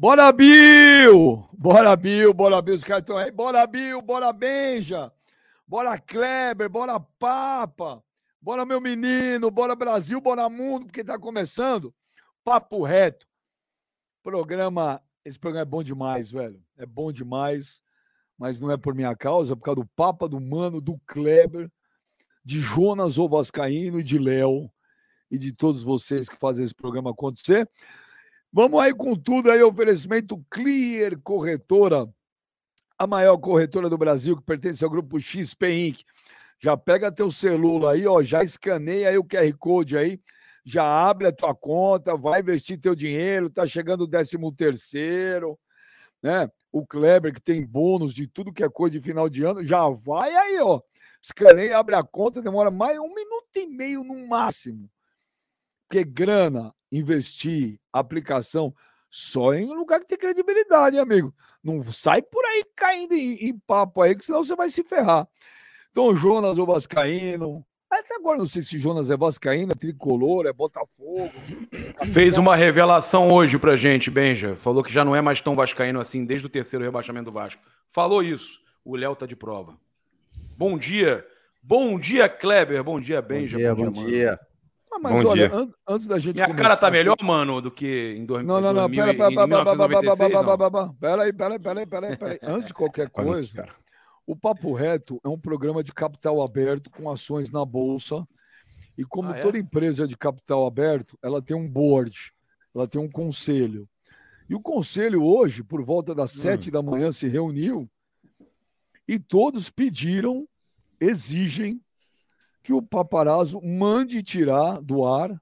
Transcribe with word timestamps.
Bora, 0.00 0.32
Bill! 0.32 1.46
Bora, 1.52 1.94
Bill, 1.94 2.32
bora, 2.32 2.62
Bill. 2.62 2.74
Os 2.74 2.82
caras 2.82 3.02
estão 3.02 3.18
aí. 3.18 3.30
Bora, 3.30 3.66
Bill, 3.66 4.00
bora, 4.00 4.32
Benja. 4.32 5.12
Bora, 5.68 5.98
Kleber, 5.98 6.70
bora, 6.70 6.98
Papa. 6.98 8.02
Bora, 8.40 8.64
meu 8.64 8.80
menino. 8.80 9.50
Bora, 9.50 9.76
Brasil, 9.76 10.18
bora, 10.18 10.48
mundo, 10.48 10.86
porque 10.86 11.04
tá 11.04 11.18
começando. 11.18 11.94
Papo 12.42 12.82
reto. 12.82 13.26
Programa. 14.22 15.02
Esse 15.22 15.38
programa 15.38 15.64
é 15.64 15.70
bom 15.70 15.82
demais, 15.82 16.30
velho. 16.30 16.64
É 16.78 16.86
bom 16.86 17.12
demais. 17.12 17.82
Mas 18.38 18.58
não 18.58 18.70
é 18.70 18.78
por 18.78 18.94
minha 18.94 19.14
causa, 19.14 19.52
é 19.52 19.54
por 19.54 19.64
causa 19.64 19.82
do 19.82 19.88
Papa, 19.94 20.26
do 20.26 20.40
Mano, 20.40 20.80
do 20.80 20.98
Kleber, 21.06 21.70
de 22.42 22.58
Jonas 22.58 23.18
Ovascaíno 23.18 24.00
e 24.00 24.02
de 24.02 24.18
Léo 24.18 24.72
e 25.30 25.36
de 25.36 25.52
todos 25.52 25.82
vocês 25.82 26.26
que 26.26 26.38
fazem 26.38 26.64
esse 26.64 26.74
programa 26.74 27.10
acontecer. 27.10 27.68
Vamos 28.52 28.80
aí 28.80 28.92
com 28.92 29.14
tudo 29.14 29.48
aí, 29.48 29.62
oferecimento 29.62 30.44
Clear 30.50 31.16
Corretora, 31.22 32.12
a 32.98 33.06
maior 33.06 33.38
corretora 33.38 33.88
do 33.88 33.96
Brasil, 33.96 34.36
que 34.36 34.42
pertence 34.42 34.82
ao 34.82 34.90
grupo 34.90 35.20
XP 35.20 35.70
Inc. 35.70 36.02
Já 36.58 36.76
pega 36.76 37.12
teu 37.12 37.30
celular 37.30 37.92
aí, 37.92 38.08
ó, 38.08 38.20
já 38.24 38.42
escaneia 38.42 39.08
aí 39.08 39.16
o 39.16 39.24
QR 39.24 39.56
Code 39.56 39.96
aí, 39.96 40.20
já 40.64 40.82
abre 40.82 41.28
a 41.28 41.32
tua 41.32 41.54
conta, 41.54 42.16
vai 42.16 42.40
investir 42.40 42.80
teu 42.80 42.92
dinheiro, 42.92 43.48
tá 43.48 43.64
chegando 43.68 44.02
o 44.02 44.08
décimo 44.08 44.52
terceiro, 44.52 45.56
né? 46.20 46.50
O 46.72 46.84
Kleber, 46.84 47.32
que 47.32 47.40
tem 47.40 47.64
bônus 47.64 48.12
de 48.12 48.26
tudo 48.26 48.52
que 48.52 48.64
é 48.64 48.68
coisa 48.68 48.98
de 48.98 49.00
final 49.00 49.28
de 49.28 49.44
ano, 49.44 49.64
já 49.64 49.88
vai 49.88 50.34
aí, 50.34 50.58
ó. 50.58 50.80
Escaneia, 51.22 51.78
abre 51.78 51.94
a 51.94 52.02
conta, 52.02 52.42
demora 52.42 52.70
mais 52.70 52.98
um 52.98 53.14
minuto 53.14 53.48
e 53.54 53.66
meio 53.68 54.02
no 54.02 54.26
máximo. 54.26 54.90
Porque 55.88 56.04
grana, 56.04 56.74
investir, 56.90 57.78
aplicação, 57.92 58.74
só 59.08 59.54
em 59.54 59.66
lugar 59.66 60.00
que 60.00 60.06
tem 60.06 60.18
credibilidade, 60.18 60.96
hein, 60.96 61.02
amigo. 61.02 61.34
Não 61.62 61.82
sai 61.92 62.22
por 62.22 62.44
aí 62.44 62.64
caindo 62.76 63.14
em, 63.14 63.48
em, 63.48 63.58
papo 63.58 64.02
aí, 64.02 64.14
que 64.14 64.24
senão 64.24 64.42
você 64.42 64.54
vai 64.54 64.70
se 64.70 64.82
ferrar. 64.84 65.28
Então, 65.90 66.14
Jonas 66.16 66.58
ou 66.58 66.66
Vascaíno. 66.66 67.64
Até 67.90 68.14
agora 68.14 68.38
não 68.38 68.46
sei 68.46 68.62
se 68.62 68.78
Jonas 68.78 69.10
é 69.10 69.16
Vascaíno, 69.16 69.72
é 69.72 69.74
tricolor, 69.74 70.46
é 70.46 70.52
Botafogo. 70.52 71.28
Fez 72.12 72.38
uma 72.38 72.54
revelação 72.54 73.28
hoje 73.32 73.58
pra 73.58 73.74
gente, 73.74 74.08
Benja. 74.08 74.54
Falou 74.54 74.84
que 74.84 74.92
já 74.92 75.04
não 75.04 75.16
é 75.16 75.20
mais 75.20 75.40
tão 75.40 75.56
Vascaíno 75.56 75.98
assim 75.98 76.24
desde 76.24 76.46
o 76.46 76.50
terceiro 76.50 76.84
rebaixamento 76.84 77.24
do 77.24 77.32
Vasco. 77.32 77.60
Falou 77.88 78.22
isso. 78.22 78.60
O 78.84 78.94
Léo 78.94 79.16
tá 79.16 79.26
de 79.26 79.34
prova. 79.34 79.76
Bom 80.56 80.78
dia. 80.78 81.26
Bom 81.60 81.98
dia, 81.98 82.28
Kleber. 82.28 82.82
Bom 82.84 83.00
dia, 83.00 83.20
Benja. 83.20 83.56
Bom 83.56 83.62
dia, 83.62 83.74
bom 83.74 83.90
dia. 83.90 84.02
Bom 84.02 84.08
dia. 84.08 84.40
Ah, 84.92 84.98
mas 84.98 85.22
Bom 85.22 85.30
olha, 85.30 85.48
dia. 85.48 85.56
An 85.56 85.72
antes 85.86 86.06
da 86.06 86.18
gente. 86.18 86.34
Minha 86.34 86.46
começar, 86.46 86.62
cara 86.62 86.76
tá 86.76 86.90
melhor, 86.90 87.16
mano, 87.22 87.60
do 87.60 87.70
que 87.70 88.14
em 88.18 88.24
2000. 88.26 88.46
Não, 88.46 88.60
não, 88.60 88.72
não, 88.72 88.90
pera, 88.90 89.14
pera, 89.14 89.30
pera, 89.30 89.48
pera, 89.48 90.94
pera 91.00 91.22
aí, 91.22 91.32
pera 91.32 91.54
aí, 91.54 91.58
pera 91.58 91.80
aí, 91.80 91.86
pera 91.86 92.06
aí, 92.08 92.16
pera 92.16 92.32
aí. 92.32 92.38
Antes 92.42 92.66
de 92.66 92.74
qualquer 92.74 93.08
coisa, 93.08 93.68
o 94.26 94.34
Papo 94.34 94.72
Reto 94.74 95.20
é 95.24 95.28
um 95.28 95.38
programa 95.38 95.84
de 95.84 95.92
capital 95.92 96.42
aberto 96.42 96.90
com 96.90 97.10
ações 97.10 97.52
na 97.52 97.64
bolsa. 97.64 98.26
E 98.98 99.04
como 99.04 99.30
ah, 99.30 99.36
é? 99.36 99.40
toda 99.40 99.58
empresa 99.58 100.06
de 100.08 100.16
capital 100.16 100.66
aberto, 100.66 101.16
ela 101.22 101.40
tem 101.40 101.56
um 101.56 101.68
board, 101.68 102.32
ela 102.74 102.88
tem 102.88 103.00
um 103.00 103.08
conselho. 103.08 103.88
E 104.48 104.54
o 104.54 104.60
conselho 104.60 105.22
hoje, 105.22 105.62
por 105.62 105.82
volta 105.84 106.14
das 106.14 106.34
hum. 106.34 106.40
sete 106.40 106.70
da 106.70 106.82
manhã, 106.82 107.12
se 107.12 107.28
reuniu 107.28 107.88
e 109.06 109.18
todos 109.18 109.70
pediram, 109.70 110.48
exigem 111.00 111.80
que 112.62 112.72
o 112.72 112.82
paparazzo 112.82 113.60
mande 113.62 114.22
tirar 114.22 114.80
do 114.80 115.04
ar 115.04 115.40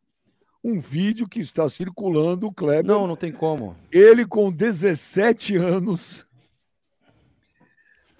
um 0.62 0.78
vídeo 0.78 1.28
que 1.28 1.40
está 1.40 1.68
circulando, 1.68 2.46
o 2.46 2.52
Kleber. 2.52 2.84
Não, 2.84 3.06
não 3.06 3.16
tem 3.16 3.32
como. 3.32 3.76
Ele 3.90 4.26
com 4.26 4.50
17 4.50 5.56
anos. 5.56 6.26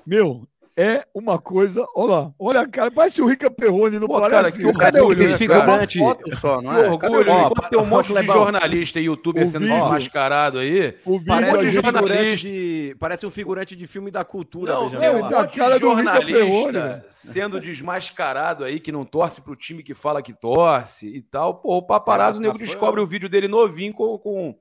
Meu, 0.07 0.49
é 0.79 1.05
uma 1.13 1.41
coisa. 1.41 1.85
Olha 1.97 2.13
lá, 2.13 2.35
olha 2.39 2.61
a 2.61 2.69
cara, 2.69 2.89
parece 2.89 3.21
o 3.21 3.27
Rica 3.27 3.51
Perrone 3.51 3.99
no 3.99 4.07
Pô, 4.07 4.21
parece. 4.21 4.59
Cara, 4.59 4.71
que 4.71 4.79
cadê 4.79 5.01
o 5.01 5.37
figurante? 5.37 5.99
Só, 6.37 6.63
não 6.63 6.73
é? 6.73 6.89
Orgulho, 6.89 7.23
enquanto 7.23 7.69
tem 7.69 7.79
um 7.81 7.85
monte 7.85 8.15
de 8.15 8.25
jornalista 8.25 9.01
e 9.01 9.07
youtuber 9.07 9.45
o 9.45 9.49
sendo 9.49 9.65
vídeo, 9.65 9.81
desmascarado 9.83 10.61
aí. 10.61 10.95
O 11.05 11.21
parece, 11.21 11.67
um 11.67 11.83
figurante 11.83 12.37
de, 12.37 12.97
parece 13.01 13.27
um 13.27 13.31
figurante 13.33 13.75
de 13.75 13.87
filme 13.89 14.13
da 14.13 14.25
cultura. 14.25 14.75
Não, 14.75 14.89
não, 14.89 15.19
um 15.19 15.29
monte 15.29 15.51
de 15.51 15.81
jornalista 15.81 17.05
sendo 17.09 17.61
desmascarado 17.61 18.63
aí, 18.63 18.79
que 18.79 18.93
não 18.93 19.05
torce 19.05 19.41
pro 19.41 19.57
time 19.57 19.83
que 19.83 19.95
fala 19.95 20.23
que 20.23 20.33
torce 20.33 21.09
e 21.09 21.21
tal. 21.21 21.57
Pô, 21.57 21.79
o 21.79 21.83
paparazzo, 21.83 22.39
o 22.39 22.43
nego 22.43 22.57
descobre 22.57 23.01
o 23.01 23.07
vídeo 23.07 23.29
dele 23.29 23.49
novinho 23.49 23.93
com, 23.93 24.55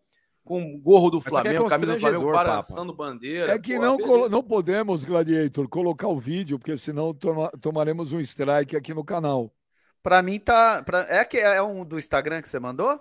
com 0.47 0.80
gorro 0.80 1.09
do 1.09 1.18
é 1.18 1.22
Flamengo, 1.22 1.66
é 1.66 1.69
camisa 1.69 1.94
do 1.94 2.00
Flamengo, 2.00 2.31
balançando 2.31 2.94
bandeira. 2.94 3.53
É 3.53 3.59
que 3.59 3.75
pô, 3.75 3.81
não, 3.81 4.30
não 4.30 4.41
podemos, 4.41 5.03
Gladiator, 5.03 5.68
colocar 5.68 6.08
o 6.08 6.18
vídeo, 6.18 6.58
porque 6.58 6.78
senão 6.78 7.13
toma, 7.13 7.52
tomaremos 7.59 8.13
um 8.13 8.19
strike 8.22 8.78
aqui 8.78 8.94
no 8.94 9.03
canal. 9.03 9.53
Para 10.02 10.22
mim 10.22 10.40
tá. 10.40 10.81
Pra, 10.84 11.06
é, 11.09 11.25
que, 11.25 11.38
é 11.38 11.62
um 11.62 11.84
do 11.84 12.00
Instagram 12.00 12.41
que 12.41 12.47
você 12.47 12.62
mandou? 12.62 12.97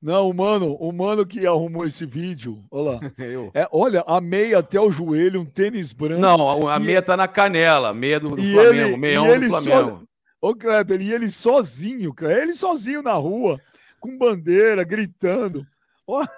Não, 0.00 0.30
o 0.30 0.32
mano, 0.32 0.74
o 0.74 0.92
mano 0.92 1.26
que 1.26 1.44
arrumou 1.44 1.84
esse 1.84 2.06
vídeo, 2.06 2.64
olha 2.70 2.92
lá. 2.92 3.00
É, 3.52 3.68
olha, 3.72 4.04
a 4.06 4.20
meia 4.20 4.58
até 4.58 4.80
o 4.80 4.92
joelho, 4.92 5.40
um 5.40 5.44
tênis 5.44 5.92
branco. 5.92 6.20
Não, 6.20 6.68
a 6.68 6.78
meia 6.78 7.02
tá 7.02 7.16
na 7.16 7.26
canela, 7.26 7.92
meia 7.92 8.20
do, 8.20 8.28
do 8.30 8.36
Flamengo, 8.36 8.88
ele, 8.90 8.96
meião 8.96 9.26
do 9.26 9.48
Flamengo. 9.48 10.08
Ô, 10.40 10.54
Kleber, 10.54 11.02
e 11.02 11.12
ele 11.12 11.28
sozinho, 11.28 12.14
Kleber, 12.14 12.44
ele 12.44 12.52
sozinho 12.52 13.02
na 13.02 13.14
rua, 13.14 13.60
com 13.98 14.16
bandeira, 14.16 14.84
gritando. 14.84 15.66
Olha. 16.06 16.30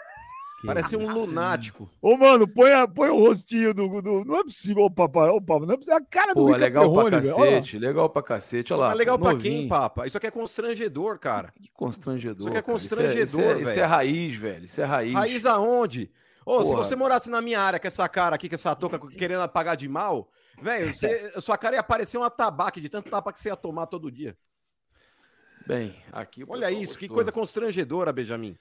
Parece 0.67 0.97
um 0.97 1.11
lunático. 1.11 1.91
Ô, 2.03 2.17
mano, 2.17 2.47
põe, 2.47 2.73
a, 2.73 2.87
põe 2.87 3.09
o 3.09 3.19
rostinho 3.19 3.73
do, 3.73 4.03
do. 4.03 4.25
Não 4.25 4.41
é 4.41 4.45
possível, 4.45 4.85
ô, 4.85 4.91
papai. 4.91 5.29
Ô, 5.31 5.41
papai, 5.41 5.67
não 5.67 5.75
é 5.75 5.77
possível. 5.77 5.97
A 5.97 6.01
cara 6.03 6.35
Pô, 6.35 6.41
do 6.41 6.47
Rica 6.47 6.59
legal 6.59 6.85
Perrone, 6.85 7.11
pra 7.11 7.21
cacete, 7.21 7.79
legal 7.79 8.11
pra 8.11 8.23
cacete. 8.23 8.73
Olha 8.73 8.81
lá. 8.81 8.89
Mas 8.89 8.99
legal 8.99 9.19
novinho. 9.19 9.41
pra 9.41 9.43
quem, 9.43 9.69
papa? 9.69 10.07
Isso 10.07 10.17
aqui 10.17 10.27
é 10.27 10.31
constrangedor, 10.31 11.19
cara. 11.19 11.53
Que 11.55 11.71
constrangedor. 11.73 12.41
Isso 12.41 12.49
aqui 12.49 12.59
é 12.59 12.63
constrangedor, 12.63 13.25
isso 13.25 13.41
é, 13.41 13.55
velho. 13.55 13.63
Isso, 13.63 13.79
é, 13.81 13.85
raiz, 13.85 14.37
velho. 14.37 14.65
Isso 14.65 14.81
é 14.81 14.85
raiz. 14.85 15.15
Raiz 15.15 15.47
aonde? 15.47 16.11
Ô, 16.45 16.65
se 16.65 16.75
você 16.75 16.97
morasse 16.97 17.31
na 17.31 17.41
minha 17.41 17.61
área 17.61 17.79
com 17.79 17.87
essa 17.87 18.09
cara 18.09 18.35
aqui, 18.35 18.49
com 18.49 18.55
essa 18.55 18.75
touca 18.75 18.99
querendo 18.99 19.43
apagar 19.43 19.77
de 19.77 19.89
mal, 19.89 20.29
velho, 20.61 20.93
sua 21.41 21.57
cara 21.57 21.77
ia 21.77 21.83
parecer 21.83 22.19
um 22.19 22.23
atabaque 22.23 22.81
de 22.81 22.89
tanto 22.89 23.09
tapa 23.09 23.33
que 23.33 23.41
você 23.41 23.49
ia 23.49 23.57
tomar 23.57 23.87
todo 23.87 24.11
dia. 24.11 24.37
Bem, 25.67 25.95
aqui. 26.11 26.45
Olha 26.49 26.71
isso, 26.71 26.95
gostou. 26.95 26.99
que 26.99 27.09
coisa 27.09 27.31
constrangedora, 27.31 28.13
Benjamin. 28.13 28.59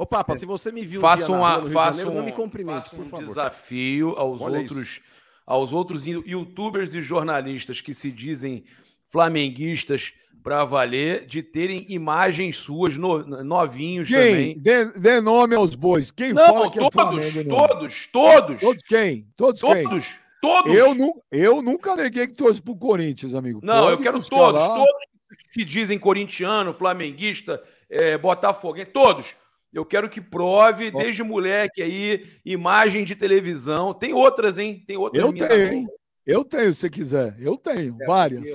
Ô, 0.00 0.06
Papa, 0.06 0.34
se 0.38 0.46
você 0.46 0.72
me 0.72 0.82
viu 0.82 0.98
faça 0.98 1.30
um, 1.30 1.70
faça 1.70 1.98
Janeiro, 1.98 2.10
um, 2.10 2.14
não 2.14 2.24
me 2.24 2.32
cumprimente, 2.32 2.88
por 2.88 3.00
um 3.00 3.04
favor. 3.04 3.26
desafio 3.26 4.14
aos 4.16 4.40
Olha 4.40 4.60
outros, 4.60 4.78
isso. 4.78 5.00
aos 5.46 5.72
outros 5.74 6.06
youtubers 6.06 6.94
e 6.94 7.02
jornalistas 7.02 7.82
que 7.82 7.92
se 7.92 8.10
dizem 8.10 8.64
flamenguistas 9.10 10.14
para 10.42 10.64
valer 10.64 11.26
de 11.26 11.42
terem 11.42 11.84
imagens 11.90 12.56
suas 12.56 12.96
no, 12.96 13.18
novinhos 13.44 14.08
quem? 14.08 14.16
também. 14.16 14.58
Dê, 14.58 14.90
dê 14.92 15.20
nome 15.20 15.54
aos 15.54 15.74
bois. 15.74 16.10
Quem 16.10 16.32
não, 16.32 16.46
fala 16.46 16.70
que 16.70 16.78
todos, 16.78 17.18
é 17.18 17.30
Flamengo? 17.30 17.56
Todos, 17.56 18.06
todos. 18.06 18.60
Todos 18.62 18.82
quem? 18.82 19.26
Todos, 19.36 19.60
todos 19.60 19.76
quem? 19.76 20.18
Todos. 20.40 20.74
Eu, 20.74 20.94
nu, 20.94 21.12
eu 21.30 21.60
nunca 21.60 21.94
neguei 21.94 22.26
que 22.26 22.32
torço 22.32 22.62
pro 22.62 22.74
Corinthians, 22.74 23.34
amigo. 23.34 23.60
Não, 23.62 23.82
Pode 23.82 23.92
eu 23.92 23.98
quero 23.98 24.18
todos, 24.26 24.62
lá. 24.62 24.76
todos 24.76 25.06
que 25.36 25.52
se 25.60 25.62
dizem 25.62 25.98
corintiano, 25.98 26.72
flamenguista, 26.72 27.62
é, 27.90 28.16
botafoguense, 28.16 28.92
todos. 28.92 29.36
Eu 29.72 29.84
quero 29.84 30.08
que 30.08 30.20
prove, 30.20 30.90
desde 30.90 31.22
moleque 31.22 31.80
aí, 31.80 32.26
imagem 32.44 33.04
de 33.04 33.14
televisão. 33.14 33.94
Tem 33.94 34.12
outras, 34.12 34.58
hein? 34.58 34.82
Tem 34.86 34.96
outras. 34.96 35.24
Eu 35.24 35.32
tenho, 35.32 35.72
hein? 35.72 35.88
Eu 36.26 36.44
tenho, 36.44 36.74
se 36.74 36.90
quiser. 36.90 37.36
Eu 37.38 37.56
tenho, 37.56 37.96
é, 38.00 38.06
várias. 38.06 38.48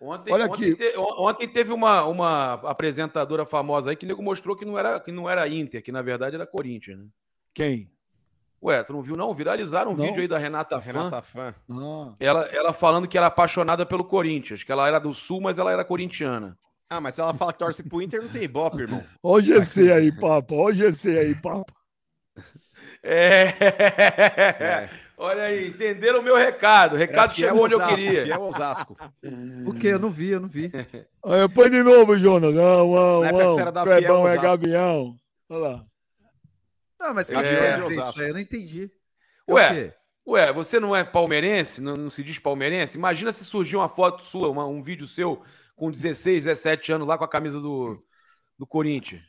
ontem, 0.00 0.32
Olha 0.32 0.46
ontem, 0.46 0.72
aqui. 0.72 0.76
Te, 0.76 0.96
ontem 0.96 1.48
teve 1.48 1.72
uma, 1.72 2.04
uma 2.04 2.54
apresentadora 2.54 3.44
famosa 3.44 3.90
aí 3.90 3.96
que 3.96 4.06
nego 4.06 4.22
mostrou 4.22 4.56
que 4.56 4.64
não 4.64 4.78
era 4.78 5.00
que 5.00 5.10
não 5.10 5.28
era 5.28 5.48
Inter, 5.48 5.82
que 5.82 5.90
na 5.90 6.02
verdade 6.02 6.36
era 6.36 6.46
Corinthians, 6.46 6.98
né? 6.98 7.06
Quem? 7.52 7.90
Ué, 8.62 8.82
tu 8.82 8.92
não 8.92 9.02
viu 9.02 9.16
não? 9.16 9.34
Viralizaram 9.34 9.92
um 9.92 9.96
não. 9.96 10.04
vídeo 10.04 10.20
aí 10.22 10.28
da 10.28 10.38
Renata 10.38 10.80
Fã. 10.80 10.92
Renata 10.92 11.22
Fã. 11.22 11.54
Ah. 11.70 12.14
Ela, 12.18 12.46
ela 12.46 12.72
falando 12.72 13.06
que 13.06 13.18
era 13.18 13.26
apaixonada 13.26 13.84
pelo 13.84 14.04
Corinthians, 14.04 14.62
que 14.62 14.72
ela 14.72 14.88
era 14.88 14.98
do 14.98 15.12
Sul, 15.12 15.40
mas 15.40 15.58
ela 15.58 15.72
era 15.72 15.84
corintiana. 15.84 16.58
Ah, 16.88 17.00
mas 17.00 17.14
se 17.14 17.20
ela 17.20 17.34
fala 17.34 17.52
que 17.52 17.58
torce 17.58 17.82
pro 17.82 18.00
Inter, 18.00 18.22
não 18.22 18.28
tem 18.28 18.44
ibope, 18.44 18.82
irmão. 18.82 19.04
Olha 19.22 19.58
o 19.58 19.62
GC 19.62 19.92
aí, 19.92 20.12
papo. 20.12 20.54
Olha 20.54 20.88
o 20.88 20.92
GC 20.92 21.18
aí, 21.18 21.34
papo. 21.34 21.72
É. 23.08 23.54
é. 23.60 24.90
Olha 25.18 25.44
aí, 25.44 25.68
entenderam 25.68 26.20
o 26.20 26.22
meu 26.22 26.36
recado. 26.36 26.94
O 26.94 26.98
recado 26.98 27.34
chegou 27.34 27.64
onde 27.64 27.74
Osasco, 27.74 27.92
eu 27.92 27.96
queria. 27.96 28.24
Fiel 28.24 28.42
Osasco. 28.42 28.96
O 29.66 29.74
quê? 29.74 29.88
Eu 29.88 29.98
não 29.98 30.10
vi, 30.10 30.30
eu 30.30 30.40
não 30.40 30.48
vi. 30.48 30.70
Olha, 31.22 31.48
põe 31.48 31.70
de 31.70 31.82
novo, 31.82 32.18
Jonas. 32.18 32.52
Não, 32.54 32.90
não, 32.90 33.22
não. 33.22 33.82
Clebão 33.84 34.28
é 34.28 34.36
Gavião. 34.36 35.16
Olha 35.48 35.58
lá. 35.60 35.84
Não, 37.00 37.14
mas 37.14 37.30
que 37.30 37.36
é, 37.36 37.38
é 37.38 37.86
isso 37.86 38.20
aí? 38.20 38.28
Eu 38.28 38.34
não 38.34 38.40
entendi. 38.40 38.90
É 39.46 39.52
ué, 39.52 39.94
ué, 40.26 40.52
você 40.52 40.80
não 40.80 40.96
é 40.96 41.04
palmeirense? 41.04 41.80
Não, 41.80 41.94
não, 41.94 42.10
se 42.10 42.22
diz 42.22 42.38
palmeirense? 42.38 42.98
Imagina 42.98 43.32
se 43.32 43.44
surgir 43.44 43.76
uma 43.76 43.88
foto 43.88 44.22
sua, 44.24 44.50
uma, 44.50 44.66
um 44.66 44.82
vídeo 44.82 45.06
seu 45.06 45.42
com 45.76 45.90
16, 45.90 46.44
17 46.44 46.92
anos 46.92 47.06
lá 47.06 47.16
com 47.16 47.24
a 47.24 47.28
camisa 47.28 47.60
do, 47.60 48.02
do 48.58 48.66
Corinthians. 48.66 49.22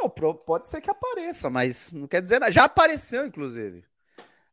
Não, 0.00 0.08
pode 0.08 0.66
ser 0.66 0.80
que 0.80 0.90
apareça, 0.90 1.50
mas 1.50 1.92
não 1.92 2.06
quer 2.06 2.22
dizer 2.22 2.38
nada. 2.38 2.50
Já 2.50 2.64
apareceu, 2.64 3.26
inclusive. 3.26 3.82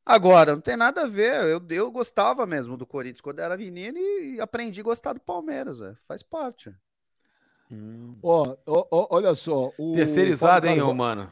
Agora, 0.05 0.53
não 0.53 0.61
tem 0.61 0.75
nada 0.75 1.03
a 1.03 1.07
ver. 1.07 1.33
Eu, 1.45 1.61
eu 1.69 1.91
gostava 1.91 2.45
mesmo 2.45 2.75
do 2.75 2.85
Corinthians 2.85 3.21
quando 3.21 3.39
era 3.39 3.55
menino 3.55 3.97
e 3.97 4.39
aprendi 4.41 4.81
a 4.81 4.83
gostar 4.83 5.13
do 5.13 5.21
Palmeiras, 5.21 5.79
véio. 5.79 5.95
faz 6.07 6.23
parte. 6.23 6.73
Hum. 7.71 8.15
Ó, 8.23 8.55
ó, 8.65 9.07
olha 9.11 9.35
só. 9.35 9.71
Terceirizado, 9.93 10.67
hein, 10.67 10.81
mano? 10.93 11.29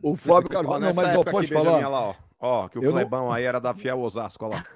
O 0.00 0.16
Fábio 0.16 0.48
Carvalho. 0.48 0.86
Não, 0.86 0.94
mas 0.94 1.16
ó, 1.16 1.22
pode 1.22 1.48
falar. 1.48 1.88
Lá, 1.88 2.00
ó. 2.00 2.14
ó, 2.40 2.68
que 2.68 2.78
o 2.78 2.84
eu 2.84 2.92
Clebão 2.92 3.26
não... 3.26 3.32
aí 3.32 3.44
era 3.44 3.60
da 3.60 3.74
Fiel 3.74 4.00
Osasco, 4.00 4.44
olha 4.44 4.56
lá. 4.56 4.66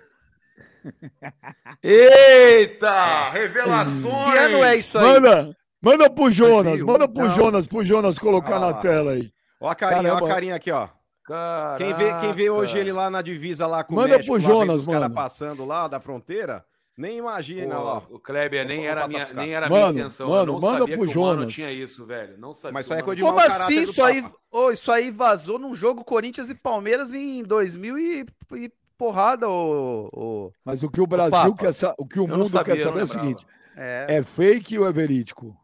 Eita! 1.83 3.31
Revelações! 3.31 4.31
Que 4.31 4.39
ano 4.39 4.65
é 4.65 4.77
isso 4.77 4.99
aí? 4.99 5.05
Manda, 5.05 5.57
manda 5.81 6.11
pro 6.11 6.31
Jonas, 6.31 6.81
manda 6.83 7.09
pro 7.09 7.25
não. 7.25 7.35
Jonas, 7.35 7.67
pro 7.67 7.85
Jonas 7.85 8.19
colocar 8.19 8.57
ah, 8.57 8.61
na 8.61 8.75
tela 8.75 9.13
aí. 9.13 9.31
Ó 9.61 9.69
a 9.69 9.75
carinha, 9.75 10.15
ó 10.15 10.17
a 10.17 10.29
carinha 10.29 10.55
aqui, 10.57 10.71
ó. 10.71 10.89
Caraca. 11.25 11.85
Quem 11.85 11.93
vê, 11.95 12.15
quem 12.15 12.33
vê 12.33 12.51
hoje 12.51 12.79
ele 12.79 12.93
lá 12.93 13.11
na 13.11 13.21
divisa 13.21 13.67
lá 13.67 13.83
com 13.83 13.97
Manda 13.97 14.15
o 14.15 14.19
México, 14.19 14.33
pro 14.33 14.41
Jonas, 14.41 14.67
mano. 14.67 14.81
Os 14.81 14.87
caras 14.87 15.13
passando 15.13 15.65
lá 15.65 15.89
da 15.89 15.99
fronteira, 15.99 16.65
nem 16.97 17.19
imagina 17.19 17.79
lá. 17.79 17.99
O 18.09 18.21
Kleber 18.21 18.65
nem 18.67 18.87
era, 18.87 19.09
minha, 19.09 19.27
nem 19.35 19.53
era 19.53 19.69
mano, 19.69 19.93
minha 19.93 20.05
intenção. 20.05 20.29
Mano, 20.29 20.43
eu 20.43 20.47
não 20.47 20.61
manda 20.61 20.79
sabia 20.79 20.97
pro 20.97 21.07
que 21.07 21.13
Jonas. 21.13 21.39
não 21.41 21.47
tinha 21.49 21.73
isso, 21.73 22.07
velho. 22.07 22.39
Não 22.39 22.55
sabia. 22.55 22.73
Mas 22.73 22.87
isso 22.87 22.95
aí 22.95 23.01
é 23.01 23.03
coisa 23.03 23.17
de 23.17 23.23
Como 23.23 23.41
assim? 23.41 23.83
Isso 23.83 24.03
aí, 24.03 24.25
oh, 24.53 24.71
isso 24.71 24.93
aí 24.93 25.11
vazou 25.11 25.59
num 25.59 25.75
jogo 25.75 26.05
Corinthians 26.05 26.49
e 26.49 26.55
Palmeiras 26.55 27.13
em 27.13 27.43
2000 27.43 27.99
e, 27.99 28.27
e 28.55 28.73
porrada, 28.97 29.49
o, 29.49 30.09
o, 30.13 30.53
Mas 30.65 30.83
o 30.83 30.91
que 30.91 31.01
o 31.01 31.07
Brasil 31.07 31.55
quer 31.55 31.73
saber, 31.73 31.95
o 31.99 32.07
que 32.07 32.21
o 32.21 32.27
mundo 32.27 32.49
sabia, 32.49 32.75
quer 32.75 32.83
saber 32.83 33.01
é 33.01 33.03
o 33.03 33.07
seguinte: 33.07 33.47
é... 33.77 34.17
é 34.17 34.23
fake 34.23 34.79
ou 34.79 34.87
é 34.87 34.93
verídico? 34.93 35.57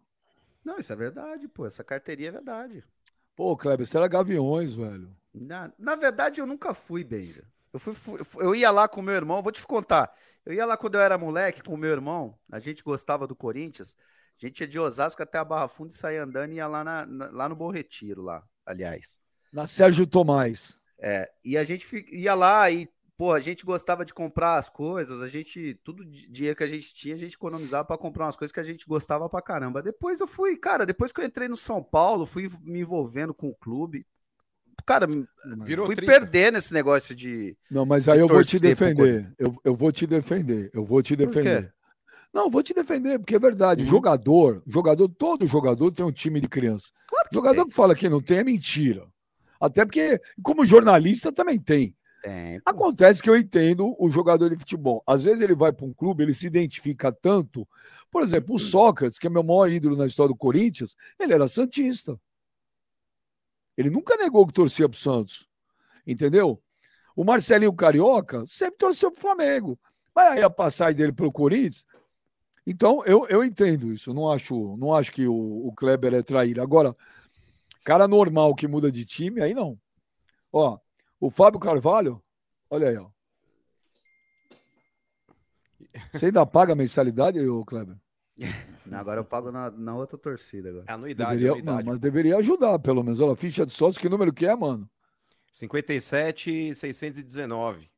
Não, 0.65 0.79
isso 0.79 0.93
é 0.93 0.97
verdade, 0.97 1.49
pô. 1.49 1.67
Essa 1.67 1.83
carteirinha 1.83 2.29
é 2.29 2.33
verdade. 2.33 2.85
Pô, 3.35 3.57
Kleber, 3.57 3.87
você 3.87 3.97
era 3.97 4.07
Gaviões, 4.07 4.75
velho. 4.75 5.15
Na, 5.35 5.73
na 5.79 5.97
verdade, 5.97 6.41
eu 6.41 6.47
nunca 6.47 6.75
fui, 6.75 7.03
Beija. 7.03 7.45
Eu, 7.73 7.81
fui, 7.81 7.95
fui, 7.95 8.21
eu 8.39 8.55
ia 8.55 8.71
lá 8.71 8.87
com 8.87 9.01
meu 9.01 9.15
irmão, 9.15 9.43
vou 9.43 9.51
te 9.51 9.67
contar. 9.67 10.13
Eu 10.45 10.53
ia 10.53 10.67
lá 10.67 10.77
quando 10.77 10.97
eu 10.97 11.01
era 11.01 11.17
moleque 11.17 11.63
com 11.63 11.77
meu 11.77 11.91
irmão, 11.91 12.39
a 12.51 12.61
gente 12.61 12.83
gostava 12.83 13.27
do 13.27 13.35
Corinthians. 13.35 13.97
A 14.41 14.47
gente 14.47 14.61
ia 14.61 14.69
de 14.69 14.79
Osasco 14.79 15.23
até 15.23 15.39
a 15.39 15.45
Barra 15.45 15.69
Funda 15.69 15.93
e 15.93 15.97
saía 15.97 16.25
andando 16.25 16.53
e 16.53 16.57
ia 16.57 16.67
lá, 16.67 16.85
na, 16.85 17.07
na, 17.07 17.31
lá 17.31 17.49
no 17.49 17.57
Bom 17.57 17.71
Retiro, 17.71 18.23
lá, 18.23 18.43
aliás. 18.67 19.19
Na 19.53 19.67
Sérgio 19.67 20.07
Tomás. 20.07 20.79
É, 20.99 21.31
e 21.45 21.57
a 21.57 21.65
gente 21.65 21.87
ia 22.11 22.35
lá 22.35 22.71
e, 22.71 22.89
pô, 23.23 23.33
a 23.33 23.39
gente 23.39 23.65
gostava 23.65 24.05
de 24.05 24.13
comprar 24.13 24.57
as 24.57 24.69
coisas, 24.69 25.23
a 25.23 25.29
gente, 25.29 25.79
tudo 25.85 26.05
dinheiro 26.05 26.57
que 26.57 26.65
a 26.65 26.67
gente 26.67 26.93
tinha, 26.93 27.15
a 27.15 27.19
gente 27.19 27.35
economizava 27.35 27.85
para 27.85 27.97
comprar 27.97 28.25
umas 28.25 28.37
coisas 28.37 28.51
que 28.51 28.59
a 28.59 28.65
gente 28.65 28.85
gostava 28.85 29.29
pra 29.29 29.41
caramba. 29.41 29.81
Depois 29.81 30.19
eu 30.19 30.27
fui, 30.27 30.57
cara, 30.57 30.85
depois 30.85 31.13
que 31.13 31.21
eu 31.21 31.25
entrei 31.25 31.47
no 31.47 31.57
São 31.57 31.81
Paulo, 31.81 32.27
fui 32.27 32.51
me 32.65 32.81
envolvendo 32.81 33.33
com 33.33 33.49
o 33.49 33.55
clube, 33.55 34.05
cara, 34.85 35.07
Virou 35.63 35.87
fui 35.87 35.95
trinta. 35.95 36.11
perder 36.11 36.51
nesse 36.51 36.75
negócio 36.75 37.15
de. 37.15 37.57
Não, 37.71 37.87
mas 37.87 38.09
aí 38.09 38.19
eu 38.19 38.27
vou 38.27 38.43
te 38.43 38.59
defender. 38.59 39.33
Eu, 39.39 39.55
eu 39.63 39.77
vou 39.77 39.93
te 39.93 40.05
defender. 40.05 40.69
Eu 40.75 40.85
vou 40.85 41.01
te 41.01 41.15
defender. 41.15 41.73
Não, 42.35 42.51
vou 42.51 42.61
te 42.61 42.75
defender, 42.75 43.21
porque 43.21 43.37
é 43.37 43.39
verdade. 43.39 43.85
Uhum. 43.85 43.89
Jogador, 43.89 44.65
jogador, 44.67 45.09
todo 45.09 45.47
jogador 45.47 45.93
tem 45.93 46.05
um 46.05 46.11
time 46.11 46.41
de 46.41 46.49
criança. 46.49 46.89
Claro 47.07 47.29
que 47.29 47.37
jogador 47.37 47.61
tem. 47.61 47.69
que 47.69 47.75
fala 47.75 47.95
que 47.95 48.09
não 48.09 48.21
tem 48.21 48.39
é 48.39 48.45
mentira. 48.45 49.07
Até 49.61 49.85
porque, 49.85 50.21
como 50.43 50.67
jornalista, 50.67 51.31
também 51.31 51.57
tem. 51.57 51.95
Tem 52.23 52.61
Acontece 52.65 53.23
que 53.23 53.29
eu 53.29 53.37
entendo 53.37 53.95
o 53.99 54.09
jogador 54.09 54.49
de 54.49 54.57
futebol. 54.57 55.03
Às 55.07 55.25
vezes 55.25 55.41
ele 55.41 55.55
vai 55.55 55.73
para 55.73 55.85
um 55.85 55.93
clube, 55.93 56.23
ele 56.23 56.35
se 56.35 56.47
identifica 56.47 57.13
tanto. 57.13 57.69
Por 58.11 58.23
exemplo, 58.23 58.55
o 58.55 58.59
Sócrates, 58.59 59.19
que 59.19 59.27
é 59.27 59.31
meu 59.31 59.43
maior 59.43 59.71
ídolo 59.71 59.97
na 59.97 60.07
história 60.07 60.33
do 60.33 60.39
Corinthians, 60.39 60.97
ele 61.19 61.33
era 61.33 61.49
Santista. 61.49 62.19
Ele 63.77 63.91
nunca 63.91 64.17
negou 64.17 64.47
que 64.47 64.53
torcia 64.53 64.89
para 64.89 64.97
o 64.97 64.99
Santos. 64.99 65.49
Entendeu? 66.07 66.63
O 67.17 67.25
Marcelinho 67.25 67.73
Carioca 67.73 68.45
sempre 68.47 68.79
torceu 68.79 69.11
para 69.11 69.19
o 69.19 69.21
Flamengo. 69.21 69.79
Mas 70.15 70.33
aí 70.33 70.43
a 70.43 70.51
passagem 70.51 70.97
dele 70.97 71.13
pelo 71.13 71.33
Corinthians. 71.33 71.87
Então, 72.67 73.05
eu, 73.05 73.27
eu 73.29 73.43
entendo 73.43 73.93
isso. 73.93 74.15
Não 74.15 74.31
acho, 74.31 74.77
não 74.77 74.95
acho 74.95 75.11
que 75.11 75.27
o, 75.27 75.67
o 75.67 75.73
Kleber 75.75 76.15
é 76.15 76.23
traíra. 76.23 76.63
Agora, 76.63 76.95
cara 77.85 78.07
normal 78.07 78.55
que 78.55 78.69
muda 78.69 78.93
de 78.93 79.05
time, 79.05 79.41
aí 79.41 79.55
não. 79.55 79.79
Ó, 80.53 80.79
o 81.23 81.31
Fábio 81.31 81.59
Carvalho, 81.61 82.21
olha 82.69 82.89
aí, 82.89 82.97
ó. 82.97 83.09
Você 86.11 86.27
ainda 86.27 86.45
paga 86.45 86.73
a 86.73 86.77
mensalidade, 86.77 87.39
ô 87.39 87.65
Kleber? 87.65 87.97
Agora 88.91 89.21
eu 89.21 89.25
pago 89.25 89.53
na, 89.53 89.71
na 89.71 89.95
outra 89.95 90.19
torcida. 90.19 90.71
Agora. 90.71 90.85
É 90.89 90.93
anuidade, 90.93 91.31
deveria, 91.31 91.53
anuidade. 91.53 91.85
Não, 91.85 91.93
mas 91.93 92.01
deveria 92.01 92.39
ajudar, 92.39 92.77
pelo 92.81 93.05
menos. 93.05 93.21
Olha, 93.21 93.37
ficha 93.37 93.65
de 93.65 93.73
sócio, 93.73 94.01
que 94.01 94.09
número 94.09 94.33
que 94.33 94.47
é, 94.47 94.57
mano? 94.57 94.91
57,619. 95.53 97.89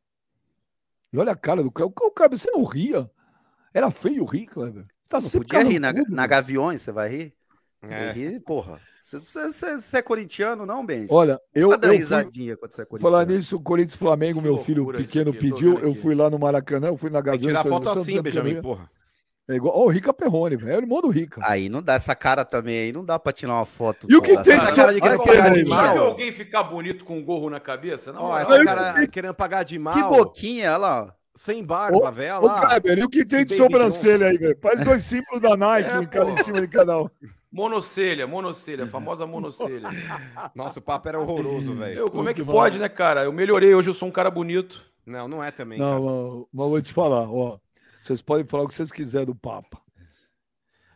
E 1.11 1.19
olha 1.19 1.33
a 1.33 1.37
cara 1.37 1.63
do 1.63 1.73
Kleber. 1.73 1.95
O 1.97 2.11
Kleber, 2.11 2.39
você 2.39 2.51
não 2.51 2.65
ria? 2.65 3.11
Era 3.73 3.91
feio 3.91 4.27
rir, 4.27 4.49
Kleber. 4.49 4.87
Tá 5.09 5.19
não 5.19 5.31
podia 5.31 5.63
rir 5.63 5.79
na, 5.79 5.95
na 6.11 6.27
Gaviões, 6.27 6.83
você 6.83 6.93
vai 6.93 7.09
rir? 7.09 7.35
Você 7.81 7.95
é. 7.95 8.13
rir, 8.13 8.41
porra. 8.41 8.79
Você, 9.21 9.53
você, 9.53 9.81
você, 9.81 9.99
é 9.99 10.03
corintiano, 10.03 10.67
não, 10.67 10.85
Ben? 10.85 11.07
Olha, 11.11 11.41
eu. 11.55 11.71
eu 11.71 11.91
risadinha 11.93 12.57
quando 12.57 12.73
você 12.73 12.83
é 12.83 12.99
Falar 12.99 13.27
nisso, 13.27 13.57
o 13.57 13.61
Corinthians 13.61 13.97
Flamengo, 13.97 14.41
meu 14.41 14.59
filho 14.59 14.87
pequeno 14.93 15.33
pediu. 15.33 15.79
Eu 15.79 15.95
fui 15.95 16.15
lá 16.15 16.31
no 16.31 16.39
Maracanã, 16.39 16.89
eu 16.89 16.97
fui 16.97 17.11
na 17.11 17.21
Gaviões. 17.21 17.47
Tirar 17.47 17.65
foto 17.65 17.91
assim, 17.91 18.21
Benjamin, 18.21 18.61
porra. 18.61 18.91
É 19.47 19.57
igual 19.57 19.75
oh, 19.77 19.85
o 19.85 19.89
Rica 19.89 20.13
Perrone, 20.13 20.57
velho. 20.57 20.73
É 20.73 20.77
o 20.77 20.81
irmão 20.81 21.03
do 21.03 21.11
Rica. 21.11 21.39
Aí 21.45 21.69
não 21.69 21.83
dá 21.83 21.95
essa 21.95 22.15
cara 22.15 22.47
também, 22.47 22.79
aí 22.79 22.93
não 22.93 23.05
dá 23.05 23.19
pra 23.19 23.31
tirar 23.31 23.55
uma 23.55 23.67
foto. 23.67 24.07
E 24.09 24.17
o 24.17 24.23
que 24.23 24.43
tem 24.43 24.55
essa 24.55 24.75
cara 24.75 24.95
de 24.95 25.01
querer 25.01 25.19
pagar 25.19 25.53
de 25.53 25.65
mal? 25.67 25.99
alguém 25.99 26.33
ficar 26.33 26.63
bonito 26.63 27.05
com 27.05 27.19
um 27.19 27.25
gorro 27.25 27.51
na 27.51 27.61
cabeça? 27.61 28.11
Não, 28.11 28.31
oh, 28.31 28.39
essa 28.39 28.65
cara 28.65 29.07
querendo 29.07 29.35
pagar 29.35 29.63
de 29.63 29.79
mal. 29.79 29.95
Que 29.95 30.03
boquinha, 30.03 30.65
ela. 30.65 31.15
Sem 31.37 31.63
barba, 31.65 32.11
velho. 32.11 32.43
Ô, 32.43 32.49
e 32.97 33.05
o 33.05 33.09
que 33.09 33.25
tem 33.25 33.45
de 33.45 33.55
sobrancelha 33.55 34.29
aí, 34.29 34.39
velho? 34.39 34.57
Faz 34.63 34.81
dois 34.81 35.03
símbolos 35.03 35.43
da 35.43 35.57
Nike 35.57 35.91
é, 35.91 35.97
em, 35.99 36.07
cada, 36.07 36.31
em 36.31 36.37
cima 36.43 36.61
de 36.61 36.69
canal. 36.69 37.11
Monocelha, 37.55 38.27
monocelha, 38.27 38.85
famosa 38.89 39.25
monocelha. 39.25 39.89
Nossa, 40.57 40.81
o 40.81 40.83
papo 40.83 41.09
era 41.09 41.21
horroroso, 41.21 41.73
velho. 41.75 42.11
Como 42.11 42.29
é 42.29 42.35
que 42.35 42.45
pode, 42.45 42.81
né, 42.81 42.89
cara? 42.89 43.23
Eu 43.23 43.33
melhorei, 43.33 43.73
hoje 43.73 43.89
eu 43.89 43.95
sou 43.95 44.09
um 44.09 44.11
cara 44.11 44.29
bonito. 44.29 44.85
Não, 45.07 45.29
não 45.29 45.43
é 45.43 45.53
também. 45.53 45.79
Não, 45.79 46.49
mas 46.53 46.69
vou 46.69 46.83
te 46.83 46.93
falar, 46.93 47.31
ó. 47.31 47.61
Vocês 48.03 48.21
podem 48.21 48.45
falar 48.45 48.65
o 48.65 48.67
que 48.67 48.75
vocês 48.75 48.91
quiserem 48.91 49.27
do 49.27 49.37
Papa. 49.37 49.81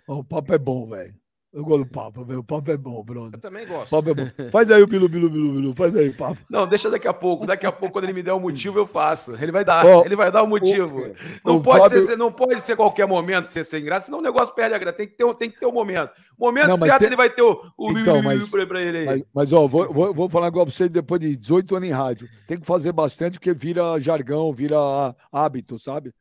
O 0.08 0.24
papo 0.24 0.52
é 0.52 0.58
bom, 0.58 0.88
velho. 0.88 1.14
Eu 1.58 1.64
gosto 1.64 1.84
do 1.84 1.90
papo, 1.90 2.24
velho. 2.24 2.38
O 2.38 2.44
papo 2.44 2.70
é 2.70 2.76
bom, 2.76 3.02
brother. 3.02 3.32
Eu 3.34 3.40
também 3.40 3.66
gosto. 3.66 3.90
Papo 3.90 4.10
é 4.10 4.14
bom. 4.14 4.30
Faz 4.52 4.70
aí 4.70 4.80
o 4.80 4.86
bilu, 4.86 5.08
bilu, 5.08 5.28
bilu, 5.28 5.52
bilu. 5.54 5.74
Faz 5.74 5.96
aí, 5.96 6.12
papo. 6.12 6.38
Não, 6.48 6.68
deixa 6.68 6.88
daqui 6.88 7.08
a 7.08 7.12
pouco. 7.12 7.44
Daqui 7.44 7.66
a 7.66 7.72
pouco, 7.72 7.94
quando 7.94 8.04
ele 8.04 8.12
me 8.12 8.22
der 8.22 8.32
o 8.32 8.36
um 8.36 8.40
motivo, 8.40 8.78
eu 8.78 8.86
faço. 8.86 9.34
Ele 9.34 9.50
vai 9.50 9.64
dar. 9.64 9.84
Oh, 9.84 10.04
ele 10.04 10.14
vai 10.14 10.30
dar 10.30 10.42
o 10.42 10.44
um 10.44 10.48
motivo. 10.48 11.12
não, 11.44 11.56
o 11.56 11.60
pode 11.60 11.80
Fábio... 11.80 12.02
ser, 12.04 12.16
não 12.16 12.30
pode 12.30 12.60
ser 12.60 12.76
qualquer 12.76 13.08
momento 13.08 13.46
ser 13.46 13.64
sem 13.64 13.82
graça, 13.82 14.06
senão 14.06 14.20
o 14.20 14.22
negócio 14.22 14.54
perde 14.54 14.76
a 14.76 14.78
graça. 14.78 14.98
Tem 14.98 15.08
que 15.08 15.16
ter, 15.16 15.34
tem 15.34 15.50
que 15.50 15.58
ter 15.58 15.66
o 15.66 15.70
um 15.70 15.72
momento. 15.72 16.12
Momento 16.38 16.68
não, 16.68 16.78
certo, 16.78 16.98
tem... 17.00 17.08
ele 17.08 17.16
vai 17.16 17.28
ter 17.28 17.42
o, 17.42 17.60
o 17.76 17.90
então, 17.90 18.22
mas, 18.22 18.48
pra 18.48 18.80
ele 18.80 18.98
aí. 18.98 19.06
Mas, 19.06 19.22
mas 19.34 19.52
ó, 19.52 19.66
vou, 19.66 19.92
vou, 19.92 20.14
vou 20.14 20.28
falar 20.28 20.46
agora 20.46 20.66
pra 20.66 20.72
você 20.72 20.88
depois 20.88 21.20
de 21.20 21.34
18 21.34 21.74
anos 21.74 21.88
em 21.88 21.92
rádio. 21.92 22.28
Tem 22.46 22.60
que 22.60 22.66
fazer 22.66 22.92
bastante, 22.92 23.36
porque 23.36 23.52
vira 23.52 23.98
jargão, 23.98 24.52
vira 24.52 24.78
hábito, 25.32 25.76
sabe? 25.76 26.14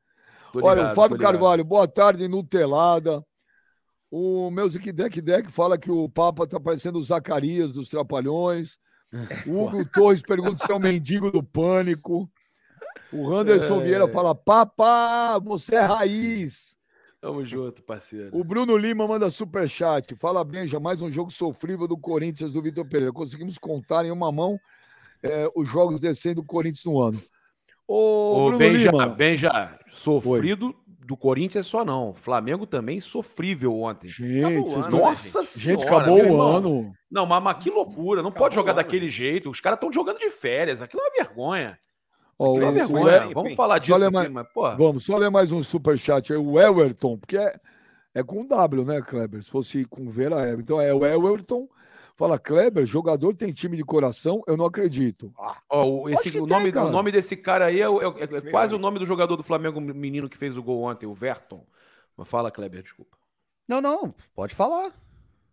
Ligado, 0.55 0.71
Olha, 0.71 0.91
o 0.91 0.95
Fábio 0.95 1.17
Carvalho, 1.19 1.63
boa 1.63 1.87
tarde, 1.87 2.27
Nutelada. 2.27 3.23
O 4.09 4.49
meu 4.49 4.67
Ziquidec 4.69 5.21
Deck 5.21 5.51
fala 5.51 5.77
que 5.77 5.91
o 5.91 6.07
Papa 6.07 6.47
tá 6.47 6.59
parecendo 6.59 6.97
o 6.97 7.03
Zacarias 7.03 7.73
dos 7.73 7.89
Trapalhões. 7.89 8.77
O 9.45 9.51
Hugo 9.65 9.85
Torres 9.85 10.21
pergunta 10.21 10.65
se 10.65 10.71
é 10.71 10.75
o 10.75 10.79
mendigo 10.79 11.29
do 11.29 11.43
pânico. 11.43 12.29
O 13.11 13.33
Anderson 13.33 13.81
é... 13.81 13.83
Vieira 13.85 14.07
fala: 14.07 14.33
Papa, 14.33 15.39
você 15.39 15.75
é 15.75 15.81
raiz. 15.81 16.77
Tamo 17.19 17.43
junto, 17.43 17.83
parceiro. 17.83 18.29
O 18.31 18.43
Bruno 18.43 18.77
Lima 18.77 19.07
manda 19.07 19.29
superchat. 19.29 20.15
Fala 20.15 20.43
bem, 20.43 20.67
já 20.67 20.79
mais 20.79 21.01
um 21.01 21.11
jogo 21.11 21.31
sofrível 21.31 21.87
do 21.87 21.97
Corinthians 21.97 22.53
do 22.53 22.61
Vitor 22.61 22.85
Pereira. 22.85 23.11
Conseguimos 23.11 23.57
contar 23.57 24.05
em 24.05 24.11
uma 24.11 24.31
mão 24.31 24.57
é, 25.23 25.49
os 25.55 25.67
jogos 25.67 25.99
descendo 25.99 26.41
do 26.41 26.47
Corinthians 26.47 26.85
no 26.85 27.01
ano. 27.01 27.21
Ô, 27.87 28.49
Ô 28.49 28.57
Benja, 28.57 28.91
Lima. 28.91 29.07
Benja, 29.07 29.79
sofrido 29.93 30.67
Oi 30.67 30.86
do 31.07 31.15
Corinthians 31.15 31.65
só 31.65 31.85
não. 31.85 32.13
Flamengo 32.13 32.67
também 32.67 32.99
sofrível 32.99 33.73
ontem. 33.79 34.09
Gente, 34.09 34.43
ano, 34.43 34.89
nossa 34.89 35.41
senhora. 35.41 35.81
Gente, 35.81 35.87
acabou 35.87 36.21
o 36.21 36.41
ano. 36.41 36.91
Não, 37.09 37.25
mas, 37.25 37.41
mas, 37.41 37.63
que 37.63 37.69
loucura. 37.69 38.21
Não 38.21 38.29
acabou 38.29 38.49
pode 38.49 38.55
jogar 38.55 38.73
daquele 38.73 39.07
jeito. 39.07 39.49
Os 39.49 39.61
caras 39.61 39.77
estão 39.77 39.91
jogando 39.91 40.19
de 40.19 40.29
férias. 40.29 40.81
Aquilo 40.81 41.01
é 41.01 41.05
uma 41.05 41.25
vergonha. 41.25 41.79
Oh, 42.37 42.59
é 42.61 42.71
vergonha. 42.71 43.29
Vamos 43.33 43.55
falar 43.55 43.79
disso 43.79 43.95
aqui, 43.95 44.13
mais, 44.13 44.29
mas, 44.29 44.47
porra. 44.51 44.75
Vamos, 44.75 45.05
só 45.05 45.15
ler 45.15 45.31
mais 45.31 45.53
um 45.53 45.63
superchat 45.63 46.33
aí. 46.33 46.37
O 46.37 46.59
Everton, 46.59 47.17
porque 47.17 47.37
é, 47.37 47.57
é 48.13 48.21
com 48.21 48.45
W, 48.45 48.83
né, 48.83 49.01
Kleber? 49.01 49.41
Se 49.41 49.49
fosse 49.49 49.85
com 49.85 50.09
V, 50.09 50.25
era 50.25 50.51
Então 50.55 50.81
é 50.81 50.93
o 50.93 51.05
Everton 51.05 51.69
Fala, 52.17 52.39
Kleber, 52.39 52.83
jogador 52.83 53.35
tem 53.35 53.53
time 53.53 53.77
de 53.77 53.83
coração? 53.83 54.41
Eu 54.47 54.57
não 54.57 54.65
acredito. 54.65 55.31
Ah, 55.37 55.61
ó, 55.69 56.09
esse, 56.09 56.35
o, 56.39 56.47
nome, 56.47 56.71
tem, 56.71 56.81
o 56.81 56.89
nome 56.89 57.11
desse 57.11 57.37
cara 57.37 57.65
aí 57.65 57.79
é, 57.79 57.85
é, 57.85 57.87
é, 57.87 58.37
é 58.37 58.41
quase 58.49 58.73
o 58.73 58.79
nome 58.79 58.97
do 58.97 59.05
jogador 59.05 59.35
do 59.35 59.43
Flamengo, 59.43 59.79
menino 59.79 60.27
que 60.27 60.35
fez 60.35 60.57
o 60.57 60.63
gol 60.63 60.81
ontem, 60.81 61.05
o 61.05 61.13
Verton. 61.13 61.63
Fala, 62.25 62.49
Kleber, 62.49 62.81
desculpa. 62.81 63.15
Não, 63.67 63.79
não, 63.79 64.15
pode 64.33 64.55
falar. 64.55 64.91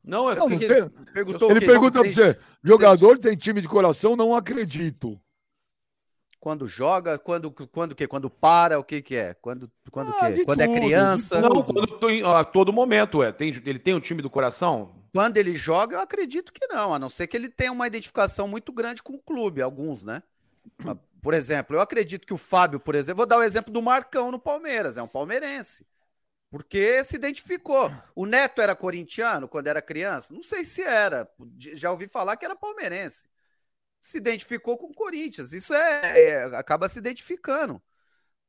Não, 0.03 0.31
é 0.31 0.37
não, 0.37 0.49
que, 0.49 0.65
ele, 0.65 0.89
perguntou 1.13 1.51
ele 1.51 1.61
pergunta 1.61 2.01
para 2.01 2.11
você: 2.11 2.41
jogador 2.63 3.19
tem 3.19 3.37
time 3.37 3.61
de 3.61 3.69
coração? 3.69 4.17
Não 4.17 4.35
acredito. 4.35 5.21
Quando 6.41 6.67
joga, 6.67 7.19
quando 7.19 7.51
quando 7.51 7.95
que? 7.95 8.07
Quando 8.07 8.31
para, 8.31 8.79
o 8.79 8.85
que 8.85 9.03
que 9.03 9.17
é? 9.17 9.35
Quando 9.35 9.71
quando 9.91 10.13
ah, 10.13 10.33
que? 10.33 10.47
Quando 10.47 10.63
é 10.63 10.67
tudo, 10.67 10.77
é 10.77 10.81
criança? 10.81 11.41
Não, 11.43 11.63
quando, 11.63 12.27
a 12.27 12.43
todo 12.43 12.73
momento 12.73 13.23
é. 13.23 13.33
Tem, 13.33 13.51
ele 13.67 13.79
tem 13.79 13.93
um 13.93 14.01
time 14.01 14.23
do 14.23 14.31
coração? 14.31 15.04
Quando 15.15 15.37
ele 15.37 15.55
joga, 15.55 15.95
eu 15.95 16.01
acredito 16.01 16.53
que 16.53 16.67
não, 16.67 16.93
a 16.93 16.99
não 16.99 17.09
ser 17.09 17.29
que 17.29 17.37
ele 17.37 17.49
tenha 17.49 17.71
uma 17.71 17.87
identificação 17.87 18.49
muito 18.49 18.73
grande 18.73 19.01
com 19.01 19.13
o 19.13 19.23
clube, 19.23 19.63
alguns, 19.63 20.03
né? 20.03 20.21
Ah, 20.85 20.97
por 21.23 21.33
exemplo, 21.33 21.77
eu 21.77 21.81
acredito 21.81 22.27
que 22.27 22.35
o 22.35 22.37
Fábio, 22.37 22.81
por 22.81 22.97
exemplo, 22.97 23.19
vou 23.19 23.27
dar 23.27 23.39
o 23.39 23.43
exemplo 23.45 23.73
do 23.73 23.81
Marcão 23.81 24.33
no 24.33 24.41
Palmeiras, 24.41 24.99
é 24.99 25.03
um 25.05 25.07
palmeirense. 25.07 25.87
Porque 26.51 27.05
se 27.05 27.15
identificou. 27.15 27.93
O 28.13 28.27
Neto 28.27 28.61
era 28.61 28.75
corintiano 28.75 29.47
quando 29.47 29.69
era 29.69 29.81
criança? 29.81 30.35
Não 30.35 30.43
sei 30.43 30.65
se 30.65 30.83
era. 30.83 31.31
Já 31.59 31.93
ouvi 31.93 32.09
falar 32.09 32.37
que 32.37 32.45
era 32.45 32.57
palmeirense. 32.57 33.29
Se 34.01 34.19
identificou 34.19 34.77
com 34.77 34.89
o 34.89 34.95
Corinthians. 34.95 35.53
Isso 35.53 35.73
é, 35.73 36.21
é 36.21 36.45
acaba 36.57 36.89
se 36.89 36.99
identificando. 36.99 37.81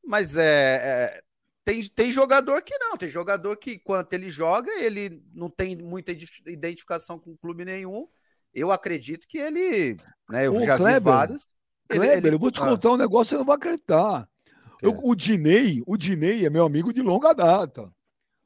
Mas 0.03 0.36
é, 0.36 0.43
é, 0.43 1.24
tem, 1.65 1.84
tem 1.84 2.12
jogador 2.12 2.62
que 2.62 2.77
não. 2.77 2.95
Tem 2.95 3.10
jogador 3.10 3.57
que, 3.57 3.74
enquanto 3.74 4.13
ele 4.13 4.29
joga, 4.29 4.72
ele 4.79 5.24
não 5.34 5.50
tem 5.50 5.75
muita 5.75 6.12
identificação 6.45 7.17
com 7.17 7.36
clube 7.36 7.65
nenhum. 7.65 8.07
Eu 8.53 8.72
acredito 8.72 9.27
que 9.27 9.39
ele. 9.39 9.98
Né, 10.29 10.45
eu 10.45 10.55
Ô, 10.55 10.63
já 10.63 10.77
Kleber, 10.77 11.01
vi 11.01 11.05
vários. 11.05 11.48
Kleber, 11.89 12.17
ele, 12.17 12.27
ele... 12.27 12.36
eu 12.36 12.39
vou 12.39 12.51
te 12.51 12.60
contar 12.60 12.91
um 12.91 12.98
negócio, 12.98 13.31
você 13.31 13.38
não 13.38 13.45
vai 13.45 13.55
acreditar. 13.55 14.29
Eu, 14.79 15.00
o 15.03 15.15
Dinei, 15.15 15.81
o 15.88 15.98
Dinei 15.98 16.45
é 16.45 16.50
meu 16.51 16.63
amigo 16.63 16.93
de 16.93 17.01
longa 17.01 17.34
data. 17.34 17.91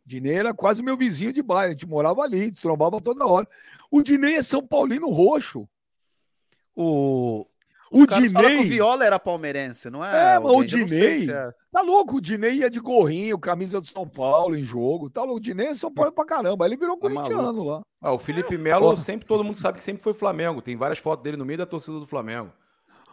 Dinei 0.05 0.35
era 0.35 0.53
quase 0.53 0.81
meu 0.81 0.95
vizinho 0.95 1.33
de 1.33 1.43
bairro, 1.43 1.67
a 1.67 1.71
gente 1.71 1.85
morava 1.85 2.21
ali, 2.21 2.51
trombava 2.53 3.01
toda 3.01 3.27
hora. 3.27 3.47
O 3.91 4.01
Dinei 4.01 4.35
é 4.35 4.41
São 4.41 4.65
Paulino 4.65 5.09
roxo. 5.09 5.67
O, 6.73 7.45
o, 7.91 8.05
Dinei. 8.05 8.59
o 8.59 8.63
Viola 8.63 9.05
era 9.05 9.19
palmeirense, 9.19 9.89
não 9.89 10.03
é? 10.03 10.35
É, 10.35 10.39
mas 10.39 10.51
o 10.51 10.63
Dinei. 10.63 11.19
Se 11.19 11.31
é... 11.31 11.51
Tá 11.71 11.81
louco, 11.81 12.17
o 12.17 12.21
Dinei 12.21 12.53
ia 12.53 12.69
de 12.69 12.79
gorrinho, 12.79 13.37
camisa 13.37 13.79
do 13.79 13.87
São 13.87 14.07
Paulo 14.07 14.55
em 14.55 14.63
jogo. 14.63 15.09
Tá 15.09 15.21
louco, 15.21 15.37
o 15.37 15.41
Dinei 15.41 15.67
é 15.67 15.75
São 15.75 15.93
Paulo 15.93 16.11
pra 16.11 16.25
caramba. 16.25 16.65
Ele 16.65 16.77
virou 16.77 16.95
tá 16.95 17.01
corintiano 17.01 17.63
lá. 17.63 17.81
Ah, 18.01 18.13
o 18.13 18.19
Felipe 18.19 18.57
Melo, 18.57 18.95
sempre 18.95 19.27
todo 19.27 19.43
mundo 19.43 19.55
sabe 19.55 19.77
que 19.77 19.83
sempre 19.83 20.03
foi 20.03 20.13
Flamengo. 20.13 20.61
Tem 20.61 20.75
várias 20.75 20.99
fotos 20.99 21.23
dele 21.23 21.37
no 21.37 21.45
meio 21.45 21.57
da 21.57 21.65
torcida 21.65 21.99
do 21.99 22.07
Flamengo. 22.07 22.51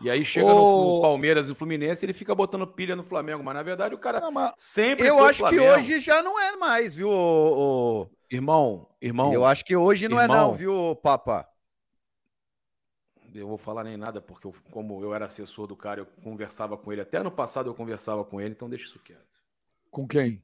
E 0.00 0.10
aí 0.10 0.24
chega 0.24 0.46
no, 0.46 0.96
no, 0.96 1.00
Palmeiras 1.00 1.48
e 1.48 1.52
o 1.52 1.54
Fluminense, 1.54 2.04
ele 2.04 2.12
fica 2.12 2.34
botando 2.34 2.66
pilha 2.66 2.94
no 2.94 3.02
Flamengo, 3.02 3.42
mas 3.42 3.54
na 3.54 3.62
verdade 3.62 3.94
o 3.94 3.98
cara 3.98 4.20
não, 4.20 4.52
sempre 4.54 5.06
Eu 5.06 5.24
acho 5.24 5.38
Flamengo. 5.38 5.62
que 5.62 5.70
hoje 5.70 6.00
já 6.00 6.22
não 6.22 6.38
é 6.38 6.54
mais, 6.56 6.94
viu, 6.94 7.08
o, 7.08 8.02
o... 8.02 8.06
Irmão, 8.30 8.88
irmão. 9.00 9.32
Eu 9.32 9.44
acho 9.44 9.64
que 9.64 9.74
hoje 9.74 10.06
não 10.06 10.20
irmão, 10.20 10.36
é 10.36 10.38
não, 10.40 10.52
viu, 10.52 10.94
Papa? 10.96 11.48
Eu 13.40 13.48
vou 13.48 13.58
falar 13.58 13.84
nem 13.84 13.96
nada, 13.96 14.20
porque 14.20 14.46
eu, 14.46 14.54
como 14.70 15.02
eu 15.02 15.14
era 15.14 15.26
assessor 15.26 15.66
do 15.66 15.76
cara, 15.76 16.00
eu 16.00 16.06
conversava 16.22 16.76
com 16.76 16.92
ele. 16.92 17.00
Até 17.00 17.18
ano 17.18 17.30
passado 17.30 17.68
eu 17.68 17.74
conversava 17.74 18.24
com 18.24 18.40
ele, 18.40 18.50
então 18.50 18.68
deixa 18.68 18.86
isso 18.86 18.98
quieto. 18.98 19.24
Com 19.90 20.06
quem? 20.06 20.42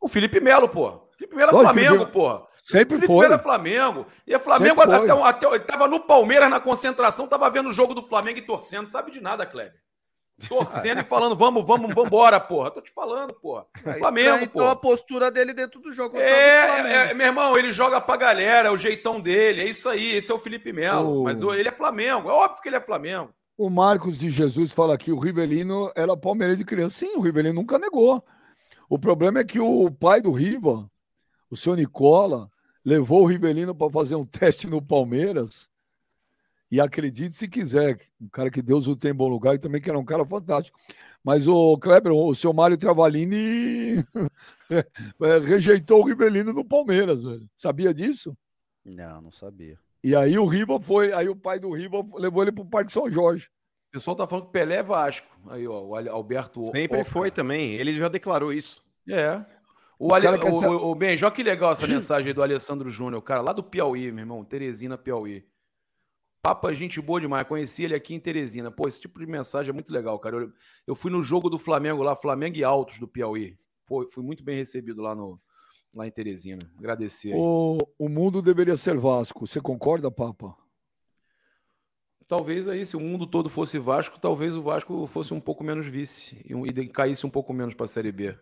O 0.00 0.08
Felipe 0.08 0.40
Melo, 0.40 0.68
pô. 0.68 1.08
Felipe 1.16 1.36
Melo 1.36 1.50
é 1.50 1.62
Flamengo, 1.62 1.98
Felipe... 1.98 2.12
pô. 2.12 2.46
Sempre 2.56 2.96
Felipe 2.96 3.06
foi. 3.06 3.26
Melo 3.26 3.34
é 3.34 3.38
Flamengo. 3.38 4.06
E 4.26 4.34
é 4.34 4.38
Flamengo 4.38 4.80
até, 4.80 5.12
até, 5.12 5.46
ele 5.46 5.60
tava 5.60 5.86
no 5.86 6.00
Palmeiras 6.00 6.50
na 6.50 6.60
concentração, 6.60 7.28
tava 7.28 7.48
vendo 7.50 7.68
o 7.68 7.72
jogo 7.72 7.94
do 7.94 8.02
Flamengo 8.02 8.38
e 8.38 8.42
torcendo. 8.42 8.88
Sabe 8.88 9.10
de 9.10 9.20
nada, 9.20 9.44
Kleber. 9.44 9.81
Torcendo 10.48 11.00
e 11.00 11.04
falando, 11.04 11.36
vamos, 11.36 11.64
vamos, 11.66 11.94
vamos 11.94 12.06
embora, 12.06 12.38
porra. 12.38 12.70
Tô 12.70 12.80
te 12.80 12.92
falando, 12.92 13.34
porra. 13.34 13.66
É 13.84 13.94
Flamengo, 13.94 14.38
então 14.42 14.68
a 14.68 14.76
postura 14.76 15.30
dele 15.30 15.52
dentro 15.52 15.80
do 15.80 15.92
jogo. 15.92 16.16
É, 16.16 16.22
é, 16.22 17.10
é, 17.10 17.14
meu 17.14 17.26
irmão, 17.26 17.56
ele 17.56 17.72
joga 17.72 18.00
pra 18.00 18.16
galera, 18.16 18.68
é 18.68 18.70
o 18.70 18.76
jeitão 18.76 19.20
dele, 19.20 19.62
é 19.62 19.68
isso 19.68 19.88
aí. 19.88 20.16
Esse 20.16 20.30
é 20.30 20.34
o 20.34 20.38
Felipe 20.38 20.72
Melo. 20.72 21.20
Oh. 21.20 21.24
Mas 21.24 21.40
ele 21.40 21.68
é 21.68 21.72
Flamengo, 21.72 22.30
é 22.30 22.32
óbvio 22.32 22.62
que 22.62 22.68
ele 22.68 22.76
é 22.76 22.80
Flamengo. 22.80 23.30
O 23.56 23.68
Marcos 23.68 24.16
de 24.18 24.30
Jesus 24.30 24.72
fala 24.72 24.94
aqui, 24.94 25.12
o 25.12 25.18
Rivelino 25.18 25.92
era 25.94 26.16
palmeirense 26.16 26.58
de 26.58 26.64
criança. 26.64 26.96
Sim, 26.96 27.16
o 27.16 27.20
Rivelino 27.20 27.54
nunca 27.54 27.78
negou. 27.78 28.24
O 28.88 28.98
problema 28.98 29.40
é 29.40 29.44
que 29.44 29.60
o 29.60 29.90
pai 29.90 30.20
do 30.20 30.32
Riva, 30.32 30.90
o 31.50 31.56
seu 31.56 31.74
Nicola, 31.74 32.50
levou 32.84 33.22
o 33.22 33.26
Rivelino 33.26 33.74
para 33.74 33.90
fazer 33.90 34.16
um 34.16 34.24
teste 34.24 34.66
no 34.66 34.82
Palmeiras. 34.82 35.70
E 36.72 36.80
acredite 36.80 37.34
se 37.34 37.46
quiser, 37.46 38.00
um 38.18 38.30
cara 38.30 38.50
que 38.50 38.62
Deus 38.62 38.86
o 38.86 38.96
tem 38.96 39.10
em 39.10 39.14
bom 39.14 39.28
lugar 39.28 39.54
e 39.54 39.58
também 39.58 39.78
que 39.78 39.90
era 39.90 39.98
um 39.98 40.04
cara 40.06 40.24
fantástico. 40.24 40.80
Mas 41.22 41.46
o 41.46 41.76
Kleber, 41.76 42.10
o 42.12 42.34
seu 42.34 42.50
Mário 42.54 42.78
Travalini 42.78 43.98
é, 44.70 45.38
rejeitou 45.44 46.00
o 46.00 46.06
Rivelino 46.06 46.50
no 46.50 46.64
Palmeiras, 46.64 47.22
velho. 47.22 47.46
Sabia 47.54 47.92
disso? 47.92 48.34
Não, 48.82 49.20
não 49.20 49.30
sabia. 49.30 49.78
E 50.02 50.16
aí 50.16 50.38
o 50.38 50.46
Riva 50.46 50.80
foi, 50.80 51.12
aí 51.12 51.28
o 51.28 51.36
pai 51.36 51.60
do 51.60 51.70
Riva 51.70 52.02
levou 52.14 52.42
ele 52.42 52.52
para 52.52 52.64
o 52.64 52.70
Parque 52.70 52.90
São 52.90 53.10
Jorge. 53.10 53.50
O 53.90 53.92
pessoal 53.92 54.16
tá 54.16 54.26
falando 54.26 54.46
que 54.46 54.52
Pelé 54.52 54.76
é 54.76 54.82
Vasco. 54.82 55.26
Aí, 55.50 55.68
ó, 55.68 55.78
o 55.82 55.94
Alberto. 56.08 56.62
Sempre 56.64 57.04
foi 57.04 57.30
também. 57.30 57.74
Ele 57.74 57.92
já 57.92 58.08
declarou 58.08 58.50
isso. 58.50 58.82
É. 59.06 59.44
O, 59.98 60.14
Ale... 60.14 60.26
o, 60.26 60.58
ser... 60.58 60.66
o, 60.68 60.90
o 60.90 60.94
Ben, 60.94 61.18
olha 61.22 61.30
que 61.30 61.42
legal 61.42 61.72
essa 61.72 61.86
mensagem 61.86 62.32
do 62.32 62.42
Alessandro 62.42 62.90
Júnior, 62.90 63.20
cara, 63.20 63.42
lá 63.42 63.52
do 63.52 63.62
Piauí, 63.62 64.10
meu 64.10 64.22
irmão, 64.22 64.42
Teresina, 64.42 64.96
Piauí. 64.96 65.44
Papa, 66.42 66.74
gente 66.74 67.00
boa 67.00 67.20
demais. 67.20 67.46
Conheci 67.46 67.84
ele 67.84 67.94
aqui 67.94 68.14
em 68.14 68.20
Teresina. 68.20 68.68
Pô, 68.68 68.88
esse 68.88 69.00
tipo 69.00 69.20
de 69.20 69.26
mensagem 69.26 69.70
é 69.70 69.72
muito 69.72 69.92
legal, 69.92 70.18
cara. 70.18 70.36
Eu, 70.36 70.52
eu 70.88 70.94
fui 70.96 71.08
no 71.08 71.22
jogo 71.22 71.48
do 71.48 71.56
Flamengo 71.56 72.02
lá, 72.02 72.16
Flamengo 72.16 72.56
e 72.56 72.64
Altos 72.64 72.98
do 72.98 73.06
Piauí. 73.06 73.56
Pô, 73.86 74.04
fui 74.10 74.24
muito 74.24 74.42
bem 74.42 74.56
recebido 74.56 75.00
lá 75.00 75.14
no 75.14 75.40
lá 75.94 76.04
em 76.06 76.10
Teresina. 76.10 76.68
Agradecer. 76.76 77.32
O, 77.36 77.78
o 77.96 78.08
mundo 78.08 78.42
deveria 78.42 78.76
ser 78.76 78.98
Vasco. 78.98 79.46
Você 79.46 79.60
concorda, 79.60 80.10
Papa? 80.10 80.56
Talvez 82.26 82.66
aí, 82.66 82.84
se 82.84 82.96
o 82.96 83.00
mundo 83.00 83.26
todo 83.26 83.48
fosse 83.48 83.78
Vasco, 83.78 84.18
talvez 84.18 84.56
o 84.56 84.62
Vasco 84.62 85.06
fosse 85.06 85.32
um 85.34 85.40
pouco 85.40 85.62
menos 85.62 85.86
vice 85.86 86.44
e, 86.44 86.54
e 86.54 86.88
caísse 86.88 87.24
um 87.24 87.30
pouco 87.30 87.52
menos 87.52 87.74
para 87.74 87.84
a 87.84 87.88
Série 87.88 88.10
B. 88.10 88.34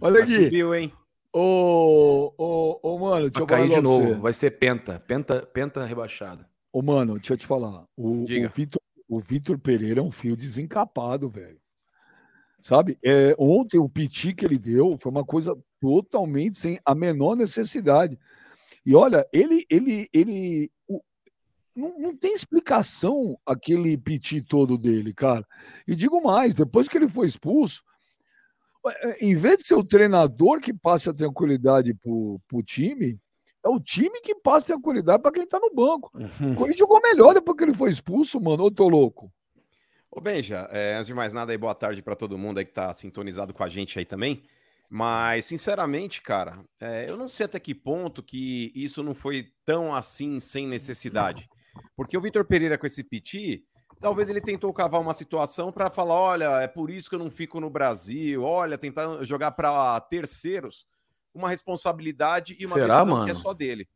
Olha 0.00 0.22
aqui. 0.22 0.44
Subiu, 0.44 0.74
hein? 0.74 0.92
Ô, 1.32 2.32
ô, 2.36 2.80
ô, 2.82 2.98
mano, 2.98 3.30
deixa 3.30 3.32
Vai 3.34 3.42
eu 3.42 3.46
cair 3.46 3.68
de 3.68 3.80
novo. 3.80 4.08
Você. 4.08 4.14
Vai 4.14 4.32
ser 4.32 4.50
penta. 4.52 4.98
Penta, 5.00 5.42
penta 5.46 5.84
rebaixada. 5.84 6.48
Ô, 6.72 6.82
mano, 6.82 7.14
deixa 7.14 7.34
eu 7.34 7.38
te 7.38 7.46
falar. 7.46 7.84
O, 7.96 8.22
o, 8.22 8.26
Vitor, 8.26 8.82
o 9.08 9.20
Vitor 9.20 9.58
Pereira 9.58 10.00
é 10.00 10.02
um 10.02 10.10
fio 10.10 10.36
desencapado, 10.36 11.28
velho. 11.28 11.60
Sabe? 12.60 12.98
É, 13.02 13.34
ontem 13.38 13.78
o 13.78 13.88
piti 13.88 14.34
que 14.34 14.44
ele 14.44 14.58
deu 14.58 14.96
foi 14.96 15.10
uma 15.10 15.24
coisa 15.24 15.56
totalmente 15.80 16.58
sem 16.58 16.78
a 16.84 16.94
menor 16.94 17.36
necessidade. 17.36 18.18
E 18.84 18.94
olha, 18.94 19.26
ele, 19.32 19.64
ele, 19.70 20.08
ele, 20.12 20.70
não, 21.74 21.98
não, 21.98 22.16
tem 22.16 22.34
explicação 22.34 23.38
aquele 23.46 23.96
piti 23.96 24.42
todo 24.42 24.76
dele, 24.76 25.14
cara. 25.14 25.46
E 25.86 25.94
digo 25.94 26.20
mais, 26.22 26.54
depois 26.54 26.88
que 26.88 26.98
ele 26.98 27.08
foi 27.08 27.26
expulso, 27.26 27.82
em 29.20 29.34
vez 29.34 29.58
de 29.58 29.66
ser 29.66 29.74
o 29.74 29.84
treinador 29.84 30.60
que 30.60 30.72
passa 30.72 31.10
a 31.10 31.14
tranquilidade 31.14 31.94
pro, 31.94 32.40
pro 32.48 32.62
time, 32.62 33.18
é 33.64 33.68
o 33.68 33.78
time 33.78 34.20
que 34.22 34.34
passa 34.34 34.68
tranquilidade 34.68 35.22
para 35.22 35.32
quem 35.32 35.46
tá 35.46 35.58
no 35.58 35.74
banco. 35.74 36.10
Uhum. 36.14 36.52
O 36.52 36.56
Corinthians 36.56 36.78
jogou 36.78 37.00
melhor 37.02 37.34
depois 37.34 37.56
que 37.56 37.64
ele 37.64 37.74
foi 37.74 37.90
expulso, 37.90 38.40
mano. 38.40 38.66
Eu 38.66 38.70
tô 38.70 38.88
louco. 38.88 39.30
Ô, 40.10 40.20
Benja, 40.20 40.66
é, 40.72 40.94
antes 40.94 41.06
de 41.06 41.14
mais 41.14 41.32
nada, 41.32 41.52
aí, 41.52 41.58
boa 41.58 41.74
tarde 41.74 42.02
para 42.02 42.16
todo 42.16 42.38
mundo 42.38 42.58
aí 42.58 42.64
que 42.64 42.72
tá 42.72 42.92
sintonizado 42.92 43.52
com 43.52 43.62
a 43.62 43.68
gente 43.68 43.98
aí 43.98 44.04
também. 44.04 44.42
Mas, 44.88 45.46
sinceramente, 45.46 46.20
cara, 46.20 46.64
é, 46.80 47.08
eu 47.08 47.16
não 47.16 47.28
sei 47.28 47.46
até 47.46 47.60
que 47.60 47.74
ponto 47.74 48.22
que 48.22 48.72
isso 48.74 49.04
não 49.04 49.14
foi 49.14 49.52
tão 49.64 49.94
assim 49.94 50.40
sem 50.40 50.66
necessidade. 50.66 51.48
Porque 51.94 52.18
o 52.18 52.20
Vitor 52.20 52.44
Pereira 52.44 52.76
com 52.76 52.86
esse 52.86 53.04
piti, 53.04 53.62
talvez 54.00 54.28
ele 54.28 54.40
tentou 54.40 54.72
cavar 54.72 55.00
uma 55.00 55.14
situação 55.14 55.70
para 55.70 55.90
falar: 55.90 56.14
olha, 56.14 56.60
é 56.60 56.66
por 56.66 56.90
isso 56.90 57.08
que 57.08 57.14
eu 57.14 57.18
não 57.18 57.30
fico 57.30 57.60
no 57.60 57.70
Brasil, 57.70 58.42
olha, 58.42 58.78
tentar 58.78 59.22
jogar 59.24 59.52
para 59.52 60.00
terceiros 60.00 60.86
uma 61.32 61.48
responsabilidade 61.48 62.56
e 62.58 62.66
uma 62.66 62.74
Será, 62.74 62.86
decisão 62.86 63.06
mano? 63.06 63.24
que 63.24 63.30
é 63.30 63.34
só 63.34 63.54
dele. 63.54 63.88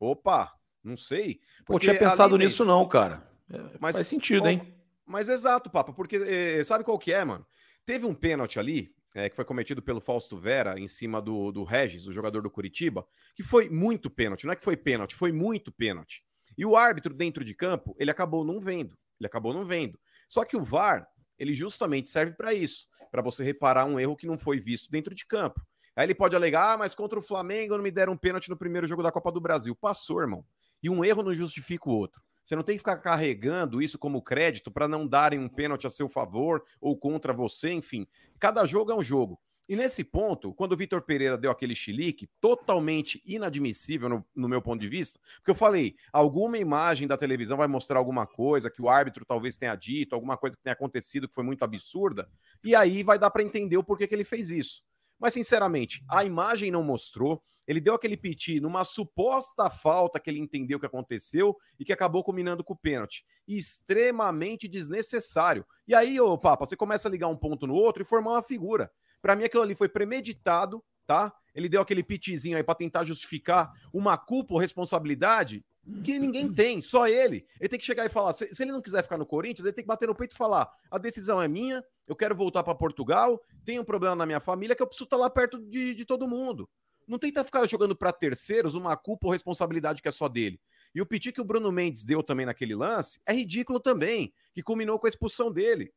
Opa, 0.00 0.52
não 0.82 0.96
sei. 0.96 1.40
Pô, 1.66 1.78
tinha 1.78 1.98
pensado 1.98 2.38
nisso, 2.38 2.64
não, 2.64 2.86
cara. 2.88 3.28
É, 3.50 3.58
mas, 3.80 3.96
faz 3.96 4.06
sentido, 4.06 4.48
hein? 4.48 4.60
Mas 5.04 5.28
exato, 5.28 5.70
Papa, 5.70 5.92
porque 5.92 6.16
é, 6.16 6.62
sabe 6.64 6.84
qual 6.84 6.98
que 6.98 7.12
é, 7.12 7.24
mano? 7.24 7.46
Teve 7.84 8.06
um 8.06 8.14
pênalti 8.14 8.58
ali, 8.58 8.94
é, 9.14 9.28
que 9.28 9.36
foi 9.36 9.44
cometido 9.44 9.82
pelo 9.82 10.00
Fausto 10.00 10.36
Vera 10.36 10.78
em 10.78 10.86
cima 10.86 11.20
do, 11.20 11.50
do 11.50 11.64
Regis, 11.64 12.06
o 12.06 12.12
jogador 12.12 12.42
do 12.42 12.50
Curitiba, 12.50 13.06
que 13.34 13.42
foi 13.42 13.68
muito 13.68 14.10
pênalti. 14.10 14.44
Não 14.44 14.52
é 14.52 14.56
que 14.56 14.64
foi 14.64 14.76
pênalti, 14.76 15.14
foi 15.14 15.32
muito 15.32 15.72
pênalti. 15.72 16.22
E 16.56 16.64
o 16.64 16.76
árbitro 16.76 17.14
dentro 17.14 17.44
de 17.44 17.54
campo, 17.54 17.96
ele 17.98 18.10
acabou 18.10 18.44
não 18.44 18.60
vendo. 18.60 18.96
Ele 19.18 19.26
acabou 19.26 19.52
não 19.52 19.64
vendo. 19.64 19.98
Só 20.28 20.44
que 20.44 20.56
o 20.56 20.62
VAR, 20.62 21.08
ele 21.38 21.52
justamente 21.52 22.10
serve 22.10 22.32
para 22.32 22.52
isso, 22.52 22.86
para 23.10 23.22
você 23.22 23.42
reparar 23.42 23.84
um 23.84 23.98
erro 23.98 24.16
que 24.16 24.26
não 24.26 24.38
foi 24.38 24.60
visto 24.60 24.90
dentro 24.90 25.14
de 25.14 25.26
campo. 25.26 25.60
Aí 25.96 26.04
ele 26.04 26.14
pode 26.14 26.36
alegar, 26.36 26.74
ah, 26.74 26.78
mas 26.78 26.94
contra 26.94 27.18
o 27.18 27.22
Flamengo 27.22 27.76
não 27.76 27.82
me 27.82 27.90
deram 27.90 28.12
um 28.12 28.16
pênalti 28.16 28.48
no 28.48 28.56
primeiro 28.56 28.86
jogo 28.86 29.02
da 29.02 29.10
Copa 29.10 29.32
do 29.32 29.40
Brasil. 29.40 29.74
Passou, 29.74 30.20
irmão. 30.20 30.44
E 30.82 30.88
um 30.88 31.04
erro 31.04 31.22
não 31.22 31.34
justifica 31.34 31.88
o 31.88 31.92
outro. 31.92 32.22
Você 32.44 32.56
não 32.56 32.62
tem 32.62 32.76
que 32.76 32.78
ficar 32.78 32.96
carregando 32.98 33.82
isso 33.82 33.98
como 33.98 34.22
crédito 34.22 34.70
para 34.70 34.88
não 34.88 35.06
darem 35.06 35.38
um 35.38 35.48
pênalti 35.48 35.86
a 35.86 35.90
seu 35.90 36.08
favor 36.08 36.64
ou 36.80 36.96
contra 36.96 37.32
você, 37.32 37.70
enfim. 37.72 38.06
Cada 38.38 38.64
jogo 38.64 38.92
é 38.92 38.94
um 38.94 39.02
jogo. 39.02 39.38
E 39.68 39.76
nesse 39.76 40.02
ponto, 40.02 40.54
quando 40.54 40.72
o 40.72 40.76
Vitor 40.76 41.02
Pereira 41.02 41.36
deu 41.36 41.50
aquele 41.50 41.74
chilique, 41.74 42.26
totalmente 42.40 43.22
inadmissível 43.26 44.08
no, 44.08 44.26
no, 44.34 44.48
meu 44.48 44.62
ponto 44.62 44.80
de 44.80 44.88
vista, 44.88 45.20
porque 45.36 45.50
eu 45.50 45.54
falei, 45.54 45.94
alguma 46.10 46.56
imagem 46.56 47.06
da 47.06 47.18
televisão 47.18 47.58
vai 47.58 47.68
mostrar 47.68 47.98
alguma 47.98 48.26
coisa 48.26 48.70
que 48.70 48.80
o 48.80 48.88
árbitro 48.88 49.26
talvez 49.26 49.58
tenha 49.58 49.74
dito, 49.74 50.14
alguma 50.14 50.38
coisa 50.38 50.56
que 50.56 50.62
tenha 50.62 50.72
acontecido 50.72 51.28
que 51.28 51.34
foi 51.34 51.44
muito 51.44 51.62
absurda, 51.64 52.30
e 52.64 52.74
aí 52.74 53.02
vai 53.02 53.18
dar 53.18 53.30
para 53.30 53.42
entender 53.42 53.76
o 53.76 53.84
porquê 53.84 54.06
que 54.06 54.14
ele 54.14 54.24
fez 54.24 54.48
isso. 54.48 54.82
Mas, 55.18 55.34
sinceramente, 55.34 56.02
a 56.08 56.24
imagem 56.24 56.70
não 56.70 56.82
mostrou. 56.82 57.42
Ele 57.66 57.80
deu 57.80 57.92
aquele 57.92 58.16
piti 58.16 58.60
numa 58.60 58.84
suposta 58.84 59.68
falta 59.68 60.18
que 60.18 60.30
ele 60.30 60.38
entendeu 60.38 60.80
que 60.80 60.86
aconteceu 60.86 61.54
e 61.78 61.84
que 61.84 61.92
acabou 61.92 62.24
combinando 62.24 62.64
com 62.64 62.72
o 62.72 62.78
pênalti. 62.78 63.26
Extremamente 63.46 64.66
desnecessário. 64.66 65.66
E 65.86 65.94
aí, 65.94 66.18
ô 66.18 66.38
Papa, 66.38 66.64
você 66.64 66.76
começa 66.76 67.08
a 67.08 67.10
ligar 67.10 67.28
um 67.28 67.36
ponto 67.36 67.66
no 67.66 67.74
outro 67.74 68.02
e 68.02 68.06
formar 68.06 68.32
uma 68.32 68.42
figura. 68.42 68.90
Para 69.20 69.36
mim, 69.36 69.44
aquilo 69.44 69.62
ali 69.62 69.74
foi 69.74 69.88
premeditado, 69.88 70.82
tá? 71.06 71.32
Ele 71.54 71.68
deu 71.68 71.80
aquele 71.80 72.02
pitizinho 72.02 72.56
aí 72.56 72.62
para 72.62 72.74
tentar 72.74 73.04
justificar 73.04 73.72
uma 73.92 74.16
culpa 74.16 74.54
ou 74.54 74.60
responsabilidade 74.60 75.64
que 76.04 76.18
ninguém 76.18 76.52
tem, 76.52 76.82
só 76.82 77.08
ele. 77.08 77.46
Ele 77.58 77.68
tem 77.68 77.78
que 77.78 77.84
chegar 77.84 78.04
e 78.04 78.10
falar: 78.10 78.32
se, 78.32 78.46
se, 78.54 78.62
ele 78.62 78.72
não 78.72 78.82
quiser 78.82 79.02
ficar 79.02 79.16
no 79.16 79.26
Corinthians, 79.26 79.66
ele 79.66 79.74
tem 79.74 79.82
que 79.82 79.88
bater 79.88 80.06
no 80.06 80.14
peito 80.14 80.32
e 80.34 80.36
falar: 80.36 80.70
a 80.90 80.98
decisão 80.98 81.40
é 81.40 81.48
minha, 81.48 81.82
eu 82.06 82.14
quero 82.14 82.36
voltar 82.36 82.62
para 82.62 82.74
Portugal, 82.74 83.42
tenho 83.64 83.82
um 83.82 83.84
problema 83.84 84.14
na 84.14 84.26
minha 84.26 84.40
família 84.40 84.76
que 84.76 84.82
eu 84.82 84.86
preciso 84.86 85.04
estar 85.04 85.16
lá 85.16 85.30
perto 85.30 85.58
de, 85.58 85.94
de 85.94 86.04
todo 86.04 86.28
mundo. 86.28 86.68
Não 87.06 87.18
tenta 87.18 87.42
ficar 87.42 87.66
jogando 87.66 87.96
para 87.96 88.12
terceiros 88.12 88.74
uma 88.74 88.94
culpa 88.96 89.26
ou 89.26 89.32
responsabilidade 89.32 90.02
que 90.02 90.08
é 90.08 90.12
só 90.12 90.28
dele. 90.28 90.60
E 90.94 91.00
o 91.00 91.06
piti 91.06 91.32
que 91.32 91.40
o 91.40 91.44
Bruno 91.44 91.72
Mendes 91.72 92.04
deu 92.04 92.22
também 92.22 92.44
naquele 92.44 92.74
lance 92.74 93.20
é 93.24 93.32
ridículo 93.32 93.80
também, 93.80 94.32
que 94.52 94.62
culminou 94.62 94.98
com 94.98 95.06
a 95.06 95.08
expulsão 95.08 95.50
dele. 95.50 95.92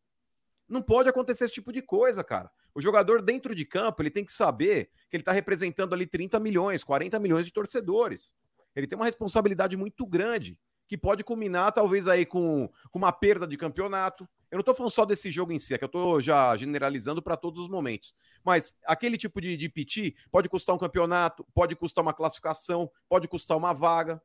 Não 0.70 0.82
pode 0.82 1.10
acontecer 1.10 1.46
esse 1.46 1.54
tipo 1.54 1.74
de 1.74 1.82
coisa, 1.82 2.24
cara. 2.24 2.50
O 2.74 2.82
jogador 2.82 3.22
dentro 3.22 3.54
de 3.54 3.66
campo, 3.66 4.02
ele 4.02 4.10
tem 4.10 4.24
que 4.24 4.32
saber 4.32 4.90
que 5.10 5.16
ele 5.18 5.22
está 5.22 5.32
representando 5.32 5.94
ali 5.94 6.06
30 6.06 6.40
milhões, 6.40 6.84
40 6.84 7.20
milhões 7.20 7.46
de 7.46 7.52
torcedores. 7.52 8.34
Ele 8.76 8.88
tem 8.88 8.98
uma 8.98 9.06
responsabilidade 9.06 9.76
muito 9.76 10.06
grande, 10.06 10.58
que 10.88 10.98
pode 10.98 11.24
culminar 11.24 11.72
talvez 11.72 12.08
aí 12.08 12.26
com, 12.26 12.70
com 12.90 13.00
uma 13.00 13.14
perda 13.14 13.48
de 13.48 13.56
campeonato. 13.56 14.28
Eu 14.52 14.58
não 14.58 14.60
estou 14.60 14.76
falando 14.76 14.92
só 14.92 15.06
desse 15.06 15.32
jogo 15.32 15.54
em 15.54 15.60
si, 15.60 15.74
é 15.74 15.78
que 15.78 15.86
eu 15.86 15.88
estou 15.88 16.20
já 16.20 16.54
generalizando 16.58 17.22
para 17.22 17.38
todos 17.38 17.62
os 17.62 17.70
momentos. 17.70 18.14
Mas 18.44 18.78
aquele 18.86 19.18
tipo 19.18 19.40
de, 19.40 19.56
de 19.56 19.70
piti 19.70 20.16
pode 20.30 20.50
custar 20.50 20.76
um 20.76 20.80
campeonato, 20.80 21.46
pode 21.54 21.78
custar 21.78 22.02
uma 22.04 22.14
classificação, 22.14 22.92
pode 23.08 23.28
custar 23.30 23.58
uma 23.58 23.74
vaga. 23.74 24.22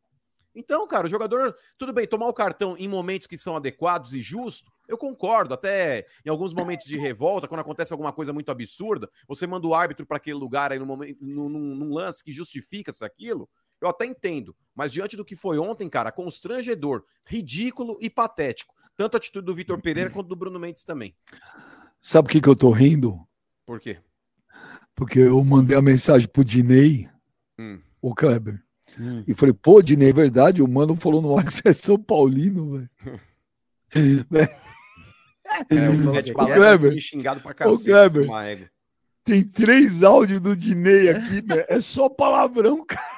Então, 0.56 0.86
cara, 0.88 1.06
o 1.06 1.10
jogador, 1.10 1.54
tudo 1.78 1.92
bem, 1.92 2.04
tomar 2.04 2.26
o 2.26 2.34
cartão 2.34 2.76
em 2.76 2.88
momentos 2.88 3.28
que 3.28 3.38
são 3.38 3.54
adequados 3.54 4.12
e 4.12 4.20
justos, 4.20 4.68
eu 4.88 4.96
concordo, 4.96 5.54
até 5.54 6.06
em 6.24 6.30
alguns 6.30 6.52
momentos 6.52 6.86
de 6.86 6.98
revolta, 6.98 7.48
quando 7.48 7.60
acontece 7.60 7.92
alguma 7.92 8.12
coisa 8.12 8.32
muito 8.32 8.50
absurda, 8.50 9.10
você 9.26 9.46
manda 9.46 9.66
o 9.66 9.74
árbitro 9.74 10.06
para 10.06 10.16
aquele 10.16 10.36
lugar 10.36 10.72
aí 10.72 10.78
no 10.78 10.86
momento, 10.86 11.18
num, 11.20 11.48
num 11.48 11.92
lance 11.92 12.22
que 12.22 12.32
justifica-se 12.32 13.04
aquilo, 13.04 13.48
eu 13.80 13.88
até 13.88 14.06
entendo. 14.06 14.56
Mas 14.74 14.92
diante 14.92 15.16
do 15.16 15.24
que 15.24 15.36
foi 15.36 15.58
ontem, 15.58 15.88
cara, 15.88 16.12
constrangedor, 16.12 17.04
ridículo 17.24 17.96
e 18.00 18.08
patético. 18.08 18.74
Tanto 18.96 19.14
a 19.14 19.18
atitude 19.18 19.44
do 19.44 19.54
Vitor 19.54 19.80
Pereira 19.80 20.10
quanto 20.10 20.28
do 20.28 20.36
Bruno 20.36 20.58
Mendes 20.58 20.84
também. 20.84 21.14
Sabe 22.00 22.26
por 22.26 22.32
que, 22.32 22.40
que 22.40 22.48
eu 22.48 22.56
tô 22.56 22.70
rindo? 22.70 23.20
Por 23.66 23.80
quê? 23.80 23.98
Porque 24.94 25.18
eu 25.18 25.42
mandei 25.44 25.76
a 25.76 25.82
mensagem 25.82 26.26
pro 26.26 26.44
Dinei, 26.44 27.08
hum. 27.58 27.78
o 28.00 28.14
Kleber. 28.14 28.62
Hum. 28.98 29.22
E 29.26 29.34
falei, 29.34 29.52
pô, 29.52 29.82
Dinei, 29.82 30.08
é 30.08 30.12
verdade? 30.12 30.62
O 30.62 30.68
mano 30.68 30.96
falou 30.96 31.20
no 31.20 31.36
ar 31.36 31.44
que 31.44 31.52
você 31.52 31.68
é 31.68 31.72
São 31.72 31.98
Paulino, 31.98 32.72
velho. 32.72 32.90
É, 35.70 35.88
o 35.88 36.12
Fred 36.12 36.32
Kleber, 36.32 36.98
xingado 36.98 37.40
pra 37.40 37.54
cacete. 37.54 37.90
Ô, 37.90 38.26
Kleber, 38.26 38.70
tem 39.26 39.42
três 39.42 40.04
áudios 40.04 40.40
do 40.40 40.56
Dinei 40.56 41.10
aqui, 41.10 41.42
né? 41.46 41.64
É 41.68 41.80
só 41.80 42.08
palavrão, 42.08 42.84
cara. 42.86 43.16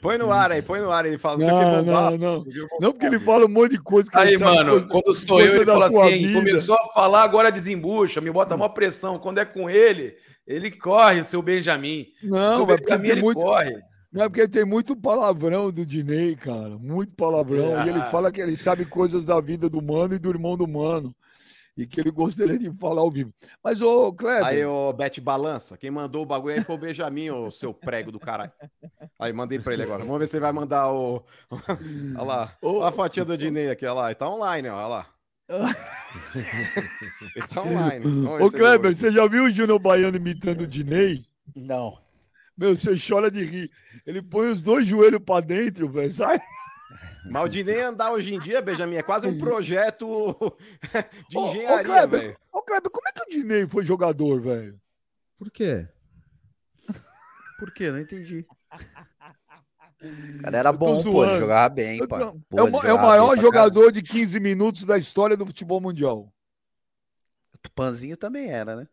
Põe 0.00 0.16
no 0.16 0.30
ar 0.30 0.52
aí, 0.52 0.62
põe 0.62 0.80
no 0.80 0.92
ar. 0.92 1.04
Ele 1.04 1.18
fala, 1.18 1.38
não, 1.38 1.82
não, 1.82 2.16
não. 2.16 2.44
Não, 2.80 2.92
porque 2.92 3.06
ele 3.06 3.18
fala 3.18 3.46
um 3.46 3.48
monte 3.48 3.72
de 3.72 3.78
coisa. 3.78 4.08
aí, 4.14 4.38
mano, 4.38 4.70
coisa, 4.70 4.86
quando 4.86 5.12
sou 5.12 5.40
eu, 5.40 5.56
ele 5.56 5.64
fala 5.64 5.86
assim, 5.86 6.32
começou 6.32 6.76
a 6.76 6.86
falar, 6.94 7.24
agora 7.24 7.50
desembucha, 7.50 8.20
me 8.20 8.30
bota 8.30 8.54
uma 8.54 8.72
pressão. 8.72 9.18
Quando 9.18 9.38
é 9.38 9.44
com 9.44 9.68
ele, 9.68 10.14
ele 10.46 10.70
corre, 10.70 11.20
o 11.20 11.24
seu 11.24 11.42
Benjamin. 11.42 12.06
Não, 12.22 12.62
o 12.62 12.66
seu 12.66 12.76
Benjamin, 12.76 13.08
ele 13.08 13.22
muito... 13.22 13.40
corre. 13.40 13.76
Não 14.12 14.22
é 14.22 14.28
porque 14.28 14.46
tem 14.46 14.64
muito 14.64 14.96
palavrão 14.96 15.70
do 15.72 15.84
Dinei, 15.84 16.36
cara. 16.36 16.78
Muito 16.78 17.12
palavrão. 17.16 17.80
É. 17.80 17.86
E 17.86 17.88
ele 17.88 18.00
fala 18.04 18.30
que 18.30 18.40
ele 18.40 18.54
sabe 18.54 18.84
coisas 18.84 19.24
da 19.24 19.40
vida 19.40 19.68
do 19.68 19.82
mano 19.82 20.14
e 20.14 20.18
do 20.18 20.30
irmão 20.30 20.56
do 20.56 20.66
mano 20.66 21.14
e 21.78 21.86
que 21.86 22.00
ele 22.00 22.10
gostaria 22.10 22.58
de 22.58 22.72
falar 22.72 23.02
ao 23.02 23.10
vivo. 23.10 23.32
Mas, 23.62 23.80
ô, 23.80 24.12
Kleber. 24.12 24.44
Aí, 24.44 24.64
ô, 24.64 24.92
Bete 24.92 25.20
Balança, 25.20 25.78
quem 25.78 25.92
mandou 25.92 26.22
o 26.24 26.26
bagulho 26.26 26.56
aí 26.56 26.64
foi 26.64 26.74
o 26.74 26.78
Benjamin, 26.78 27.30
o 27.30 27.52
seu 27.52 27.72
prego 27.72 28.10
do 28.10 28.18
caralho. 28.18 28.50
Aí, 29.16 29.32
mandei 29.32 29.60
pra 29.60 29.74
ele 29.74 29.84
agora. 29.84 30.04
Vamos 30.04 30.18
ver 30.18 30.26
se 30.26 30.36
ele 30.36 30.42
vai 30.42 30.52
mandar 30.52 30.92
o. 30.92 31.24
olha 32.18 32.22
lá. 32.22 32.52
Ô, 32.60 32.82
a 32.82 32.90
fotinha 32.90 33.24
do 33.24 33.38
Dinei 33.38 33.70
aqui, 33.70 33.86
olha 33.86 33.94
lá. 33.94 34.06
Ele 34.08 34.16
tá 34.16 34.28
online, 34.28 34.68
ó, 34.68 34.76
olha 34.76 34.86
lá. 34.88 35.06
ele 37.36 37.46
tá 37.46 37.62
online. 37.62 38.26
Ô, 38.26 38.50
Kleber, 38.50 38.94
você 38.94 39.12
já 39.12 39.28
viu 39.28 39.44
o 39.44 39.50
Júnior 39.50 39.78
Baiano 39.78 40.16
imitando 40.16 40.62
o 40.62 40.66
Dinei? 40.66 41.24
Não. 41.54 41.96
Meu, 42.56 42.76
você 42.76 42.96
chora 42.98 43.30
de 43.30 43.44
rir. 43.44 43.70
Ele 44.04 44.20
põe 44.20 44.48
os 44.48 44.60
dois 44.60 44.84
joelhos 44.84 45.22
pra 45.24 45.40
dentro, 45.40 45.88
velho. 45.88 46.10
Sai. 46.10 46.40
Maldinei 47.24 47.80
andar 47.82 48.12
hoje 48.12 48.34
em 48.34 48.40
dia, 48.40 48.62
Benjamin, 48.62 48.96
é 48.96 49.02
quase 49.02 49.26
um 49.26 49.38
projeto 49.38 50.36
de 51.28 51.38
engenharia, 51.38 51.80
ô, 51.80 51.84
Kleber, 51.84 52.20
velho. 52.20 52.36
Ô, 52.52 52.62
Kleber, 52.62 52.90
como 52.90 53.08
é 53.08 53.12
que 53.12 53.22
o 53.22 53.28
Dinei 53.30 53.66
foi 53.66 53.84
jogador, 53.84 54.40
velho? 54.40 54.80
Por 55.36 55.50
quê? 55.50 55.86
Por 57.58 57.70
quê? 57.72 57.90
Não 57.90 57.98
entendi. 57.98 58.46
O 60.00 60.42
cara 60.42 60.58
era 60.58 60.72
bom, 60.72 61.02
pô, 61.02 61.24
ele 61.24 61.38
jogava 61.38 61.68
bem, 61.68 62.06
pô. 62.06 62.16
é, 62.16 62.62
o, 62.62 62.86
é 62.86 62.94
o 62.94 63.02
maior 63.02 63.36
jogador 63.36 63.90
de 63.90 64.00
15 64.00 64.38
minutos 64.38 64.84
da 64.84 64.96
história 64.96 65.36
do 65.36 65.44
futebol 65.44 65.80
mundial. 65.80 66.32
O 67.52 67.58
Tupanzinho 67.58 68.16
também 68.16 68.48
era, 68.48 68.76
né? 68.76 68.88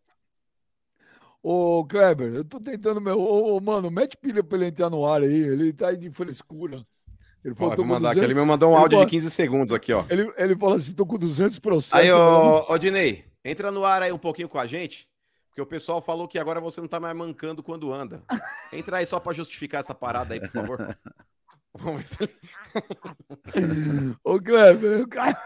Ô, 1.43 1.85
Kleber, 1.85 2.33
eu 2.33 2.43
tô 2.43 2.59
tentando, 2.59 2.99
meu. 2.99 3.19
Ô, 3.19 3.59
mano, 3.61 3.91
mete 3.91 4.17
pilha 4.17 4.43
pra 4.43 4.57
ele 4.57 4.65
entrar 4.67 4.89
no 4.89 5.05
ar 5.05 5.21
aí. 5.21 5.31
Ele 5.31 5.71
tá 5.71 5.89
aí 5.89 5.97
de 5.97 6.09
frescura. 6.09 6.83
Ele 7.45 7.53
falou, 7.53 7.75
vou 7.75 7.85
mandar 7.85 8.09
200... 8.09 8.17
aqui. 8.17 8.25
Ele 8.25 8.33
me 8.33 8.43
mandou 8.43 8.71
um 8.71 8.75
áudio 8.75 8.99
de 9.01 9.05
15 9.05 9.29
segundos 9.29 9.71
aqui, 9.71 9.93
ó. 9.93 10.03
Ele, 10.09 10.33
ele 10.35 10.55
falou 10.55 10.77
assim: 10.77 10.93
tô 10.93 11.05
com 11.05 11.15
200 11.15 11.59
processos. 11.59 11.93
Aí, 11.93 12.11
ô, 12.11 12.65
ô, 12.67 12.77
Dinei, 12.79 13.23
entra 13.43 13.71
no 13.71 13.85
ar 13.85 14.01
aí 14.01 14.11
um 14.11 14.17
pouquinho 14.17 14.49
com 14.49 14.57
a 14.57 14.65
gente, 14.65 15.07
porque 15.49 15.61
o 15.61 15.65
pessoal 15.65 16.01
falou 16.01 16.27
que 16.27 16.39
agora 16.39 16.59
você 16.59 16.81
não 16.81 16.87
tá 16.87 16.99
mais 16.99 17.15
mancando 17.15 17.61
quando 17.61 17.93
anda. 17.93 18.23
Entra 18.73 18.97
aí 18.97 19.05
só 19.05 19.19
para 19.19 19.33
justificar 19.33 19.79
essa 19.79 19.93
parada 19.93 20.33
aí, 20.33 20.39
por 20.39 20.49
favor. 20.49 20.97
Vamos 21.77 22.01
ver 22.01 22.07
se. 22.07 22.29
ô, 24.23 24.39
Kleber, 24.39 25.07
cara. 25.07 25.39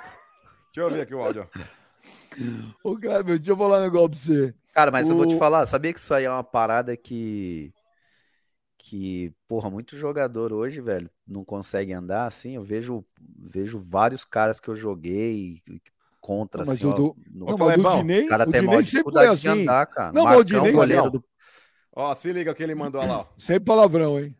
Deixa 0.73 0.89
eu 0.89 0.89
ver 0.89 1.01
aqui 1.01 1.13
o 1.13 1.21
áudio, 1.21 1.49
ó. 1.53 2.89
Ô, 2.89 2.97
Kleber, 2.97 3.37
deixa 3.37 3.51
eu 3.51 3.57
falar 3.57 3.79
um 3.79 3.81
negócio 3.81 4.09
pra 4.09 4.17
você. 4.17 4.55
Cara, 4.73 4.89
mas 4.89 5.09
o... 5.09 5.13
eu 5.13 5.17
vou 5.17 5.27
te 5.27 5.37
falar, 5.37 5.65
sabia 5.65 5.91
que 5.91 5.99
isso 5.99 6.13
aí 6.13 6.23
é 6.23 6.31
uma 6.31 6.45
parada 6.45 6.95
que 6.95 7.73
que, 8.79 9.33
porra, 9.45 9.69
muito 9.69 9.97
jogador 9.97 10.53
hoje, 10.53 10.79
velho, 10.79 11.09
não 11.27 11.43
consegue 11.43 11.91
andar 11.91 12.25
assim. 12.25 12.55
Eu 12.55 12.63
vejo, 12.63 13.05
vejo 13.37 13.77
vários 13.77 14.23
caras 14.23 14.57
que 14.59 14.69
eu 14.69 14.75
joguei 14.75 15.61
contra, 16.21 16.63
não, 16.63 16.71
assim, 16.71 16.87
o 16.87 16.93
do, 16.93 17.15
no... 17.29 17.45
não, 17.47 17.57
mas 17.57 17.77
o 17.77 17.97
Dinei, 17.97 18.25
o 18.25 18.29
cara 18.29 18.47
o 18.47 18.51
tem 18.51 18.61
maior 18.61 18.81
dificuldade 18.81 19.27
assim. 19.27 19.41
de 19.41 19.49
andar, 19.49 19.85
cara. 19.85 20.13
Não, 20.13 20.23
Marcão, 20.23 20.41
o 20.41 20.43
Dinei, 20.45 20.71
goleiro 20.71 21.09
do... 21.11 21.23
Ó, 21.93 22.13
se 22.15 22.31
liga 22.31 22.51
o 22.51 22.55
que 22.55 22.63
ele 22.63 22.73
mandou 22.73 23.01
lá, 23.05 23.19
ó. 23.19 23.25
Sem 23.37 23.59
palavrão, 23.59 24.17
hein? 24.17 24.33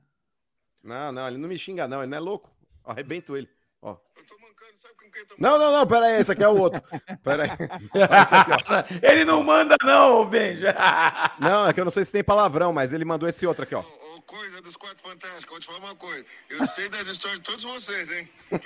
Não, 0.82 1.12
não, 1.12 1.28
ele 1.28 1.38
não 1.38 1.49
me 1.49 1.58
xinga, 1.58 1.88
não, 1.88 2.02
ele 2.02 2.10
não 2.10 2.17
é 2.17 2.21
louco. 2.21 2.49
Arrebento 2.86 3.36
ele. 3.36 3.49
Ó. 3.81 3.95
Eu 4.17 4.25
tô 4.25 4.37
mancando, 4.39 4.77
sabe 4.77 4.93
com 4.95 5.09
quem 5.09 5.25
tô 5.25 5.35
Não, 5.39 5.57
não, 5.57 5.71
não, 5.71 5.87
pera 5.87 6.07
aí, 6.07 6.19
esse 6.19 6.31
aqui 6.31 6.43
é 6.43 6.49
o 6.49 6.57
outro. 6.57 6.81
Pera 7.23 7.43
aí. 7.43 7.49
Aqui, 7.51 8.99
ele 9.01 9.23
não 9.23 9.41
manda, 9.41 9.77
não, 9.83 10.25
Benja. 10.25 10.75
Não, 11.39 11.65
é 11.65 11.73
que 11.73 11.79
eu 11.79 11.85
não 11.85 11.91
sei 11.91 12.03
se 12.03 12.11
tem 12.11 12.21
palavrão, 12.21 12.73
mas 12.73 12.91
ele 12.91 13.05
mandou 13.05 13.29
esse 13.29 13.47
outro 13.47 13.63
aqui, 13.63 13.73
ó. 13.73 13.79
Ô, 13.79 14.21
coisa 14.23 14.61
dos 14.61 14.75
quatro 14.75 15.01
fantásticos, 15.01 15.49
vou 15.49 15.59
te 15.59 15.65
falar 15.67 15.79
uma 15.79 15.95
coisa. 15.95 16.25
Eu 16.49 16.65
sei 16.65 16.89
das 16.89 17.07
histórias 17.07 17.39
de 17.39 17.45
todos 17.45 17.63
vocês, 17.63 18.11
hein? 18.11 18.29
Eu, 18.51 18.59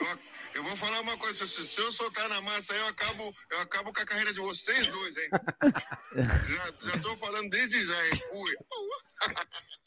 eu 0.56 0.64
vou 0.64 0.76
falar 0.78 1.00
uma 1.02 1.16
coisa, 1.18 1.46
se, 1.46 1.68
se, 1.68 1.80
eu 1.80 1.92
soltar 1.92 2.28
na 2.30 2.42
massa 2.42 2.74
aí, 2.74 2.80
eu 2.80 2.88
acabo, 2.88 3.36
eu 3.52 3.62
acabo 3.62 3.94
com 3.94 4.02
a 4.02 4.06
carreira 4.06 4.34
de 4.34 4.40
vocês 4.40 4.88
dois, 4.88 5.18
hein? 5.18 5.30
já, 6.44 6.92
já 6.92 7.00
tô 7.00 7.16
falando 7.18 7.50
desde 7.52 7.86
já, 7.86 8.08
hein? 8.08 8.16
Fui. 8.32 8.54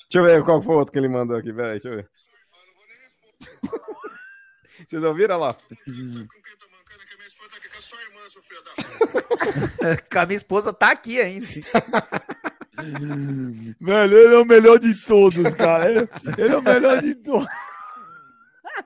Deixa 0.08 0.18
eu 0.18 0.22
ver 0.22 0.44
qual 0.44 0.62
foi 0.62 0.76
o 0.76 0.78
outro 0.78 0.92
que 0.92 0.98
ele 0.98 1.08
mandou 1.08 1.36
aqui, 1.36 1.50
velho. 1.50 1.80
Deixa 1.80 1.88
eu 1.88 1.96
ver. 1.96 2.08
Eu 2.52 2.66
não 2.66 2.74
vou 2.74 2.86
nem 2.86 2.98
responder. 3.00 3.95
Vocês 4.86 5.02
ouviram 5.02 5.38
lá? 5.38 5.56
Com 10.12 10.18
a 10.18 10.26
minha 10.26 10.36
esposa 10.36 10.72
tá 10.72 10.90
aqui 10.92 11.20
ainda. 11.20 11.46
Velho, 13.80 14.18
ele 14.18 14.34
é 14.34 14.38
o 14.38 14.44
melhor 14.44 14.78
de 14.78 14.94
todos, 14.94 15.54
cara. 15.54 15.90
Ele, 15.90 16.08
ele 16.38 16.54
é 16.54 16.56
o 16.56 16.62
melhor 16.62 17.02
de 17.02 17.14
todos. 17.14 17.48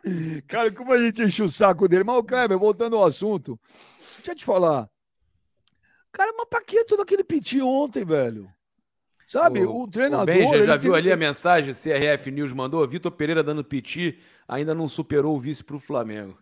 Cara, 0.46 0.70
como 0.70 0.92
a 0.92 0.98
gente 0.98 1.22
enche 1.22 1.42
o 1.42 1.48
saco 1.48 1.88
dele. 1.88 2.04
Mas, 2.04 2.24
Kleber, 2.26 2.58
voltando 2.58 2.96
ao 2.96 3.04
assunto, 3.04 3.58
deixa 3.98 4.32
eu 4.32 4.36
te 4.36 4.44
falar. 4.44 4.88
Cara, 6.12 6.32
mas 6.36 6.46
pra 6.48 6.62
que 6.62 6.84
todo 6.84 7.02
aquele 7.02 7.24
piti 7.24 7.60
ontem, 7.60 8.04
velho? 8.04 8.48
Sabe, 9.30 9.64
o, 9.64 9.82
o 9.82 9.86
treinador. 9.86 10.22
O 10.22 10.26
Benja, 10.26 10.66
já 10.66 10.76
viu 10.76 10.92
ali 10.92 11.12
a 11.12 11.16
mensagem? 11.16 11.72
CRF 11.72 12.32
News 12.32 12.52
mandou? 12.52 12.84
Vitor 12.88 13.12
Pereira 13.12 13.44
dando 13.44 13.62
piti, 13.62 14.18
ainda 14.48 14.74
não 14.74 14.88
superou 14.88 15.36
o 15.36 15.38
vice 15.38 15.62
para 15.62 15.76
o 15.76 15.78
Flamengo. 15.78 16.36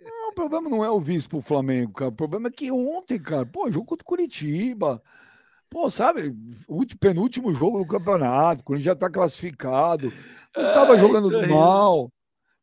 Não, 0.00 0.30
o 0.30 0.34
problema 0.34 0.68
não 0.68 0.84
é 0.84 0.90
o 0.90 0.98
vice 0.98 1.28
para 1.28 1.38
o 1.38 1.42
Flamengo, 1.42 1.92
cara. 1.92 2.10
O 2.10 2.14
problema 2.14 2.48
é 2.48 2.50
que 2.50 2.68
ontem, 2.72 3.16
cara, 3.16 3.46
pô, 3.46 3.70
jogo 3.70 3.86
contra 3.86 4.02
o 4.02 4.06
Curitiba. 4.06 5.00
Pô, 5.70 5.88
sabe, 5.88 6.34
o 6.66 6.84
penúltimo 6.98 7.54
jogo 7.54 7.78
do 7.78 7.86
campeonato, 7.86 8.64
quando 8.64 8.80
já 8.80 8.96
tá 8.96 9.08
classificado. 9.08 10.12
Não 10.56 10.72
tava 10.72 10.98
jogando 10.98 11.30
mal. 11.48 12.10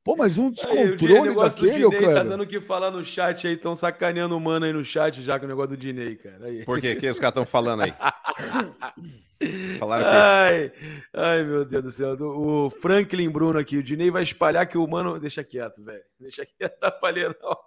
Pô, 0.04 0.16
mas 0.16 0.40
um 0.40 0.50
descontrole 0.50 1.30
aí, 1.30 1.36
daquele, 1.36 1.86
o 1.86 1.92
Dinei 1.92 2.14
tá 2.16 2.24
dando 2.24 2.42
o 2.42 2.48
que 2.48 2.60
falar 2.60 2.90
no 2.90 3.06
chat 3.06 3.46
aí, 3.46 3.54
estão 3.54 3.76
sacaneando 3.76 4.36
o 4.36 4.40
mano 4.40 4.66
aí 4.66 4.74
no 4.74 4.84
chat 4.84 5.22
já 5.22 5.40
com 5.40 5.46
o 5.46 5.48
negócio 5.48 5.70
do 5.70 5.78
Dinei, 5.78 6.16
cara. 6.16 6.48
Aí. 6.48 6.66
Por 6.66 6.82
quê? 6.82 6.94
O 6.94 7.00
que 7.00 7.08
os 7.08 7.20
caras 7.20 7.34
estão 7.34 7.46
falando 7.46 7.84
aí? 7.84 7.94
Falaram 9.78 10.06
que... 10.06 10.12
ai, 10.12 10.72
ai, 11.14 11.44
meu 11.44 11.66
Deus 11.66 11.84
do 11.84 11.92
céu. 11.92 12.16
O 12.20 12.72
Franklin 12.72 13.30
Bruno 13.30 13.60
aqui, 13.60 13.78
o 13.78 13.84
Dinei 13.84 14.10
vai 14.10 14.24
espalhar 14.24 14.68
que 14.68 14.78
o 14.78 14.88
mano. 14.88 15.20
Deixa 15.20 15.44
quieto, 15.44 15.84
velho. 15.84 16.04
Deixa 16.20 16.46
quieto, 16.46 16.78
não 16.82 16.92
palha, 17.00 17.36
não. 17.40 17.58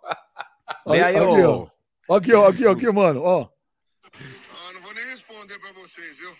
Aí, 0.93 1.03
aí, 1.03 1.17
aqui, 1.17 1.43
ó. 1.43 1.69
Aqui, 2.17 2.35
ó, 2.35 2.49
aqui, 2.49 2.67
aqui, 2.67 2.91
mano, 2.91 3.23
ó. 3.23 3.49
Ah, 4.13 4.73
não 4.73 4.81
vou 4.81 4.95
nem 4.95 5.05
responder 5.07 5.59
pra 5.61 5.73
vocês, 5.73 6.19
viu? 6.19 6.31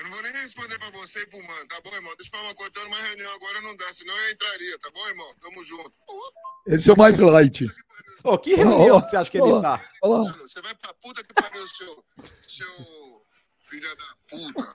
Eu 0.00 0.04
não 0.04 0.12
vou 0.12 0.22
nem 0.22 0.32
responder 0.32 0.78
pra 0.78 0.88
você 0.92 1.20
e 1.20 1.26
pro 1.26 1.38
mano, 1.42 1.66
tá 1.68 1.78
bom, 1.84 1.94
irmão? 1.94 2.14
Deixa 2.16 2.32
eu 2.32 2.38
falar 2.38 2.48
uma 2.48 2.54
coisa, 2.54 2.72
tô 2.72 2.82
numa 2.84 2.96
reunião 2.96 3.30
agora, 3.34 3.60
não 3.60 3.76
dá, 3.76 3.84
senão 3.92 4.16
eu 4.16 4.32
entraria, 4.32 4.78
tá 4.78 4.90
bom, 4.94 5.06
irmão? 5.06 5.26
Tamo 5.42 5.62
junto. 5.62 5.92
Esse 6.68 6.88
é 6.88 6.94
o 6.94 6.96
mais 6.96 7.18
light. 7.18 7.66
Ô, 8.24 8.32
oh, 8.32 8.38
que 8.38 8.54
reunião 8.54 8.96
oh, 8.96 9.00
você 9.00 9.16
acha 9.18 9.30
que 9.30 9.36
ele 9.36 9.52
oh, 9.52 9.60
tá? 9.60 9.84
Oh. 10.02 10.24
Mano, 10.24 10.38
você 10.38 10.62
vai 10.62 10.74
pra 10.74 10.94
puta 10.94 11.22
que 11.22 11.34
pariu, 11.34 11.66
seu, 11.66 12.02
seu 12.40 12.66
filho 13.58 13.94
da 13.94 14.04
puta. 14.30 14.74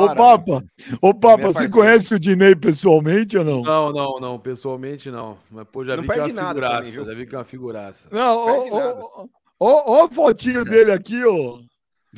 ô 0.00 0.14
Papa, 0.16 0.64
ô 1.00 1.14
Papa, 1.14 1.52
você 1.52 1.68
conhece 1.68 2.12
o 2.12 2.18
Dinei 2.18 2.56
pessoalmente 2.56 3.38
ou 3.38 3.44
não? 3.44 3.62
Não, 3.62 3.92
não, 3.92 4.18
não, 4.18 4.36
pessoalmente 4.40 5.12
não. 5.12 5.38
Mas 5.48 5.68
pô, 5.68 5.84
já 5.84 5.96
não 5.96 6.02
vi 6.02 6.08
que 6.08 6.14
é 6.18 6.24
uma 6.24 6.48
figuraça, 6.48 6.90
também, 6.90 7.06
já 7.06 7.14
vi 7.14 7.26
que 7.26 7.34
é 7.36 7.38
uma 7.38 7.44
figuraça. 7.44 8.08
Não, 8.10 8.36
ô, 8.36 9.22
ô, 9.22 9.30
Ó, 9.60 9.92
ó 9.92 10.06
a 10.06 10.10
fotinho 10.10 10.64
dele 10.64 10.90
aqui, 10.90 11.22
ó. 11.22 11.60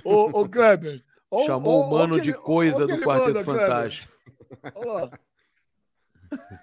Ô, 0.05 0.41
ô 0.41 0.47
Kleber. 0.49 1.03
Ó, 1.29 1.45
Chamou 1.45 1.83
o 1.83 1.91
mano 1.91 2.21
de 2.21 2.33
coisa 2.33 2.87
do 2.87 2.99
Quarteto 2.99 3.35
manda, 3.35 3.45
Fantástico. 3.45 4.13
Olha 4.75 4.93
lá. 4.93 5.11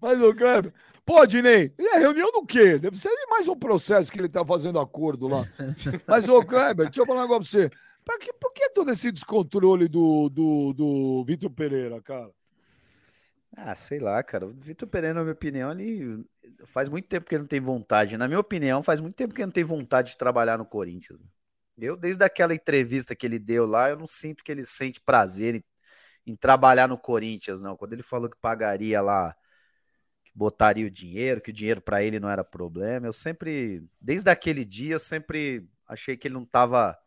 Mas, 0.00 0.20
ô 0.20 0.34
Kleber, 0.34 0.72
pô, 1.04 1.24
Dinei, 1.26 1.72
e 1.78 1.86
a 1.88 1.98
reunião 1.98 2.32
do 2.32 2.44
quê? 2.44 2.78
Deve 2.78 2.98
ser 2.98 3.10
mais 3.28 3.46
um 3.46 3.56
processo 3.56 4.10
que 4.10 4.18
ele 4.18 4.28
tá 4.28 4.44
fazendo 4.44 4.80
acordo 4.80 5.28
lá. 5.28 5.46
Mas, 6.08 6.28
ô 6.28 6.42
Kleber, 6.42 6.86
deixa 6.86 7.02
eu 7.02 7.06
falar 7.06 7.20
um 7.20 7.28
negócio 7.28 7.50
pra 7.50 7.68
você. 7.68 7.70
Pra 8.04 8.18
que, 8.18 8.32
por 8.32 8.52
que 8.52 8.70
todo 8.70 8.90
esse 8.90 9.12
descontrole 9.12 9.88
do, 9.88 10.28
do, 10.30 10.72
do 10.72 11.24
Vitor 11.26 11.50
Pereira, 11.50 12.00
cara? 12.00 12.30
Ah, 13.56 13.74
sei 13.74 13.98
lá, 13.98 14.22
cara. 14.22 14.46
O 14.46 14.50
Vitor 14.50 14.88
Pereira, 14.88 15.14
na 15.14 15.22
minha 15.22 15.32
opinião, 15.32 15.72
ele 15.72 16.24
faz 16.66 16.88
muito 16.88 17.08
tempo 17.08 17.26
que 17.26 17.34
ele 17.34 17.42
não 17.42 17.48
tem 17.48 17.60
vontade. 17.60 18.16
Na 18.16 18.28
minha 18.28 18.40
opinião, 18.40 18.82
faz 18.82 19.00
muito 19.00 19.16
tempo 19.16 19.34
que 19.34 19.40
ele 19.40 19.46
não 19.46 19.52
tem 19.52 19.64
vontade 19.64 20.10
de 20.10 20.16
trabalhar 20.16 20.58
no 20.58 20.66
Corinthians. 20.66 21.18
Eu, 21.78 21.96
desde 21.96 22.24
aquela 22.24 22.54
entrevista 22.54 23.14
que 23.14 23.26
ele 23.26 23.38
deu 23.38 23.66
lá, 23.66 23.90
eu 23.90 23.96
não 23.96 24.06
sinto 24.06 24.42
que 24.42 24.50
ele 24.50 24.64
sente 24.64 25.00
prazer 25.00 25.56
em, 25.56 25.64
em 26.26 26.36
trabalhar 26.36 26.88
no 26.88 26.98
Corinthians, 26.98 27.62
não. 27.62 27.76
Quando 27.76 27.92
ele 27.92 28.02
falou 28.02 28.30
que 28.30 28.36
pagaria 28.38 29.00
lá, 29.02 29.34
que 30.24 30.32
botaria 30.34 30.86
o 30.86 30.90
dinheiro, 30.90 31.40
que 31.40 31.50
o 31.50 31.54
dinheiro 31.54 31.80
para 31.82 32.02
ele 32.02 32.20
não 32.20 32.30
era 32.30 32.44
problema, 32.44 33.06
eu 33.06 33.12
sempre, 33.12 33.82
desde 34.00 34.30
aquele 34.30 34.64
dia, 34.64 34.94
eu 34.94 35.00
sempre 35.00 35.68
achei 35.86 36.16
que 36.16 36.28
ele 36.28 36.34
não 36.34 36.44
estava 36.44 36.98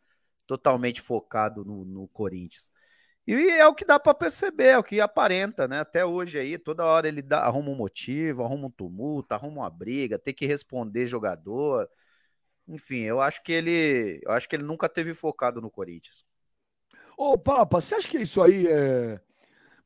totalmente 0.47 1.02
focado 1.02 1.65
no, 1.65 1.86
no 1.86 2.08
Corinthians. 2.08 2.71
E 3.32 3.50
é 3.52 3.68
o 3.68 3.76
que 3.76 3.86
dá 3.86 4.00
para 4.00 4.12
perceber, 4.15 4.70
é 4.70 4.78
o 4.80 4.84
que 4.84 5.00
aparenta, 5.00 5.68
né? 5.68 5.80
Até 5.80 6.04
hoje 6.04 6.39
aí, 6.39 6.58
toda 6.58 6.84
hora 6.84 7.08
ele 7.08 7.22
dá, 7.22 7.42
arruma 7.42 7.70
um 7.70 7.76
motivo, 7.76 8.44
arruma 8.44 8.65
um 8.65 8.72
tumulto, 8.72 9.32
arruma 9.34 9.62
uma 9.62 9.70
briga, 9.70 10.18
tem 10.18 10.34
que 10.34 10.48
responder 10.48 11.06
jogador. 11.06 11.88
Enfim, 12.68 13.02
eu 13.02 13.22
acho 13.22 13.44
que 13.44 13.52
ele, 13.52 14.20
eu 14.26 14.32
acho 14.32 14.50
que 14.50 14.56
ele 14.56 14.63
nunca 14.63 14.89
teve 14.89 15.13
focado 15.13 15.62
no 15.62 15.70
Corinthians. 15.70 16.26
Ô, 17.15 17.38
Papa, 17.38 17.80
você 17.80 17.94
acha 17.94 18.08
que 18.08 18.18
isso 18.18 18.42
aí 18.42 18.65
é 18.65 19.22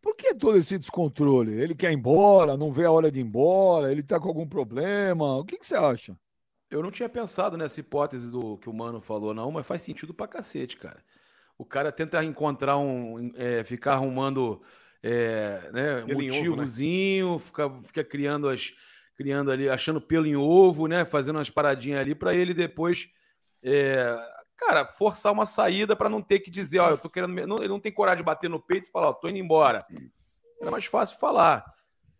por 0.02 0.16
que 0.16 0.34
todo 0.34 0.58
esse 0.58 0.78
descontrole? 0.78 1.54
Ele 1.54 1.76
quer 1.76 1.92
ir 1.92 1.96
embora, 1.96 2.56
não 2.56 2.72
vê 2.72 2.86
a 2.86 2.92
hora 2.92 3.12
de 3.12 3.20
ir 3.20 3.24
embora, 3.24 3.92
ele 3.92 4.04
tá 4.04 4.22
com 4.22 4.30
algum 4.30 4.48
problema? 4.48 5.38
O 5.38 5.44
que, 5.44 5.58
que 5.58 5.66
você 5.66 5.76
acha? 5.76 6.18
Eu 6.70 6.82
não 6.82 6.92
tinha 6.92 7.10
pensado 7.10 7.58
nessa 7.58 7.82
hipótese 7.82 8.32
do 8.32 8.58
que 8.58 8.70
o 8.70 8.74
Mano 8.74 9.02
falou, 9.02 9.34
não, 9.34 9.52
mas 9.52 9.66
faz 9.66 9.82
sentido 9.82 10.14
pra 10.14 10.30
cacete, 10.30 10.78
cara. 10.78 11.04
O 11.64 11.66
cara 11.66 11.94
tenta 11.94 12.22
encontrar 12.26 12.78
um. 12.78 13.32
É, 13.36 13.64
ficar 13.64 13.94
arrumando 13.94 14.62
é, 15.02 15.70
né, 15.72 16.02
motivozinho, 16.14 17.28
ovo, 17.28 17.38
né? 17.38 17.46
fica, 17.46 17.72
fica 17.86 18.04
criando 18.04 18.50
as. 18.50 18.74
Criando 19.16 19.50
ali, 19.50 19.70
achando 19.70 20.02
pelo 20.02 20.26
em 20.26 20.36
ovo, 20.36 20.88
né? 20.88 21.06
Fazendo 21.06 21.38
umas 21.38 21.50
paradinhas 21.50 22.02
ali 22.02 22.14
para 22.14 22.34
ele 22.34 22.54
depois. 22.54 23.08
É, 23.64 24.14
cara, 24.58 24.86
forçar 24.88 25.32
uma 25.32 25.46
saída 25.46 25.96
para 25.96 26.10
não 26.10 26.22
ter 26.22 26.40
que 26.40 26.52
dizer, 26.52 26.80
ó, 26.80 26.90
eu 26.90 26.98
tô 26.98 27.10
querendo. 27.10 27.34
Não, 27.48 27.60
ele 27.60 27.70
não 27.70 27.80
tem 27.80 27.94
coragem 27.94 28.18
de 28.18 28.24
bater 28.24 28.50
no 28.50 28.60
peito 28.60 28.90
e 28.90 28.92
falar, 28.92 29.10
ó, 29.10 29.14
tô 29.14 29.30
indo 29.30 29.38
embora. 29.38 29.86
Era 30.60 30.70
mais 30.70 30.84
fácil 30.84 31.18
falar. 31.18 31.64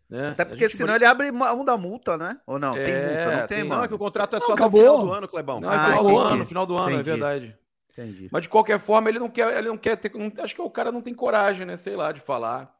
Né? 0.08 0.28
Até 0.28 0.46
porque 0.46 0.70
senão 0.70 0.94
pode... 0.94 1.04
ele 1.04 1.10
abre 1.10 1.32
mão 1.32 1.62
da 1.62 1.76
multa, 1.76 2.16
né? 2.16 2.38
Ou 2.46 2.58
não? 2.58 2.74
É, 2.74 2.84
tem 2.84 2.94
multa, 2.94 3.36
não 3.36 3.46
tem, 3.46 3.58
tem 3.58 3.68
Não, 3.68 3.84
é 3.84 3.88
que 3.88 3.94
o 3.94 3.98
contrato 3.98 4.36
é 4.36 4.40
só 4.40 4.56
não, 4.56 4.66
no 4.66 4.70
final 4.70 5.02
do 5.02 5.12
ano, 5.12 5.28
Clebão. 5.28 5.60
Não, 5.60 5.70
é 5.70 5.76
ah, 5.76 5.84
final 5.86 6.04
do 6.04 6.18
ano, 6.18 6.46
final 6.46 6.66
do 6.66 6.76
ano, 6.78 6.90
é 6.90 6.94
entendi. 6.94 7.10
é 7.10 7.12
verdade. 7.12 7.63
Entendi. 7.96 8.28
Mas 8.30 8.42
de 8.42 8.48
qualquer 8.48 8.78
forma, 8.78 9.08
ele 9.08 9.18
não 9.18 9.30
quer, 9.30 9.56
ele 9.56 9.68
não 9.68 9.78
quer 9.78 9.96
ter. 9.96 10.12
Não, 10.12 10.30
acho 10.42 10.54
que 10.54 10.60
o 10.60 10.70
cara 10.70 10.90
não 10.92 11.00
tem 11.00 11.14
coragem, 11.14 11.64
né? 11.64 11.76
Sei 11.76 11.96
lá, 11.96 12.12
de 12.12 12.20
falar. 12.20 12.74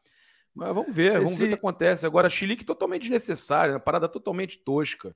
Mas 0.55 0.75
vamos 0.75 0.95
ver, 0.95 1.17
Esse... 1.17 1.25
vamos 1.25 1.39
ver 1.39 1.45
o 1.45 1.49
que 1.49 1.55
acontece. 1.55 2.07
Agora, 2.07 2.31
Chilique 2.31 2.65
totalmente 2.65 3.03
desnecessário, 3.03 3.75
uma 3.75 3.81
parada 3.81 4.09
totalmente 4.09 4.59
tosca. 4.59 5.15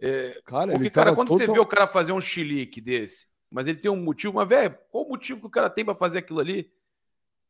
É, 0.00 0.40
cara, 0.44 0.72
porque, 0.72 0.90
cara, 0.90 1.14
quando 1.14 1.28
total... 1.28 1.46
você 1.46 1.52
vê 1.52 1.58
o 1.58 1.66
cara 1.66 1.86
fazer 1.88 2.12
um 2.12 2.20
chilique 2.20 2.80
desse, 2.80 3.26
mas 3.50 3.66
ele 3.66 3.78
tem 3.78 3.90
um 3.90 3.96
motivo, 3.96 4.34
mas, 4.34 4.48
velho, 4.48 4.78
qual 4.90 5.04
o 5.04 5.08
motivo 5.08 5.40
que 5.40 5.46
o 5.46 5.50
cara 5.50 5.68
tem 5.68 5.84
para 5.84 5.96
fazer 5.96 6.18
aquilo 6.18 6.38
ali? 6.38 6.72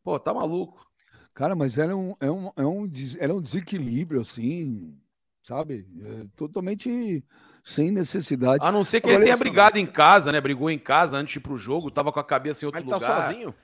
Pô, 0.02 0.18
tá 0.18 0.32
maluco. 0.32 0.86
Cara, 1.34 1.54
mas 1.54 1.76
ela 1.76 1.92
é 1.92 1.94
um, 1.94 2.14
é 2.18 2.30
um, 2.30 2.50
é 2.56 2.66
um, 2.66 2.90
ela 3.18 3.32
é 3.32 3.36
um 3.36 3.40
desequilíbrio, 3.42 4.22
assim, 4.22 4.98
sabe? 5.42 5.86
É 6.02 6.26
totalmente 6.34 7.22
sem 7.68 7.90
necessidade. 7.90 8.64
A 8.66 8.72
não 8.72 8.82
ser 8.82 9.02
que 9.02 9.08
Agora, 9.08 9.22
ele 9.22 9.24
tenha 9.26 9.36
brigado 9.36 9.78
em 9.78 9.84
casa, 9.84 10.32
né? 10.32 10.40
Brigou 10.40 10.70
em 10.70 10.78
casa 10.78 11.18
antes 11.18 11.34
de 11.34 11.38
ir 11.38 11.42
pro 11.42 11.58
jogo, 11.58 11.90
tava 11.90 12.10
com 12.10 12.18
a 12.18 12.24
cabeça 12.24 12.64
em 12.64 12.66
outro 12.66 12.82
Mas 12.82 12.94
lugar. 12.94 13.08
Tá 13.08 13.22
sozinho? 13.24 13.54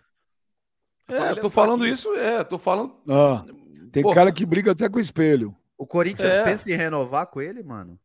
É, 1.08 1.34
tô 1.34 1.48
falando 1.48 1.86
isso, 1.86 2.14
é, 2.14 2.44
tô 2.44 2.58
falando. 2.58 2.94
Ah, 3.08 3.44
tem 3.90 4.02
Pô, 4.02 4.12
cara 4.12 4.30
que 4.30 4.44
briga 4.44 4.72
até 4.72 4.88
com 4.90 4.98
o 4.98 5.00
espelho. 5.00 5.56
O 5.78 5.86
Corinthians 5.86 6.34
é. 6.34 6.44
pensa 6.44 6.70
em 6.70 6.76
renovar 6.76 7.26
com 7.28 7.40
ele, 7.40 7.62
mano? 7.62 7.98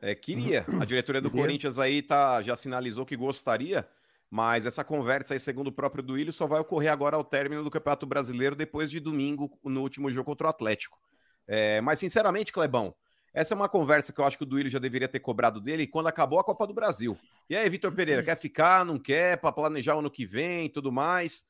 É, 0.00 0.14
queria. 0.14 0.64
A 0.78 0.84
diretoria 0.84 1.22
do 1.22 1.30
Corinthians 1.30 1.78
aí 1.78 2.02
tá, 2.02 2.42
já 2.42 2.54
sinalizou 2.54 3.06
que 3.06 3.16
gostaria, 3.16 3.88
mas 4.30 4.66
essa 4.66 4.84
conversa 4.84 5.32
aí, 5.32 5.40
segundo 5.40 5.68
o 5.68 5.72
próprio 5.72 6.02
Duílio, 6.02 6.34
só 6.34 6.46
vai 6.46 6.60
ocorrer 6.60 6.92
agora 6.92 7.16
ao 7.16 7.24
término 7.24 7.64
do 7.64 7.70
Campeonato 7.70 8.06
Brasileiro, 8.06 8.54
depois 8.54 8.90
de 8.90 9.00
domingo, 9.00 9.50
no 9.64 9.80
último 9.80 10.10
jogo 10.10 10.26
contra 10.26 10.46
o 10.46 10.50
Atlético. 10.50 10.98
É, 11.48 11.80
mas, 11.80 11.98
sinceramente, 11.98 12.52
Clebão, 12.52 12.94
essa 13.32 13.54
é 13.54 13.56
uma 13.56 13.68
conversa 13.68 14.12
que 14.12 14.20
eu 14.20 14.24
acho 14.24 14.36
que 14.36 14.42
o 14.42 14.46
Duílio 14.46 14.70
já 14.70 14.78
deveria 14.78 15.08
ter 15.08 15.20
cobrado 15.20 15.60
dele 15.60 15.86
quando 15.86 16.08
acabou 16.08 16.38
a 16.40 16.44
Copa 16.44 16.66
do 16.66 16.74
Brasil. 16.74 17.16
E 17.48 17.56
aí, 17.56 17.68
Vitor 17.68 17.92
Pereira, 17.92 18.22
quer 18.22 18.36
ficar, 18.36 18.84
não 18.84 18.98
quer, 18.98 19.38
para 19.38 19.52
planejar 19.52 19.94
o 19.94 20.00
ano 20.00 20.10
que 20.10 20.26
vem 20.26 20.66
e 20.66 20.68
tudo 20.68 20.90
mais? 20.90 21.44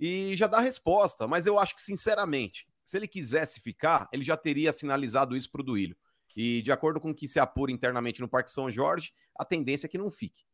E 0.00 0.34
já 0.34 0.46
dá 0.46 0.58
a 0.58 0.62
resposta. 0.62 1.26
Mas 1.26 1.46
eu 1.46 1.58
acho 1.58 1.74
que, 1.74 1.82
sinceramente, 1.82 2.66
se 2.84 2.96
ele 2.96 3.06
quisesse 3.06 3.60
ficar, 3.60 4.08
ele 4.12 4.22
já 4.22 4.36
teria 4.36 4.72
sinalizado 4.72 5.36
isso 5.36 5.50
para 5.50 5.60
o 5.60 5.64
Duílio. 5.64 5.96
E 6.34 6.62
de 6.62 6.72
acordo 6.72 7.00
com 7.00 7.10
o 7.10 7.14
que 7.14 7.28
se 7.28 7.38
apura 7.38 7.72
internamente 7.72 8.20
no 8.20 8.28
Parque 8.28 8.50
São 8.50 8.70
Jorge, 8.70 9.12
a 9.34 9.44
tendência 9.44 9.86
é 9.86 9.90
que 9.90 9.98
não 9.98 10.10
fique. 10.10 10.44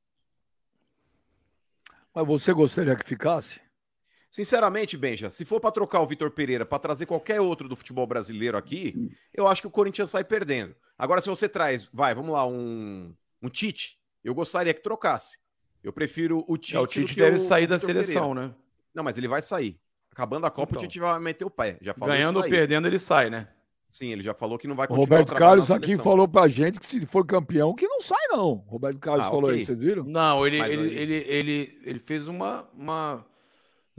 Mas 2.15 2.27
você 2.27 2.53
gostaria 2.53 2.95
que 2.95 3.07
ficasse? 3.07 3.61
Sinceramente, 4.33 4.97
Benja, 4.97 5.29
se 5.29 5.45
for 5.45 5.61
para 5.61 5.71
trocar 5.71 6.01
o 6.01 6.07
Vitor 6.07 6.31
Pereira 6.31 6.65
para 6.65 6.79
trazer 6.79 7.05
qualquer 7.05 7.39
outro 7.39 7.69
do 7.69 7.77
futebol 7.77 8.07
brasileiro 8.07 8.57
aqui, 8.57 9.15
eu 9.35 9.47
acho 9.47 9.61
que 9.61 9.67
o 9.67 9.71
Corinthians 9.71 10.09
sai 10.09 10.25
perdendo. 10.25 10.75
Agora, 10.97 11.21
se 11.21 11.29
você 11.29 11.47
traz, 11.47 11.91
vai, 11.93 12.15
vamos 12.15 12.33
lá, 12.33 12.47
um, 12.47 13.15
um 13.43 13.49
Tite, 13.51 13.99
eu 14.25 14.35
gostaria 14.35 14.73
que 14.73 14.83
trocasse. 14.83 15.37
Eu 15.85 15.93
prefiro 15.93 16.47
o 16.49 16.57
Tite. 16.57 16.77
É, 16.77 16.81
o 16.81 16.87
Tite 16.87 17.15
deve 17.15 17.37
o 17.37 17.41
sair 17.41 17.67
da 17.67 17.79
seleção, 17.79 18.31
Pereira. 18.31 18.49
né? 18.49 18.55
Não, 18.95 19.05
mas 19.05 19.19
ele 19.19 19.29
vai 19.29 19.43
sair. 19.43 19.79
Acabando 20.11 20.47
a 20.47 20.51
Copa, 20.51 20.73
então, 20.73 20.83
o 20.83 20.89
Tite 20.89 20.99
vai 20.99 21.21
meter 21.21 21.45
o 21.45 21.51
pé. 21.51 21.77
Já 21.83 21.93
falou 21.93 22.15
Ganhando 22.15 22.39
ou 22.39 22.49
perdendo, 22.49 22.87
ele 22.87 22.99
sai, 22.99 23.29
né? 23.29 23.49
Sim, 23.91 24.13
ele 24.13 24.23
já 24.23 24.33
falou 24.33 24.59
que 24.59 24.67
não 24.67 24.75
vai 24.75 24.89
continuar. 24.89 25.19
Roberto 25.19 25.35
Carlos 25.35 25.71
aqui 25.71 25.99
falou 25.99 26.27
pra 26.27 26.49
gente 26.49 26.81
que 26.81 26.87
se 26.87 27.05
for 27.05 27.27
campeão, 27.27 27.75
que 27.75 27.87
não 27.87 28.01
sai, 28.01 28.29
não. 28.31 28.65
Roberto 28.67 28.99
Carlos 28.99 29.27
ah, 29.27 29.31
falou 29.31 29.51
okay. 29.51 29.59
isso, 29.59 29.67
vocês 29.67 29.79
viram? 29.79 30.05
Não, 30.05 30.47
ele, 30.47 30.59
ele, 30.59 30.65
aí... 30.65 30.97
ele, 30.97 31.15
ele, 31.29 31.81
ele 31.85 31.99
fez 31.99 32.27
uma, 32.29 32.67
uma 32.73 33.27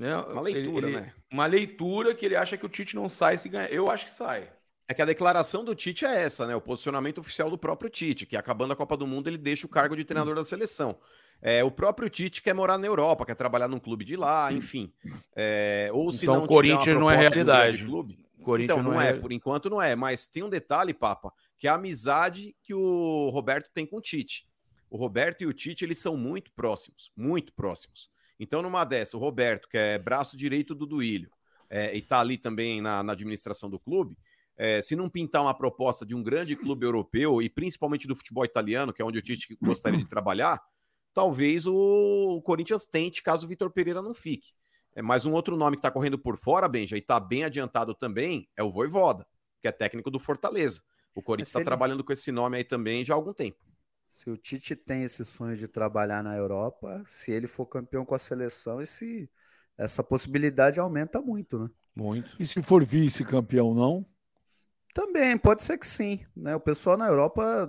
né? 0.04 0.18
Uma 0.18 0.42
leitura, 0.42 0.88
ele, 0.88 1.00
né? 1.00 1.14
Uma 1.32 1.46
leitura 1.46 2.14
que 2.14 2.26
ele 2.26 2.36
acha 2.36 2.58
que 2.58 2.66
o 2.66 2.70
Tite 2.70 2.96
não 2.96 3.08
sai 3.08 3.38
se 3.38 3.48
ganhar. 3.48 3.72
Eu 3.72 3.90
acho 3.90 4.06
que 4.06 4.12
sai. 4.12 4.50
É 4.88 4.94
que 4.94 5.02
a 5.02 5.06
declaração 5.06 5.64
do 5.64 5.74
Tite 5.74 6.06
é 6.06 6.24
essa, 6.24 6.46
né? 6.46 6.54
O 6.56 6.62
posicionamento 6.62 7.20
oficial 7.20 7.50
do 7.50 7.58
próprio 7.58 7.90
Tite, 7.90 8.26
que 8.26 8.36
acabando 8.36 8.74
a 8.74 8.76
Copa 8.76 8.98
do 8.98 9.08
Mundo 9.08 9.30
ele 9.30 9.38
deixa 9.38 9.66
o 9.66 9.70
cargo 9.70 9.96
de 9.96 10.04
treinador 10.04 10.36
da 10.36 10.44
seleção. 10.44 11.00
É, 11.42 11.64
o 11.64 11.72
próprio 11.72 12.10
Tite 12.10 12.42
quer 12.42 12.54
morar 12.54 12.78
na 12.78 12.86
Europa, 12.86 13.26
quer 13.26 13.36
trabalhar 13.36 13.68
num 13.68 13.80
clube 13.80 14.04
de 14.04 14.18
lá, 14.18 14.52
enfim. 14.52 14.92
É, 15.36 15.90
ou 15.94 16.12
se 16.12 16.26
então, 16.26 16.42
não 16.42 16.48
Corinthians 16.48 17.00
não 17.00 17.10
é 17.10 17.16
realidade. 17.16 17.86
Clube, 17.86 18.20
Corinthians 18.44 18.78
então, 18.78 18.84
não, 18.84 18.98
não 18.98 19.02
é, 19.02 19.10
é, 19.10 19.14
por 19.14 19.32
enquanto 19.32 19.70
não 19.70 19.82
é. 19.82 19.96
Mas 19.96 20.28
tem 20.28 20.44
um 20.44 20.50
detalhe, 20.50 20.94
Papa, 20.94 21.34
que 21.58 21.66
é 21.66 21.70
a 21.70 21.76
amizade 21.76 22.54
que 22.62 22.74
o 22.74 23.30
Roberto 23.30 23.70
tem 23.74 23.86
com 23.86 23.98
o 23.98 24.02
Tite. 24.02 24.46
O 24.90 24.98
Roberto 24.98 25.42
e 25.42 25.48
o 25.48 25.54
Tite, 25.54 25.84
eles 25.84 25.98
são 25.98 26.16
muito 26.16 26.52
próximos, 26.52 27.12
muito 27.16 27.52
próximos. 27.54 28.13
Então, 28.40 28.62
numa 28.62 28.84
dessa, 28.84 29.16
o 29.18 29.20
Roberto, 29.20 29.68
que 29.70 29.78
é 29.78 29.98
braço 29.98 30.36
direito 30.36 30.74
do 30.74 30.86
Duílio, 30.86 31.30
é, 31.70 31.96
e 31.96 32.02
tá 32.02 32.20
ali 32.20 32.38
também 32.38 32.82
na, 32.82 33.04
na 33.04 33.14
administração 33.14 33.70
do 33.70 33.80
clube, 33.80 34.18
é, 34.56 34.82
se 34.82 34.96
não 34.96 35.10
pintar 35.10 35.42
uma 35.42 35.54
proposta 35.54 36.06
de 36.06 36.14
um 36.14 36.22
grande 36.22 36.56
clube 36.56 36.86
europeu 36.86 37.42
e 37.42 37.50
principalmente 37.50 38.08
do 38.08 38.16
futebol 38.16 38.46
italiano, 38.46 38.94
que 38.94 39.02
é 39.02 39.06
onde 39.06 39.18
o 39.18 39.22
Tite 39.22 39.58
gostaria 39.62 40.00
de 40.00 40.08
trabalhar, 40.08 40.62
talvez 41.14 41.66
o, 41.66 41.74
o 41.74 42.42
Corinthians 42.42 42.86
tente 42.86 43.24
caso 43.24 43.46
o 43.46 43.50
Vitor 43.50 43.72
Pereira 43.72 44.02
não 44.02 44.14
fique. 44.14 44.50
É, 44.96 45.02
mas 45.02 45.26
um 45.26 45.34
outro 45.34 45.58
nome 45.58 45.76
que 45.76 45.80
está 45.80 45.90
correndo 45.90 46.20
por 46.20 46.38
fora, 46.38 46.68
Benja, 46.68 46.96
e 46.96 47.00
está 47.00 47.20
bem 47.20 47.44
adiantado 47.44 47.96
também, 47.96 48.48
é 48.56 48.64
o 48.64 48.72
Voivoda, 48.72 49.26
que 49.62 49.68
é 49.68 49.72
técnico 49.72 50.12
do 50.12 50.20
Fortaleza. 50.20 50.82
O 51.16 51.22
Corinthians 51.22 51.50
está 51.50 51.60
ele... 51.60 51.66
trabalhando 51.66 52.04
com 52.04 52.14
esse 52.14 52.32
nome 52.32 52.58
aí 52.58 52.64
também 52.64 53.04
já 53.04 53.14
há 53.14 53.18
algum 53.18 53.34
tempo. 53.34 53.58
Se 54.14 54.30
o 54.30 54.38
Tite 54.38 54.76
tem 54.76 55.02
esse 55.02 55.26
sonho 55.26 55.58
de 55.58 55.68
trabalhar 55.68 56.22
na 56.22 56.38
Europa, 56.38 57.02
se 57.04 57.32
ele 57.32 57.48
for 57.48 57.66
campeão 57.66 58.06
com 58.06 58.14
a 58.14 58.20
seleção, 58.20 58.80
esse, 58.80 59.28
essa 59.76 60.04
possibilidade 60.04 60.80
aumenta 60.80 61.20
muito, 61.20 61.58
né? 61.58 61.70
Muito. 61.96 62.30
E 62.40 62.46
se 62.46 62.62
for 62.62 62.86
vice-campeão, 62.86 63.74
não? 63.74 64.06
Também, 64.94 65.36
pode 65.36 65.64
ser 65.64 65.80
que 65.80 65.88
sim. 65.88 66.24
Né? 66.36 66.56
O 66.56 66.60
pessoal 66.60 66.96
na 66.96 67.08
Europa, 67.08 67.68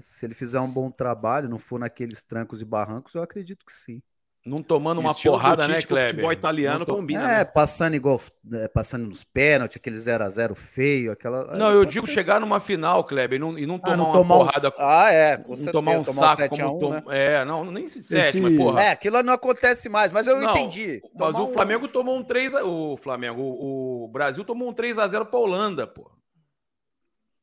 se 0.00 0.24
ele 0.24 0.32
fizer 0.32 0.58
um 0.60 0.70
bom 0.70 0.90
trabalho, 0.90 1.46
não 1.46 1.58
for 1.58 1.78
naqueles 1.78 2.22
trancos 2.22 2.62
e 2.62 2.64
barrancos, 2.64 3.14
eu 3.14 3.22
acredito 3.22 3.66
que 3.66 3.72
sim. 3.72 4.02
Não 4.46 4.62
tomando 4.62 5.00
uma 5.00 5.14
porrada, 5.14 5.66
né, 5.66 5.80
Kleber? 5.80 6.06
O 6.06 6.10
futebol 6.10 6.32
italiano 6.32 6.84
to... 6.84 6.94
combina. 6.94 7.22
É, 7.22 7.38
né? 7.38 7.44
passando 7.46 7.94
igual, 7.94 8.20
é, 8.52 8.68
passando 8.68 9.06
nos 9.06 9.24
pênaltis, 9.24 9.78
aquele 9.78 9.96
0x0 9.96 10.54
feio, 10.54 11.12
aquela. 11.12 11.56
Não, 11.56 11.70
eu 11.70 11.86
digo 11.86 12.06
ser. 12.06 12.12
chegar 12.12 12.38
numa 12.38 12.60
final, 12.60 13.04
Kleber, 13.04 13.36
e 13.36 13.40
não, 13.40 13.58
e 13.58 13.66
não 13.66 13.78
tomar 13.78 13.94
ah, 13.94 13.96
não 13.96 14.04
uma 14.04 14.12
tomar 14.12 14.34
porrada. 14.36 14.68
Um... 14.68 14.72
Ah, 14.78 15.10
é, 15.10 15.38
com 15.38 15.56
certeza. 15.56 15.72
Tomar 15.72 15.92
um 15.92 16.02
tomar 16.02 16.36
saco 16.36 16.60
um 16.60 16.76
1, 16.76 16.78
como. 16.78 16.90
Né? 16.90 17.00
Tom... 17.00 17.12
É, 17.12 17.44
não, 17.46 17.64
nem 17.64 17.88
se 17.88 18.02
sete, 18.02 18.38
mas 18.38 18.54
porra. 18.54 18.82
É, 18.82 18.88
aquilo 18.90 19.22
não 19.22 19.32
acontece 19.32 19.88
mais, 19.88 20.12
mas 20.12 20.26
eu 20.26 20.38
não, 20.38 20.50
entendi. 20.50 21.00
Mas 21.14 21.38
o 21.38 21.46
Flamengo 21.46 21.88
tomou 21.88 22.14
um 22.14 22.22
3 22.22 22.52
O 22.64 22.98
Flamengo, 22.98 23.40
o, 23.40 24.04
o 24.04 24.08
Brasil 24.08 24.44
tomou 24.44 24.68
um 24.68 24.74
3x0 24.74 25.24
pra 25.24 25.40
Holanda, 25.40 25.86
pô. 25.86 26.02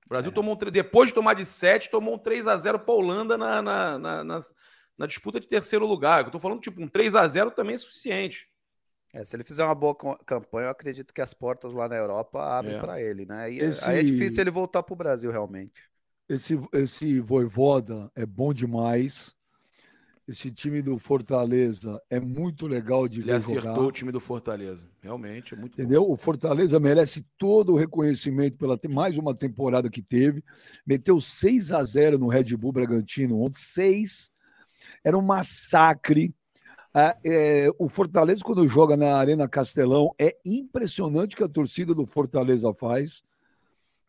O 0.06 0.10
Brasil 0.10 0.30
é. 0.30 0.34
tomou 0.36 0.54
um, 0.54 0.72
depois 0.72 1.10
de 1.10 1.16
tomar 1.16 1.34
de 1.34 1.48
7, 1.48 1.90
tomou 1.90 2.14
um 2.14 2.20
3 2.20 2.46
x 2.46 2.62
0 2.62 2.78
para 2.78 2.94
a 2.94 2.98
Holanda 2.98 3.38
na, 3.40 3.60
na, 3.60 3.98
na, 3.98 4.24
na, 4.24 4.40
na 5.02 5.08
disputa 5.08 5.40
de 5.40 5.48
terceiro 5.48 5.86
lugar. 5.86 6.24
Eu 6.24 6.32
tô 6.32 6.40
falando, 6.40 6.62
tipo, 6.62 6.82
um 6.82 6.88
3 6.88 7.16
x 7.16 7.32
0 7.34 7.52
também 7.52 7.76
é 7.76 7.80
suficiente. 7.80 8.48
É, 9.14 9.26
se 9.26 9.36
ele 9.36 9.44
fizer 9.44 9.66
uma 9.66 9.76
boa 9.76 9.96
campanha, 10.26 10.68
eu 10.68 10.72
acredito 10.72 11.14
que 11.14 11.22
as 11.22 11.34
portas 11.34 11.74
lá 11.74 11.90
na 11.90 11.98
Europa 11.98 12.42
abrem 12.42 12.78
é. 12.78 12.80
para 12.80 13.02
ele, 13.02 13.26
né? 13.26 13.52
E 13.52 13.60
esse... 13.60 13.84
aí 13.84 14.00
é 14.00 14.04
difícil 14.04 14.42
ele 14.42 14.52
voltar 14.52 14.84
para 14.84 14.94
o 14.94 14.98
Brasil, 14.98 15.30
realmente. 15.32 15.84
Esse, 16.30 16.58
esse 16.72 17.20
Voivoda 17.20 18.10
é 18.16 18.26
bom 18.26 18.54
demais. 18.54 19.36
Esse 20.26 20.50
time 20.50 20.82
do 20.82 20.98
Fortaleza 20.98 22.02
é 22.10 22.18
muito 22.18 22.68
legal 22.68 23.06
de 23.06 23.20
Ele 23.20 23.32
ver 23.32 23.34
acertou 23.34 23.74
jogar. 23.74 23.82
o 23.82 23.92
time 23.92 24.12
do 24.14 24.20
Fortaleza. 24.22 24.88
Realmente, 25.02 25.54
é 25.54 25.58
muito 25.58 25.74
Entendeu? 25.74 26.06
Bom. 26.06 26.14
O 26.14 26.16
Fortaleza 26.16 26.80
merece 26.80 27.26
todo 27.38 27.74
o 27.74 27.76
reconhecimento 27.76 28.58
pela 28.58 28.80
mais 28.90 29.18
uma 29.18 29.36
temporada 29.36 29.90
que 29.90 30.02
teve. 30.02 30.42
Meteu 30.86 31.20
6 31.20 31.74
a 31.74 31.84
0 31.84 32.18
no 32.18 32.30
Red 32.30 32.56
Bull 32.56 32.72
Bragantino 32.72 33.42
ontem. 33.42 33.58
6 33.58 34.31
era 35.04 35.18
um 35.18 35.22
massacre. 35.22 36.34
É, 36.94 37.18
é, 37.24 37.70
o 37.80 37.88
Fortaleza, 37.88 38.44
quando 38.44 38.68
joga 38.68 38.98
na 38.98 39.16
Arena 39.16 39.48
Castelão, 39.48 40.14
é 40.20 40.36
impressionante 40.46 41.36
que 41.36 41.44
a 41.44 41.48
torcida 41.48 41.94
do 41.94 42.06
Fortaleza 42.06 42.74
faz. 42.74 43.24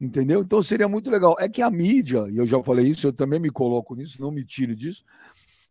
Entendeu? 0.00 0.42
Então 0.42 0.60
seria 0.62 0.88
muito 0.88 1.08
legal. 1.08 1.36
É 1.38 1.48
que 1.48 1.62
a 1.62 1.70
mídia, 1.70 2.26
e 2.28 2.36
eu 2.36 2.46
já 2.46 2.60
falei 2.60 2.88
isso, 2.88 3.06
eu 3.06 3.12
também 3.12 3.38
me 3.38 3.50
coloco 3.50 3.94
nisso, 3.94 4.20
não 4.20 4.32
me 4.32 4.44
tire 4.44 4.74
disso. 4.74 5.04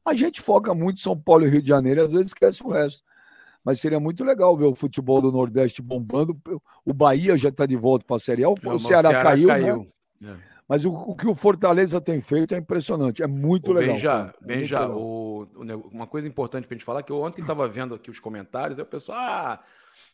A 0.05 0.13
gente 0.13 0.41
foca 0.41 0.73
muito 0.73 0.97
em 0.97 1.01
São 1.01 1.19
Paulo 1.19 1.45
e 1.45 1.49
Rio 1.49 1.61
de 1.61 1.67
Janeiro, 1.67 2.01
às 2.01 2.13
vezes 2.13 2.27
esquece 2.27 2.63
o 2.63 2.69
resto. 2.69 3.03
Mas 3.63 3.79
seria 3.79 3.99
muito 3.99 4.23
legal 4.23 4.55
ver 4.57 4.65
o 4.65 4.73
futebol 4.73 5.21
do 5.21 5.31
Nordeste 5.31 5.81
bombando. 5.81 6.39
O 6.83 6.93
Bahia 6.93 7.37
já 7.37 7.49
está 7.49 7.65
de 7.65 7.75
volta 7.75 8.05
para 8.05 8.15
a 8.15 8.19
Série 8.19 8.43
A. 8.43 8.49
O, 8.49 8.57
Ceará, 8.57 8.75
o 8.75 8.79
Ceará 8.79 9.21
caiu, 9.21 9.47
caiu. 9.47 9.87
Né? 10.19 10.31
É. 10.31 10.35
Mas 10.71 10.85
o, 10.85 10.93
o, 10.93 11.13
que 11.13 11.27
o 11.27 11.35
Fortaleza 11.35 11.99
tem 11.99 12.21
feito 12.21 12.55
é 12.55 12.57
impressionante, 12.57 13.21
é 13.21 13.27
muito 13.27 13.73
legal. 13.73 13.93
Benja, 13.93 14.33
Benja 14.39 14.87
o, 14.87 15.45
uma 15.91 16.07
coisa 16.07 16.29
importante 16.29 16.65
para 16.65 16.75
a 16.75 16.77
gente 16.77 16.85
falar, 16.85 17.03
que 17.03 17.11
eu 17.11 17.21
ontem 17.21 17.41
estava 17.41 17.67
vendo 17.67 17.93
aqui 17.93 18.09
os 18.09 18.21
comentários, 18.21 18.79
aí 18.79 18.83
o 18.83 18.87
pessoal, 18.87 19.17
ah, 19.19 19.63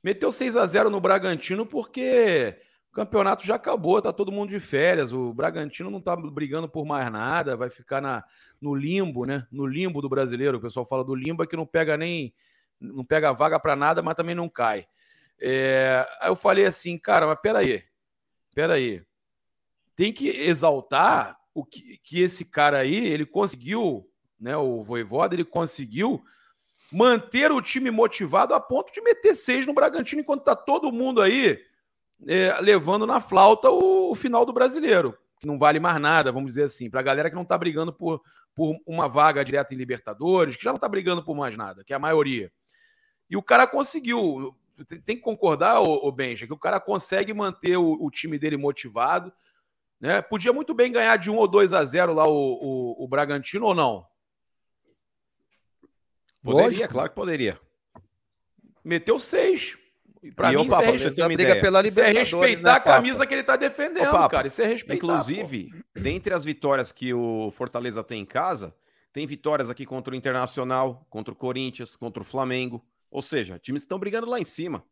meteu 0.03 0.31
6 0.31 0.55
a 0.55 0.65
0 0.65 0.89
no 0.89 0.99
Bragantino 0.99 1.63
porque 1.63 2.57
o 2.89 2.95
campeonato 2.95 3.45
já 3.45 3.53
acabou, 3.53 4.01
tá 4.01 4.11
todo 4.11 4.31
mundo 4.31 4.49
de 4.49 4.59
férias, 4.59 5.13
o 5.13 5.31
Bragantino 5.31 5.91
não 5.91 5.99
está 5.99 6.15
brigando 6.15 6.67
por 6.67 6.87
mais 6.87 7.11
nada, 7.11 7.55
vai 7.55 7.69
ficar 7.69 8.01
na, 8.01 8.23
no 8.59 8.73
limbo, 8.73 9.25
né? 9.25 9.45
No 9.51 9.67
limbo 9.67 10.01
do 10.01 10.09
brasileiro, 10.09 10.57
o 10.57 10.61
pessoal 10.61 10.87
fala 10.87 11.03
do 11.03 11.13
limbo 11.13 11.43
é 11.43 11.45
que 11.45 11.55
não 11.55 11.67
pega 11.67 11.95
nem, 11.95 12.33
não 12.81 13.05
pega 13.05 13.31
vaga 13.31 13.59
para 13.59 13.75
nada, 13.75 14.01
mas 14.01 14.15
também 14.15 14.33
não 14.33 14.49
cai. 14.49 14.87
É, 15.39 16.03
aí 16.19 16.31
eu 16.31 16.35
falei 16.35 16.65
assim, 16.65 16.97
cara, 16.97 17.27
mas 17.27 17.37
peraí, 17.39 17.83
peraí, 18.55 19.05
tem 19.97 20.13
que 20.13 20.29
exaltar 20.29 21.35
o 21.55 21.65
que, 21.65 21.97
que 22.03 22.21
esse 22.21 22.45
cara 22.45 22.77
aí, 22.77 22.95
ele 22.95 23.25
conseguiu, 23.25 24.07
né, 24.39 24.55
o 24.55 24.83
Voivoda, 24.83 25.33
ele 25.33 25.43
conseguiu 25.43 26.23
manter 26.93 27.51
o 27.51 27.59
time 27.63 27.89
motivado 27.89 28.53
a 28.53 28.59
ponto 28.59 28.93
de 28.93 29.01
meter 29.01 29.33
seis 29.33 29.65
no 29.65 29.73
Bragantino, 29.73 30.21
enquanto 30.21 30.43
tá 30.43 30.55
todo 30.55 30.91
mundo 30.91 31.19
aí 31.19 31.59
é, 32.27 32.61
levando 32.61 33.07
na 33.07 33.19
flauta 33.19 33.71
o, 33.71 34.11
o, 34.11 34.15
final 34.15 34.45
do 34.45 34.53
brasileiro, 34.53 35.17
que 35.39 35.47
não 35.47 35.57
vale 35.57 35.79
mais 35.79 35.99
nada, 35.99 36.31
vamos 36.31 36.49
dizer 36.49 36.65
assim, 36.65 36.91
para 36.91 36.99
a 36.99 37.03
galera 37.03 37.29
que 37.31 37.35
não 37.35 37.43
tá 37.43 37.57
brigando 37.57 37.91
por, 37.91 38.21
por 38.53 38.77
uma 38.85 39.09
vaga 39.09 39.43
direta 39.43 39.73
em 39.73 39.77
Libertadores, 39.77 40.55
que 40.55 40.63
já 40.63 40.71
não 40.71 40.79
tá 40.79 40.87
brigando 40.87 41.25
por 41.25 41.35
mais 41.35 41.57
nada, 41.57 41.83
que 41.83 41.91
é 41.91 41.95
a 41.95 41.99
maioria. 41.99 42.51
E 43.27 43.35
o 43.35 43.41
cara 43.41 43.65
conseguiu, 43.65 44.55
tem 45.03 45.15
que 45.15 45.23
concordar, 45.23 45.81
o 45.81 46.11
Benja, 46.11 46.45
que 46.45 46.53
o 46.53 46.57
cara 46.57 46.79
consegue 46.79 47.33
manter 47.33 47.77
o, 47.77 47.97
o 47.99 48.11
time 48.11 48.37
dele 48.37 48.57
motivado, 48.57 49.33
né? 49.99 50.21
Podia 50.21 50.53
muito 50.53 50.73
bem 50.73 50.91
ganhar 50.91 51.17
de 51.17 51.29
1 51.29 51.35
ou 51.35 51.47
2 51.47 51.73
a 51.73 51.83
0 51.83 52.13
lá 52.13 52.27
o, 52.27 52.33
o, 52.33 53.03
o 53.03 53.07
Bragantino 53.07 53.65
ou 53.65 53.75
não? 53.75 54.05
Poderia, 56.43 56.65
Lógico. 56.65 56.93
claro 56.93 57.09
que 57.09 57.15
poderia. 57.15 57.59
Meteu 58.83 59.19
6. 59.19 59.77
Pra 60.35 60.51
e 60.51 60.55
mim, 60.55 60.63
opa, 60.63 60.83
isso 60.91 61.21
é, 61.21 61.27
briga 61.27 61.59
pela 61.59 61.85
isso 61.85 61.99
é 61.99 62.11
respeitar 62.11 62.71
né, 62.71 62.77
a 62.77 62.79
camisa 62.79 63.25
que 63.25 63.33
ele 63.33 63.43
tá 63.43 63.55
defendendo, 63.55 64.13
Ô, 64.13 64.27
cara. 64.27 64.47
Isso 64.47 64.61
é 64.61 64.65
respeitar. 64.65 64.95
Inclusive, 64.95 65.69
pô. 65.69 66.01
dentre 66.01 66.33
as 66.33 66.43
vitórias 66.43 66.91
que 66.91 67.13
o 67.13 67.51
Fortaleza 67.51 68.03
tem 68.03 68.21
em 68.21 68.25
casa, 68.25 68.75
tem 69.13 69.27
vitórias 69.27 69.69
aqui 69.69 69.85
contra 69.85 70.13
o 70.13 70.17
Internacional, 70.17 71.05
contra 71.09 71.33
o 71.33 71.37
Corinthians, 71.37 71.95
contra 71.95 72.21
o 72.21 72.25
Flamengo. 72.25 72.83
Ou 73.11 73.21
seja, 73.21 73.59
times 73.59 73.83
estão 73.83 73.99
brigando 73.99 74.27
lá 74.27 74.39
em 74.39 74.45
cima. 74.45 74.83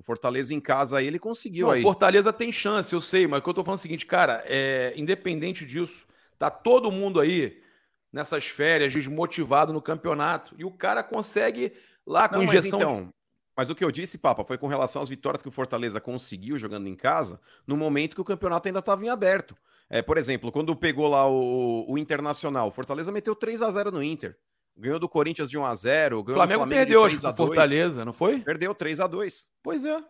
O 0.00 0.02
Fortaleza 0.02 0.54
em 0.54 0.60
casa 0.60 0.96
aí, 0.96 1.06
ele 1.06 1.18
conseguiu 1.18 1.66
Não, 1.66 1.74
aí. 1.74 1.80
O 1.80 1.82
Fortaleza 1.82 2.32
tem 2.32 2.50
chance, 2.50 2.90
eu 2.94 3.02
sei, 3.02 3.26
mas 3.26 3.40
o 3.40 3.42
que 3.42 3.50
eu 3.50 3.54
tô 3.54 3.62
falando 3.62 3.76
é 3.76 3.80
o 3.80 3.82
seguinte, 3.82 4.06
cara, 4.06 4.42
é, 4.46 4.94
independente 4.96 5.66
disso, 5.66 6.06
tá 6.38 6.50
todo 6.50 6.90
mundo 6.90 7.20
aí 7.20 7.62
nessas 8.10 8.46
férias 8.46 8.94
desmotivado 8.94 9.74
no 9.74 9.82
campeonato 9.82 10.54
e 10.56 10.64
o 10.64 10.70
cara 10.70 11.02
consegue 11.02 11.74
lá 12.06 12.30
com 12.30 12.36
Não, 12.36 12.44
injeção. 12.44 12.78
Mas 12.78 12.88
então, 12.88 13.14
mas 13.54 13.68
o 13.68 13.74
que 13.74 13.84
eu 13.84 13.90
disse, 13.90 14.16
Papa, 14.16 14.42
foi 14.42 14.56
com 14.56 14.68
relação 14.68 15.02
às 15.02 15.10
vitórias 15.10 15.42
que 15.42 15.48
o 15.48 15.52
Fortaleza 15.52 16.00
conseguiu 16.00 16.56
jogando 16.56 16.88
em 16.88 16.96
casa, 16.96 17.38
no 17.66 17.76
momento 17.76 18.14
que 18.14 18.22
o 18.22 18.24
campeonato 18.24 18.68
ainda 18.68 18.78
estava 18.78 19.04
em 19.04 19.10
aberto. 19.10 19.54
É, 19.90 20.00
por 20.00 20.16
exemplo, 20.16 20.50
quando 20.50 20.74
pegou 20.74 21.08
lá 21.08 21.28
o, 21.28 21.84
o 21.92 21.98
Internacional, 21.98 22.68
o 22.68 22.72
Fortaleza 22.72 23.12
meteu 23.12 23.34
3 23.34 23.60
a 23.60 23.70
0 23.70 23.92
no 23.92 24.02
Inter. 24.02 24.34
Ganhou 24.80 24.98
do 24.98 25.08
Corinthians 25.08 25.50
de 25.50 25.58
1 25.58 25.64
a 25.64 25.74
0 25.74 26.24
ganhou 26.24 26.38
Flamengo, 26.38 26.60
Flamengo 26.60 26.78
perdeu 26.78 27.00
hoje 27.02 27.20
pro 27.20 27.36
Fortaleza, 27.36 28.02
não 28.02 28.14
foi? 28.14 28.40
Perdeu 28.40 28.74
3 28.74 29.00
a 29.00 29.06
2 29.06 29.52
Pois 29.62 29.84
é. 29.84 30.02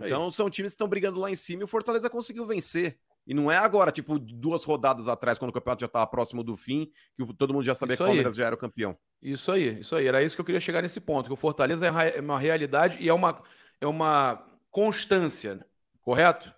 Então 0.00 0.30
são 0.30 0.48
times 0.48 0.72
que 0.72 0.74
estão 0.74 0.86
brigando 0.86 1.18
lá 1.18 1.28
em 1.28 1.34
cima 1.34 1.62
e 1.62 1.64
o 1.64 1.68
Fortaleza 1.68 2.08
conseguiu 2.08 2.46
vencer. 2.46 2.98
E 3.26 3.34
não 3.34 3.50
é 3.50 3.56
agora, 3.56 3.92
tipo, 3.92 4.18
duas 4.18 4.64
rodadas 4.64 5.06
atrás, 5.06 5.38
quando 5.38 5.50
o 5.50 5.52
campeonato 5.52 5.80
já 5.80 5.86
estava 5.86 6.06
próximo 6.06 6.42
do 6.42 6.56
fim, 6.56 6.90
que 7.16 7.34
todo 7.34 7.52
mundo 7.52 7.64
já 7.64 7.74
sabia 7.74 7.94
isso 7.94 8.02
que 8.02 8.04
o 8.04 8.06
Palmeiras 8.06 8.34
já 8.34 8.46
era 8.46 8.54
o 8.54 8.58
campeão. 8.58 8.96
Isso 9.20 9.52
aí, 9.52 9.78
isso 9.78 9.94
aí. 9.94 10.06
Era 10.06 10.22
isso 10.22 10.34
que 10.34 10.40
eu 10.40 10.44
queria 10.44 10.60
chegar 10.60 10.82
nesse 10.82 11.00
ponto, 11.00 11.26
que 11.26 11.32
o 11.32 11.36
Fortaleza 11.36 11.86
é 11.86 12.20
uma 12.20 12.38
realidade 12.38 12.98
e 13.00 13.08
é 13.08 13.14
uma, 13.14 13.40
é 13.80 13.86
uma 13.86 14.44
constância, 14.70 15.64
correto? 16.00 16.52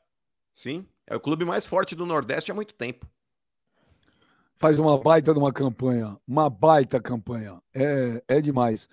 Sim. 0.54 0.86
É 1.06 1.14
o 1.14 1.20
clube 1.20 1.44
mais 1.44 1.66
forte 1.66 1.94
do 1.94 2.06
Nordeste 2.06 2.50
há 2.50 2.54
muito 2.54 2.72
tempo 2.72 3.06
faz 4.56 4.78
uma 4.78 4.98
baita 4.98 5.32
de 5.32 5.38
uma 5.38 5.52
campanha. 5.52 6.16
Uma 6.26 6.48
baita 6.48 7.00
campanha. 7.00 7.60
É, 7.74 8.22
é 8.28 8.40
demais. 8.40 8.88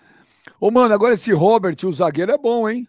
Ô, 0.59 0.71
mano, 0.71 0.93
agora 0.93 1.13
esse 1.13 1.31
Robert, 1.31 1.75
o 1.83 1.93
zagueiro, 1.93 2.31
é 2.31 2.37
bom, 2.37 2.69
hein? 2.69 2.87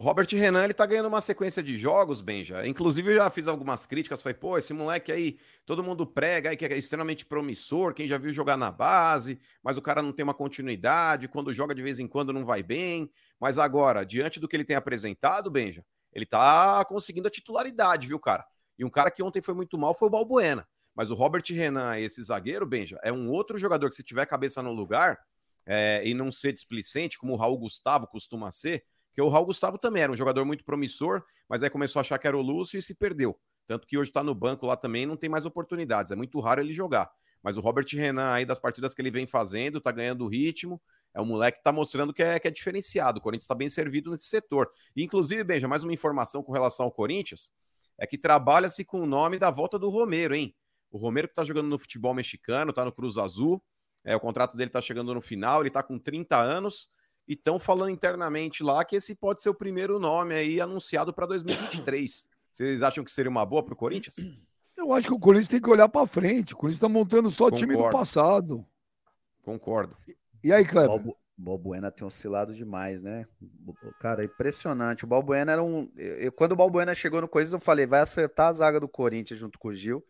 Robert 0.00 0.28
Renan, 0.30 0.64
ele 0.64 0.72
tá 0.72 0.86
ganhando 0.86 1.08
uma 1.08 1.20
sequência 1.20 1.62
de 1.62 1.78
jogos, 1.78 2.22
Benja. 2.22 2.66
Inclusive, 2.66 3.10
eu 3.10 3.16
já 3.16 3.28
fiz 3.28 3.46
algumas 3.46 3.86
críticas. 3.86 4.22
Falei, 4.22 4.32
pô, 4.32 4.56
esse 4.56 4.72
moleque 4.72 5.12
aí, 5.12 5.38
todo 5.66 5.84
mundo 5.84 6.06
prega 6.06 6.48
aí 6.48 6.56
que 6.56 6.64
é 6.64 6.78
extremamente 6.78 7.26
promissor. 7.26 7.92
Quem 7.92 8.08
já 8.08 8.16
viu 8.16 8.32
jogar 8.32 8.56
na 8.56 8.70
base, 8.70 9.38
mas 9.62 9.76
o 9.76 9.82
cara 9.82 10.00
não 10.00 10.10
tem 10.10 10.24
uma 10.24 10.32
continuidade. 10.32 11.28
Quando 11.28 11.52
joga 11.52 11.74
de 11.74 11.82
vez 11.82 11.98
em 11.98 12.08
quando 12.08 12.32
não 12.32 12.46
vai 12.46 12.62
bem. 12.62 13.10
Mas 13.38 13.58
agora, 13.58 14.02
diante 14.02 14.40
do 14.40 14.48
que 14.48 14.56
ele 14.56 14.64
tem 14.64 14.74
apresentado, 14.74 15.50
Benja, 15.50 15.84
ele 16.14 16.24
tá 16.24 16.82
conseguindo 16.86 17.28
a 17.28 17.30
titularidade, 17.30 18.08
viu, 18.08 18.18
cara? 18.18 18.46
E 18.78 18.84
um 18.86 18.90
cara 18.90 19.10
que 19.10 19.22
ontem 19.22 19.42
foi 19.42 19.52
muito 19.52 19.76
mal 19.76 19.94
foi 19.94 20.08
o 20.08 20.10
Balbuena. 20.10 20.66
Mas 20.94 21.10
o 21.10 21.14
Robert 21.14 21.44
Renan, 21.48 21.98
esse 21.98 22.22
zagueiro, 22.22 22.66
Benja, 22.66 22.98
é 23.02 23.12
um 23.12 23.28
outro 23.30 23.58
jogador 23.58 23.88
que, 23.88 23.96
se 23.96 24.02
tiver 24.02 24.26
cabeça 24.26 24.62
no 24.62 24.72
lugar 24.72 25.18
é, 25.66 26.02
e 26.04 26.14
não 26.14 26.30
ser 26.30 26.52
displicente, 26.52 27.18
como 27.18 27.34
o 27.34 27.36
Raul 27.36 27.58
Gustavo 27.58 28.06
costuma 28.06 28.50
ser, 28.50 28.84
porque 29.08 29.22
o 29.22 29.28
Raul 29.28 29.46
Gustavo 29.46 29.78
também 29.78 30.02
era 30.02 30.12
um 30.12 30.16
jogador 30.16 30.44
muito 30.44 30.64
promissor, 30.64 31.22
mas 31.48 31.62
aí 31.62 31.70
começou 31.70 32.00
a 32.00 32.02
achar 32.02 32.18
que 32.18 32.26
era 32.26 32.36
o 32.36 32.42
Lúcio 32.42 32.78
e 32.78 32.82
se 32.82 32.94
perdeu. 32.94 33.38
Tanto 33.66 33.86
que 33.86 33.96
hoje 33.96 34.10
está 34.10 34.22
no 34.22 34.34
banco 34.34 34.66
lá 34.66 34.76
também 34.76 35.06
não 35.06 35.16
tem 35.16 35.30
mais 35.30 35.46
oportunidades. 35.46 36.10
É 36.10 36.16
muito 36.16 36.40
raro 36.40 36.60
ele 36.60 36.72
jogar. 36.72 37.10
Mas 37.42 37.56
o 37.56 37.60
Robert 37.60 37.86
Renan, 37.92 38.32
aí, 38.32 38.44
das 38.44 38.58
partidas 38.58 38.94
que 38.94 39.00
ele 39.00 39.10
vem 39.10 39.26
fazendo, 39.26 39.80
tá 39.80 39.90
ganhando 39.92 40.26
ritmo. 40.26 40.80
É 41.14 41.20
um 41.20 41.24
moleque 41.24 41.58
que 41.58 41.64
tá 41.64 41.72
mostrando 41.72 42.12
que 42.12 42.22
é, 42.22 42.38
que 42.38 42.48
é 42.48 42.50
diferenciado. 42.50 43.18
O 43.18 43.22
Corinthians 43.22 43.44
está 43.44 43.54
bem 43.54 43.68
servido 43.68 44.10
nesse 44.10 44.26
setor. 44.26 44.70
E, 44.94 45.02
inclusive, 45.02 45.42
Benja, 45.44 45.66
mais 45.66 45.82
uma 45.82 45.92
informação 45.92 46.42
com 46.42 46.52
relação 46.52 46.86
ao 46.86 46.92
Corinthians: 46.92 47.52
é 47.98 48.06
que 48.06 48.18
trabalha-se 48.18 48.84
com 48.84 49.02
o 49.02 49.06
nome 49.06 49.38
da 49.38 49.50
volta 49.50 49.78
do 49.78 49.88
Romero, 49.88 50.34
hein? 50.34 50.54
O 50.90 50.98
Romero 50.98 51.28
que 51.28 51.34
tá 51.34 51.44
jogando 51.44 51.68
no 51.68 51.78
futebol 51.78 52.12
mexicano, 52.14 52.72
tá 52.72 52.84
no 52.84 52.92
Cruz 52.92 53.16
Azul. 53.16 53.62
É, 54.04 54.16
o 54.16 54.20
contrato 54.20 54.56
dele 54.56 54.70
tá 54.70 54.80
chegando 54.80 55.14
no 55.14 55.20
final, 55.20 55.60
ele 55.60 55.70
tá 55.70 55.82
com 55.82 55.98
30 55.98 56.36
anos 56.36 56.88
e 57.28 57.34
estão 57.34 57.58
falando 57.58 57.90
internamente 57.90 58.62
lá 58.62 58.84
que 58.84 58.96
esse 58.96 59.14
pode 59.14 59.42
ser 59.42 59.50
o 59.50 59.54
primeiro 59.54 59.98
nome 59.98 60.34
aí 60.34 60.60
anunciado 60.60 61.12
para 61.12 61.26
2023. 61.26 62.28
Vocês 62.52 62.82
acham 62.82 63.04
que 63.04 63.12
seria 63.12 63.30
uma 63.30 63.46
boa 63.46 63.62
para 63.62 63.74
o 63.74 63.76
Corinthians? 63.76 64.16
Eu 64.76 64.92
acho 64.92 65.06
que 65.06 65.14
o 65.14 65.18
Corinthians 65.18 65.48
tem 65.48 65.60
que 65.60 65.70
olhar 65.70 65.88
para 65.88 66.06
frente. 66.06 66.54
O 66.54 66.56
Corinthians 66.56 66.78
está 66.78 66.88
montando 66.88 67.30
só 67.30 67.44
Concordo. 67.44 67.66
time 67.66 67.76
do 67.76 67.90
passado. 67.90 68.66
Concordo. 69.42 69.94
E 70.42 70.52
aí, 70.52 70.64
Cleber? 70.64 70.90
O 71.06 71.16
Balbuena 71.36 71.90
tem 71.90 72.06
oscilado 72.06 72.52
demais, 72.52 73.02
né? 73.02 73.22
Cara, 74.00 74.22
é 74.22 74.24
impressionante. 74.24 75.04
O 75.04 75.06
Balbuena 75.06 75.52
era 75.52 75.62
um. 75.62 75.90
Eu, 75.96 76.32
quando 76.32 76.52
o 76.52 76.56
Balbuena 76.56 76.94
chegou 76.94 77.20
no 77.20 77.28
Corinthians, 77.28 77.52
eu 77.52 77.60
falei, 77.60 77.86
vai 77.86 78.00
acertar 78.00 78.48
a 78.48 78.52
zaga 78.52 78.80
do 78.80 78.88
Corinthians 78.88 79.38
junto 79.38 79.58
com 79.58 79.68
o 79.68 79.72
Gil. 79.72 80.04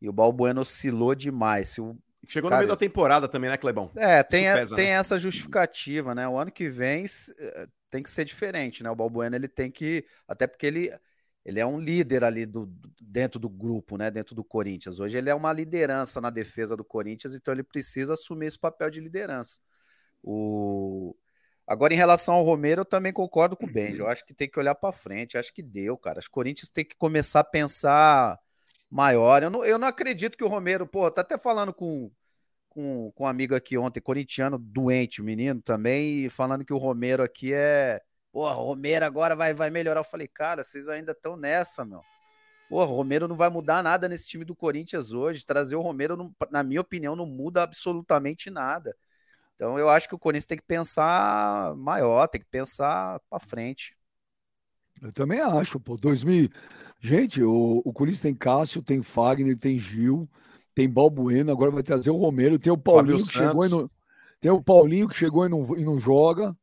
E 0.00 0.08
o 0.08 0.12
Balbuena 0.12 0.60
oscilou 0.60 1.14
demais. 1.14 1.78
O 1.78 1.96
Chegou 2.26 2.50
Cara, 2.50 2.62
no 2.62 2.66
meio 2.66 2.74
da 2.74 2.78
temporada 2.78 3.28
também, 3.28 3.50
né, 3.50 3.56
Clebão? 3.56 3.90
É, 3.96 4.22
tem, 4.22 4.44
pesa, 4.44 4.76
tem 4.76 4.86
né? 4.86 4.92
essa 4.92 5.18
justificativa, 5.18 6.14
né? 6.14 6.26
O 6.26 6.38
ano 6.38 6.50
que 6.50 6.68
vem 6.68 7.04
eh, 7.38 7.66
tem 7.90 8.02
que 8.02 8.10
ser 8.10 8.24
diferente, 8.24 8.82
né? 8.82 8.90
O 8.90 8.96
Balbuena 8.96 9.36
ele 9.36 9.48
tem 9.48 9.70
que. 9.70 10.04
Até 10.26 10.46
porque 10.46 10.66
ele, 10.66 10.90
ele 11.44 11.60
é 11.60 11.66
um 11.66 11.78
líder 11.78 12.24
ali 12.24 12.46
do, 12.46 12.72
dentro 13.00 13.38
do 13.38 13.48
grupo, 13.48 13.96
né? 13.96 14.10
Dentro 14.10 14.34
do 14.34 14.42
Corinthians. 14.42 15.00
Hoje 15.00 15.18
ele 15.18 15.30
é 15.30 15.34
uma 15.34 15.52
liderança 15.52 16.20
na 16.20 16.30
defesa 16.30 16.76
do 16.76 16.84
Corinthians, 16.84 17.34
então 17.34 17.52
ele 17.52 17.62
precisa 17.62 18.14
assumir 18.14 18.46
esse 18.46 18.58
papel 18.58 18.90
de 18.90 19.00
liderança. 19.00 19.60
O... 20.22 21.14
Agora, 21.66 21.94
em 21.94 21.96
relação 21.96 22.34
ao 22.34 22.44
Romero, 22.44 22.82
eu 22.82 22.84
também 22.84 23.12
concordo 23.12 23.56
com 23.56 23.64
o 23.64 23.72
Benji. 23.72 24.00
Eu 24.00 24.08
acho 24.08 24.24
que 24.26 24.34
tem 24.34 24.48
que 24.48 24.58
olhar 24.58 24.74
para 24.74 24.92
frente. 24.92 25.34
Eu 25.34 25.40
acho 25.40 25.52
que 25.52 25.62
deu, 25.62 25.96
cara. 25.96 26.18
Os 26.18 26.28
Corinthians 26.28 26.68
tem 26.68 26.84
que 26.84 26.94
começar 26.94 27.40
a 27.40 27.44
pensar 27.44 28.38
maior. 28.94 29.42
Eu 29.42 29.50
não, 29.50 29.64
eu 29.64 29.76
não 29.76 29.88
acredito 29.88 30.38
que 30.38 30.44
o 30.44 30.48
Romero, 30.48 30.86
pô, 30.86 31.10
tá 31.10 31.22
até 31.22 31.36
falando 31.36 31.74
com, 31.74 32.08
com, 32.68 33.10
com 33.12 33.24
um 33.24 33.26
amigo 33.26 33.54
aqui 33.54 33.76
ontem, 33.76 34.00
corintiano, 34.00 34.56
doente, 34.56 35.20
o 35.20 35.24
menino 35.24 35.60
também, 35.60 36.28
falando 36.28 36.64
que 36.64 36.72
o 36.72 36.78
Romero 36.78 37.20
aqui 37.20 37.52
é. 37.52 38.00
Pô, 38.32 38.48
Romero 38.52 39.04
agora 39.04 39.34
vai, 39.34 39.52
vai 39.52 39.68
melhorar. 39.68 40.00
Eu 40.00 40.04
falei, 40.04 40.28
cara, 40.28 40.62
vocês 40.62 40.88
ainda 40.88 41.10
estão 41.10 41.36
nessa, 41.36 41.84
meu. 41.84 42.00
Pô, 42.68 42.84
Romero 42.84 43.26
não 43.26 43.36
vai 43.36 43.50
mudar 43.50 43.82
nada 43.82 44.08
nesse 44.08 44.28
time 44.28 44.44
do 44.44 44.54
Corinthians 44.54 45.12
hoje. 45.12 45.44
Trazer 45.44 45.74
o 45.74 45.82
Romero, 45.82 46.16
não, 46.16 46.32
na 46.50 46.62
minha 46.62 46.80
opinião, 46.80 47.16
não 47.16 47.26
muda 47.26 47.64
absolutamente 47.64 48.48
nada. 48.48 48.96
Então 49.56 49.76
eu 49.76 49.88
acho 49.88 50.08
que 50.08 50.14
o 50.14 50.18
Corinthians 50.18 50.46
tem 50.46 50.58
que 50.58 50.64
pensar 50.64 51.74
maior, 51.76 52.28
tem 52.28 52.40
que 52.40 52.46
pensar 52.46 53.20
para 53.28 53.40
frente. 53.40 53.96
Eu 55.02 55.12
também 55.12 55.40
acho, 55.40 55.80
pô. 55.80 55.96
2000, 55.96 56.48
Gente, 57.04 57.42
o, 57.42 57.82
o 57.84 57.92
Corinthians 57.92 58.22
tem 58.22 58.34
Cássio, 58.34 58.80
tem 58.80 59.02
Fagner, 59.02 59.58
tem 59.58 59.78
Gil, 59.78 60.26
tem 60.74 60.88
Balbuena, 60.88 61.52
agora 61.52 61.70
vai 61.70 61.82
trazer 61.82 62.08
o 62.08 62.16
Romero, 62.16 62.58
tem 62.58 62.72
o 62.72 62.78
Paulinho 62.78 63.18
Fábio 63.18 63.26
que 63.26 63.32
Santos. 63.34 63.48
chegou 63.48 63.66
e 63.66 63.68
não, 63.68 63.90
tem 64.40 64.50
o 64.50 64.62
Paulinho 64.62 65.06
que 65.06 65.14
chegou 65.14 65.44
e 65.44 65.50
não, 65.50 65.76
e 65.76 65.84
não 65.84 66.00
joga. 66.00 66.56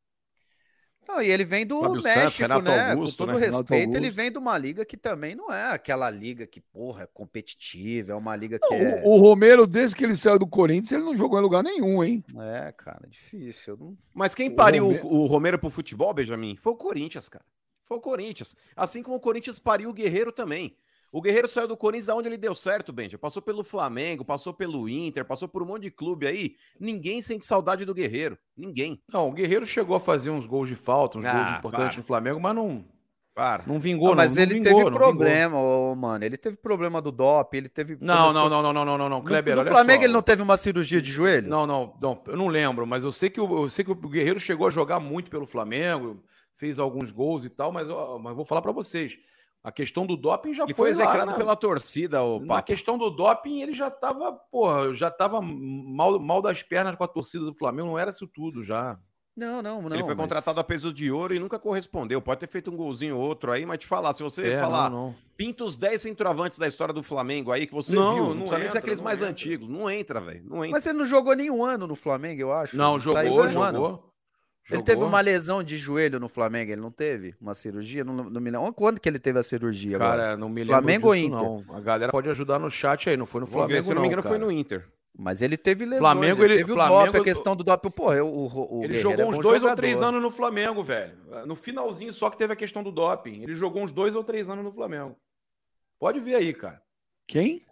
Não, 1.07 1.21
e 1.21 1.29
ele 1.29 1.45
vem 1.45 1.63
do 1.63 1.79
Fábio 1.81 2.01
México, 2.01 2.47
Santos, 2.47 2.63
né? 2.63 2.89
Augusto, 2.89 3.17
Com 3.19 3.25
todo 3.27 3.39
né? 3.39 3.45
respeito, 3.45 3.95
ele 3.95 4.09
vem 4.09 4.31
de 4.31 4.39
uma 4.39 4.57
liga 4.57 4.83
que 4.83 4.97
também 4.97 5.35
não 5.35 5.53
é 5.53 5.73
aquela 5.73 6.09
liga 6.09 6.47
que, 6.47 6.59
porra, 6.59 7.03
é 7.03 7.07
competitiva, 7.13 8.13
é 8.13 8.15
uma 8.15 8.35
liga 8.35 8.57
que 8.57 8.75
não, 8.75 8.81
é... 8.83 9.03
O, 9.05 9.11
o 9.11 9.17
Romero, 9.17 9.67
desde 9.67 9.95
que 9.95 10.03
ele 10.03 10.17
saiu 10.17 10.39
do 10.39 10.47
Corinthians, 10.47 10.91
ele 10.91 11.03
não 11.03 11.15
jogou 11.15 11.37
em 11.37 11.43
lugar 11.43 11.61
nenhum, 11.61 12.03
hein? 12.03 12.23
É, 12.39 12.71
cara, 12.71 13.07
difícil. 13.07 13.77
Não... 13.79 13.95
Mas 14.11 14.33
quem 14.33 14.49
pariu 14.49 14.85
o 14.85 14.87
Romero... 14.87 15.07
o 15.07 15.25
Romero 15.27 15.59
pro 15.59 15.69
futebol, 15.69 16.11
Benjamin, 16.15 16.57
foi 16.57 16.73
o 16.73 16.77
Corinthians, 16.77 17.29
cara. 17.29 17.45
Foi 17.91 17.97
o 17.97 18.01
Corinthians. 18.01 18.55
Assim 18.73 19.03
como 19.03 19.17
o 19.17 19.19
Corinthians 19.19 19.59
pariu 19.59 19.89
o 19.89 19.93
Guerreiro 19.93 20.31
também. 20.31 20.77
O 21.11 21.21
Guerreiro 21.21 21.49
saiu 21.49 21.67
do 21.67 21.75
Corinthians 21.75 22.07
aonde 22.07 22.29
ele 22.29 22.37
deu 22.37 22.55
certo, 22.55 22.93
Benja. 22.93 23.17
Passou 23.17 23.41
pelo 23.41 23.65
Flamengo, 23.65 24.23
passou 24.23 24.53
pelo 24.53 24.87
Inter, 24.87 25.25
passou 25.25 25.45
por 25.45 25.61
um 25.61 25.65
monte 25.65 25.81
de 25.83 25.91
clube 25.91 26.25
aí. 26.25 26.55
Ninguém 26.79 27.21
sente 27.21 27.45
saudade 27.45 27.83
do 27.83 27.93
Guerreiro. 27.93 28.37
Ninguém. 28.55 29.03
Não, 29.11 29.27
o 29.27 29.33
Guerreiro 29.33 29.65
chegou 29.65 29.93
a 29.93 29.99
fazer 29.99 30.29
uns 30.29 30.45
gols 30.45 30.69
de 30.69 30.75
falta, 30.75 31.17
uns 31.17 31.25
ah, 31.25 31.33
gols 31.33 31.57
importantes 31.57 31.87
para. 31.89 31.97
no 31.97 32.03
Flamengo, 32.03 32.39
mas 32.39 32.55
não. 32.55 32.85
Para. 33.35 33.63
Não 33.67 33.77
vingou, 33.77 34.07
não. 34.07 34.15
Mas 34.15 34.37
não, 34.37 34.43
ele 34.43 34.53
vingou, 34.53 34.73
teve 34.73 34.91
problema, 34.91 35.57
oh, 35.57 35.93
mano. 35.93 36.23
Ele 36.23 36.37
teve 36.37 36.55
problema 36.55 37.01
do 37.01 37.11
DOP, 37.11 37.57
ele 37.57 37.67
teve. 37.67 37.97
Não, 37.99 38.31
não, 38.31 38.49
não, 38.49 38.61
não, 38.61 38.71
não, 38.71 38.85
não, 38.85 38.97
não, 38.97 39.09
não. 39.09 39.21
Kleber, 39.21 39.57
no, 39.57 39.63
no 39.65 39.69
Flamengo 39.69 39.99
só. 39.99 40.05
ele 40.05 40.13
não 40.13 40.21
teve 40.21 40.41
uma 40.41 40.55
cirurgia 40.55 41.01
de 41.01 41.11
joelho? 41.11 41.49
Não, 41.49 41.67
não, 41.67 41.93
não. 42.01 42.23
Eu 42.25 42.37
não 42.37 42.47
lembro, 42.47 42.87
mas 42.87 43.03
eu 43.03 43.11
sei 43.11 43.29
que 43.29 43.41
o, 43.41 43.63
eu 43.63 43.69
sei 43.69 43.83
que 43.83 43.91
o 43.91 43.95
Guerreiro 43.95 44.39
chegou 44.39 44.65
a 44.65 44.71
jogar 44.71 45.01
muito 45.01 45.29
pelo 45.29 45.45
Flamengo 45.45 46.23
fez 46.61 46.77
alguns 46.77 47.09
gols 47.09 47.43
e 47.43 47.49
tal, 47.49 47.71
mas, 47.71 47.89
ó, 47.89 48.19
mas 48.19 48.35
vou 48.35 48.45
falar 48.45 48.61
para 48.61 48.71
vocês. 48.71 49.17
A 49.63 49.71
questão 49.71 50.05
do 50.05 50.15
doping 50.15 50.53
já 50.53 50.63
e 50.67 50.73
foi, 50.75 50.91
execrado 50.91 51.33
pela 51.33 51.55
torcida. 51.55 52.21
O 52.21 52.39
Na 52.39 52.61
questão 52.61 52.99
do 52.99 53.09
doping, 53.09 53.61
ele 53.61 53.73
já 53.73 53.87
estava, 53.87 54.31
porra, 54.31 54.93
já 54.93 55.07
estava 55.07 55.41
mal, 55.41 56.19
mal 56.19 56.39
das 56.39 56.61
pernas 56.61 56.95
com 56.95 57.03
a 57.03 57.07
torcida 57.07 57.45
do 57.45 57.55
Flamengo, 57.55 57.87
não 57.89 57.97
era 57.97 58.11
isso 58.11 58.27
tudo 58.27 58.63
já. 58.63 58.95
Não, 59.35 59.59
não, 59.61 59.81
não. 59.81 59.95
Ele 59.95 60.03
foi 60.03 60.13
mas... 60.13 60.23
contratado 60.23 60.59
a 60.59 60.63
peso 60.63 60.93
de 60.93 61.11
ouro 61.11 61.33
e 61.33 61.39
nunca 61.39 61.57
correspondeu. 61.57 62.21
Pode 62.21 62.41
ter 62.41 62.47
feito 62.47 62.69
um 62.69 62.75
golzinho 62.75 63.17
ou 63.17 63.23
outro 63.23 63.51
aí, 63.51 63.65
mas 63.65 63.79
te 63.79 63.87
falar, 63.87 64.13
se 64.13 64.21
você 64.21 64.53
é, 64.53 64.59
falar, 64.59 64.89
não, 64.89 65.07
não. 65.07 65.15
pinta 65.35 65.63
os 65.63 65.77
10 65.77 65.99
centroavantes 65.99 66.59
da 66.59 66.67
história 66.67 66.93
do 66.93 67.01
Flamengo 67.01 67.51
aí 67.51 67.65
que 67.65 67.73
você 67.73 67.95
não, 67.95 68.13
viu, 68.13 68.23
não, 68.23 68.29
não 68.29 68.37
precisa 68.41 68.55
entra, 68.55 68.59
nem 68.59 68.69
ser 68.69 68.77
aqueles 68.77 68.99
mais 68.99 69.19
entra. 69.19 69.31
antigos. 69.31 69.67
Não 69.67 69.89
entra, 69.89 70.19
velho. 70.19 70.43
Não 70.45 70.63
entra. 70.63 70.77
Mas 70.77 70.85
ele 70.85 70.99
não 70.99 71.07
jogou 71.07 71.35
nenhum 71.35 71.63
ano 71.63 71.87
no 71.87 71.95
Flamengo, 71.95 72.39
eu 72.39 72.51
acho. 72.51 72.77
Não, 72.77 72.99
jogou, 72.99 73.23
jogou. 73.31 73.61
Um 73.61 73.63
ano. 73.63 74.10
Jogou. 74.71 74.77
Ele 74.77 74.83
teve 74.83 75.03
uma 75.03 75.19
lesão 75.19 75.61
de 75.61 75.75
joelho 75.75 76.19
no 76.19 76.29
Flamengo, 76.29 76.71
ele 76.71 76.81
não 76.81 76.91
teve? 76.91 77.35
Uma 77.41 77.53
cirurgia? 77.53 78.03
Não, 78.03 78.13
não 78.15 78.41
me 78.41 78.49
lembro. 78.49 78.73
Quando 78.73 78.99
que 78.99 79.09
ele 79.09 79.19
teve 79.19 79.37
a 79.37 79.43
cirurgia? 79.43 79.97
Cara, 79.97 80.13
agora? 80.13 80.37
não 80.37 80.47
me 80.47 80.61
lembro 80.61 80.73
Flamengo 80.73 81.07
ou 81.07 81.15
Inter? 81.15 81.29
Não. 81.29 81.65
A 81.69 81.79
galera 81.81 82.11
pode 82.11 82.29
ajudar 82.29 82.57
no 82.57 82.71
chat 82.71 83.09
aí, 83.09 83.17
não 83.17 83.25
foi 83.25 83.41
no 83.41 83.47
Flamengo, 83.47 83.73
ver, 83.73 83.83
se 83.83 83.93
não 83.93 84.01
me 84.01 84.07
engano, 84.07 84.23
foi 84.23 84.37
no 84.37 84.49
Inter. 84.51 84.87
Mas 85.17 85.41
ele 85.41 85.57
teve 85.57 85.83
lesões, 85.83 85.99
Flamengo, 85.99 86.43
ele, 86.43 86.57
teve 86.57 86.71
Flamengo, 86.71 87.01
o 87.01 87.05
dop, 87.05 87.17
a 87.17 87.23
questão 87.23 87.55
do 87.55 87.63
dop. 87.65 87.89
Pô, 87.89 88.13
eu, 88.13 88.27
o, 88.27 88.79
o 88.79 88.83
ele 88.83 88.97
jogou 88.97 89.27
uns 89.27 89.39
dois 89.39 89.61
jogador. 89.61 89.69
ou 89.69 89.75
três 89.75 90.01
anos 90.01 90.21
no 90.21 90.31
Flamengo, 90.31 90.81
velho. 90.81 91.17
No 91.45 91.55
finalzinho 91.55 92.13
só 92.13 92.29
que 92.29 92.37
teve 92.37 92.53
a 92.53 92.55
questão 92.55 92.81
do 92.81 92.91
doping. 92.91 93.43
Ele 93.43 93.53
jogou 93.53 93.83
uns 93.83 93.91
dois 93.91 94.15
ou 94.15 94.23
três 94.23 94.49
anos 94.49 94.63
no 94.63 94.71
Flamengo. 94.71 95.17
Pode 95.99 96.19
ver 96.21 96.35
aí, 96.35 96.53
cara. 96.53 96.81
Quem? 97.27 97.65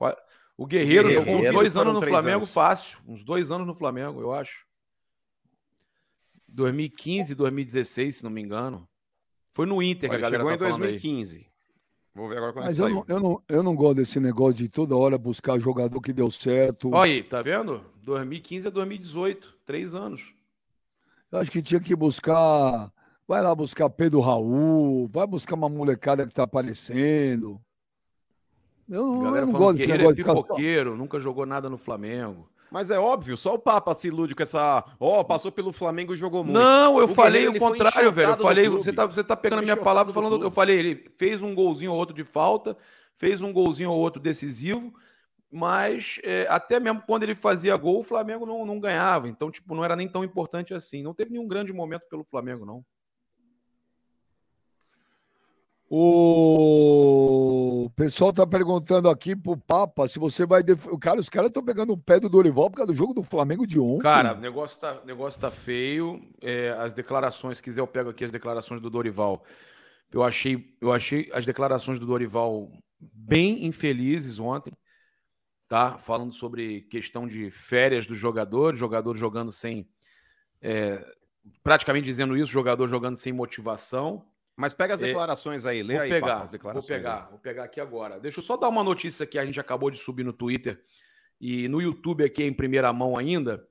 O 0.58 0.66
Guerreiro, 0.66 1.08
Guerreiro 1.08 1.26
jogou 1.26 1.42
uns 1.42 1.52
dois 1.52 1.78
anos 1.78 1.94
no 1.94 2.02
Flamengo 2.02 2.38
anos. 2.40 2.52
fácil. 2.52 3.00
Uns 3.08 3.24
dois 3.24 3.52
anos 3.52 3.66
no 3.66 3.74
Flamengo, 3.74 4.20
eu 4.20 4.34
acho. 4.34 4.69
2015, 6.60 7.36
2016, 7.36 8.18
se 8.18 8.24
não 8.24 8.30
me 8.30 8.42
engano. 8.42 8.88
Foi 9.54 9.66
no 9.66 9.82
Inter 9.82 10.10
Olha, 10.10 10.20
que 10.20 10.26
a 10.26 10.30
galera 10.30 10.44
chegou 10.44 10.58
tá 10.58 10.76
em 10.76 10.80
2015. 10.80 11.38
Aí. 11.38 11.46
Vou 12.14 12.28
ver 12.28 12.38
agora 12.38 12.54
quando 12.54 12.66
Mas 12.66 12.80
eu 12.80 12.90
não, 12.90 13.06
eu, 13.08 13.20
não, 13.20 13.44
eu 13.48 13.64
não 13.64 13.76
gosto 13.76 13.96
desse 13.96 14.20
negócio 14.20 14.56
de 14.56 14.68
toda 14.68 14.96
hora 14.96 15.18
buscar 15.18 15.58
jogador 15.58 16.02
que 16.02 16.12
deu 16.12 16.30
certo. 16.30 16.92
Olha 16.94 17.14
aí, 17.14 17.24
tá 17.24 17.42
vendo? 17.42 17.82
2015 18.04 18.68
a 18.68 18.72
2018, 18.72 19.58
três 19.66 19.96
anos. 19.96 20.34
Eu 21.32 21.40
acho 21.40 21.52
que 21.52 21.62
tinha 21.62 21.80
que 21.80 21.96
buscar. 21.96 22.92
Vai 23.28 23.42
lá 23.42 23.54
buscar 23.54 23.90
Pedro 23.90 24.20
Raul, 24.20 25.08
vai 25.08 25.28
buscar 25.28 25.56
uma 25.56 25.70
molecada 25.70 26.26
que 26.26 26.34
tá 26.34 26.44
aparecendo. 26.44 27.62
Eu, 28.90 29.24
eu 29.24 29.46
não 29.46 29.52
gosto 29.54 29.78
desse 29.78 29.92
negócio 29.92 30.14
é 30.14 30.16
de 30.16 30.24
ficar. 30.24 30.98
nunca 30.98 31.20
jogou 31.20 31.46
nada 31.46 31.70
no 31.70 31.78
Flamengo. 31.78 32.50
Mas 32.72 32.92
é 32.92 33.00
óbvio, 33.00 33.36
só 33.36 33.56
o 33.56 33.60
Papa 33.60 33.96
se 33.96 34.08
ilude 34.08 34.36
com 34.36 34.44
essa. 34.44 34.84
Ó, 35.00 35.20
oh, 35.20 35.26
passou 35.26 35.52
pelo 35.52 35.72
Flamengo 35.72 36.14
e 36.14 36.18
jogou 36.18 36.44
muito. 36.44 36.58
Não, 36.58 37.00
eu 37.00 37.06
o 37.06 37.08
falei 37.08 37.48
o 37.48 37.58
contrário, 37.58 38.12
velho. 38.12 38.32
Eu 38.32 38.38
falei, 38.38 38.70
você 38.70 38.94
tá, 38.94 39.06
você 39.06 39.24
tá 39.24 39.36
pegando 39.36 39.60
a 39.60 39.64
minha 39.64 39.78
palavra 39.78 40.14
falando. 40.14 40.44
Eu 40.44 40.52
falei, 40.52 40.78
ele 40.78 41.10
fez 41.18 41.42
um 41.42 41.56
golzinho 41.56 41.92
ou 41.92 41.98
outro 41.98 42.16
de 42.16 42.24
falta, 42.24 42.78
fez 43.18 43.42
um 43.42 43.52
golzinho 43.52 43.92
ou 43.92 44.00
outro 44.00 44.22
decisivo, 44.22 44.94
mas 45.52 46.20
é, 46.24 46.46
até 46.50 46.80
mesmo 46.80 47.02
quando 47.08 47.24
ele 47.24 47.36
fazia 47.36 47.76
gol, 47.76 48.00
o 48.00 48.04
Flamengo 48.04 48.46
não, 48.46 48.66
não 48.66 48.80
ganhava. 48.80 49.28
Então, 49.28 49.50
tipo, 49.50 49.74
não 49.74 49.84
era 49.84 49.96
nem 49.96 50.08
tão 50.08 50.24
importante 50.24 50.74
assim. 50.74 51.02
Não 51.02 51.14
teve 51.14 51.32
nenhum 51.32 51.48
grande 51.48 51.74
momento 51.74 52.04
pelo 52.10 52.24
Flamengo, 52.24 52.66
não. 52.66 52.86
O 55.92 57.90
pessoal 57.96 58.32
tá 58.32 58.46
perguntando 58.46 59.10
aqui 59.10 59.36
pro 59.36 59.58
Papa 59.58 60.08
se 60.08 60.20
você 60.20 60.46
vai. 60.46 60.62
Def... 60.62 60.86
Cara, 61.02 61.20
os 61.20 61.30
caras 61.30 61.50
estão 61.50 61.66
pegando 61.66 61.94
o 61.94 61.98
pé 61.98 62.20
do 62.20 62.30
Dorival 62.30 62.70
por 62.70 62.78
causa 62.78 62.94
do 62.94 62.98
jogo 62.98 63.16
do 63.16 63.24
Flamengo 63.24 63.66
de 63.66 63.80
ontem. 63.80 64.04
Cara, 64.04 64.36
o 64.36 64.40
negócio 64.40 64.80
tá, 64.80 65.02
negócio 65.04 65.42
tá 65.42 65.50
feio. 65.50 66.22
É, 66.44 66.70
as 66.78 66.94
declarações, 66.94 67.58
se 67.58 67.64
quiser, 67.64 67.82
eu 67.82 67.88
pego 67.88 68.12
aqui 68.12 68.24
as 68.24 68.32
declarações 68.32 68.80
do 68.80 68.88
Dorival. 68.88 69.44
Eu 70.12 70.22
achei, 70.22 70.78
eu 70.80 70.94
achei 70.94 71.28
as 71.34 71.44
declarações 71.44 72.00
do 72.00 72.06
Dorival 72.06 72.72
bem 73.00 73.66
infelizes 73.66 74.40
ontem, 74.40 74.74
tá? 75.68 75.98
Falando 75.98 76.34
sobre 76.34 76.82
questão 76.82 77.28
de 77.28 77.50
férias 77.50 78.06
dos 78.06 78.18
jogadores, 78.18 78.80
jogador 78.80 79.18
jogando 79.18 79.52
sem. 79.52 79.90
É, 80.62 81.04
praticamente 81.64 82.06
dizendo 82.06 82.38
isso, 82.38 82.52
jogador 82.52 82.88
jogando 82.88 83.16
sem 83.16 83.34
motivação. 83.34 84.29
Mas 84.60 84.74
pega 84.74 84.94
as 84.94 85.02
é, 85.02 85.06
declarações 85.06 85.66
aí, 85.66 85.82
lê 85.82 85.94
vou 85.94 86.04
aí, 86.04 86.10
pegar, 86.10 86.42
as 86.42 86.52
declarações. 86.52 86.86
Vou 86.90 86.98
pegar, 86.98 87.24
aí. 87.24 87.30
vou 87.30 87.40
pegar 87.40 87.64
aqui 87.64 87.80
agora. 87.80 88.20
Deixa 88.20 88.40
eu 88.40 88.44
só 88.44 88.58
dar 88.58 88.68
uma 88.68 88.84
notícia 88.84 89.26
que 89.26 89.40
a 89.40 89.46
gente 89.46 89.58
acabou 89.58 89.90
de 89.90 89.98
subir 89.98 90.26
no 90.26 90.34
Twitter 90.34 90.84
e 91.40 91.70
no 91.70 91.82
YouTube 91.82 92.26
aqui 92.26 92.44
em 92.44 92.52
primeira 92.52 92.92
mão 92.92 93.18
ainda. 93.18 93.66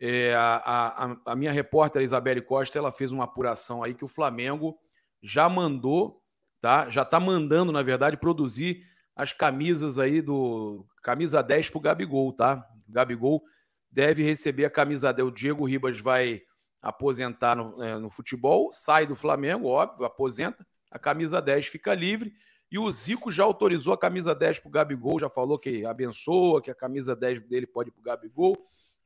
É, 0.00 0.34
a, 0.34 0.56
a, 0.66 1.16
a, 1.26 1.36
minha 1.36 1.52
repórter 1.52 2.02
Isabelle 2.02 2.42
Costa 2.42 2.76
ela 2.76 2.90
fez 2.90 3.12
uma 3.12 3.22
apuração 3.22 3.84
aí 3.84 3.94
que 3.94 4.04
o 4.04 4.08
Flamengo 4.08 4.76
já 5.22 5.48
mandou, 5.48 6.20
tá? 6.60 6.90
Já 6.90 7.04
tá 7.04 7.20
mandando, 7.20 7.70
na 7.70 7.84
verdade, 7.84 8.16
produzir 8.16 8.84
as 9.14 9.32
camisas 9.32 9.96
aí 9.96 10.20
do 10.20 10.84
camisa 11.04 11.40
10 11.40 11.70
pro 11.70 11.78
Gabigol, 11.78 12.32
tá? 12.32 12.66
O 12.88 12.92
Gabigol 12.92 13.44
deve 13.88 14.24
receber 14.24 14.64
a 14.64 14.70
camisa 14.70 15.12
10. 15.12 15.28
O 15.28 15.30
Diego 15.30 15.64
Ribas 15.64 16.00
vai 16.00 16.42
aposentar 16.82 17.56
no, 17.56 17.82
é, 17.82 17.96
no, 17.96 18.10
futebol, 18.10 18.72
sai 18.72 19.06
do 19.06 19.14
Flamengo, 19.14 19.68
óbvio, 19.68 20.04
aposenta, 20.04 20.66
a 20.90 20.98
camisa 20.98 21.40
10 21.40 21.66
fica 21.66 21.94
livre. 21.94 22.34
E 22.70 22.78
o 22.78 22.90
Zico 22.90 23.30
já 23.30 23.44
autorizou 23.44 23.92
a 23.92 23.98
camisa 23.98 24.34
10 24.34 24.58
para 24.58 24.68
o 24.68 24.72
Gabigol, 24.72 25.20
já 25.20 25.28
falou 25.28 25.58
que 25.58 25.84
abençoa, 25.84 26.60
que 26.60 26.70
a 26.70 26.74
camisa 26.74 27.14
10 27.14 27.46
dele 27.46 27.66
pode 27.66 27.90
ir 27.90 27.92
para 27.92 28.00
o 28.00 28.04
Gabigol, 28.04 28.56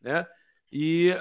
né? 0.01 0.27
E 0.73 1.13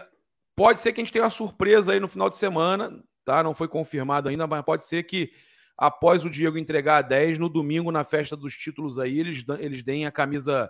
pode 0.55 0.79
ser 0.79 0.93
que 0.93 1.01
a 1.01 1.03
gente 1.03 1.11
tenha 1.11 1.25
uma 1.25 1.31
surpresa 1.31 1.91
aí 1.91 1.99
no 1.99 2.07
final 2.07 2.29
de 2.29 2.35
semana, 2.35 3.03
tá? 3.25 3.43
Não 3.43 3.53
foi 3.53 3.67
confirmado 3.67 4.29
ainda, 4.29 4.45
mas 4.45 4.63
pode 4.63 4.85
ser 4.85 5.03
que 5.03 5.31
após 5.75 6.23
o 6.23 6.29
Diego 6.29 6.57
entregar 6.57 6.97
a 6.97 7.01
10, 7.01 7.39
no 7.39 7.49
domingo, 7.49 7.91
na 7.91 8.03
festa 8.03 8.37
dos 8.37 8.55
títulos 8.55 8.99
aí, 8.99 9.19
eles, 9.19 9.43
eles 9.59 9.83
deem 9.83 10.05
a 10.05 10.11
camisa, 10.11 10.69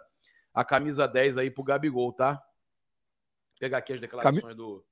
a 0.54 0.64
camisa 0.64 1.08
10 1.08 1.38
aí 1.38 1.52
pro 1.52 1.64
Gabigol, 1.64 2.14
tá? 2.14 2.34
Vou 2.34 3.60
pegar 3.60 3.80
aqui 3.80 3.94
as 3.94 4.00
declarações 4.00 4.42
Cam... 4.42 4.56
do 4.56 4.84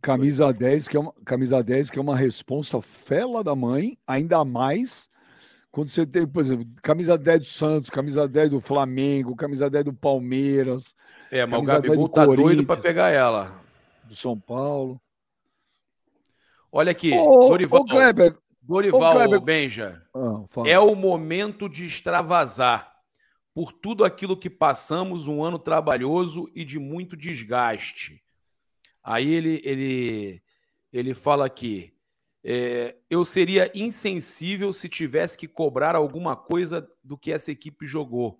Camisa 0.00 0.52
10, 0.52 0.88
que 0.88 0.96
é 0.96 1.00
uma, 1.00 1.12
camisa 1.24 1.62
10, 1.62 1.90
que 1.90 1.98
é 1.98 2.02
uma 2.02 2.16
responsa 2.16 2.80
fela 2.80 3.42
da 3.42 3.54
mãe, 3.54 3.98
ainda 4.06 4.44
mais 4.44 5.08
quando 5.70 5.90
você 5.90 6.06
tem, 6.06 6.26
por 6.26 6.40
exemplo, 6.40 6.66
camisa 6.82 7.16
10 7.16 7.40
do 7.40 7.46
Santos, 7.46 7.90
camisa 7.90 8.26
10 8.26 8.50
do 8.50 8.60
Flamengo, 8.60 9.36
camisa 9.36 9.68
10 9.68 9.84
do 9.84 9.92
Palmeiras. 9.92 10.96
É, 11.30 11.44
mas 11.44 11.60
o 11.60 11.62
Gabigol 11.62 12.08
tá 12.08 12.24
doido 12.26 12.64
para 12.64 12.80
pegar 12.80 13.10
ela. 13.10 13.60
Do 14.04 14.16
São 14.16 14.38
Paulo. 14.38 15.00
Olha 16.72 16.90
aqui, 16.90 17.12
ô, 17.12 17.48
Dorival. 17.48 17.82
Ô, 17.82 17.84
Kleber, 17.84 18.36
Dorival 18.60 19.10
ô, 19.10 19.12
Kleber. 19.12 19.40
Benja. 19.40 20.02
Ah, 20.14 20.42
é 20.66 20.78
o 20.78 20.94
momento 20.94 21.68
de 21.68 21.86
extravasar 21.86 22.92
por 23.54 23.72
tudo 23.72 24.04
aquilo 24.04 24.36
que 24.36 24.50
passamos, 24.50 25.28
um 25.28 25.44
ano 25.44 25.58
trabalhoso 25.58 26.50
e 26.54 26.64
de 26.64 26.78
muito 26.78 27.16
desgaste. 27.16 28.22
Aí 29.08 29.32
ele, 29.32 29.62
ele, 29.64 30.42
ele 30.92 31.14
fala 31.14 31.46
aqui: 31.46 31.94
é, 32.44 32.94
eu 33.08 33.24
seria 33.24 33.72
insensível 33.74 34.70
se 34.70 34.86
tivesse 34.86 35.38
que 35.38 35.48
cobrar 35.48 35.96
alguma 35.96 36.36
coisa 36.36 36.86
do 37.02 37.16
que 37.16 37.32
essa 37.32 37.50
equipe 37.50 37.86
jogou, 37.86 38.38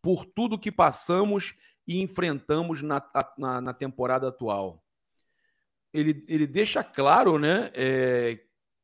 por 0.00 0.24
tudo 0.24 0.58
que 0.58 0.72
passamos 0.72 1.54
e 1.86 2.00
enfrentamos 2.00 2.80
na, 2.80 3.02
na, 3.36 3.60
na 3.60 3.74
temporada 3.74 4.28
atual. 4.28 4.82
Ele, 5.92 6.24
ele 6.28 6.46
deixa 6.46 6.82
claro, 6.82 7.38
né? 7.38 7.70
É, 7.74 8.40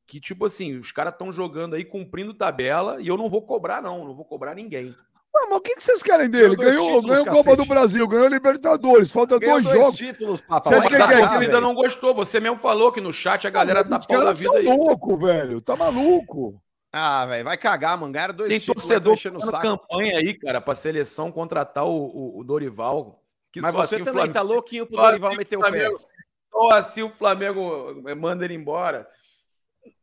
que, 0.07 0.21
tipo 0.21 0.45
assim, 0.45 0.77
os 0.77 0.93
caras 0.93 1.15
estão 1.15 1.33
jogando 1.33 1.77
aí 1.77 1.85
cumprindo 1.85 2.35
tabela 2.35 3.01
e 3.01 3.09
eu 3.09 3.17
não 3.17 3.31
vou 3.31 3.41
cobrar, 3.41 3.81
não, 3.81 4.05
não 4.05 4.15
vou 4.15 4.27
cobrar 4.27 4.55
ninguém. 4.55 4.95
Ah, 5.35 5.47
mas 5.49 5.59
o 5.59 5.61
que, 5.61 5.75
que 5.75 5.83
vocês 5.83 6.03
querem 6.03 6.29
dele? 6.29 6.55
Ganhou, 6.57 6.85
títulos, 6.85 7.05
ganhou 7.07 7.27
Copa 7.27 7.57
do 7.57 7.65
Brasil, 7.65 8.07
ganhou 8.07 8.29
Libertadores, 8.29 9.11
falta 9.11 9.39
ganhou 9.39 9.63
dois, 9.63 9.65
dois 9.65 9.79
jogos. 9.79 9.97
títulos, 9.97 10.41
papai. 10.43 10.81
Você 10.81 10.89
que 10.89 10.97
a 10.97 11.29
torcida 11.29 11.61
não 11.61 11.75
gostou. 11.75 12.15
Você 12.15 12.39
mesmo 12.39 12.59
falou 12.59 12.93
que 12.93 13.01
no 13.01 13.13
chat 13.13 13.47
a 13.47 13.51
galera 13.51 13.83
tá 13.83 13.99
pau 13.99 14.23
da 14.23 14.33
vida 14.35 14.57
aí. 14.57 14.67
Tá 14.67 14.75
louco, 14.75 15.17
velho. 15.17 15.61
Tá 15.61 15.75
maluco. 15.75 16.63
Ah, 16.93 17.25
velho, 17.25 17.45
vai 17.45 17.57
cagar, 17.57 17.97
mano. 17.97 18.13
Ganharam 18.13 18.35
dois 18.35 18.51
Tem 18.51 18.59
títulos. 18.59 18.87
Tem 18.87 19.01
torcedor 19.01 19.33
no 19.33 19.53
campanha 19.53 20.19
aí, 20.19 20.35
cara, 20.35 20.61
pra 20.61 20.75
seleção 20.75 21.33
contratar 21.33 21.87
o, 21.87 21.95
o, 21.95 22.41
o 22.41 22.45
Dorival. 22.45 23.23
mas 23.57 23.73
você 23.73 23.95
assim 23.95 24.05
também 24.05 24.25
Flamengo... 24.27 24.35
tá 24.35 24.43
louquinho 24.43 24.87
pro 24.87 24.97
Dorival 24.97 25.31
assim 25.31 25.39
meter 25.39 25.57
o, 25.57 25.61
Flamengo... 25.61 25.99
pé. 25.99 26.05
Só 26.51 26.69
assim 26.73 27.03
o 27.03 27.11
Flamengo 27.11 28.03
manda 28.15 28.45
ele 28.45 28.55
embora. 28.55 29.09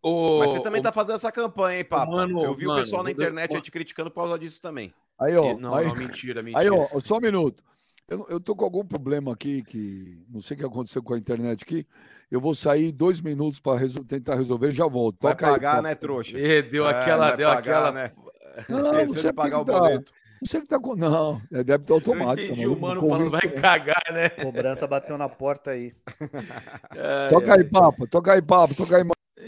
O... 0.01 0.39
Mas 0.39 0.51
você 0.51 0.61
também 0.61 0.81
o... 0.81 0.83
tá 0.83 0.91
fazendo 0.91 1.17
essa 1.17 1.31
campanha, 1.31 1.77
hein, 1.77 1.85
papo? 1.85 2.11
Mano, 2.13 2.43
Eu 2.43 2.55
vi 2.55 2.65
mano, 2.65 2.79
o 2.79 2.83
pessoal 2.83 3.03
na 3.03 3.11
internet 3.11 3.53
eu... 3.53 3.61
te 3.61 3.69
criticando 3.69 4.09
por 4.09 4.21
causa 4.21 4.39
disso 4.39 4.59
também. 4.59 4.91
Aí, 5.19 5.35
ó. 5.35 5.57
Não, 5.57 5.75
aí, 5.75 5.87
não, 5.87 5.95
mentira, 5.95 6.41
mentira. 6.41 6.59
Aí, 6.63 6.69
ó, 6.69 6.87
só 6.99 7.17
um 7.17 7.21
minuto. 7.21 7.63
Eu, 8.07 8.25
eu 8.29 8.39
tô 8.39 8.55
com 8.55 8.65
algum 8.65 8.83
problema 8.83 9.33
aqui 9.33 9.61
que 9.61 10.23
não 10.29 10.41
sei 10.41 10.55
o 10.55 10.59
que 10.59 10.65
aconteceu 10.65 11.03
com 11.03 11.13
a 11.13 11.17
internet 11.17 11.63
aqui. 11.63 11.85
Eu 12.31 12.39
vou 12.41 12.55
sair 12.55 12.91
dois 12.91 13.21
minutos 13.21 13.59
para 13.59 13.77
resol 13.77 14.03
tentar 14.03 14.35
resolver 14.35 14.71
já 14.71 14.87
volto. 14.87 15.17
Vai 15.21 15.33
Toca 15.33 15.51
pagar, 15.51 15.77
aí, 15.77 15.81
né, 15.83 15.95
trouxa? 15.95 16.39
E 16.39 16.61
deu 16.63 16.87
é, 16.87 16.91
aquela, 16.91 17.35
deu 17.35 17.47
pagar, 17.47 17.59
aquela. 17.59 17.91
Né? 17.91 18.11
Não, 18.67 18.79
Esqueceu 18.79 19.29
de 19.29 19.33
pagar 19.33 19.59
o 19.59 19.65
tá, 19.65 19.79
boleto. 19.79 20.11
Não 20.41 20.47
sei 20.47 20.61
que 20.61 20.67
tá 20.67 20.79
com. 20.79 20.95
Não, 20.95 21.41
é 21.51 21.63
débito 21.63 21.93
automático. 21.93 22.53
Entendi, 22.53 22.65
o 22.65 22.79
mano 22.79 23.01
falando, 23.01 23.29
vai 23.29 23.41
cagar, 23.41 24.01
né? 24.11 24.29
Cobrança 24.29 24.87
bateu 24.87 25.17
na 25.17 25.29
porta 25.29 25.71
aí. 25.71 25.93
É, 26.95 27.27
toca 27.29 27.53
aí, 27.53 27.63
papo, 27.63 28.07
toca 28.07 28.33
aí, 28.33 28.41
papo, 28.41 28.75
toca 28.75 28.97
aí, 28.97 29.03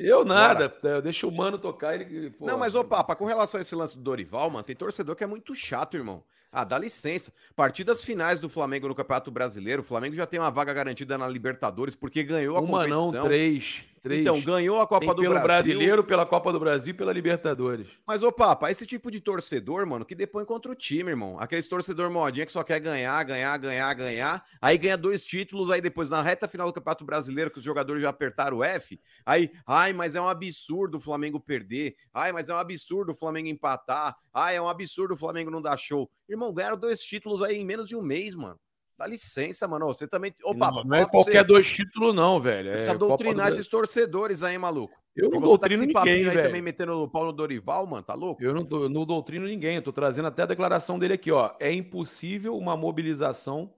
eu 0.06 0.26
nada, 0.26 0.70
Bora. 0.82 1.02
deixa 1.02 1.28
o 1.28 1.32
mano 1.32 1.58
tocar. 1.58 2.00
Ele, 2.00 2.30
pô, 2.30 2.46
não, 2.46 2.58
mas 2.58 2.76
ô 2.76 2.84
Papa, 2.84 3.16
com 3.16 3.26
relação 3.26 3.58
a 3.58 3.62
esse 3.62 3.76
lance 3.76 3.96
do 3.96 4.04
Dorival, 4.04 4.50
mano, 4.50 4.64
tem 4.64 4.76
torcedor 4.76 5.16
que 5.16 5.24
é 5.24 5.28
muito 5.28 5.56
chato, 5.56 5.98
irmão. 5.98 6.24
Ah, 6.52 6.66
dá 6.66 6.78
licença. 6.78 7.32
Partidas 7.56 8.04
finais 8.04 8.42
do 8.42 8.50
Flamengo 8.50 8.88
no 8.88 8.96
Campeonato 8.96 9.32
Brasileiro, 9.32 9.82
o 9.82 9.86
Flamengo 9.86 10.16
já 10.16 10.26
tem 10.26 10.38
uma 10.38 10.52
vaga 10.52 10.74
garantida 10.74 11.18
na 11.18 11.28
Libertadores 11.28 11.96
porque 11.96 12.24
ganhou 12.24 12.58
a 12.58 12.60
uma 12.60 12.80
competição. 12.80 13.10
Uma 13.10 13.18
não, 13.20 13.26
três. 13.26 13.84
Três. 14.02 14.22
Então, 14.22 14.42
ganhou 14.42 14.82
a 14.82 14.88
Copa 14.88 15.14
do 15.14 15.22
pelo 15.22 15.36
Brasil. 15.36 15.44
brasileiro, 15.44 16.04
pela 16.04 16.26
Copa 16.26 16.52
do 16.52 16.60
Brasil 16.60 16.92
e 16.92 16.98
pela 16.98 17.14
Libertadores. 17.14 17.88
Mas, 18.06 18.24
ô 18.24 18.32
Papa, 18.32 18.72
esse 18.72 18.88
tipo 18.88 19.12
de 19.12 19.22
torcedor, 19.22 19.86
mano, 19.86 20.04
que 20.04 20.16
depõe 20.16 20.44
contra 20.44 20.72
o 20.72 20.76
time, 20.76 21.12
irmão. 21.12 21.38
Aqueles 21.40 21.68
torcedor 21.68 22.10
modinha 22.10 22.46
que 22.46 22.52
só 22.52 22.64
quer 22.64 22.80
ganhar, 22.80 23.24
ganhar, 23.24 23.56
ganhar, 23.58 23.94
ganhar. 23.94 24.44
Aí 24.60 24.76
ganha 24.80 24.98
dois 24.98 25.24
títulos, 25.24 25.70
aí 25.70 25.80
depois, 25.80 26.10
na 26.10 26.20
reta 26.20 26.48
final 26.48 26.66
do 26.66 26.74
Campeonato 26.74 27.06
Brasileiro, 27.06 27.52
que 27.52 27.60
os 27.60 27.64
jogadores 27.64 28.02
já 28.02 28.10
apertaram 28.10 28.58
o 28.58 28.64
F, 28.64 29.00
aí, 29.24 29.52
ai, 29.68 29.94
mas 29.94 30.16
é 30.16 30.22
um 30.22 30.28
absurdo 30.28 30.98
o 30.98 31.02
Flamengo 31.02 31.40
perder. 31.40 31.96
Ai, 32.12 32.32
mas 32.32 32.50
é 32.50 32.56
um 32.56 32.58
absurdo 32.58 33.12
o 33.12 33.16
Flamengo 33.16 33.50
empatar. 33.50 34.18
Ai, 34.34 34.56
é 34.56 34.62
um 34.62 34.68
absurdo 34.68 35.14
o 35.14 35.18
Flamengo 35.18 35.52
não 35.52 35.62
dar 35.62 35.78
show. 35.78 36.10
Irmão, 36.28 36.52
ganharam 36.52 36.78
dois 36.78 37.02
títulos 37.02 37.44
aí 37.44 37.58
em 37.58 37.66
menos 37.66 37.88
de 37.88 37.96
um 37.96 38.02
mês, 38.02 38.34
mano. 38.34 38.60
Dá 39.02 39.08
licença, 39.08 39.68
mano. 39.68 39.88
Você 39.88 40.08
também. 40.08 40.32
Opa, 40.44 40.70
não, 40.70 40.84
não 40.84 40.96
é 40.96 41.06
qualquer 41.08 41.44
dois 41.44 41.70
títulos, 41.72 42.14
não, 42.14 42.40
velho. 42.40 42.70
Você 42.70 42.76
é 42.76 42.78
precisa 42.78 42.98
doutrinar 42.98 43.48
esses 43.48 43.68
torcedores 43.68 44.44
aí, 44.44 44.56
maluco. 44.60 44.96
Eu 45.16 45.30
não 45.32 45.40
tá 45.42 45.48
doutrino 45.48 45.92
tá 45.92 46.06
ninguém, 46.06 46.24
velho. 46.24 46.44
também 46.44 46.62
metendo 46.62 47.02
o 47.02 47.10
pau 47.10 47.26
no 47.26 47.34
Dorival, 47.34 47.88
mano, 47.88 48.04
tá 48.04 48.14
louco? 48.14 48.44
Eu 48.44 48.54
não, 48.54 48.68
eu 48.70 48.88
não 48.88 49.04
doutrino 49.04 49.48
ninguém. 49.48 49.76
Eu 49.76 49.82
tô 49.82 49.92
trazendo 49.92 50.28
até 50.28 50.44
a 50.44 50.46
declaração 50.46 51.00
dele 51.00 51.16
aqui, 51.16 51.32
ó. 51.32 51.52
É 51.60 51.74
impossível 51.74 52.56
uma 52.56 52.78
mobilização 52.78 53.74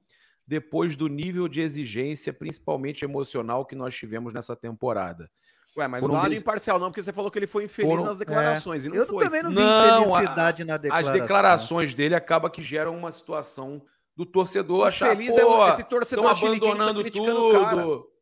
depois 0.46 0.98
do 0.98 1.08
nível 1.08 1.48
de 1.48 1.62
exigência, 1.62 2.34
principalmente 2.34 3.06
emocional, 3.06 3.66
que 3.66 3.76
nós 3.76 3.96
tivemos 3.96 4.34
nessa 4.34 4.58
temporada. 4.58 5.32
Ué, 5.78 5.88
mas 5.88 6.02
Foram 6.02 6.16
não 6.16 6.30
dá 6.30 6.36
imparcial, 6.36 6.78
não, 6.78 6.92
porque 6.92 7.02
você 7.02 7.14
falou 7.14 7.32
que 7.32 7.40
ele 7.40 7.48
foi 7.48 7.64
infeliz 7.64 7.90
Foram... 7.90 8.04
nas 8.04 8.20
declarações. 8.20 8.86
É. 8.86 8.90
eu 8.90 9.08
foi. 9.08 9.24
também 9.24 9.42
não 9.42 9.52
vi 9.52 9.56
não, 9.56 10.02
infelicidade 10.02 10.64
a, 10.64 10.66
na 10.66 10.78
declaração. 10.78 11.14
As 11.14 11.22
declarações 11.22 11.94
dele 11.94 12.14
acaba 12.14 12.50
que 12.50 12.62
geram 12.62 12.96
uma 12.96 13.12
situação 13.12 13.82
do 14.16 14.26
torcedor 14.26 14.88
achar, 14.88 15.10
Feliz 15.10 15.36
é 15.36 15.42
esse 15.72 15.84
torcedor 15.84 16.28
abandonando 16.28 17.04
tá 17.04 17.10
tudo. 17.12 18.14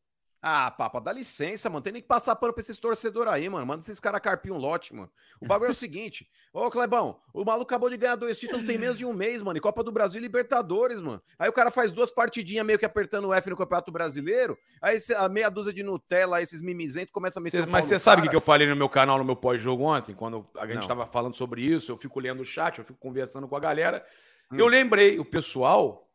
Ah, 0.43 0.71
papa, 0.71 0.99
dá 0.99 1.13
licença, 1.13 1.69
mano. 1.69 1.83
Tem 1.83 1.93
nem 1.93 2.01
que 2.01 2.07
passar 2.07 2.35
pano 2.35 2.51
pra 2.51 2.61
esses 2.61 2.79
torcedores 2.79 3.31
aí, 3.31 3.47
mano. 3.47 3.63
Manda 3.63 3.83
esses 3.83 3.99
caras 3.99 4.19
carpir 4.19 4.51
um 4.51 4.57
lote, 4.57 4.91
mano. 4.95 5.11
O 5.39 5.47
bagulho 5.47 5.67
é 5.67 5.71
o 5.71 5.75
seguinte. 5.75 6.27
Ô, 6.51 6.67
Clebão, 6.71 7.19
o 7.31 7.45
maluco 7.45 7.65
acabou 7.65 7.91
de 7.91 7.95
ganhar 7.95 8.15
dois 8.15 8.39
títulos 8.39 8.65
tem 8.65 8.75
menos 8.75 8.97
de 8.97 9.05
um 9.05 9.13
mês, 9.13 9.43
mano. 9.43 9.57
E 9.57 9.61
Copa 9.61 9.83
do 9.83 9.91
Brasil 9.91 10.19
e 10.19 10.23
Libertadores, 10.23 10.99
mano. 10.99 11.21
Aí 11.37 11.47
o 11.47 11.53
cara 11.53 11.69
faz 11.69 11.91
duas 11.91 12.09
partidinhas 12.09 12.65
meio 12.65 12.79
que 12.79 12.85
apertando 12.85 13.27
o 13.27 13.33
F 13.33 13.51
no 13.51 13.55
Campeonato 13.55 13.91
Brasileiro. 13.91 14.57
Aí 14.81 14.97
a 15.15 15.29
meia 15.29 15.49
dúzia 15.49 15.71
de 15.71 15.83
Nutella, 15.83 16.41
esses 16.41 16.59
mimizentos, 16.59 17.11
começa 17.13 17.39
a 17.39 17.43
meter 17.43 17.63
cê, 17.63 17.69
Mas 17.69 17.85
você 17.85 17.99
sabe 17.99 18.25
o 18.25 18.29
que 18.29 18.35
eu 18.35 18.41
falei 18.41 18.67
no 18.67 18.75
meu 18.75 18.89
canal, 18.89 19.19
no 19.19 19.23
meu 19.23 19.35
pós-jogo 19.35 19.83
ontem? 19.83 20.15
Quando 20.15 20.47
a 20.57 20.65
gente 20.65 20.79
Não. 20.79 20.87
tava 20.87 21.05
falando 21.05 21.35
sobre 21.35 21.61
isso, 21.61 21.91
eu 21.91 21.97
fico 21.97 22.19
lendo 22.19 22.41
o 22.41 22.45
chat, 22.45 22.79
eu 22.79 22.85
fico 22.85 22.97
conversando 22.99 23.47
com 23.47 23.55
a 23.55 23.59
galera. 23.59 24.03
Hum. 24.51 24.57
Eu 24.57 24.67
lembrei, 24.67 25.19
o 25.19 25.25
pessoal 25.25 26.09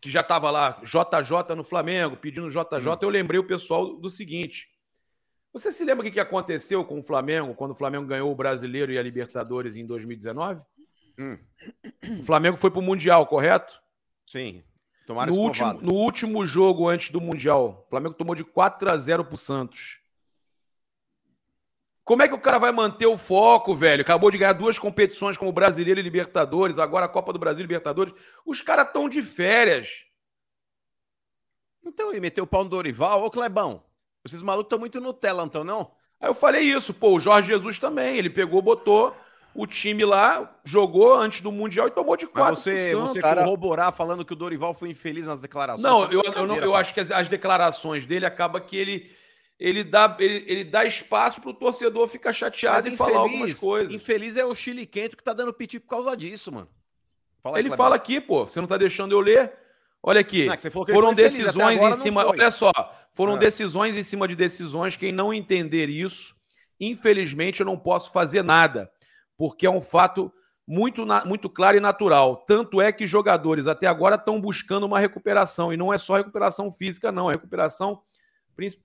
que 0.00 0.10
já 0.10 0.20
estava 0.20 0.50
lá, 0.50 0.80
JJ 0.82 1.54
no 1.56 1.64
Flamengo, 1.64 2.16
pedindo 2.16 2.48
JJ, 2.48 2.88
hum. 2.88 2.98
eu 3.02 3.08
lembrei 3.08 3.38
o 3.38 3.46
pessoal 3.46 3.96
do 3.96 4.08
seguinte: 4.08 4.68
Você 5.52 5.70
se 5.72 5.84
lembra 5.84 6.06
o 6.06 6.10
que 6.10 6.20
aconteceu 6.20 6.84
com 6.84 7.00
o 7.00 7.02
Flamengo 7.02 7.54
quando 7.54 7.72
o 7.72 7.76
Flamengo 7.76 8.06
ganhou 8.06 8.30
o 8.30 8.36
Brasileiro 8.36 8.92
e 8.92 8.98
a 8.98 9.02
Libertadores 9.02 9.76
em 9.76 9.86
2019? 9.86 10.62
Hum. 11.18 11.38
O 12.20 12.24
Flamengo 12.24 12.56
foi 12.56 12.70
para 12.70 12.80
o 12.80 12.82
Mundial, 12.82 13.26
correto? 13.26 13.80
Sim. 14.26 14.62
no 15.08 15.34
último, 15.34 15.72
no 15.74 15.92
último 15.92 16.46
jogo 16.46 16.88
antes 16.88 17.10
do 17.10 17.20
Mundial, 17.20 17.84
o 17.86 17.90
Flamengo 17.90 18.14
tomou 18.14 18.34
de 18.34 18.44
4 18.44 18.90
a 18.90 18.96
0 18.96 19.24
pro 19.24 19.36
Santos. 19.36 19.99
Como 22.10 22.24
é 22.24 22.26
que 22.26 22.34
o 22.34 22.40
cara 22.40 22.58
vai 22.58 22.72
manter 22.72 23.06
o 23.06 23.16
foco, 23.16 23.72
velho? 23.72 24.00
Acabou 24.00 24.32
de 24.32 24.38
ganhar 24.38 24.52
duas 24.52 24.76
competições 24.76 25.36
como 25.36 25.52
Brasileiro 25.52 26.00
e 26.00 26.02
Libertadores, 26.02 26.80
agora 26.80 27.06
a 27.06 27.08
Copa 27.08 27.32
do 27.32 27.38
Brasil 27.38 27.60
e 27.60 27.62
Libertadores. 27.62 28.12
Os 28.44 28.60
caras 28.60 28.88
estão 28.88 29.08
de 29.08 29.22
férias. 29.22 29.90
Então, 31.86 32.12
e 32.12 32.18
meteu 32.18 32.42
o 32.42 32.46
pau 32.48 32.64
no 32.64 32.68
Dorival. 32.68 33.22
Ô, 33.22 33.30
Clebão, 33.30 33.84
esses 34.24 34.42
malucos 34.42 34.66
estão 34.66 34.78
muito 34.80 35.00
Nutella, 35.00 35.38
não 35.38 35.46
estão, 35.46 35.62
não? 35.62 35.92
Aí 36.20 36.28
eu 36.28 36.34
falei 36.34 36.62
isso. 36.62 36.92
Pô, 36.92 37.12
o 37.12 37.20
Jorge 37.20 37.46
Jesus 37.46 37.78
também. 37.78 38.16
Ele 38.16 38.28
pegou, 38.28 38.60
botou 38.60 39.14
o 39.54 39.64
time 39.64 40.04
lá, 40.04 40.58
jogou 40.64 41.14
antes 41.14 41.40
do 41.42 41.52
Mundial 41.52 41.86
e 41.86 41.92
tomou 41.92 42.16
de 42.16 42.26
quatro. 42.26 42.54
Mas 42.54 42.58
você, 42.58 42.92
você 42.92 43.20
cara... 43.20 43.44
corroborar 43.44 43.92
falando 43.92 44.24
que 44.24 44.32
o 44.32 44.36
Dorival 44.36 44.74
foi 44.74 44.88
infeliz 44.88 45.28
nas 45.28 45.40
declarações? 45.40 45.84
Não, 45.84 46.10
eu, 46.10 46.22
eu, 46.24 46.44
não, 46.44 46.56
eu 46.56 46.74
acho 46.74 46.92
que 46.92 46.98
as, 46.98 47.12
as, 47.12 47.28
declarações 47.28 48.04
dele 48.04 48.26
acaba 48.26 48.60
que 48.60 48.76
ele 48.76 49.08
ele 49.60 49.84
dá, 49.84 50.16
ele, 50.18 50.42
ele 50.48 50.64
dá 50.64 50.86
espaço 50.86 51.38
para 51.38 51.50
o 51.50 51.54
torcedor 51.54 52.08
ficar 52.08 52.32
chateado 52.32 52.76
Mas 52.76 52.86
e 52.86 52.88
infeliz, 52.88 53.12
falar 53.12 53.20
algumas 53.20 53.60
coisas. 53.60 53.92
Infeliz 53.92 54.36
é 54.36 54.44
o 54.44 54.54
Chile 54.54 54.86
Quento 54.86 55.18
que 55.18 55.22
tá 55.22 55.34
dando 55.34 55.52
piti 55.52 55.78
por 55.78 55.88
causa 55.88 56.16
disso, 56.16 56.50
mano. 56.50 56.68
Fala 57.42 57.58
aí, 57.58 57.62
ele 57.62 57.76
fala 57.76 57.94
aqui, 57.94 58.20
pô. 58.20 58.46
Você 58.46 58.58
não 58.58 58.66
tá 58.66 58.78
deixando 58.78 59.12
eu 59.12 59.20
ler? 59.20 59.52
Olha 60.02 60.20
aqui. 60.20 60.46
Não, 60.46 60.54
é 60.54 60.70
foram 60.70 61.12
decisões 61.12 61.78
em 61.78 61.92
cima. 61.92 62.26
Olha 62.26 62.50
só. 62.50 62.72
Foram 63.12 63.34
é. 63.34 63.38
decisões 63.38 63.94
em 63.96 64.02
cima 64.02 64.26
de 64.26 64.34
decisões. 64.34 64.96
Quem 64.96 65.12
não 65.12 65.32
entender 65.32 65.90
isso, 65.90 66.34
infelizmente, 66.78 67.60
eu 67.60 67.66
não 67.66 67.78
posso 67.78 68.10
fazer 68.12 68.42
nada. 68.42 68.90
Porque 69.36 69.66
é 69.66 69.70
um 69.70 69.80
fato 69.80 70.32
muito, 70.66 71.04
muito 71.26 71.50
claro 71.50 71.76
e 71.76 71.80
natural. 71.80 72.44
Tanto 72.46 72.80
é 72.80 72.90
que 72.92 73.06
jogadores 73.06 73.66
até 73.66 73.86
agora 73.86 74.16
estão 74.16 74.40
buscando 74.40 74.86
uma 74.86 74.98
recuperação. 74.98 75.70
E 75.70 75.76
não 75.76 75.92
é 75.92 75.98
só 75.98 76.16
recuperação 76.16 76.72
física, 76.72 77.12
não. 77.12 77.30
É 77.30 77.34
recuperação 77.34 78.00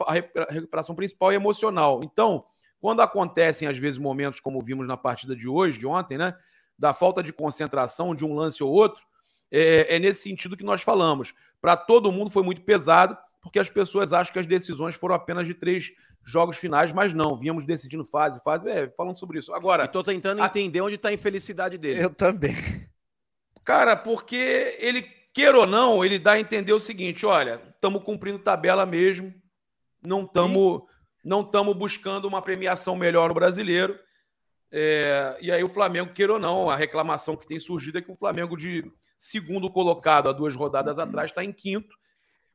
a 0.07 0.51
recuperação 0.51 0.95
principal 0.95 1.31
é 1.31 1.35
emocional. 1.35 2.01
Então, 2.03 2.45
quando 2.79 3.01
acontecem, 3.01 3.67
às 3.67 3.77
vezes, 3.77 3.99
momentos 3.99 4.39
como 4.39 4.61
vimos 4.61 4.87
na 4.87 4.97
partida 4.97 5.35
de 5.35 5.47
hoje, 5.47 5.79
de 5.79 5.87
ontem, 5.87 6.17
né? 6.17 6.35
Da 6.77 6.93
falta 6.93 7.23
de 7.23 7.33
concentração 7.33 8.13
de 8.13 8.25
um 8.25 8.35
lance 8.35 8.63
ou 8.63 8.71
outro, 8.71 9.01
é, 9.51 9.95
é 9.95 9.99
nesse 9.99 10.23
sentido 10.23 10.57
que 10.57 10.63
nós 10.63 10.81
falamos. 10.81 11.33
Para 11.61 11.77
todo 11.77 12.11
mundo 12.11 12.29
foi 12.29 12.43
muito 12.43 12.61
pesado, 12.61 13.17
porque 13.41 13.59
as 13.59 13.69
pessoas 13.69 14.11
acham 14.11 14.33
que 14.33 14.39
as 14.39 14.45
decisões 14.45 14.95
foram 14.95 15.15
apenas 15.15 15.47
de 15.47 15.53
três 15.53 15.93
jogos 16.23 16.57
finais, 16.57 16.91
mas 16.91 17.13
não, 17.13 17.37
vínhamos 17.37 17.65
decidindo 17.65 18.03
fase, 18.03 18.41
fase, 18.43 18.69
é, 18.69 18.89
falando 18.89 19.17
sobre 19.17 19.39
isso. 19.39 19.53
Agora. 19.53 19.85
Estou 19.85 20.03
tentando 20.03 20.41
a... 20.41 20.47
entender 20.47 20.81
onde 20.81 20.95
está 20.95 21.09
a 21.09 21.13
infelicidade 21.13 21.77
dele. 21.77 22.03
Eu 22.03 22.09
também. 22.09 22.55
Cara, 23.63 23.95
porque 23.95 24.75
ele, 24.79 25.03
queira 25.33 25.59
ou 25.59 25.67
não, 25.67 26.03
ele 26.03 26.19
dá 26.19 26.33
a 26.33 26.39
entender 26.39 26.73
o 26.73 26.79
seguinte: 26.79 27.25
olha, 27.25 27.61
estamos 27.73 28.03
cumprindo 28.03 28.39
tabela 28.39 28.85
mesmo, 28.85 29.33
não 30.05 30.23
estamos 30.23 30.81
não 31.23 31.41
estamos 31.41 31.75
buscando 31.75 32.25
uma 32.27 32.41
premiação 32.41 32.95
melhor 32.95 33.29
no 33.29 33.33
brasileiro. 33.33 33.97
É, 34.71 35.37
e 35.41 35.51
aí 35.51 35.63
o 35.63 35.69
Flamengo, 35.69 36.13
queira 36.13 36.33
ou 36.33 36.39
não, 36.39 36.69
a 36.69 36.75
reclamação 36.75 37.35
que 37.35 37.47
tem 37.47 37.59
surgido 37.59 37.97
é 37.97 38.01
que 38.01 38.11
o 38.11 38.15
Flamengo 38.15 38.55
de 38.55 38.83
segundo 39.17 39.71
colocado 39.71 40.29
há 40.29 40.31
duas 40.31 40.55
rodadas 40.55 40.99
atrás 40.99 41.31
está 41.31 41.43
em 41.43 41.51
quinto 41.51 41.95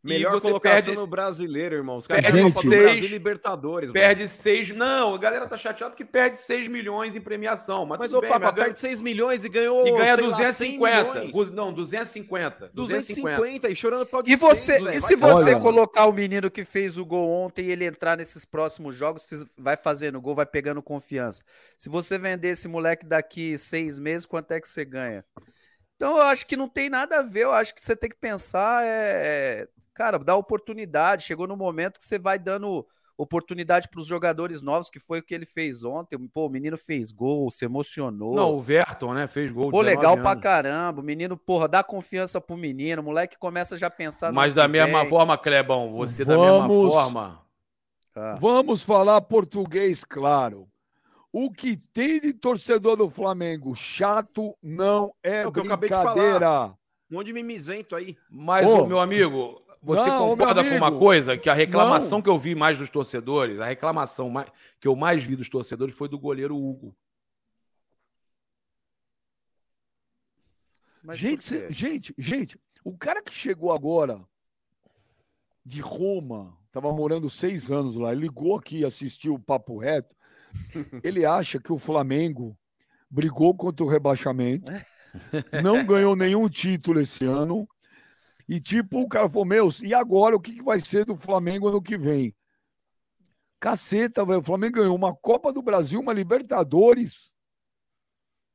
Melhor 0.02 0.40
colocação 0.40 0.86
perde... 0.86 0.98
no 0.98 1.06
brasileiro, 1.06 1.74
irmão. 1.74 1.98
Os 1.98 2.06
caras 2.06 2.24
perde 2.24 2.52
seis, 2.52 2.64
Brasil, 2.64 3.08
Libertadores. 3.08 3.92
Perde 3.92 4.28
6. 4.28 4.70
Não, 4.70 5.14
a 5.14 5.18
galera 5.18 5.46
tá 5.46 5.58
chateada 5.58 5.90
porque 5.90 6.06
perde 6.06 6.38
6 6.38 6.68
milhões 6.68 7.14
em 7.14 7.20
premiação. 7.20 7.84
Mas, 7.84 7.98
mas 7.98 8.14
ô, 8.14 8.20
bem, 8.20 8.30
Papa, 8.30 8.50
perde 8.50 8.78
6 8.78 9.02
milhões 9.02 9.44
e 9.44 9.48
ganhou. 9.50 9.86
E 9.86 9.92
ganha 9.92 10.16
250. 10.16 11.12
Lá, 11.12 11.50
não, 11.52 11.70
250. 11.72 12.70
250. 12.72 12.72
250 12.72 13.68
e 13.68 13.76
chorando 13.76 14.06
pau 14.06 14.22
de 14.22 14.32
E, 14.32 14.36
você, 14.36 14.78
seis, 14.78 15.04
e 15.04 15.06
se 15.06 15.16
você 15.16 15.50
Olha, 15.54 15.60
colocar 15.60 16.00
mano. 16.00 16.12
o 16.12 16.16
menino 16.16 16.50
que 16.50 16.64
fez 16.64 16.96
o 16.96 17.04
gol 17.04 17.28
ontem 17.28 17.66
e 17.66 17.70
ele 17.70 17.84
entrar 17.84 18.16
nesses 18.16 18.46
próximos 18.46 18.94
jogos, 18.94 19.28
vai 19.58 19.76
fazendo 19.76 20.18
gol, 20.18 20.34
vai 20.34 20.46
pegando 20.46 20.82
confiança. 20.82 21.42
Se 21.76 21.90
você 21.90 22.18
vender 22.18 22.48
esse 22.48 22.66
moleque 22.68 23.04
daqui 23.04 23.58
seis 23.58 23.98
meses, 23.98 24.24
quanto 24.24 24.52
é 24.52 24.60
que 24.60 24.68
você 24.68 24.82
ganha? 24.82 25.22
Então 26.00 26.16
eu 26.16 26.22
acho 26.22 26.46
que 26.46 26.56
não 26.56 26.66
tem 26.66 26.88
nada 26.88 27.18
a 27.18 27.22
ver. 27.22 27.42
Eu 27.44 27.52
acho 27.52 27.74
que 27.74 27.82
você 27.82 27.94
tem 27.94 28.08
que 28.08 28.16
pensar 28.16 28.82
é, 28.86 29.68
cara, 29.92 30.18
dá 30.18 30.34
oportunidade. 30.34 31.24
Chegou 31.24 31.46
no 31.46 31.58
momento 31.58 31.98
que 31.98 32.04
você 32.06 32.18
vai 32.18 32.38
dando 32.38 32.86
oportunidade 33.18 33.86
para 33.86 34.00
os 34.00 34.06
jogadores 34.06 34.62
novos, 34.62 34.88
que 34.88 34.98
foi 34.98 35.18
o 35.18 35.22
que 35.22 35.34
ele 35.34 35.44
fez 35.44 35.84
ontem. 35.84 36.16
Pô, 36.32 36.46
o 36.46 36.48
menino 36.48 36.78
fez 36.78 37.12
gol, 37.12 37.50
se 37.50 37.66
emocionou. 37.66 38.34
Não, 38.34 38.54
o 38.54 38.62
Verton, 38.62 39.12
né, 39.12 39.28
fez 39.28 39.52
gol. 39.52 39.70
Pô, 39.70 39.82
legal 39.82 40.14
anos. 40.14 40.22
pra 40.22 40.34
caramba. 40.34 41.02
O 41.02 41.04
menino, 41.04 41.36
porra, 41.36 41.68
dá 41.68 41.84
confiança 41.84 42.40
pro 42.40 42.56
menino. 42.56 43.02
O 43.02 43.04
moleque 43.04 43.36
começa 43.36 43.76
já 43.76 43.88
a 43.88 43.90
pensar 43.90 44.32
Mas 44.32 44.54
da 44.54 44.66
mesma 44.66 45.00
vem. 45.00 45.08
forma, 45.10 45.36
Clebão, 45.36 45.92
você 45.92 46.24
Vamos... 46.24 46.42
da 46.42 46.50
mesma 46.50 46.90
forma. 46.90 47.42
Ah. 48.16 48.38
Vamos 48.40 48.82
falar 48.82 49.20
português, 49.20 50.02
claro. 50.02 50.66
O 51.32 51.50
que 51.50 51.76
tem 51.92 52.20
de 52.20 52.32
torcedor 52.32 52.96
do 52.96 53.08
Flamengo 53.08 53.74
chato 53.74 54.56
não 54.62 55.14
é, 55.22 55.42
é 55.42 55.50
brincadeira. 55.50 56.76
Um 57.10 57.16
monte 57.16 57.26
de 57.26 57.32
mimizento 57.32 57.94
aí. 57.94 58.16
Mas, 58.28 58.66
oh, 58.66 58.86
meu 58.86 58.98
amigo, 58.98 59.62
você 59.82 60.08
não, 60.08 60.28
concorda 60.28 60.62
com 60.62 60.76
uma 60.76 60.96
coisa? 60.96 61.38
Que 61.38 61.48
a 61.48 61.54
reclamação 61.54 62.18
não. 62.18 62.22
que 62.22 62.28
eu 62.28 62.38
vi 62.38 62.54
mais 62.54 62.76
dos 62.76 62.90
torcedores, 62.90 63.60
a 63.60 63.66
reclamação 63.66 64.28
mais, 64.28 64.50
que 64.80 64.86
eu 64.86 64.94
mais 64.94 65.22
vi 65.22 65.36
dos 65.36 65.48
torcedores 65.48 65.94
foi 65.94 66.08
do 66.08 66.18
goleiro 66.18 66.56
Hugo. 66.56 66.94
Mas 71.02 71.18
gente, 71.18 71.72
gente, 71.72 72.14
gente, 72.18 72.60
o 72.84 72.96
cara 72.96 73.22
que 73.22 73.32
chegou 73.32 73.72
agora 73.72 74.20
de 75.64 75.80
Roma, 75.80 76.58
estava 76.66 76.92
morando 76.92 77.30
seis 77.30 77.70
anos 77.70 77.96
lá, 77.96 78.12
ligou 78.12 78.56
aqui 78.56 78.80
e 78.80 78.84
assistiu 78.84 79.34
o 79.34 79.38
Papo 79.38 79.78
Reto, 79.78 80.14
ele 81.02 81.24
acha 81.24 81.60
que 81.60 81.72
o 81.72 81.78
Flamengo 81.78 82.56
brigou 83.10 83.54
contra 83.54 83.84
o 83.84 83.88
rebaixamento, 83.88 84.70
não 85.62 85.84
ganhou 85.86 86.14
nenhum 86.14 86.48
título 86.48 87.00
esse 87.00 87.24
ano, 87.24 87.68
e 88.48 88.60
tipo, 88.60 89.00
o 89.00 89.08
cara 89.08 89.28
falou, 89.28 89.44
meu, 89.44 89.68
e 89.82 89.94
agora 89.94 90.34
o 90.34 90.40
que, 90.40 90.54
que 90.54 90.62
vai 90.62 90.80
ser 90.80 91.04
do 91.04 91.16
Flamengo 91.16 91.68
ano 91.68 91.80
que 91.80 91.96
vem? 91.96 92.34
Caceta, 93.60 94.24
velho. 94.24 94.40
O 94.40 94.42
Flamengo 94.42 94.80
ganhou 94.80 94.96
uma 94.96 95.14
Copa 95.14 95.52
do 95.52 95.62
Brasil, 95.62 96.00
uma 96.00 96.12
Libertadores. 96.14 97.30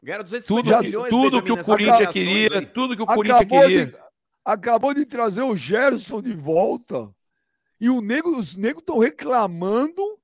Ganharam 0.01 0.23
250 0.23 0.69
tudo, 0.69 0.83
milhões, 0.83 1.09
tudo 1.09 1.41
que 1.41 1.51
o 1.51 1.63
Corinthians 1.63 2.11
queria, 2.11 2.59
aí. 2.59 2.65
tudo 2.65 2.95
que 2.95 3.03
o 3.03 3.05
Corinthians 3.05 3.47
queria. 3.47 3.85
De, 3.85 3.97
acabou 4.43 4.93
de 4.93 5.05
trazer 5.05 5.43
o 5.43 5.55
Gerson 5.55 6.21
de 6.21 6.33
volta. 6.33 7.09
E 7.79 7.89
o 7.89 8.01
nego, 8.01 8.37
os 8.37 8.55
negros 8.55 8.81
estão 8.81 8.99
reclamando 8.99 10.14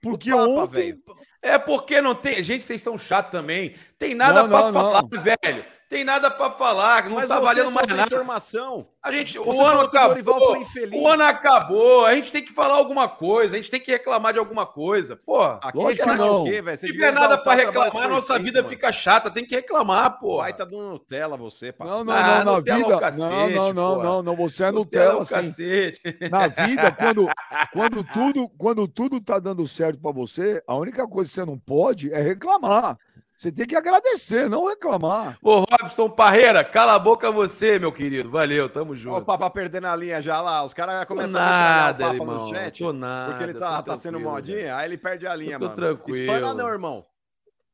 porque 0.00 0.30
Papa, 0.30 0.42
ontem. 0.44 0.92
Véio. 0.92 1.02
É 1.42 1.58
porque 1.58 2.00
não 2.00 2.14
tem. 2.14 2.42
Gente, 2.42 2.64
vocês 2.64 2.82
são 2.82 2.98
chatos 2.98 3.32
também. 3.32 3.74
Tem 3.98 4.14
nada 4.14 4.46
para 4.46 4.72
falar, 4.72 5.02
não. 5.02 5.22
velho 5.22 5.64
tem 5.90 6.04
nada 6.04 6.30
para 6.30 6.52
falar, 6.52 7.08
não 7.08 7.16
Mas 7.16 7.28
tá 7.28 7.40
valendo 7.40 7.72
mais 7.72 7.88
nada. 7.88 8.02
informação. 8.02 8.86
A 9.02 9.10
gente, 9.10 9.36
o 9.36 9.66
ano 9.66 9.80
acabou. 9.80 10.56
O, 10.92 11.02
o 11.02 11.08
ano 11.08 11.22
acabou. 11.24 12.06
A 12.06 12.14
gente 12.14 12.30
tem 12.30 12.44
que 12.44 12.52
falar 12.52 12.74
alguma 12.74 13.08
coisa, 13.08 13.54
a 13.54 13.56
gente 13.56 13.72
tem 13.72 13.80
que 13.80 13.90
reclamar 13.90 14.32
de 14.32 14.38
alguma 14.38 14.64
coisa. 14.64 15.16
Pô, 15.16 15.42
aqui 15.42 15.82
reclamar 15.82 16.16
não. 16.16 16.42
o 16.42 16.44
quê, 16.44 16.62
velho? 16.62 16.78
Se 16.78 16.86
tiver 16.86 17.12
nada 17.12 17.36
para 17.36 17.64
reclamar, 17.64 18.08
nossa 18.08 18.38
vida 18.38 18.60
mano. 18.60 18.68
fica 18.68 18.92
chata, 18.92 19.32
tem 19.32 19.44
que 19.44 19.56
reclamar, 19.56 20.20
pô. 20.20 20.36
Vai 20.36 20.52
tá 20.52 20.64
dando 20.64 20.90
Nutella 20.90 21.36
você, 21.36 21.72
pá. 21.72 21.84
Não, 21.84 22.04
não, 22.04 22.14
ah, 22.14 22.44
não, 22.44 22.52
na 22.52 22.60
vida. 22.60 22.94
É 22.94 23.00
cacete, 23.00 23.20
não, 23.28 23.50
não, 23.50 23.72
não, 23.72 24.02
não, 24.02 24.22
não, 24.22 24.36
você 24.36 24.62
é 24.62 24.70
Nutella, 24.70 25.14
Nutella 25.14 25.40
assim. 25.40 25.50
Cacete. 25.50 26.30
Na 26.30 26.46
vida, 26.46 26.92
quando, 26.92 27.26
quando 27.72 28.04
tudo, 28.04 28.48
quando 28.50 28.86
tudo 28.86 29.20
tá 29.20 29.40
dando 29.40 29.66
certo 29.66 29.98
para 30.00 30.12
você, 30.12 30.62
a 30.68 30.76
única 30.76 31.08
coisa 31.08 31.28
que 31.28 31.34
você 31.34 31.44
não 31.44 31.58
pode 31.58 32.12
é 32.12 32.22
reclamar. 32.22 32.96
Você 33.40 33.50
tem 33.50 33.66
que 33.66 33.74
agradecer, 33.74 34.50
não 34.50 34.68
reclamar. 34.68 35.38
Ô, 35.42 35.60
Robson 35.60 36.10
Parreira, 36.10 36.62
cala 36.62 36.94
a 36.94 36.98
boca 36.98 37.32
você, 37.32 37.78
meu 37.78 37.90
querido. 37.90 38.28
Valeu, 38.28 38.68
tamo 38.68 38.94
junto. 38.94 39.14
Ó, 39.14 39.18
o 39.18 39.24
Papa 39.24 39.48
perdendo 39.48 39.86
a 39.86 39.96
linha 39.96 40.20
já 40.20 40.42
lá. 40.42 40.62
Os 40.62 40.74
caras 40.74 41.06
começam 41.06 41.40
nada, 41.40 42.04
a 42.04 42.08
o 42.08 42.18
Papa 42.18 42.22
irmão, 42.22 42.46
no 42.46 42.54
chat. 42.54 42.80
Tô 42.80 42.92
nada, 42.92 43.30
porque 43.30 43.44
ele 43.44 43.54
tá, 43.54 43.82
tá 43.82 43.96
sendo 43.96 44.20
modinha, 44.20 44.76
aí 44.76 44.84
ele 44.84 44.98
perde 44.98 45.26
a 45.26 45.34
linha, 45.34 45.58
tô 45.58 45.64
mano. 45.64 45.74
tranquilo. 45.74 46.20
Espana 46.20 46.52
não, 46.52 46.68
irmão. 46.68 47.06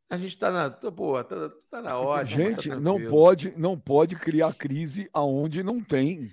A 0.08 0.16
gente 0.16 0.38
tá 0.38 0.52
na, 0.52 0.70
pô, 0.70 1.24
tá, 1.24 1.50
tá 1.68 1.82
na 1.82 1.98
hora. 1.98 2.24
Gente, 2.24 2.68
tá 2.68 2.78
não 2.78 3.04
pode, 3.04 3.52
não 3.56 3.76
pode 3.76 4.14
criar 4.14 4.54
crise 4.54 5.10
aonde 5.12 5.64
não 5.64 5.82
tem. 5.82 6.30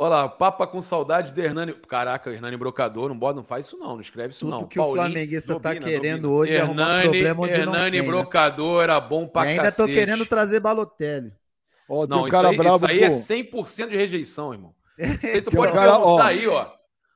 Olha 0.00 0.10
lá, 0.10 0.28
Papa 0.28 0.64
com 0.64 0.80
saudade 0.80 1.32
de 1.32 1.40
Hernani. 1.40 1.74
Caraca, 1.88 2.30
Hernani 2.30 2.56
Brocador, 2.56 3.08
não, 3.08 3.18
bota, 3.18 3.34
não 3.34 3.42
faz 3.42 3.66
isso 3.66 3.76
não, 3.76 3.94
não 3.94 4.00
escreve 4.00 4.32
isso 4.32 4.46
Tudo 4.46 4.50
não. 4.52 4.66
que 4.68 4.76
Paulinho, 4.76 5.00
o 5.00 5.04
flamenguista 5.04 5.58
tá 5.58 5.70
domina, 5.70 5.80
tá 5.80 5.86
querendo 5.90 6.22
domina. 6.22 6.40
hoje 6.40 6.52
Hernani, 6.52 6.80
é 6.80 6.84
arrumar 6.84 7.02
problema 7.02 7.42
onde 7.42 7.52
Hernani 7.52 7.74
não 7.74 7.90
tem, 7.90 8.00
né? 8.00 8.06
Brocador 8.06 8.76
né? 8.78 8.84
era 8.84 9.00
bom 9.00 9.26
pra 9.26 9.44
e 9.44 9.48
ainda 9.48 9.62
cacete. 9.64 9.88
tô 9.88 9.92
querendo 9.92 10.24
trazer 10.24 10.60
Balotelli. 10.60 11.32
Ó, 11.88 12.06
não, 12.06 12.26
um 12.26 12.28
cara 12.28 12.52
isso 12.52 12.52
aí, 12.52 12.56
bravo, 12.56 12.86
isso 12.86 12.86
aí 12.86 13.02
é 13.02 13.08
100% 13.08 13.88
de 13.88 13.96
rejeição, 13.96 14.52
irmão. 14.52 14.74
Aí 14.98 15.40
tu 15.40 15.52
pode 15.52 15.72
cara, 15.72 15.92
perguntar 15.92 16.06
ó, 16.06 16.20
aí, 16.20 16.46
ó. 16.48 16.66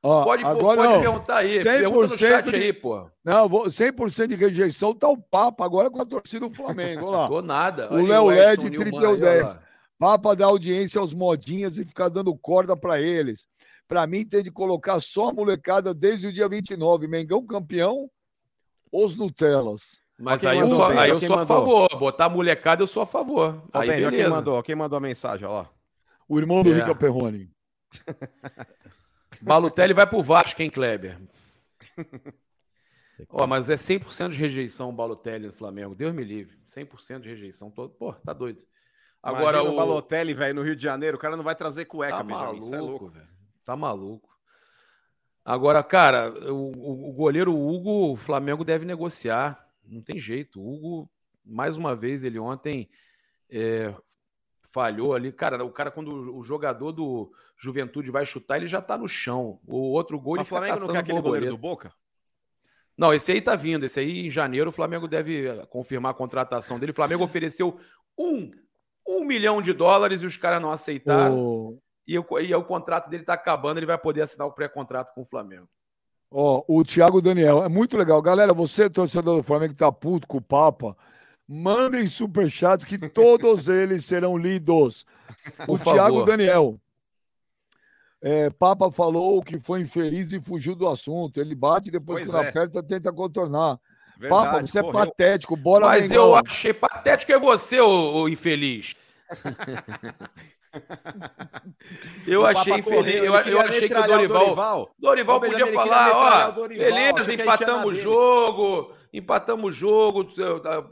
Ó, 0.01 0.23
pode, 0.23 0.43
agora, 0.43 0.81
pode 0.81 0.93
não. 0.93 1.01
perguntar 1.01 1.37
aí. 1.37 1.63
Pergunta 1.63 2.07
no 2.07 2.17
chat 2.17 2.49
de, 2.49 2.55
aí, 2.55 2.73
pô. 2.73 3.09
Não, 3.23 3.49
100% 3.49 4.27
de 4.27 4.35
rejeição 4.35 4.93
tá 4.93 5.07
o 5.07 5.17
Papa 5.17 5.63
agora 5.65 5.89
com 5.89 6.01
a 6.01 6.05
torcida 6.05 6.47
do 6.47 6.53
Flamengo. 6.53 7.05
Olha 7.07 7.17
lá. 7.17 7.23
Ficou 7.23 7.41
nada. 7.41 7.93
O 7.93 8.05
Léo 8.05 8.27
LED, 8.27 8.69
3110. 10.03 10.11
Papa 10.11 10.35
dá 10.35 10.45
audiência 10.45 10.99
aos 10.99 11.13
modinhas 11.13 11.77
e 11.77 11.85
ficar 11.85 12.09
dando 12.09 12.35
corda 12.37 12.75
para 12.75 12.99
eles. 12.99 13.47
Para 13.87 14.05
mim, 14.05 14.25
tem 14.25 14.43
de 14.43 14.51
colocar 14.51 14.99
só 14.99 15.29
a 15.29 15.33
molecada 15.33 15.93
desde 15.93 16.27
o 16.27 16.33
dia 16.33 16.49
29. 16.49 17.07
Mengão 17.07 17.45
campeão, 17.45 18.09
os 18.91 19.15
Nutelas. 19.15 20.01
Mas 20.19 20.45
aí, 20.45 20.59
eu 20.59 20.69
sou, 20.69 20.85
aí 20.85 21.09
eu 21.09 21.19
sou 21.21 21.39
a 21.39 21.45
favor. 21.45 21.87
Botar 21.97 22.27
molecada, 22.27 22.83
eu 22.83 22.87
sou 22.87 23.03
a 23.03 23.05
favor. 23.05 23.63
Ó, 23.73 23.79
aí, 23.79 23.87
bem, 23.87 23.97
beleza. 24.01 24.23
Quem 24.23 24.29
mandou, 24.29 24.63
quem 24.63 24.75
mandou 24.75 24.97
a 24.97 25.01
mensagem, 25.01 25.47
ó. 25.47 25.65
O 26.27 26.37
irmão 26.37 26.63
do 26.63 26.71
é. 26.71 26.75
Rica 26.75 26.93
Perrone. 26.93 27.49
Balotelli 29.41 29.93
vai 29.93 30.05
pro 30.05 30.21
Vasco, 30.21 30.61
hein, 30.61 30.69
Kleber? 30.69 31.17
Ó, 33.29 33.43
oh, 33.43 33.47
mas 33.47 33.69
é 33.69 33.75
100% 33.75 34.31
de 34.31 34.39
rejeição 34.39 34.89
o 34.89 34.93
Balotelli 34.93 35.47
no 35.47 35.53
Flamengo. 35.53 35.95
Deus 35.95 36.13
me 36.13 36.23
livre. 36.23 36.57
100% 36.67 37.21
de 37.21 37.29
rejeição. 37.29 37.69
Todo... 37.69 37.93
Pô, 37.93 38.11
tá 38.13 38.33
doido. 38.33 38.63
Agora 39.23 39.59
Imagina 39.59 39.71
o 39.71 39.75
Balotelli, 39.77 40.33
velho, 40.33 40.55
no 40.55 40.61
Rio 40.63 40.75
de 40.75 40.83
Janeiro, 40.83 41.15
o 41.15 41.19
cara 41.19 41.37
não 41.37 41.45
vai 41.45 41.55
trazer 41.55 41.85
cueca, 41.85 42.17
tá 42.17 42.23
Benjamin. 42.23 42.57
É 42.57 42.59
maluco, 42.59 42.75
é 42.75 42.79
louco, 42.81 43.07
velho. 43.07 43.27
Tá 43.63 43.75
maluco. 43.77 44.29
Agora, 45.45 45.81
cara, 45.81 46.29
o, 46.51 47.09
o, 47.09 47.13
goleiro 47.13 47.53
Hugo, 47.53 48.11
o 48.11 48.17
Flamengo 48.17 48.65
deve 48.65 48.85
negociar. 48.85 49.65
Não 49.85 50.01
tem 50.01 50.19
jeito. 50.19 50.59
O 50.59 50.73
Hugo, 50.73 51.09
mais 51.45 51.77
uma 51.77 51.95
vez, 51.95 52.25
ele 52.25 52.37
ontem 52.37 52.89
é, 53.49 53.93
falhou 54.71 55.13
ali. 55.13 55.31
Cara, 55.31 55.63
o 55.63 55.71
cara, 55.71 55.89
quando 55.89 56.35
o 56.35 56.43
jogador 56.43 56.91
do 56.91 57.31
Juventude 57.57 58.11
vai 58.11 58.25
chutar, 58.25 58.57
ele 58.57 58.67
já 58.67 58.81
tá 58.81 58.97
no 58.97 59.07
chão. 59.07 59.59
O 59.65 59.91
outro 59.91 60.19
gol, 60.19 60.35
ele 60.35 60.43
o 60.43 60.45
Flamengo 60.45 60.79
não 60.81 60.87
quer 60.87 60.99
aquele 60.99 61.21
goleiro 61.21 61.49
do 61.49 61.57
Boca? 61.57 61.93
Não, 62.97 63.13
esse 63.13 63.31
aí 63.31 63.41
tá 63.41 63.55
vindo. 63.55 63.85
Esse 63.85 64.01
aí, 64.01 64.27
em 64.27 64.31
janeiro, 64.31 64.69
o 64.69 64.73
Flamengo 64.73 65.07
deve 65.07 65.65
confirmar 65.67 66.11
a 66.11 66.15
contratação 66.15 66.77
dele. 66.77 66.91
O 66.91 66.95
Flamengo 66.95 67.23
ofereceu 67.25 67.79
um, 68.17 68.51
um 69.07 69.23
milhão 69.25 69.61
de 69.61 69.73
dólares 69.73 70.21
e 70.21 70.25
os 70.25 70.37
caras 70.37 70.61
não 70.61 70.71
aceitaram. 70.71 71.37
Oh. 71.37 71.77
E, 72.07 72.17
o, 72.19 72.25
e 72.39 72.53
o 72.53 72.63
contrato 72.63 73.09
dele 73.09 73.23
tá 73.23 73.33
acabando, 73.33 73.77
ele 73.77 73.85
vai 73.85 73.97
poder 73.97 74.21
assinar 74.21 74.47
o 74.47 74.51
pré-contrato 74.51 75.13
com 75.13 75.21
o 75.21 75.25
Flamengo. 75.25 75.67
Ó, 76.29 76.63
oh, 76.67 76.79
o 76.79 76.83
Thiago 76.83 77.21
Daniel, 77.21 77.63
é 77.63 77.69
muito 77.69 77.97
legal. 77.97 78.21
Galera, 78.21 78.53
você, 78.53 78.89
torcedor 78.89 79.37
do 79.37 79.43
Flamengo, 79.43 79.73
que 79.73 79.79
tá 79.79 79.91
puto 79.91 80.27
com 80.27 80.37
o 80.37 80.41
Papa, 80.41 80.97
Mandem 81.47 82.07
superchats 82.07 82.85
que 82.85 82.97
todos 82.97 83.67
eles 83.69 84.05
serão 84.05 84.37
lidos. 84.37 85.05
o 85.67 85.77
Thiago 85.77 86.23
Daniel. 86.23 86.79
É, 88.21 88.49
Papa 88.49 88.89
falou 88.89 89.43
que 89.43 89.59
foi 89.59 89.81
infeliz 89.81 90.31
e 90.31 90.39
fugiu 90.39 90.75
do 90.75 90.87
assunto. 90.87 91.41
Ele 91.41 91.53
bate 91.53 91.91
depois 91.91 92.19
pois 92.19 92.31
que 92.31 92.37
é. 92.37 92.49
aperta, 92.49 92.81
tenta 92.81 93.11
contornar. 93.11 93.77
Verdade, 94.23 94.45
Papa, 94.45 94.61
você 94.61 94.79
é 94.79 94.81
correu. 94.81 95.01
é 95.01 95.05
patético. 95.05 95.55
Bora 95.55 95.85
Mas 95.85 96.09
Mengão. 96.09 96.27
eu 96.27 96.35
achei 96.35 96.73
patético 96.73 97.31
é 97.31 97.39
você, 97.39 97.79
ô, 97.79 98.21
ô 98.21 98.29
infeliz. 98.29 98.95
eu 102.27 102.45
achei 102.45 102.73
infeliz. 102.73 103.15
eu, 103.15 103.33
eu 103.33 103.59
achei 103.59 103.87
que 103.87 103.95
o 103.95 104.07
Dorival. 104.07 104.45
Dorival, 104.45 104.91
Dorival 104.99 105.41
podia 105.41 105.67
falar, 105.67 106.11
ó, 106.11 106.51
Dorival, 106.51 106.85
beleza, 106.85 107.33
empatamos 107.33 107.85
o 107.85 107.93
jogo 107.93 108.93
empatamos 109.13 109.65
o 109.65 109.71
jogo, 109.71 110.27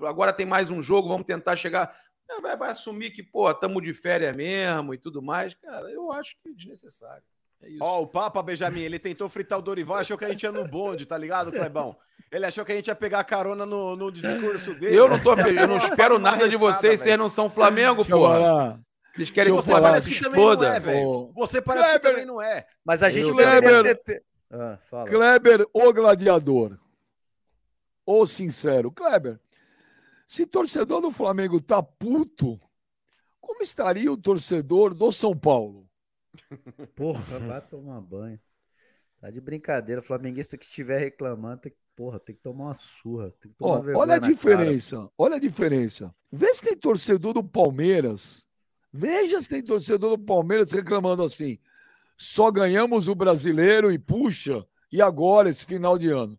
agora 0.06 0.32
tem 0.32 0.46
mais 0.46 0.70
um 0.70 0.82
jogo, 0.82 1.10
vamos 1.10 1.26
tentar 1.26 1.56
chegar. 1.56 1.94
É, 2.30 2.40
vai, 2.40 2.56
vai 2.56 2.70
assumir 2.70 3.12
que, 3.12 3.24
pô, 3.24 3.50
estamos 3.50 3.84
de 3.84 3.94
férias 3.94 4.36
mesmo 4.36 4.94
e 4.94 4.98
tudo 4.98 5.22
mais. 5.22 5.56
Cara, 5.56 5.90
eu 5.90 6.12
acho 6.12 6.36
que 6.42 6.50
é 6.50 6.54
desnecessário. 6.54 7.24
É 7.62 7.68
Ó, 7.82 8.00
oh, 8.00 8.04
o 8.04 8.08
Papa 8.08 8.42
Benjamin, 8.42 8.82
ele 8.82 9.00
tentou 9.00 9.28
fritar 9.28 9.60
o 9.60 9.62
Dorival, 9.62 9.98
achou 9.98 10.18
que 10.18 10.26
a 10.26 10.30
gente 10.30 10.44
ia 10.44 10.52
no 10.52 10.68
bonde, 10.68 11.06
tá 11.06 11.18
ligado, 11.18 11.52
Clebão? 11.52 11.98
Ele 12.32 12.46
achou 12.46 12.64
que 12.64 12.72
a 12.72 12.76
gente 12.76 12.88
ia 12.88 12.96
pegar 12.96 13.24
carona 13.26 13.66
no, 13.66 13.96
no 13.98 14.10
discurso 14.10 14.74
dele. 14.74 14.96
Eu 14.96 15.10
não 15.10 15.20
tô, 15.20 15.34
eu 15.34 15.68
não 15.68 15.76
espero 15.78 16.18
nada 16.18 16.48
de 16.48 16.56
vocês, 16.56 17.02
vocês 17.02 17.18
não 17.18 17.30
são 17.30 17.50
Flamengo, 17.50 18.06
porra. 18.06 18.80
Vocês 19.14 19.30
querem 19.30 19.54
que 19.54 19.62
você 19.62 19.72
parece 19.74 20.10
que 20.10 20.22
também 20.22 20.40
não 20.40 20.64
é, 20.64 20.80
velho. 20.80 21.32
Você 21.36 21.62
parece 21.62 21.86
Kleber. 21.86 22.02
que 22.02 22.08
também 22.08 22.26
não 22.26 22.42
é. 22.42 22.66
Mas 22.86 23.04
a 23.04 23.10
gente 23.10 23.30
Kleber, 23.32 23.98
ter... 24.04 24.24
ah, 24.50 24.80
Kleber, 25.06 25.68
o 25.74 25.92
gladiador 25.92 26.80
ou 28.06 28.26
sincero. 28.26 28.90
Kleber, 28.90 29.38
se 30.26 30.46
torcedor 30.46 31.02
do 31.02 31.12
Flamengo 31.12 31.60
tá 31.60 31.84
puto, 31.84 32.58
como 33.42 33.62
estaria 33.62 34.10
o 34.10 34.16
torcedor 34.16 34.94
do 34.94 35.12
São 35.12 35.38
Paulo? 35.38 35.90
Porra, 36.96 37.40
vai 37.40 37.62
tomar 37.62 38.00
banho. 38.00 38.40
Tá 39.20 39.30
de 39.30 39.42
brincadeira. 39.42 40.00
O 40.00 40.04
flamenguista 40.04 40.58
que 40.58 40.64
estiver 40.64 41.00
reclamando, 41.00 41.62
tem 41.62 41.72
que, 41.72 41.78
porra, 41.96 42.20
tem 42.20 42.36
que 42.36 42.42
tomar 42.42 42.66
uma 42.66 42.74
surra. 42.74 43.34
Tomar 43.58 43.96
olha 43.96 44.16
a 44.16 44.20
diferença. 44.20 44.98
Cara. 44.98 45.10
Olha 45.18 45.36
a 45.36 45.40
diferença. 45.40 46.14
Vê 46.32 46.54
se 46.54 46.62
tem 46.62 46.76
torcedor 46.76 47.34
do 47.34 47.44
Palmeiras. 47.44 48.46
Veja 48.92 49.40
se 49.40 49.50
tem 49.50 49.64
torcedor 49.64 50.18
do 50.18 50.24
Palmeiras 50.24 50.72
reclamando 50.72 51.24
assim. 51.24 51.58
Só 52.18 52.52
ganhamos 52.52 53.08
o 53.08 53.16
brasileiro 53.16 53.92
e 53.92 53.98
puxa, 53.98 54.66
e 54.92 55.02
agora, 55.02 55.50
esse 55.50 55.66
final 55.66 55.98
de 55.98 56.10
ano. 56.10 56.38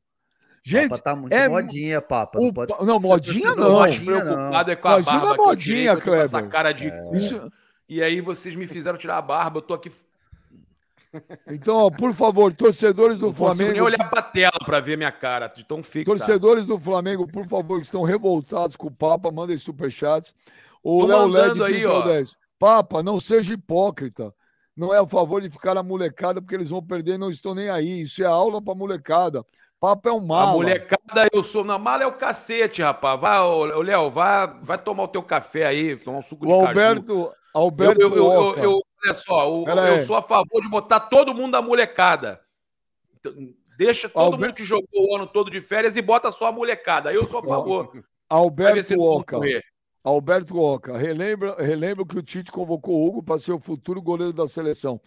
Gente, 0.64 0.90
Papa 0.90 1.02
tá 1.02 1.16
muito 1.16 1.32
é... 1.32 1.48
modinha, 1.48 2.00
Papa. 2.00 2.38
Não, 2.38 2.52
pode 2.52 2.84
não 2.84 3.00
modinha 3.00 3.54
não. 3.54 3.80
Mais 3.80 3.98
preocupado 3.98 4.70
é 4.70 4.76
com 4.76 4.88
a 4.88 5.00
barba. 5.00 5.16
Isso 5.16 5.34
é 5.34 5.36
modinha, 5.36 5.96
Kleber. 5.96 6.24
Essa 6.24 6.42
cara 6.42 6.72
de 6.72 6.88
é. 6.88 7.10
Isso... 7.16 7.52
E 7.88 8.00
aí 8.00 8.20
vocês 8.20 8.54
me 8.54 8.66
fizeram 8.66 8.96
tirar 8.96 9.18
a 9.18 9.22
barba, 9.22 9.58
eu 9.58 9.62
tô 9.62 9.74
aqui 9.74 9.90
então, 11.48 11.76
ó, 11.76 11.90
por 11.90 12.14
favor, 12.14 12.52
torcedores 12.54 13.18
do 13.18 13.26
não 13.26 13.32
Flamengo. 13.32 13.72
nem 13.72 13.80
olhar 13.80 14.08
pra 14.08 14.22
tela 14.22 14.58
para 14.64 14.80
ver 14.80 14.96
minha 14.96 15.12
cara, 15.12 15.48
de 15.48 15.64
tão. 15.64 15.82
Torcedores 16.04 16.64
do 16.64 16.78
Flamengo, 16.78 17.26
por 17.26 17.46
favor, 17.46 17.78
que 17.78 17.86
estão 17.86 18.02
revoltados 18.02 18.76
com 18.76 18.86
o 18.86 18.90
Papa, 18.90 19.30
mandem 19.30 19.56
superchats. 19.56 20.34
O 20.82 21.04
Léo 21.04 21.26
LED 21.26 21.62
aí, 21.62 21.86
ó. 21.86 22.02
10. 22.02 22.36
Papa, 22.58 23.02
não 23.02 23.20
seja 23.20 23.54
hipócrita. 23.54 24.34
Não 24.76 24.94
é 24.94 24.98
a 24.98 25.06
favor 25.06 25.42
de 25.42 25.50
ficar 25.50 25.76
a 25.76 25.82
molecada, 25.82 26.40
porque 26.40 26.54
eles 26.54 26.70
vão 26.70 26.82
perder, 26.82 27.18
não 27.18 27.28
estou 27.28 27.54
nem 27.54 27.68
aí. 27.68 28.00
Isso 28.02 28.22
é 28.22 28.26
aula 28.26 28.62
pra 28.62 28.74
molecada. 28.74 29.44
Papo 29.78 30.08
é 30.08 30.12
um 30.12 30.24
mala. 30.24 30.52
A 30.52 30.54
molecada, 30.54 31.28
eu 31.32 31.42
sou. 31.42 31.64
Na 31.64 31.76
mala 31.76 32.04
é 32.04 32.06
o 32.06 32.12
cacete, 32.12 32.80
rapaz. 32.80 33.20
Vai, 33.20 33.38
Léo, 33.82 34.10
vai, 34.10 34.46
vai 34.62 34.78
tomar 34.78 35.02
o 35.02 35.08
teu 35.08 35.22
café 35.22 35.66
aí, 35.66 35.96
tomar 35.96 36.18
um 36.18 36.22
suco 36.22 36.44
o 36.44 36.48
de 36.48 36.54
Alberto, 36.54 37.24
caju. 37.24 37.32
Alberto, 37.52 38.00
eu, 38.00 38.14
eu, 38.14 38.56
eu, 38.56 38.82
olha 39.04 39.14
só, 39.14 39.48
eu, 39.48 39.64
eu 39.66 40.06
sou 40.06 40.16
a 40.16 40.22
favor 40.22 40.60
de 40.60 40.68
botar 40.68 41.00
todo 41.00 41.34
mundo 41.34 41.52
da 41.52 41.62
molecada. 41.62 42.40
Então, 43.18 43.32
deixa 43.76 44.08
todo 44.08 44.22
Alberto... 44.22 44.44
mundo 44.44 44.54
que 44.54 44.64
jogou 44.64 45.10
o 45.10 45.16
ano 45.16 45.26
todo 45.26 45.50
de 45.50 45.60
férias 45.60 45.96
e 45.96 46.02
bota 46.02 46.30
só 46.30 46.46
a 46.46 46.52
molecada. 46.52 47.12
Eu 47.12 47.24
sou 47.24 47.40
a 47.40 47.42
favor. 47.42 48.04
Alberto 48.28 49.00
Oca. 49.00 49.38
Alberto 50.04 50.58
Oca, 50.58 50.98
relembra, 50.98 51.54
relembra 51.62 52.04
que 52.04 52.18
o 52.18 52.22
Tite 52.22 52.50
convocou 52.50 52.96
o 52.96 53.06
Hugo 53.06 53.22
para 53.22 53.38
ser 53.38 53.52
o 53.52 53.60
futuro 53.60 54.02
goleiro 54.02 54.32
da 54.32 54.48
seleção. 54.48 55.00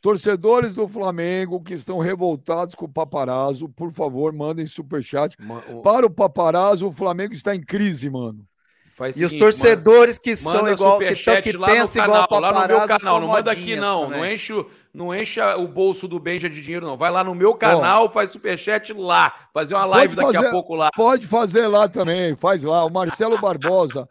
Torcedores 0.00 0.74
do 0.74 0.86
Flamengo 0.86 1.62
que 1.62 1.74
estão 1.74 1.98
revoltados 1.98 2.74
com 2.74 2.86
o 2.86 2.92
paparazzo, 2.92 3.68
por 3.68 3.92
favor, 3.92 4.32
mandem 4.32 4.66
superchat. 4.66 5.36
o... 5.70 5.80
Para 5.80 6.06
o 6.06 6.10
paparazzo, 6.10 6.88
o 6.88 6.92
Flamengo 6.92 7.32
está 7.32 7.54
em 7.54 7.60
crise, 7.60 8.10
mano. 8.10 8.46
Faz 8.94 9.16
e 9.16 9.20
seguinte, 9.20 9.34
os 9.34 9.40
torcedores 9.40 10.18
que 10.18 10.36
são 10.36 10.68
igual, 10.68 10.98
que, 10.98 11.14
que 11.14 11.58
pensam 11.58 12.04
igual 12.04 12.28
canal, 12.28 12.52
lá 12.52 12.62
no 12.62 12.68
meu 12.68 12.86
canal, 12.86 13.20
não 13.20 13.28
manda 13.28 13.50
aqui 13.50 13.74
não, 13.74 14.10
não 14.10 14.26
enche, 14.26 14.66
não 14.92 15.14
enche 15.14 15.40
o 15.40 15.66
bolso 15.66 16.06
do 16.06 16.20
Benja 16.20 16.48
de 16.48 16.60
dinheiro 16.60 16.86
não. 16.86 16.96
Vai 16.96 17.10
lá 17.10 17.24
no 17.24 17.34
meu 17.34 17.54
canal, 17.54 18.10
faz 18.12 18.30
superchat 18.30 18.92
lá, 18.92 19.48
fazer 19.52 19.74
uma 19.74 19.86
live 19.86 20.14
daqui 20.14 20.36
a 20.36 20.50
pouco 20.50 20.74
lá. 20.74 20.90
Pode 20.94 21.26
fazer 21.26 21.66
lá 21.66 21.88
também, 21.88 22.36
faz 22.36 22.62
lá. 22.62 22.84
O 22.84 22.90
Marcelo 22.90 23.38
Barbosa, 23.40 24.06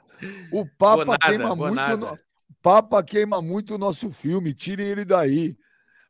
o 0.52 0.66
Papa 0.66 1.06
nada, 1.06 1.28
queima 1.28 1.56
muito, 1.56 1.98
no, 1.98 2.20
Papa 2.62 3.04
queima 3.04 3.42
muito 3.42 3.76
o 3.76 3.78
nosso 3.78 4.10
filme, 4.10 4.54
tirem 4.54 4.88
ele 4.88 5.06
daí. 5.06 5.56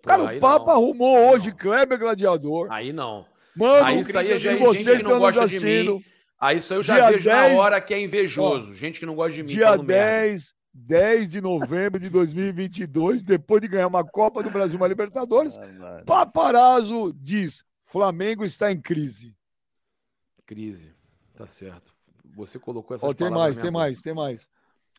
Cara, 0.04 0.24
o 0.24 0.40
Papa 0.40 0.68
não. 0.68 0.74
arrumou 0.74 1.30
hoje 1.30 1.50
não. 1.50 1.58
Kleber 1.58 2.00
Gladiador. 2.00 2.68
Aí 2.72 2.94
não. 2.94 3.26
Mano, 3.54 3.86
aí 3.86 4.00
isso 4.00 4.18
aí 4.18 4.32
é 4.32 4.40
gente, 4.40 4.74
gente 4.74 4.98
que 4.98 5.04
não 5.04 5.20
gosta 5.20 5.46
de 5.46 5.60
mim. 5.60 6.04
Aí 6.42 6.58
isso 6.58 6.74
aí 6.74 6.80
eu 6.80 6.84
já 6.84 7.12
vejo 7.12 7.30
10, 7.30 7.54
na 7.54 7.60
hora 7.60 7.80
que 7.80 7.94
é 7.94 8.02
invejoso. 8.02 8.72
Ó, 8.72 8.74
gente 8.74 9.00
que 9.00 9.06
não 9.06 9.14
gosta 9.14 9.34
de 9.34 9.44
mim. 9.44 9.50
Dia 9.50 9.78
10, 9.78 10.56
10 10.74 11.30
de 11.30 11.40
novembro 11.40 12.00
de 12.00 12.10
2022, 12.10 13.22
depois 13.22 13.62
de 13.62 13.68
ganhar 13.68 13.86
uma 13.86 14.04
Copa 14.04 14.42
do 14.42 14.50
Brasil, 14.50 14.76
uma 14.76 14.88
Libertadores, 14.88 15.56
ah, 15.56 16.02
Paparazzo 16.04 17.14
diz: 17.16 17.64
Flamengo 17.84 18.44
está 18.44 18.72
em 18.72 18.82
crise. 18.82 19.36
Crise, 20.48 20.92
tá 21.36 21.46
certo. 21.46 21.94
Você 22.36 22.58
colocou 22.58 22.96
essa 22.96 23.06
Ó, 23.06 23.14
Tem 23.14 23.30
mais, 23.30 23.58
tem 23.60 23.70
mais, 23.70 24.02
tem 24.02 24.14
mais. 24.16 24.50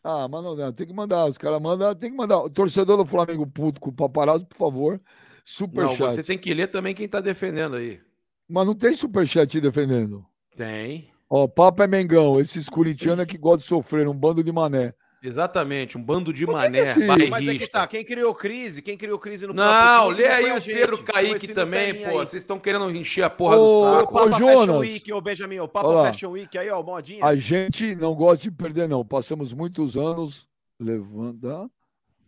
Ah, 0.01 0.27
mas 0.29 0.43
não, 0.43 0.71
tem 0.71 0.87
que 0.87 0.93
mandar. 0.93 1.25
Os 1.25 1.37
caras 1.37 1.61
mandam, 1.61 1.93
tem 1.93 2.09
que 2.09 2.17
mandar. 2.17 2.39
O 2.39 2.49
torcedor 2.49 2.97
do 2.97 3.05
Flamengo 3.05 3.45
puto 3.45 3.81
com 3.81 3.89
o 3.89 3.93
paparazzo, 3.93 4.45
por 4.45 4.57
favor. 4.57 5.01
Superchat. 5.43 5.99
Não, 5.99 6.09
você 6.09 6.23
tem 6.23 6.37
que 6.37 6.53
ler 6.53 6.67
também 6.67 6.95
quem 6.95 7.07
tá 7.07 7.19
defendendo 7.19 7.75
aí. 7.75 7.99
Mas 8.47 8.65
não 8.65 8.75
tem 8.75 8.93
superchat 8.93 9.59
defendendo. 9.59 10.25
Tem. 10.55 11.12
Ó, 11.35 11.47
papo 11.47 11.81
é 11.81 11.87
Mengão. 11.87 12.39
Esses 12.39 12.69
corintianos 12.69 13.23
é 13.23 13.25
que 13.25 13.39
gostam 13.39 13.57
de 13.57 13.63
sofrer, 13.63 14.07
um 14.07 14.13
bando 14.13 14.43
de 14.43 14.51
mané. 14.51 14.93
Exatamente, 15.19 15.97
um 15.97 16.03
bando 16.03 16.31
de 16.31 16.45
mané, 16.45 16.81
assim? 16.81 17.07
Mas 17.07 17.47
é 17.47 17.55
que 17.55 17.65
tá, 17.65 17.87
quem 17.87 18.05
criou 18.05 18.35
crise? 18.35 18.83
Quem 18.83 18.95
criou 18.95 19.17
crise 19.17 19.47
no 19.47 19.53
Não, 19.53 20.09
lê 20.09 20.27
aí 20.27 20.55
o 20.55 20.61
Pedro 20.61 21.03
Kaique 21.03 21.47
também, 21.47 22.05
pô. 22.05 22.19
Vocês 22.19 22.43
estão 22.43 22.59
querendo 22.59 22.87
encher 22.95 23.23
a 23.23 23.31
porra 23.31 23.55
ô, 23.55 23.65
do 23.65 23.81
saco. 23.81 24.11
O 24.11 24.19
Papa 24.19 24.37
Jonas. 24.37 24.59
Fashion 24.59 24.77
Week, 24.77 25.13
ô 25.13 25.21
Benjamin, 25.21 25.59
o 25.59 25.67
Papa 25.67 25.87
Olá. 25.87 26.05
Fashion 26.05 26.29
Week 26.29 26.55
aí, 26.55 26.69
ó, 26.69 26.83
modinha. 26.83 27.25
A 27.25 27.35
gente 27.35 27.95
não 27.95 28.13
gosta 28.13 28.43
de 28.43 28.51
perder, 28.51 28.87
não. 28.87 29.03
Passamos 29.03 29.53
muitos 29.53 29.97
anos 29.97 30.47
levando, 30.79 31.71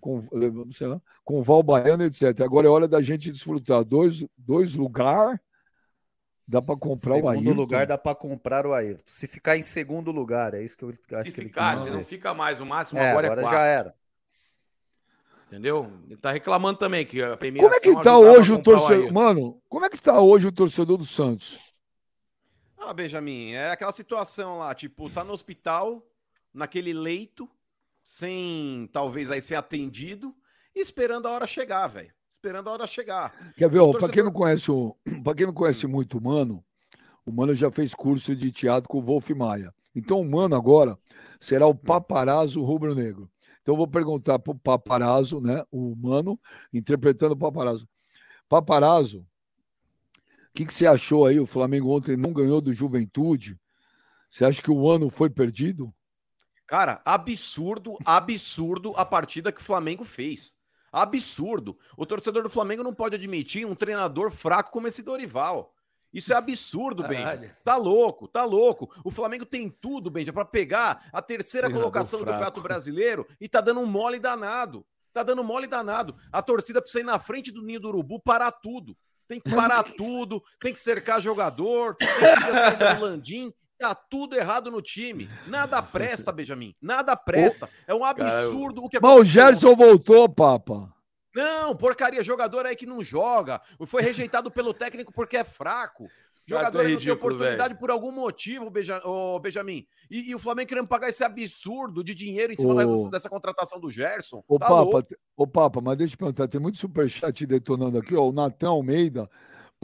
com, 0.01 0.23
sei 0.71 0.87
lá, 0.87 0.99
com 1.23 1.43
Val 1.43 1.61
Baiano, 1.61 2.05
etc. 2.05 2.41
Agora 2.41 2.65
é 2.65 2.71
hora 2.71 2.87
da 2.87 3.03
gente 3.03 3.31
desfrutar. 3.31 3.83
Dois, 3.83 4.25
dois 4.35 4.73
lugares 4.73 5.37
Dá 6.47 6.61
para 6.61 6.77
comprar 6.77 7.15
segundo 7.15 7.23
o 7.23 7.29
Ayrton. 7.29 7.43
Segundo 7.43 7.57
lugar 7.59 7.87
dá 7.87 7.97
para 7.97 8.15
comprar 8.15 8.65
o 8.67 8.73
Ayrton. 8.73 9.03
Se 9.05 9.27
ficar 9.27 9.57
em 9.57 9.63
segundo 9.63 10.11
lugar, 10.11 10.53
é 10.53 10.63
isso 10.63 10.77
que 10.77 10.83
eu 10.83 10.89
acho 10.89 11.25
se 11.25 11.31
que 11.31 11.41
ficar, 11.41 11.71
ele 11.71 11.75
quis 11.75 11.83
dizer. 11.85 11.97
não 11.97 12.05
fica 12.05 12.33
mais, 12.33 12.59
o 12.59 12.65
máximo 12.65 12.99
é, 12.99 13.09
agora, 13.09 13.27
agora 13.27 13.41
é 13.41 13.43
quatro. 13.43 13.57
já 13.57 13.65
era. 13.65 13.95
Entendeu? 15.47 15.91
Ele 16.05 16.17
tá 16.17 16.31
reclamando 16.31 16.77
também 16.77 17.05
que 17.05 17.21
a 17.21 17.37
Como 17.37 17.73
é 17.73 17.79
que 17.79 18.01
tá 18.01 18.17
hoje 18.17 18.51
o 18.53 18.61
torcedor? 18.61 19.11
Mano, 19.11 19.61
como 19.67 19.85
é 19.85 19.89
que 19.89 20.01
tá 20.01 20.19
hoje 20.19 20.47
o 20.47 20.51
torcedor 20.51 20.97
do 20.97 21.05
Santos? 21.05 21.73
Ah, 22.77 22.93
Benjamin, 22.93 23.53
é 23.53 23.71
aquela 23.71 23.91
situação 23.91 24.57
lá, 24.57 24.75
tipo, 24.75 25.09
tá 25.09 25.23
no 25.23 25.33
hospital, 25.33 26.05
naquele 26.53 26.93
leito, 26.93 27.49
sem 28.03 28.87
talvez 28.93 29.31
aí 29.31 29.41
ser 29.41 29.55
atendido, 29.55 30.35
e 30.75 30.79
esperando 30.79 31.27
a 31.27 31.31
hora 31.31 31.47
chegar, 31.47 31.87
velho 31.87 32.13
esperando 32.45 32.69
a 32.69 32.73
hora 32.73 32.87
chegar. 32.87 33.33
Quer 33.57 33.69
ver, 33.69 33.79
torcedor... 33.79 33.99
para 33.99 34.13
quem 34.13 34.23
não 34.23 34.31
conhece 34.31 34.71
para 35.23 35.35
quem 35.35 35.47
não 35.47 35.53
conhece 35.53 35.87
muito 35.87 36.19
o 36.19 36.21
Mano, 36.21 36.63
o 37.25 37.31
Mano 37.31 37.55
já 37.55 37.71
fez 37.71 37.95
curso 37.95 38.35
de 38.35 38.51
teatro 38.51 38.87
com 38.87 38.99
o 38.99 39.01
Wolf 39.01 39.31
Maia. 39.31 39.73
Então 39.95 40.21
o 40.21 40.29
Mano 40.29 40.55
agora 40.55 40.97
será 41.39 41.65
o 41.65 41.73
paparazzo 41.73 42.63
rubro-negro. 42.63 43.29
Então 43.61 43.73
eu 43.73 43.77
vou 43.77 43.87
perguntar 43.87 44.37
para 44.37 44.51
o 44.51 44.59
paparazzo, 44.59 45.41
né, 45.41 45.63
o 45.71 45.95
Mano, 45.95 46.39
interpretando 46.71 47.31
o 47.31 47.37
paparazzo. 47.37 47.87
Paparazzo, 48.47 49.21
o 49.21 49.25
que, 50.53 50.65
que 50.65 50.73
você 50.73 50.85
achou 50.85 51.25
aí? 51.25 51.39
O 51.39 51.47
Flamengo 51.47 51.89
ontem 51.89 52.15
não 52.15 52.31
ganhou 52.31 52.61
do 52.61 52.71
Juventude. 52.71 53.59
Você 54.29 54.45
acha 54.45 54.61
que 54.61 54.69
o 54.69 54.87
ano 54.87 55.09
foi 55.09 55.31
perdido? 55.31 55.91
Cara, 56.67 57.01
absurdo, 57.03 57.97
absurdo 58.05 58.93
a 58.95 59.05
partida 59.05 59.51
que 59.51 59.61
o 59.61 59.63
Flamengo 59.63 60.03
fez. 60.03 60.54
Absurdo. 60.95 61.77
O 61.97 62.05
torcedor 62.05 62.43
do 62.43 62.49
Flamengo 62.49 62.83
não 62.83 62.93
pode 62.93 63.15
admitir 63.15 63.65
um 63.65 63.75
treinador 63.75 64.31
fraco 64.31 64.71
como 64.71 64.87
esse 64.87 65.03
Dorival. 65.03 65.73
Isso 66.13 66.31
é 66.31 66.37
absurdo, 66.37 67.05
Benja. 67.05 67.57
Tá 67.61 67.75
louco, 67.75 68.25
tá 68.25 68.45
louco. 68.45 68.89
O 69.03 69.11
Flamengo 69.11 69.45
tem 69.45 69.69
tudo, 69.69 70.09
Benja, 70.09 70.31
para 70.31 70.45
pegar 70.45 71.09
a 71.11 71.21
terceira 71.21 71.67
treinador 71.67 71.91
colocação 71.91 72.19
fraco. 72.19 72.25
do 72.25 72.31
Campeonato 72.31 72.61
Brasileiro 72.61 73.27
e 73.41 73.49
tá 73.49 73.59
dando 73.59 73.81
um 73.81 73.85
mole 73.85 74.17
danado. 74.17 74.85
Tá 75.11 75.23
dando 75.23 75.43
mole 75.43 75.67
danado. 75.67 76.15
A 76.31 76.41
torcida 76.41 76.81
precisa 76.81 77.01
ir 77.01 77.05
na 77.05 77.19
frente 77.19 77.51
do 77.51 77.61
Ninho 77.61 77.81
do 77.81 77.89
Urubu 77.89 78.17
parar 78.21 78.51
tudo. 78.51 78.95
Tem 79.27 79.41
que 79.41 79.53
parar 79.53 79.83
tudo, 79.97 80.41
tem 80.61 80.71
que 80.71 80.79
cercar 80.79 81.19
jogador, 81.19 81.95
tem 81.95 82.07
que 82.07 82.53
sair 82.53 82.95
do 82.95 83.01
Landim. 83.01 83.53
Tá 83.77 83.93
tudo 83.93 84.35
errado 84.35 84.71
no 84.71 84.81
time. 84.81 85.29
Nada 85.47 85.81
presta, 85.83 86.31
Benjamin. 86.31 86.75
Nada 86.81 87.15
presta. 87.15 87.69
É 87.87 87.93
um 87.93 88.03
absurdo 88.03 88.75
Cara, 88.75 88.85
o 88.85 88.89
que 88.89 88.99
Mas 88.99 89.15
o 89.15 89.23
Gerson 89.23 89.75
voltou, 89.75 90.29
Papa. 90.29 90.93
Não, 91.35 91.75
porcaria. 91.75 92.23
Jogador 92.23 92.65
aí 92.65 92.75
que 92.75 92.85
não 92.85 93.03
joga. 93.03 93.61
Foi 93.85 94.01
rejeitado 94.01 94.49
pelo 94.49 94.73
técnico 94.73 95.11
porque 95.13 95.37
é 95.37 95.43
fraco. 95.43 96.07
Jogador 96.47 96.85
é 96.85 96.89
ridículo, 96.89 96.99
não 96.99 96.99
tem 96.99 97.11
oportunidade 97.11 97.69
véio. 97.69 97.79
por 97.79 97.89
algum 97.89 98.11
motivo, 98.11 98.69
Beja, 98.69 99.01
oh, 99.03 99.39
Benjamin. 99.39 99.85
E, 100.11 100.29
e, 100.29 100.35
o 100.35 100.39
Flamengo 100.39 100.69
querendo 100.69 100.87
pagar 100.87 101.09
esse 101.09 101.23
absurdo 101.23 102.03
de 102.03 102.13
dinheiro 102.13 102.53
em 102.53 102.55
cima 102.55 102.73
ô, 102.73 102.75
dessa, 102.75 103.09
dessa, 103.09 103.29
contratação 103.29 103.79
do 103.79 103.89
Gerson. 103.89 104.43
Ô, 104.47 104.59
tá 104.59 104.67
Papa, 104.67 105.07
ô, 105.35 105.47
Papa, 105.47 105.81
mas 105.81 105.97
deixa 105.97 106.13
eu 106.13 106.19
perguntar, 106.19 106.47
tem 106.47 106.61
muito 106.61 106.77
superchat 106.77 107.47
detonando 107.47 107.97
aqui, 107.97 108.15
ó. 108.15 108.29
O 108.29 108.31
Natan 108.31 108.69
Almeida 108.69 109.27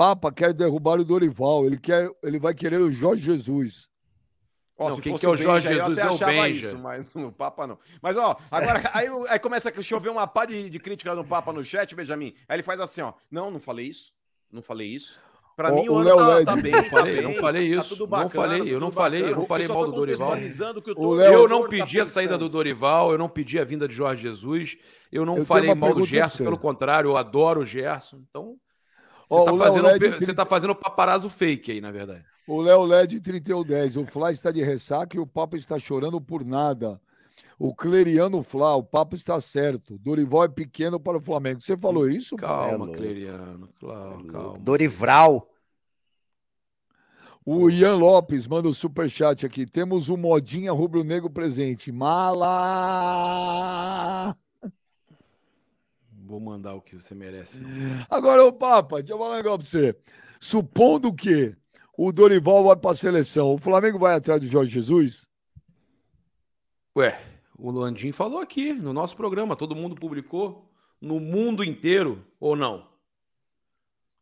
Papa 0.01 0.31
quer 0.31 0.51
derrubar 0.51 0.99
o 0.99 1.05
Dorival, 1.05 1.63
ele, 1.63 1.77
quer, 1.77 2.09
ele 2.23 2.39
vai 2.39 2.55
querer 2.55 2.81
o 2.81 2.91
Jorge 2.91 3.23
Jesus. 3.23 3.87
Ó, 4.75 4.89
não, 4.89 4.95
se 4.95 5.01
quem 5.03 5.15
que 5.15 5.23
é 5.23 5.29
o 5.29 5.37
Jorge 5.37 5.67
Benja, 5.67 5.79
Jesus 5.79 5.99
eu 5.99 6.05
até 6.05 6.15
achava 6.15 6.49
isso, 6.49 6.77
mas 6.79 7.05
o 7.15 7.31
Papa 7.31 7.67
não. 7.67 7.77
Mas, 8.01 8.17
ó, 8.17 8.35
agora 8.49 8.81
aí, 8.95 9.05
aí 9.29 9.37
começa 9.37 9.69
a 9.69 9.81
chover 9.83 10.09
uma 10.09 10.25
pá 10.25 10.45
de, 10.45 10.71
de 10.71 10.79
crítica 10.79 11.13
no 11.13 11.23
Papa 11.23 11.53
no 11.53 11.63
chat, 11.63 11.93
Benjamin. 11.93 12.33
Aí 12.49 12.55
ele 12.55 12.63
faz 12.63 12.81
assim, 12.81 13.01
ó. 13.01 13.13
Não, 13.29 13.51
não 13.51 13.59
falei 13.59 13.89
isso. 13.89 14.11
Não 14.51 14.63
falei 14.63 14.87
isso. 14.87 15.19
Pra 15.55 15.71
mim, 15.71 15.87
o, 15.87 15.93
o 15.93 15.97
ano 15.99 16.45
tá, 16.45 16.55
tá, 16.55 16.61
bem, 16.63 16.71
não 16.71 16.83
falei, 16.85 17.15
tá 17.17 17.21
não 17.21 17.33
falei 17.35 17.67
isso. 17.67 17.95
Tá 17.95 18.05
bacana, 18.07 18.23
não 18.23 18.31
falei, 18.31 18.73
eu 18.73 18.79
não 18.79 18.91
falei, 18.91 19.23
eu 19.23 19.35
não 19.35 19.45
falei 19.45 19.67
mal 19.67 19.85
do 19.85 19.91
Dorival. 19.91 20.33
O 20.97 21.21
eu 21.21 21.47
não 21.47 21.67
pedi 21.67 21.97
tá 21.97 22.03
a 22.03 22.05
saída 22.07 22.39
do 22.39 22.49
Dorival, 22.49 23.11
eu 23.11 23.19
não 23.19 23.29
pedi 23.29 23.59
a 23.59 23.63
vinda 23.63 23.87
de 23.87 23.93
Jorge 23.93 24.23
Jesus, 24.23 24.79
eu 25.11 25.23
não 25.27 25.37
eu 25.37 25.45
falei 25.45 25.75
mal 25.75 25.93
do 25.93 26.03
Gerson, 26.03 26.43
pelo 26.43 26.57
contrário, 26.57 27.11
eu 27.11 27.17
adoro 27.17 27.61
o 27.61 27.65
Gerson. 27.67 28.23
Então, 28.27 28.57
você, 29.39 29.45
tá 29.45 29.57
fazendo, 29.57 29.87
LED, 29.87 30.09
você 30.19 30.33
tá 30.33 30.45
fazendo 30.45 30.75
paparazzo 30.75 31.29
fake 31.29 31.71
aí, 31.71 31.81
na 31.81 31.91
verdade. 31.91 32.25
O 32.47 32.61
Léo 32.61 32.83
LED 32.83 33.19
3110. 33.21 33.97
O 33.97 34.05
Fly 34.05 34.33
está 34.33 34.51
de 34.51 34.61
ressaca 34.63 35.15
e 35.15 35.19
o 35.19 35.25
Papa 35.25 35.55
está 35.55 35.79
chorando 35.79 36.19
por 36.19 36.43
nada. 36.43 36.99
O 37.57 37.73
Cleriano 37.73 38.43
Flá, 38.43 38.75
o 38.75 38.83
papo 38.83 39.15
está 39.15 39.39
certo. 39.39 39.97
Dorival 39.99 40.43
é 40.45 40.49
pequeno 40.49 40.99
para 40.99 41.17
o 41.17 41.21
Flamengo. 41.21 41.61
Você 41.61 41.77
falou 41.77 42.09
isso? 42.09 42.35
Calma, 42.35 42.89
é 42.89 42.93
Cleriano. 42.93 43.69
Claro, 43.79 44.25
é 44.27 44.31
calma. 44.31 44.57
Dorival. 44.59 45.47
O 47.45 47.69
Ian 47.69 47.95
Lopes 47.95 48.47
manda 48.47 48.67
o 48.67 48.71
um 48.71 48.73
superchat 48.73 49.45
aqui. 49.45 49.65
Temos 49.65 50.09
o 50.09 50.17
Modinha 50.17 50.71
Rubro 50.71 51.03
Negro 51.03 51.29
presente. 51.29 51.91
Mala! 51.91 52.47
Vou 56.31 56.39
mandar 56.39 56.73
o 56.73 56.81
que 56.81 56.95
você 56.95 57.13
merece. 57.13 57.59
Não. 57.59 57.69
Agora, 58.09 58.45
o 58.45 58.53
Papa, 58.53 58.97
deixa 58.97 59.13
eu 59.13 59.17
falar 59.17 59.33
um 59.33 59.37
negócio 59.37 59.59
pra 59.59 59.67
você. 59.67 59.97
Supondo 60.39 61.13
que 61.13 61.53
o 61.97 62.11
Dorival 62.11 62.63
vai 62.63 62.75
para 62.77 62.91
a 62.91 62.95
seleção, 62.95 63.53
o 63.53 63.57
Flamengo 63.57 63.99
vai 63.99 64.15
atrás 64.15 64.39
do 64.39 64.47
Jorge 64.47 64.71
Jesus? 64.71 65.27
Ué, 66.97 67.21
o 67.57 67.69
Landim 67.69 68.11
falou 68.11 68.39
aqui 68.39 68.73
no 68.73 68.93
nosso 68.93 69.15
programa, 69.15 69.55
todo 69.55 69.75
mundo 69.75 69.95
publicou 69.95 70.71
no 71.01 71.19
mundo 71.19 71.63
inteiro, 71.63 72.25
ou 72.39 72.55
não? 72.55 72.87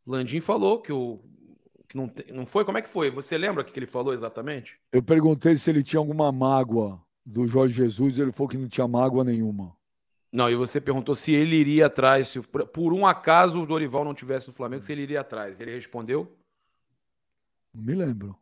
Landim 0.05 0.39
falou 0.39 0.81
que 0.81 0.91
o 0.91 1.19
que 1.87 1.97
não, 1.97 2.11
não 2.33 2.45
foi? 2.45 2.63
Como 2.65 2.77
é 2.77 2.81
que 2.81 2.89
foi? 2.89 3.09
Você 3.09 3.37
lembra 3.37 3.63
o 3.63 3.65
que 3.65 3.77
ele 3.77 3.87
falou 3.87 4.13
exatamente? 4.13 4.77
Eu 4.91 5.01
perguntei 5.01 5.55
se 5.55 5.69
ele 5.69 5.81
tinha 5.81 5.99
alguma 5.99 6.31
mágoa 6.31 7.01
do 7.25 7.47
Jorge 7.47 7.75
Jesus, 7.75 8.19
ele 8.19 8.31
falou 8.31 8.49
que 8.49 8.57
não 8.57 8.67
tinha 8.67 8.87
mágoa 8.87 9.23
nenhuma. 9.23 9.75
Não, 10.31 10.49
e 10.49 10.55
você 10.55 10.79
perguntou 10.79 11.15
se 11.15 11.31
ele 11.31 11.55
iria 11.55 11.87
atrás, 11.87 12.27
se 12.27 12.39
por 12.41 12.93
um 12.93 13.05
acaso 13.05 13.61
o 13.61 13.65
Dorival 13.65 14.05
não 14.05 14.13
tivesse 14.13 14.47
no 14.47 14.53
Flamengo, 14.53 14.83
se 14.83 14.91
ele 14.91 15.01
iria 15.01 15.21
atrás. 15.21 15.59
Ele 15.59 15.73
respondeu? 15.73 16.31
Não 17.73 17.83
me 17.83 17.95
lembro. 17.95 18.35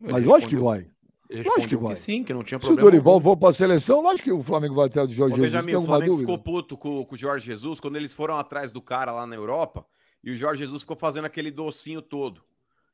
Ele 0.00 0.12
Mas 0.12 0.24
lógico 0.24 0.50
que 0.50 0.56
vai. 0.56 0.90
Ele 1.28 1.46
lógico 1.46 1.68
que 1.68 1.76
vai. 1.76 1.94
Que 1.94 2.00
sim, 2.00 2.24
que 2.24 2.32
não 2.32 2.42
tinha 2.42 2.58
problema. 2.58 2.80
Se 2.80 2.86
o 2.86 2.90
Dorival 2.90 3.20
for 3.20 3.36
para 3.36 3.50
a 3.50 3.52
seleção, 3.52 4.00
lógico 4.00 4.24
que 4.24 4.32
o 4.32 4.42
Flamengo 4.42 4.74
vai 4.74 4.86
atrás 4.86 5.08
do 5.08 5.14
Jorge 5.14 5.34
Ô, 5.34 5.36
Jesus. 5.36 5.52
Benjamin, 5.52 5.76
o 5.76 5.86
Flamengo 5.86 6.12
dúvida? 6.12 6.32
ficou 6.32 6.38
puto 6.42 6.76
com, 6.78 7.04
com 7.04 7.14
o 7.14 7.18
Jorge 7.18 7.44
Jesus 7.44 7.78
quando 7.78 7.96
eles 7.96 8.14
foram 8.14 8.36
atrás 8.36 8.72
do 8.72 8.80
cara 8.80 9.12
lá 9.12 9.26
na 9.26 9.36
Europa 9.36 9.86
e 10.24 10.30
o 10.30 10.34
Jorge 10.34 10.62
Jesus 10.62 10.82
ficou 10.82 10.96
fazendo 10.96 11.26
aquele 11.26 11.50
docinho 11.50 12.00
todo. 12.00 12.42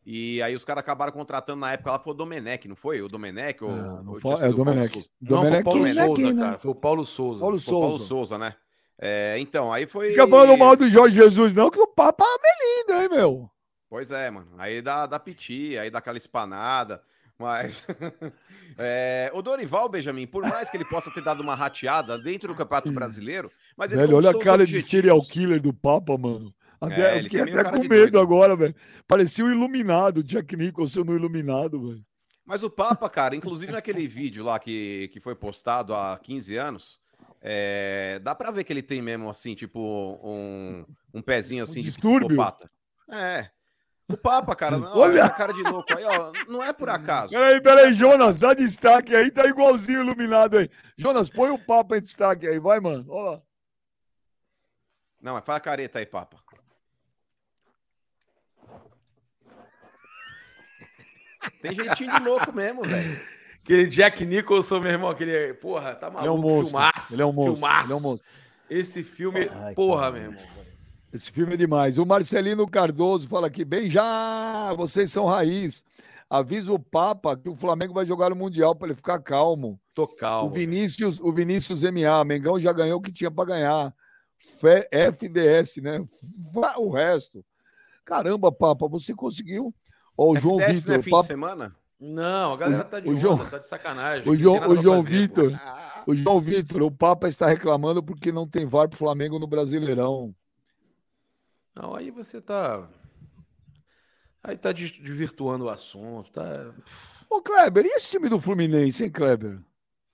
E 0.07 0.43
aí 0.43 0.55
os 0.55 0.65
caras 0.65 0.81
acabaram 0.81 1.13
contratando 1.13 1.61
na 1.61 1.73
época 1.73 1.93
lá, 1.93 1.99
foi 1.99 2.13
o 2.13 2.17
Domenech, 2.17 2.69
não 2.69 2.77
foi? 2.77 3.01
O 3.01 3.09
Domenech? 3.09 3.65
Ou, 3.65 3.71
é, 3.71 4.03
não 4.03 4.15
foi, 4.21 4.33
é 4.33 4.49
o 4.49 4.53
Domenech. 4.53 5.11
Domenech. 5.21 5.65
Não, 5.65 5.73
foi 5.73 5.81
o 5.81 5.85
Paulo 5.85 5.95
Souza, 5.95 6.33
né? 6.33 6.43
cara. 6.43 6.59
Foi 6.59 6.71
o 6.71 6.75
Paulo 6.75 7.05
Souza. 7.07 7.41
Paulo 7.41 7.59
Souza. 7.59 7.89
Paulo 7.89 7.99
Souza, 7.99 8.39
né? 8.39 8.55
É, 8.99 9.37
então, 9.39 9.73
aí 9.73 9.87
foi. 9.87 10.11
Fica 10.11 10.29
falando 10.29 10.57
mal 10.59 10.77
do 10.77 10.89
Jorge 10.89 11.17
Jesus, 11.17 11.55
não, 11.55 11.71
que 11.71 11.81
o 11.81 11.87
papo 11.87 12.23
é 12.23 12.37
melindro, 12.43 13.03
hein, 13.03 13.19
meu? 13.19 13.51
Pois 13.89 14.11
é, 14.11 14.31
mano. 14.31 14.49
Aí 14.59 14.83
dá, 14.83 15.07
dá 15.07 15.19
piti, 15.19 15.77
aí 15.79 15.91
dá 15.91 15.99
aquela 15.99 16.19
espanada. 16.19 17.03
Mas. 17.39 17.87
é, 18.79 19.31
o 19.35 19.41
Dorival, 19.41 19.89
Benjamin, 19.89 20.27
por 20.27 20.43
mais 20.43 20.71
que 20.71 20.77
ele 20.77 20.85
possa 20.85 21.11
ter 21.11 21.23
dado 21.23 21.43
uma 21.43 21.55
rateada 21.55 22.19
dentro 22.19 22.49
do 22.49 22.55
Campeonato 22.55 22.93
Brasileiro, 22.93 23.51
mas 23.77 23.91
ele. 23.91 24.03
Velho, 24.03 24.17
olha 24.17 24.31
a 24.31 24.39
cara 24.39 24.67
de 24.67 24.81
serial 24.83 25.21
killer 25.23 25.61
do 25.61 25.73
Papa, 25.73 26.17
mano. 26.17 26.55
Até, 26.87 27.14
é, 27.14 27.18
eu 27.18 27.22
fiquei 27.24 27.41
até 27.41 27.64
com 27.64 27.89
medo 27.89 28.18
agora, 28.18 28.57
velho. 28.57 28.74
Parecia 29.07 29.45
o 29.45 29.51
iluminado, 29.51 30.22
Jack 30.22 30.57
Nicholson 30.57 31.05
no 31.05 31.14
iluminado, 31.14 31.89
velho. 31.89 32.05
Mas 32.45 32.62
o 32.62 32.70
Papa, 32.70 33.09
cara, 33.09 33.35
inclusive 33.35 33.72
naquele 33.72 34.07
vídeo 34.07 34.45
lá 34.45 34.59
que, 34.59 35.09
que 35.12 35.20
foi 35.20 35.35
postado 35.35 35.95
há 35.95 36.18
15 36.22 36.57
anos, 36.57 37.01
é, 37.41 38.18
dá 38.22 38.35
pra 38.35 38.51
ver 38.51 38.64
que 38.64 38.72
ele 38.72 38.82
tem 38.82 39.01
mesmo, 39.01 39.30
assim, 39.30 39.55
tipo, 39.55 40.18
um, 40.22 40.85
um 41.12 41.22
pezinho 41.22 41.62
assim 41.62 41.80
um 41.80 41.82
de 41.82 41.91
distúrbio. 41.91 42.28
psicopata. 42.28 42.70
É. 43.11 43.51
O 44.07 44.16
Papa, 44.18 44.55
cara, 44.55 44.76
não, 44.76 44.99
Olha 44.99 45.20
essa 45.20 45.30
cara 45.30 45.55
de 45.55 45.62
louco 45.62 45.97
aí, 45.97 46.05
ó, 46.05 46.30
não 46.47 46.62
é 46.62 46.74
por 46.74 46.91
acaso. 46.91 47.30
Peraí, 47.30 47.59
peraí, 47.61 47.95
Jonas, 47.95 48.37
dá 48.37 48.53
destaque 48.53 49.16
aí, 49.16 49.30
tá 49.30 49.47
igualzinho 49.47 50.01
iluminado 50.01 50.59
aí. 50.59 50.68
Jonas, 50.97 51.30
põe 51.30 51.51
o 51.51 51.59
Papa 51.59 51.97
em 51.97 52.01
destaque 52.01 52.47
aí, 52.47 52.59
vai, 52.59 52.80
mano, 52.80 53.07
olha 53.09 53.30
lá. 53.30 53.43
Não, 55.22 55.35
mas 55.35 55.45
faz 55.45 55.57
a 55.57 55.61
careta 55.61 55.99
aí, 56.01 56.05
Papa. 56.05 56.44
Tem 61.63 61.75
jeitinho 61.75 62.13
de 62.19 62.25
louco 62.25 62.53
mesmo, 62.53 62.83
velho. 62.83 63.21
Aquele 63.63 63.87
Jack 63.87 64.25
Nicholson, 64.27 64.81
meu 64.81 64.91
irmão, 64.93 65.09
aquele. 65.11 65.55
Porra, 65.55 65.95
tá 65.95 66.11
maluco. 66.11 66.23
Ele 66.23 66.29
é 66.29 66.33
um 66.33 66.39
monstro. 66.39 66.67
Filmaço. 66.69 67.15
Ele 67.15 67.23
é 67.23 67.27
um 67.27 67.33
monstro. 67.33 67.55
Filmaço. 67.55 67.85
Ele 67.87 67.93
é 67.93 67.97
um 67.97 68.01
monstro. 68.01 68.29
Esse 68.71 69.03
filme, 69.03 69.49
Ai, 69.51 69.75
porra, 69.75 70.03
cara. 70.03 70.13
meu 70.13 70.23
irmão. 70.23 70.43
Esse 71.13 71.31
filme 71.31 71.55
é 71.55 71.57
demais. 71.57 71.97
O 71.97 72.05
Marcelino 72.05 72.67
Cardoso 72.69 73.29
fala 73.29 73.47
aqui, 73.47 73.65
bem 73.65 73.89
já, 73.89 74.75
vocês 74.75 75.13
são 75.13 75.27
raiz. 75.27 75.85
Avisa 76.29 76.73
o 76.73 76.79
Papa 76.79 77.37
que 77.37 77.49
o 77.49 77.55
Flamengo 77.55 77.95
vai 77.95 78.05
jogar 78.05 78.33
o 78.33 78.37
Mundial 78.37 78.75
para 78.75 78.89
ele 78.89 78.97
ficar 78.97 79.21
calmo. 79.21 79.79
Tô 79.95 80.03
O 80.05 80.09
calmo. 80.17 80.51
Vinícius, 80.51 81.21
o 81.21 81.33
Vinícius 81.33 81.83
MA, 81.85 82.25
Mengão 82.25 82.59
já 82.59 82.73
ganhou 82.73 82.99
o 82.99 83.03
que 83.03 83.13
tinha 83.13 83.31
para 83.31 83.45
ganhar. 83.45 83.95
Fe- 84.61 84.89
FDS, 84.91 85.77
né? 85.81 86.05
O 86.77 86.91
resto. 86.91 87.45
Caramba, 88.05 88.51
Papa, 88.51 88.89
você 88.89 89.15
conseguiu. 89.15 89.73
Ó, 90.17 90.33
o 90.33 90.37
João 90.37 90.61
FDS 90.61 90.85
não 90.87 90.95
é 90.95 90.99
Vitor, 90.99 91.03
fim 91.05 91.11
Papa- 91.11 91.23
de 91.23 91.27
semana? 91.27 91.77
Não, 92.01 92.53
a 92.53 92.57
galera 92.57 92.85
tá 92.85 93.01
de 93.01 93.09
o 93.09 93.12
onda, 93.12 93.21
João- 93.21 93.47
tá 93.49 93.59
de 93.59 93.69
sacanagem. 93.69 94.33
o 94.33 94.37
João, 94.37 94.69
o 94.69 94.83
João 94.83 95.03
fazer, 95.03 95.19
Vitor, 95.19 95.51
pô. 96.05 96.11
o 96.12 96.15
João 96.15 96.41
Vitor, 96.41 96.83
o 96.83 96.91
Papa 96.91 97.29
está 97.29 97.47
reclamando 97.47 98.03
porque 98.03 98.31
não 98.33 98.47
tem 98.49 98.67
VAR 98.67 98.89
pro 98.89 98.99
Flamengo 98.99 99.39
no 99.39 99.47
Brasileirão. 99.47 100.35
Não, 101.75 101.95
aí 101.95 102.11
você 102.11 102.41
tá. 102.41 102.87
Aí 104.43 104.57
tá 104.57 104.73
des- 104.73 104.93
desvirtuando 104.93 105.65
o 105.65 105.71
assunto. 105.71 106.31
Tá... 106.31 106.71
Ô, 107.31 107.41
Kleber, 107.41 107.85
e 107.87 107.89
esse 107.89 108.11
time 108.11 108.29
do 108.29 108.39
Fluminense, 108.39 109.03
hein, 109.05 109.11
Kleber? 109.11 109.59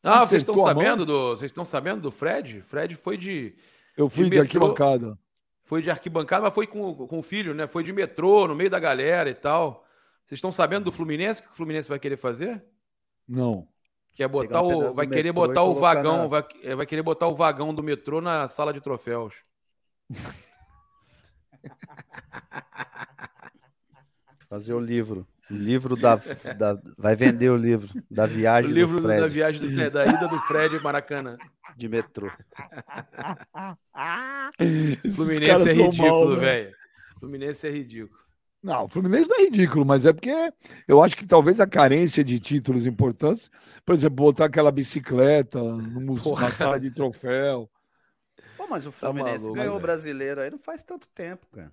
Ah, 0.03 0.21
vocês 0.25 0.43
estão 0.43 0.57
sabendo 0.59 1.05
do. 1.05 1.31
Vocês 1.37 1.51
estão 1.51 1.65
sabendo 1.65 2.01
do 2.01 2.11
Fred? 2.11 2.63
Fred 2.63 2.95
foi 2.97 3.17
de. 3.19 3.55
Eu 3.97 4.09
fui 4.09 4.25
De 4.25 4.31
de 4.31 4.37
metrô. 4.39 4.43
arquibancada. 4.67 5.19
Foi 5.65 5.83
de 5.83 5.91
arquibancada, 5.91 6.43
mas 6.45 6.55
foi 6.55 6.67
com, 6.67 6.95
com 7.07 7.19
o 7.19 7.23
filho, 7.23 7.53
né? 7.55 7.67
Foi 7.67 7.83
de 7.85 7.93
metrô, 7.93 8.47
no 8.49 8.55
meio 8.55 8.71
da 8.71 8.79
galera 8.79 9.29
e 9.29 9.35
tal. 9.35 9.85
Vocês 10.31 10.39
estão 10.39 10.53
sabendo 10.53 10.85
do 10.85 10.93
Fluminense? 10.93 11.41
O 11.41 11.45
que 11.45 11.51
o 11.51 11.55
Fluminense 11.57 11.89
vai 11.89 11.99
querer 11.99 12.17
fazer? 12.17 12.65
Não. 13.27 13.67
Quer 14.15 14.29
botar 14.29 14.63
um 14.63 14.91
o. 14.91 14.95
Vai 14.95 15.05
querer 15.09 15.33
botar 15.33 15.65
o 15.65 15.75
vagão. 15.75 16.19
na- 16.19 16.27
Vai, 16.29 16.45
é, 16.63 16.73
vai 16.73 16.87
querer 16.87 17.03
botar 17.03 17.27
o 17.27 17.35
vagão 17.35 17.75
do 17.75 17.83
metrô 17.83 18.21
na 18.21 18.47
sala 18.47 18.73
de 18.73 18.81
troféus. 18.81 19.35
Fazer 24.49 24.73
o 24.73 24.79
livro. 24.79 25.27
O 25.51 25.55
livro 25.55 25.97
da, 25.97 26.15
da- 26.57 26.81
Vai 26.97 27.17
vender 27.17 27.51
o 27.51 27.57
livro 27.57 27.89
da 28.09 28.23
O 28.25 28.29
viagem 28.29 28.71
livro 28.71 29.01
do 29.01 29.09
da 29.09 29.15
Fred 29.17 29.35
viagem 29.35 29.61
do, 29.69 29.91
da 29.91 30.07
ida 30.07 30.29
do 30.29 30.39
Fred 30.43 30.79
Maracanã. 30.81 31.37
de 31.77 31.89
metrô. 31.89 32.31
Fluminense 35.17 35.71
é 35.71 35.73
ridículo, 35.73 36.35
né? 36.37 36.41
velho. 36.41 36.73
Fluminense 37.19 37.67
é 37.67 37.71
ridículo. 37.71 38.21
Não, 38.63 38.85
o 38.85 38.89
Fluminense 38.89 39.29
não 39.29 39.37
é 39.39 39.45
ridículo, 39.45 39.87
mas 39.87 40.05
é 40.05 40.13
porque 40.13 40.53
eu 40.87 41.03
acho 41.03 41.17
que 41.17 41.27
talvez 41.27 41.61
a 41.61 41.67
carência 41.67 42.23
de 42.23 42.39
títulos 42.39 42.85
importantes, 42.85 43.51
por 43.87 43.95
exemplo, 43.95 44.17
botar 44.17 44.45
aquela 44.47 44.71
bicicleta 44.71 45.63
no 45.63 46.01
museu, 46.01 46.35
na 46.37 46.51
sala 46.51 46.79
de 46.79 46.91
troféu. 46.91 47.71
Pô, 48.59 48.67
mas 48.69 48.85
o 48.87 48.91
Tá 48.93 48.99
Fluminense 48.99 49.45
maluco, 49.45 49.53
ganhou 49.55 49.71
o 49.77 49.77
velho. 49.77 49.83
brasileiro 49.83 50.41
aí 50.43 50.51
não 50.51 50.59
faz 50.59 50.83
tanto 50.83 51.09
tempo, 51.09 51.47
cara. 51.51 51.73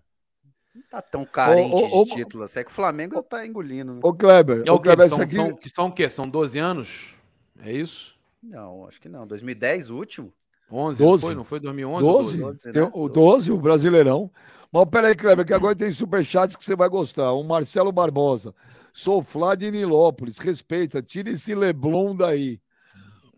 Não 0.74 0.84
tá 0.90 1.02
tão 1.02 1.26
carente 1.26 1.74
Ô, 1.74 1.88
ô, 1.88 2.02
ô, 2.02 2.06
de 2.06 2.12
título. 2.12 2.44
assim. 2.44 2.60
É 2.60 2.64
que 2.64 2.72
o 2.72 2.74
Flamengo 2.74 3.22
tá 3.22 3.46
engolindo. 3.46 3.96
né? 3.96 4.00
Ô, 4.04 4.14
Kleber, 4.14 4.64
É 4.66 4.72
o 4.72 4.76
ô? 4.76 4.80
Kleber, 4.80 5.10
São, 5.10 5.22
aqui... 5.22 5.34
são, 5.36 5.56
que 5.56 5.70
são 5.70 5.88
o 5.88 5.92
quê? 5.92 6.10
São 6.10 6.30
12 6.30 6.60
anos? 6.60 7.16
É 7.60 7.72
isso? 7.74 8.16
Não, 8.42 8.88
acho 8.88 9.02
que 9.02 9.10
não. 9.10 9.28
2010, 9.28 9.90
o 9.90 9.98
último. 9.98 10.32
11? 10.72 11.00
12. 11.00 11.24
Não 11.24 11.28
foi? 11.30 11.36
Não 11.36 11.44
foi 11.44 11.60
2011? 11.60 12.06
ou 12.06 12.14
12, 12.24 12.38
12, 12.38 12.72
tem 12.72 12.82
né? 12.84 12.92
o 12.94 13.10
12, 13.10 13.52
o 13.52 13.58
Brasileirão. 13.58 14.32
Mas 14.72 14.86
peraí, 14.90 15.16
Kleber, 15.16 15.46
que 15.46 15.54
agora 15.54 15.76
tem 15.76 15.92
superchats 15.92 16.56
que 16.56 16.64
você 16.64 16.76
vai 16.76 16.90
gostar. 16.90 17.32
O 17.34 17.44
Marcelo 17.44 17.92
Barbosa. 17.92 18.54
Sou 18.94 19.22
Flá 19.22 19.56
de 19.56 19.70
Nilópolis. 19.72 20.38
Respeita, 20.40 21.02
tira 21.02 21.30
esse 21.32 21.54
Leblon 21.56 22.16
daí. 22.16 22.60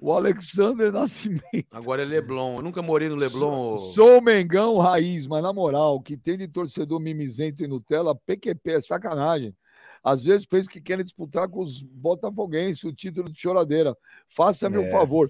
O 0.01 0.13
Alexander 0.13 0.91
Nascimento. 0.93 1.67
Agora 1.71 2.01
é 2.01 2.05
Leblon. 2.05 2.55
Eu 2.55 2.61
nunca 2.61 2.81
morei 2.81 3.09
no 3.09 3.15
Leblon. 3.15 3.73
ô- 3.73 3.77
Sou 3.77 4.21
Mengão 4.21 4.77
raiz, 4.77 5.27
mas 5.27 5.43
na 5.43 5.51
moral, 5.51 5.95
o 5.95 6.01
que 6.01 6.15
tem 6.15 6.37
de 6.37 6.47
torcedor 6.47 6.99
mimizento 7.01 7.63
e 7.63 7.67
Nutella, 7.67 8.15
PQP, 8.15 8.71
é 8.71 8.79
sacanagem. 8.79 9.53
Às 10.01 10.23
vezes 10.23 10.45
penso 10.45 10.69
que 10.69 10.79
querem 10.79 11.03
disputar 11.03 11.49
com 11.49 11.61
os 11.61 11.81
botafoguenses 11.81 12.85
o 12.85 12.93
título 12.93 13.29
de 13.29 13.37
choradeira. 13.37 13.93
Faça-me 14.29 14.77
o 14.77 14.83
É. 14.83 14.89
favor. 14.91 15.29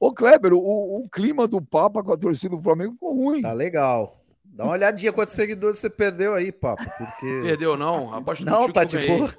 Ô, 0.00 0.12
Kleber, 0.12 0.52
o, 0.52 0.58
o 0.58 1.08
clima 1.08 1.46
do 1.46 1.62
Papa 1.62 2.02
com 2.02 2.12
a 2.12 2.16
torcida 2.18 2.56
do 2.56 2.62
Flamengo 2.62 2.94
ficou 2.94 3.14
ruim. 3.14 3.40
Tá 3.42 3.52
legal. 3.52 4.12
Dá 4.58 4.64
uma 4.64 4.72
olhadinha 4.72 5.12
quantos 5.12 5.34
seguidores 5.34 5.78
você 5.78 5.88
perdeu 5.88 6.34
aí, 6.34 6.50
papo. 6.50 6.82
Porque. 6.98 7.26
Perdeu, 7.44 7.76
não? 7.76 8.12
Aposto 8.12 8.44
Não, 8.44 8.66
contigo 8.66 8.72
tá 8.72 8.82
de 8.82 8.96
ganhei. 8.96 9.16
boa. 9.16 9.34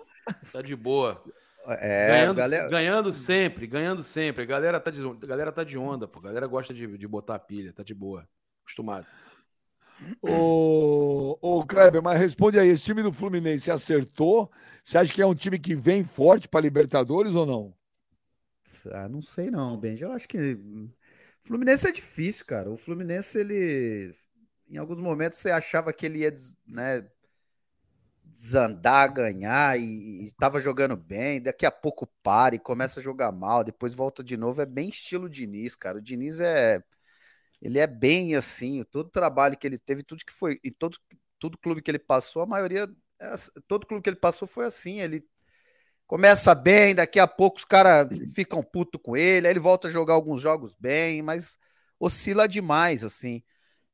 Tá 0.53 0.61
de 0.61 0.76
boa. 0.78 1.22
É, 1.67 2.07
ganhando, 2.07 2.38
galera. 2.38 2.70
ganhando 2.70 3.11
sempre, 3.11 3.67
ganhando 3.67 4.01
sempre. 4.01 4.43
A 4.43 4.45
galera 4.45 4.80
tá 4.80 4.89
de, 4.89 5.05
a 5.05 5.26
galera 5.26 5.51
tá 5.51 5.65
de 5.65 5.78
onda, 5.78 6.07
pô. 6.07 6.20
A 6.20 6.22
galera 6.22 6.47
gosta 6.47 6.74
de, 6.74 6.97
de 6.97 7.05
botar 7.05 7.38
pilha, 7.38 7.74
tá 7.74 7.84
de 7.84 7.93
boa. 7.93 8.26
Acostumado. 8.63 9.05
Ô, 10.22 11.38
ô, 11.41 11.65
Kleber, 11.65 12.01
mas 12.01 12.17
responde 12.17 12.57
aí, 12.57 12.70
esse 12.70 12.86
time 12.86 13.03
do 13.03 13.11
Fluminense 13.11 13.70
acertou? 13.70 14.49
Você 14.82 14.97
acha 14.97 15.13
que 15.13 15.22
é 15.22 15.26
um 15.26 15.36
time 15.36 15.59
que 15.59 15.76
vem 15.76 16.01
forte 16.01 16.47
para 16.47 16.61
Libertadores 16.61 17.36
ou 17.36 17.45
não? 17.45 17.76
Ah, 18.93 19.09
não 19.09 19.22
sei 19.22 19.51
não, 19.51 19.78
Benji. 19.78 20.03
Eu 20.05 20.13
acho 20.13 20.30
que. 20.30 20.57
Fluminense 21.43 21.89
é 21.89 21.91
difícil, 21.91 22.45
cara. 22.45 22.72
O 22.72 22.78
Fluminense, 22.78 23.38
ele. 23.38 24.13
Em 24.70 24.78
alguns 24.78 24.99
momentos 24.99 25.39
você 25.39 25.51
achava 25.51 25.91
que 25.91 26.05
ele 26.05 26.20
ia, 26.20 26.34
né? 26.67 27.09
Desandar, 28.24 29.11
ganhar 29.11 29.80
e, 29.80 30.26
e 30.26 30.32
tava 30.34 30.59
jogando 30.61 30.95
bem. 30.95 31.41
Daqui 31.41 31.65
a 31.65 31.72
pouco 31.72 32.07
para 32.24 32.55
e 32.55 32.59
começa 32.59 32.99
a 32.99 33.03
jogar 33.03 33.32
mal, 33.32 33.63
depois 33.63 33.93
volta 33.93 34.24
de 34.24 34.38
novo. 34.38 34.61
É 34.61 34.65
bem 34.65 34.89
estilo 34.89 35.28
Diniz, 35.30 35.76
cara. 35.76 35.97
O 35.97 36.01
Diniz 36.01 36.39
é. 36.39 36.84
Ele 37.61 37.80
é 37.80 37.88
bem 37.88 38.36
assim. 38.36 38.84
Todo 38.86 39.07
o 39.07 39.11
trabalho 39.11 39.57
que 39.57 39.67
ele 39.67 39.78
teve, 39.80 40.03
tudo 40.03 40.26
que 40.26 40.34
foi. 40.34 40.59
E 40.63 40.72
todo, 40.72 40.97
todo 41.39 41.57
clube 41.57 41.82
que 41.82 41.91
ele 41.91 41.99
passou, 41.99 42.43
a 42.43 42.45
maioria. 42.45 42.88
é 43.20 43.36
Todo 43.67 43.88
clube 43.88 44.03
que 44.03 44.09
ele 44.09 44.17
passou 44.17 44.47
foi 44.47 44.65
assim. 44.65 45.01
Ele 45.01 45.26
começa 46.07 46.55
bem, 46.55 46.95
daqui 46.95 47.20
a 47.20 47.28
pouco 47.28 47.57
os 47.57 47.65
caras 47.65 48.07
ficam 48.34 48.63
puto 48.63 48.97
com 48.97 49.15
ele, 49.15 49.45
aí 49.47 49.53
ele 49.53 49.59
volta 49.59 49.88
a 49.88 49.91
jogar 49.91 50.15
alguns 50.15 50.41
jogos 50.41 50.74
bem, 50.74 51.22
mas 51.22 51.55
oscila 51.99 52.47
demais, 52.47 53.03
assim. 53.03 53.43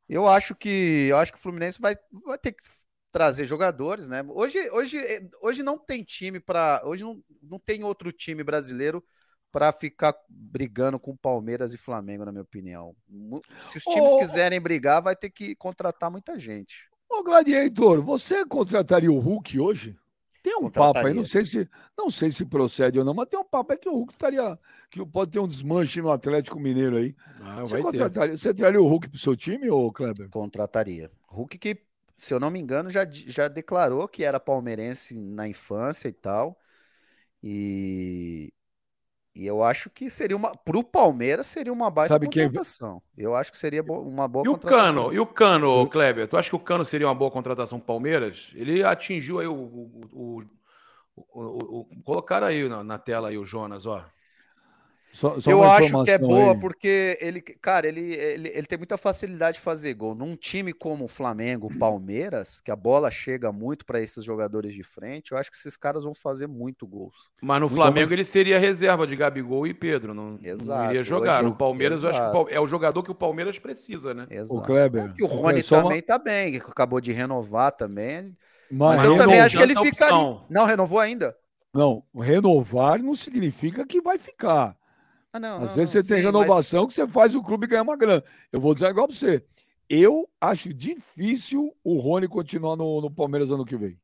Eu 0.08 0.28
acho 0.28 0.56
que 0.56 1.08
eu 1.10 1.18
acho 1.18 1.32
que 1.32 1.38
o 1.38 1.41
Fluminense 1.41 1.82
vai, 1.82 1.95
vai 2.26 2.38
ter 2.38 2.51
que 2.51 2.64
trazer 3.12 3.45
jogadores, 3.45 4.10
né? 4.10 4.24
Hoje, 4.28 4.60
hoje, 4.72 4.97
hoje 5.41 5.64
não 5.64 5.78
tem 5.78 6.03
time 6.03 6.39
para, 6.39 6.82
hoje 6.84 7.03
não, 7.03 7.24
não 7.41 7.58
tem 7.58 7.84
outro 7.84 8.12
time 8.12 8.43
brasileiro 8.43 9.03
para 9.51 9.72
ficar 9.72 10.14
brigando 10.28 10.99
com 10.99 11.16
Palmeiras 11.16 11.74
e 11.74 11.78
Flamengo, 11.78 12.26
na 12.26 12.32
minha 12.34 12.41
opinião. 12.41 12.93
Se 13.58 13.78
os 13.78 13.84
times 13.86 14.14
quiserem 14.16 14.60
brigar, 14.60 15.01
vai 15.01 15.16
ter 15.16 15.30
que 15.30 15.56
contratar 15.56 16.12
muita 16.12 16.38
gente. 16.38 16.89
Ô, 17.10 17.24
Gladiator, 17.24 18.01
você 18.01 18.45
contrataria 18.45 19.10
o 19.10 19.18
Hulk 19.18 19.58
hoje? 19.58 19.95
Tem 20.45 20.55
um 20.57 20.69
papo 20.69 21.07
aí, 21.07 21.13
não 21.13 21.23
sei 21.23 21.43
se 21.43 21.67
não 21.97 22.09
sei 22.11 22.31
se 22.31 22.45
procede 22.45 22.99
ou 22.99 23.05
não, 23.05 23.15
mas 23.15 23.27
tem 23.27 23.39
um 23.39 23.43
papo 23.43 23.71
aí 23.73 23.79
que 23.79 23.89
o 23.89 23.93
Hulk 23.93 24.13
estaria. 24.13 24.59
que 24.91 25.03
pode 25.03 25.31
ter 25.31 25.39
um 25.39 25.47
desmanche 25.47 26.01
no 26.01 26.11
Atlético 26.11 26.59
Mineiro 26.59 26.97
aí. 26.97 27.15
Ah, 27.41 27.61
Você 27.61 27.77
contrataria, 27.81 28.37
você 28.37 28.53
traria 28.53 28.81
o 28.81 28.87
Hulk 28.87 29.09
pro 29.09 29.17
seu 29.19 29.35
time, 29.35 29.69
ô 29.71 29.91
Kleber? 29.91 30.29
Contrataria. 30.29 31.11
Hulk 31.27 31.57
que, 31.57 31.85
se 32.17 32.33
eu 32.33 32.39
não 32.39 32.51
me 32.51 32.59
engano, 32.59 32.89
já, 32.89 33.05
já 33.09 33.47
declarou 33.47 34.07
que 34.07 34.23
era 34.23 34.39
palmeirense 34.39 35.17
na 35.19 35.47
infância 35.47 36.07
e 36.09 36.13
tal. 36.13 36.59
E, 37.43 38.53
e 39.36 39.45
eu 39.45 39.61
acho 39.63 39.89
que 39.89 40.09
seria 40.09 40.36
uma. 40.38 40.55
Pro 40.55 40.83
Palmeiras 40.83 41.45
seria 41.47 41.73
uma 41.73 41.91
baita 41.91 42.13
Sabe 42.13 42.29
quem- 42.29 42.45
contratação. 42.45 43.01
Eu 43.17 43.36
acho 43.36 43.51
que 43.51 43.57
seria 43.57 43.83
uma 43.83 44.27
boa 44.27 44.45
E 44.45 44.49
o 44.49 44.53
contratação. 44.53 44.86
Cano? 44.93 45.13
E 45.13 45.19
o 45.19 45.25
Cano, 45.25 45.88
Kleber? 45.89 46.27
Tu 46.27 46.38
acha 46.38 46.49
que 46.49 46.55
o 46.55 46.59
Cano 46.59 46.86
seria 46.86 47.07
uma 47.07 47.15
boa 47.15 47.29
contratação 47.29 47.77
pro 47.79 47.88
Palmeiras? 47.88 48.51
Ele 48.55 48.83
atingiu 48.83 49.39
aí 49.39 49.47
o. 49.47 49.53
o, 49.53 50.01
o, 50.13 50.43
o- 51.17 51.41
o- 51.41 51.79
o- 51.81 52.03
colocaram 52.03 52.47
aí 52.47 52.67
na, 52.67 52.83
na 52.83 52.97
tela 52.97 53.29
aí 53.29 53.38
o 53.38 53.45
Jonas, 53.45 53.86
ó. 53.86 54.03
Só, 55.16 55.39
só 55.39 55.49
Eu 55.49 55.63
acho 55.63 56.03
que 56.03 56.11
é 56.11 56.18
boa 56.18 56.51
aí. 56.51 56.59
porque 56.59 57.18
ele, 57.22 57.39
cara, 57.41 57.88
ele, 57.88 58.13
ele, 58.13 58.49
ele 58.53 58.68
tem 58.68 58.78
muita 58.78 58.97
facilidade 58.97 59.55
de 59.55 59.63
fazer 59.63 59.93
gol. 59.93 60.13
Num 60.13 60.36
time 60.36 60.74
como 60.74 61.05
o 61.05 61.07
Flamengo, 61.07 61.68
o 61.68 61.80
Palmeiras, 61.80 62.59
que 62.59 62.70
a 62.70 62.76
bola 62.76 63.09
chega 63.09 63.49
muito 63.49 63.86
para 63.86 64.01
esses 64.01 64.26
jogadores 64.26 64.74
de 64.74 64.84
frente, 64.84 65.32
eu 65.32 65.38
acho 65.38 65.49
que 65.49 65.55
esses 65.55 65.78
caras 65.78 66.03
vão 66.03 66.13
fazer 66.13 66.47
muito 66.47 66.86
gols. 66.86 67.30
Mas 67.41 67.61
no 67.61 67.70
Só 67.70 67.76
Flamengo 67.76 68.11
ele 68.11 68.26
seria 68.26 68.59
reserva 68.59 69.07
de 69.07 69.16
Gabigol 69.16 69.66
e 69.66 69.74
Pedro. 69.74 70.13
Não, 70.13 70.32
não 70.32 70.39
Exato, 70.43 70.89
iria 70.89 71.01
jogar. 71.01 71.36
hoje- 71.39 71.49
No 71.49 71.55
Palmeiras, 71.55 72.03
eu 72.03 72.09
acho 72.09 72.20
que 72.20 72.26
o 72.26 72.30
exato. 72.41 72.53
é 72.53 72.59
o 72.59 72.68
jogador 72.68 73.01
que 73.01 73.11
o 73.11 73.16
Palmeiras 73.16 73.57
precisa, 73.57 74.13
né? 74.13 74.28
O 74.30 74.34
Exato. 74.34 74.61
Kleber. 74.63 75.13
E 75.18 75.24
o 75.24 75.28
Rony 75.28 75.61
só 75.61 75.76
uma- 75.76 75.84
também 75.84 76.01
tá 76.01 76.20
bem, 76.20 76.51
que 76.51 76.57
acabou 76.57 76.99
de 76.99 77.13
renovar 77.13 77.72
também. 77.72 78.36
Mas, 78.70 78.97
Mas 78.97 79.03
eu 79.05 79.11
não 79.11 79.18
também 79.18 79.39
acho 79.39 79.55
que 79.55 79.63
ele 79.63 79.80
fica 79.80 80.07
ali. 80.13 80.39
Não, 80.49 80.66
renovou 80.66 80.99
ainda? 80.99 81.34
Não, 81.74 82.03
renovar 82.13 83.01
não 83.01 83.16
significa 83.16 83.86
que 83.86 84.01
vai 84.01 84.18
ficar. 84.18 84.76
Ah, 85.36 85.39
não. 85.39 85.55
Às 85.57 85.61
não, 85.71 85.75
vezes 85.75 85.93
não, 85.93 86.01
você 86.01 86.07
tem 86.07 86.17
sim, 86.19 86.25
renovação 86.27 86.88
que 86.88 86.93
você 86.93 87.05
faz 87.05 87.36
o 87.36 87.43
clube 87.43 87.67
ganhar 87.67 87.81
uma 87.81 87.97
grana. 87.97 88.23
Eu 88.53 88.61
vou 88.61 88.73
dizer 88.73 88.88
igual 88.88 89.05
pra 89.05 89.13
você. 89.17 89.43
Eu 89.89 90.29
acho 90.39 90.73
difícil 90.73 91.75
o 91.83 91.99
Rony 91.99 92.25
continuar 92.25 92.77
no, 92.77 93.01
no 93.01 93.11
Palmeiras 93.11 93.51
ano 93.51 93.65
que 93.65 93.75
vem. 93.75 93.99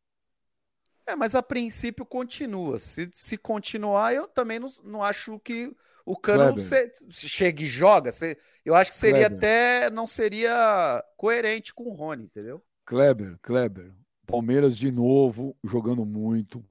É, 1.07 1.15
mas 1.15 1.33
a 1.33 1.41
princípio 1.41 2.05
continua. 2.05 2.79
Se, 2.79 3.09
se 3.13 3.37
continuar, 3.37 4.13
eu 4.13 4.27
também 4.27 4.59
não, 4.59 4.67
não 4.83 5.01
acho 5.01 5.39
que 5.39 5.73
o 6.05 6.17
Cano 6.17 6.61
se, 6.61 6.91
se 7.09 7.29
chega 7.29 7.63
e 7.63 7.67
joga. 7.67 8.11
Se, 8.11 8.37
eu 8.65 8.75
acho 8.75 8.91
que 8.91 8.97
seria 8.97 9.29
Kleber. 9.29 9.37
até. 9.37 9.89
Não 9.89 10.05
seria 10.05 11.01
coerente 11.15 11.73
com 11.73 11.85
o 11.85 11.93
Rony, 11.93 12.25
entendeu? 12.25 12.61
Kleber, 12.85 13.39
Kleber. 13.41 13.93
Palmeiras 14.27 14.77
de 14.77 14.91
novo, 14.91 15.55
jogando 15.63 16.05
muito. 16.05 16.61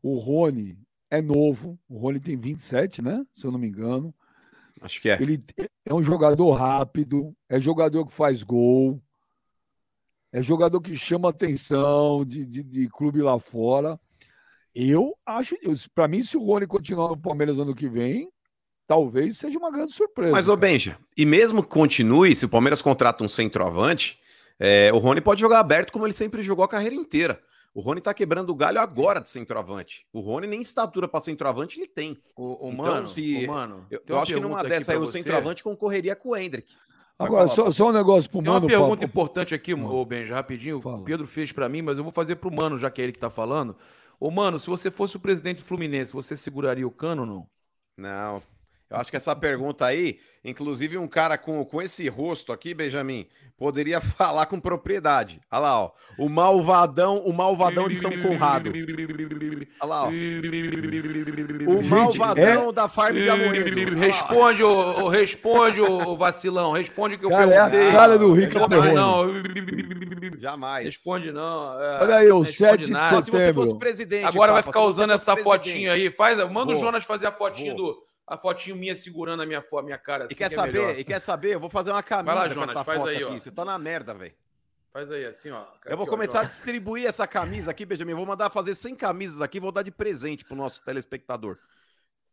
O 0.00 0.18
Rony 0.18 0.78
é 1.10 1.20
novo. 1.20 1.78
O 1.88 1.98
Rony 1.98 2.20
tem 2.20 2.36
27, 2.36 3.02
né? 3.02 3.24
Se 3.32 3.46
eu 3.46 3.52
não 3.52 3.58
me 3.58 3.68
engano. 3.68 4.14
Acho 4.80 5.00
que 5.00 5.08
é. 5.08 5.20
Ele 5.20 5.42
é 5.84 5.94
um 5.94 6.02
jogador 6.02 6.52
rápido, 6.52 7.34
é 7.48 7.58
jogador 7.58 8.06
que 8.06 8.12
faz 8.12 8.42
gol, 8.42 9.00
é 10.32 10.42
jogador 10.42 10.80
que 10.80 10.96
chama 10.96 11.30
atenção 11.30 12.24
de, 12.24 12.44
de, 12.44 12.62
de 12.62 12.88
clube 12.88 13.22
lá 13.22 13.38
fora. 13.38 13.98
Eu 14.74 15.16
acho, 15.24 15.56
para 15.94 16.08
mim, 16.08 16.22
se 16.22 16.36
o 16.36 16.42
Rony 16.42 16.66
continuar 16.66 17.08
no 17.08 17.16
Palmeiras 17.16 17.60
ano 17.60 17.74
que 17.74 17.88
vem, 17.88 18.28
talvez 18.86 19.38
seja 19.38 19.56
uma 19.58 19.70
grande 19.70 19.92
surpresa. 19.92 20.32
Mas, 20.32 20.48
ô 20.48 20.56
Benja, 20.56 20.98
e 21.16 21.24
mesmo 21.24 21.62
que 21.62 21.68
continue, 21.68 22.34
se 22.34 22.44
o 22.44 22.48
Palmeiras 22.48 22.82
contrata 22.82 23.22
um 23.22 23.28
centroavante, 23.28 24.18
é, 24.58 24.92
o 24.92 24.98
Rony 24.98 25.20
pode 25.20 25.40
jogar 25.40 25.60
aberto 25.60 25.92
como 25.92 26.06
ele 26.06 26.14
sempre 26.14 26.42
jogou 26.42 26.64
a 26.64 26.68
carreira 26.68 26.94
inteira. 26.96 27.40
O 27.74 27.80
Rony 27.80 28.00
tá 28.00 28.14
quebrando 28.14 28.50
o 28.50 28.54
galho 28.54 28.80
agora 28.80 29.20
de 29.20 29.28
centroavante. 29.28 30.06
O 30.12 30.20
Rony 30.20 30.46
nem 30.46 30.62
estatura 30.62 31.08
para 31.08 31.20
centroavante 31.20 31.80
ele 31.80 31.88
tem. 31.88 32.16
O, 32.36 32.68
o 32.68 32.72
então, 32.72 32.84
mano, 32.84 33.08
se, 33.08 33.44
o 33.44 33.50
mano, 33.50 33.86
eu, 33.90 34.00
eu 34.06 34.18
acho 34.18 34.32
que 34.32 34.40
numa 34.40 34.62
dessa 34.62 34.92
aí 34.92 34.98
o 34.98 35.06
centroavante 35.08 35.62
concorreria 35.62 36.14
com 36.14 36.30
o 36.30 36.36
Hendrick. 36.36 36.72
Agora, 37.18 37.48
só, 37.48 37.70
só, 37.70 37.88
um 37.88 37.92
negócio 37.92 38.30
pro 38.30 38.40
Tem 38.40 38.52
Mano. 38.52 38.66
uma 38.66 38.68
pergunta 38.68 38.96
papo. 38.96 39.04
importante 39.04 39.54
aqui, 39.54 39.74
ô 39.74 40.04
Benja, 40.04 40.34
rapidinho. 40.34 40.80
Fala. 40.80 40.96
O 40.96 41.04
Pedro 41.04 41.26
fez 41.26 41.52
para 41.52 41.68
mim, 41.68 41.82
mas 41.82 41.98
eu 41.98 42.04
vou 42.04 42.12
fazer 42.12 42.36
pro 42.36 42.52
Mano, 42.52 42.78
já 42.78 42.90
que 42.90 43.00
é 43.00 43.04
ele 43.04 43.12
que 43.12 43.18
tá 43.18 43.30
falando. 43.30 43.76
Ô, 44.18 44.30
Mano, 44.30 44.58
se 44.58 44.68
você 44.68 44.90
fosse 44.90 45.16
o 45.16 45.20
presidente 45.20 45.58
do 45.58 45.64
Fluminense, 45.64 46.12
você 46.12 46.36
seguraria 46.36 46.86
o 46.86 46.90
cano 46.90 47.22
ou 47.22 47.26
não? 47.26 47.46
Não, 47.96 48.42
eu 48.94 49.00
acho 49.00 49.10
que 49.10 49.16
essa 49.16 49.34
pergunta 49.34 49.84
aí, 49.84 50.20
inclusive 50.44 50.96
um 50.96 51.08
cara 51.08 51.36
com, 51.36 51.64
com 51.64 51.82
esse 51.82 52.08
rosto 52.08 52.52
aqui, 52.52 52.72
Benjamin, 52.72 53.26
poderia 53.58 54.00
falar 54.00 54.46
com 54.46 54.60
propriedade. 54.60 55.40
Olha 55.50 55.60
lá, 55.60 55.80
ó. 55.80 55.90
O 56.16 56.28
malvadão, 56.28 57.18
o 57.24 57.32
malvadão 57.32 57.88
de 57.88 57.96
São 57.96 58.10
Conrado. 58.22 58.70
Olha 58.70 59.88
lá, 59.88 60.04
ó. 60.04 60.10
O 61.68 61.82
malvadão 61.82 62.68
é... 62.68 62.72
da 62.72 62.88
farm 62.88 63.16
de 63.16 63.28
Amoedo. 63.28 63.96
Responde, 63.96 64.62
o, 64.62 65.08
responde, 65.08 65.80
o 65.80 66.16
vacilão. 66.16 66.70
Responde 66.70 67.16
o 67.16 67.18
que 67.18 67.24
eu 67.24 67.30
cara, 67.30 67.48
perguntei. 67.48 67.80
É 67.80 67.88
a 67.88 67.92
cara 67.92 68.18
do 68.18 68.32
Rico 68.32 68.58
Não, 68.94 70.38
Jamais. 70.38 70.84
Responde 70.84 71.32
não. 71.32 71.80
É, 71.80 72.02
Olha 72.02 72.16
aí, 72.16 72.30
o 72.30 72.44
7 72.44 72.78
de 72.78 72.86
setembro. 72.86 73.22
Se 73.24 73.30
você 73.30 73.52
fosse 73.52 73.76
presidente. 73.76 74.26
Agora 74.26 74.52
vai 74.52 74.62
ficar 74.62 74.84
usando 74.84 75.10
essa 75.10 75.36
fotinha 75.36 75.92
aí. 75.92 76.10
Faz, 76.10 76.38
manda 76.48 76.72
o 76.72 76.76
Jonas 76.76 77.02
fazer 77.02 77.26
a 77.26 77.32
fotinha 77.32 77.74
do 77.74 78.04
a 78.26 78.36
fotinho 78.36 78.76
minha 78.76 78.94
segurando 78.94 79.42
a 79.42 79.46
minha, 79.46 79.60
a 79.60 79.82
minha 79.82 79.98
cara. 79.98 80.24
Assim, 80.24 80.34
e 80.34 80.36
quer 80.36 80.48
que 80.48 80.54
é 80.54 80.56
saber? 80.56 80.72
Melhor. 80.72 80.98
E 80.98 81.04
quer 81.04 81.20
saber? 81.20 81.54
Eu 81.54 81.60
vou 81.60 81.70
fazer 81.70 81.90
uma 81.90 82.02
camisa 82.02 82.34
lá, 82.34 82.48
Jonas, 82.48 82.72
com 82.72 82.80
essa 82.80 82.84
foto 82.84 83.08
aí, 83.08 83.22
aqui. 83.22 83.40
Você 83.40 83.50
tá 83.50 83.64
na 83.64 83.78
merda, 83.78 84.14
velho. 84.14 84.34
Faz 84.92 85.10
aí, 85.10 85.24
assim, 85.26 85.50
ó. 85.50 85.64
Eu 85.84 85.96
vou 85.96 86.06
começar 86.06 86.42
a 86.42 86.44
distribuir 86.44 87.06
essa 87.06 87.26
camisa 87.26 87.70
aqui, 87.70 87.84
Benjamin. 87.84 88.14
Vou 88.14 88.26
mandar 88.26 88.48
fazer 88.48 88.74
100 88.74 88.94
camisas 88.94 89.40
aqui, 89.40 89.58
vou 89.58 89.72
dar 89.72 89.82
de 89.82 89.90
presente 89.90 90.44
pro 90.44 90.54
nosso 90.54 90.80
telespectador. 90.82 91.58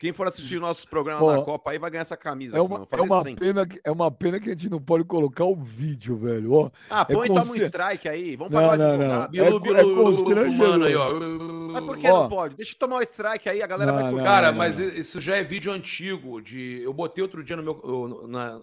Quem 0.01 0.11
for 0.11 0.27
assistir 0.27 0.59
nossos 0.59 0.83
programas 0.83 1.21
Pô, 1.21 1.31
na 1.31 1.43
Copa 1.43 1.69
aí 1.69 1.77
vai 1.77 1.91
ganhar 1.91 2.01
essa 2.01 2.17
camisa. 2.17 2.57
É 2.57 2.59
uma, 2.59 2.81
aqui, 2.81 2.95
é, 2.95 3.01
uma 3.01 3.23
pena 3.23 3.67
que, 3.67 3.81
é 3.83 3.91
uma 3.91 4.09
pena 4.09 4.39
que 4.39 4.49
a 4.49 4.53
gente 4.53 4.67
não 4.67 4.81
pode 4.81 5.03
colocar 5.03 5.45
o 5.45 5.55
vídeo, 5.55 6.17
velho. 6.17 6.53
Ó, 6.53 6.71
ah, 6.89 7.05
põe 7.05 7.25
é 7.25 7.29
const... 7.29 7.43
toma 7.43 7.51
um 7.51 7.63
strike 7.63 8.09
aí. 8.09 8.35
Vamos 8.35 8.51
pagar 8.51 8.79
não, 8.79 8.97
não, 8.97 9.07
não. 9.07 9.27
Bilu, 9.29 9.59
bilu, 9.59 9.77
é, 9.77 9.81
é 9.81 9.83
constrangedor. 9.83 10.81
Aí, 10.81 10.95
ó. 10.95 11.19
Mas 11.73 11.83
por 11.83 11.99
que 11.99 12.07
ó, 12.07 12.23
não 12.23 12.29
pode? 12.29 12.55
Deixa 12.55 12.73
eu 12.73 12.79
tomar 12.79 12.97
um 12.97 13.01
strike 13.03 13.47
aí, 13.47 13.61
a 13.61 13.67
galera 13.67 13.91
não, 13.91 14.01
vai 14.01 14.09
curtir. 14.09 14.25
Cara, 14.25 14.51
mas 14.51 14.79
isso 14.79 15.21
já 15.21 15.37
é 15.37 15.43
vídeo 15.43 15.71
antigo. 15.71 16.41
De... 16.41 16.81
Eu 16.81 16.95
botei 16.95 17.21
outro 17.21 17.43
dia 17.43 17.55
no 17.55 17.61
meu. 17.61 18.25
Na... 18.27 18.59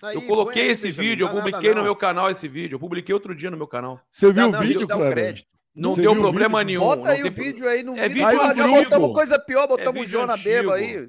Aí, 0.00 0.14
eu 0.14 0.22
coloquei 0.22 0.68
esse 0.68 0.92
vídeo, 0.92 1.26
eu 1.26 1.30
publiquei 1.30 1.74
no 1.74 1.82
meu 1.82 1.96
canal 1.96 2.30
esse 2.30 2.46
vídeo. 2.46 2.76
Eu 2.76 2.78
publiquei 2.78 3.12
outro 3.12 3.34
dia 3.34 3.50
no 3.50 3.56
meu 3.56 3.66
canal. 3.66 4.00
Você 4.12 4.32
viu 4.32 4.48
o 4.48 4.52
vídeo, 4.52 4.86
cara? 4.86 5.10
crédito. 5.10 5.57
Não 5.78 5.94
Você 5.94 6.02
deu 6.02 6.16
problema 6.16 6.64
nenhum. 6.64 6.80
Bota 6.80 7.10
aí 7.10 7.22
o 7.22 7.30
vídeo 7.30 7.68
aí 7.68 7.84
no 7.84 7.96
é 7.96 8.08
vídeo. 8.08 8.26
Aí 8.26 8.36
já 8.56 8.66
botamos 8.66 9.12
coisa 9.12 9.38
pior, 9.38 9.68
botamos 9.68 10.00
é 10.00 10.02
o 10.02 10.06
Jona 10.06 10.36
Beba 10.36 10.74
aí. 10.74 11.06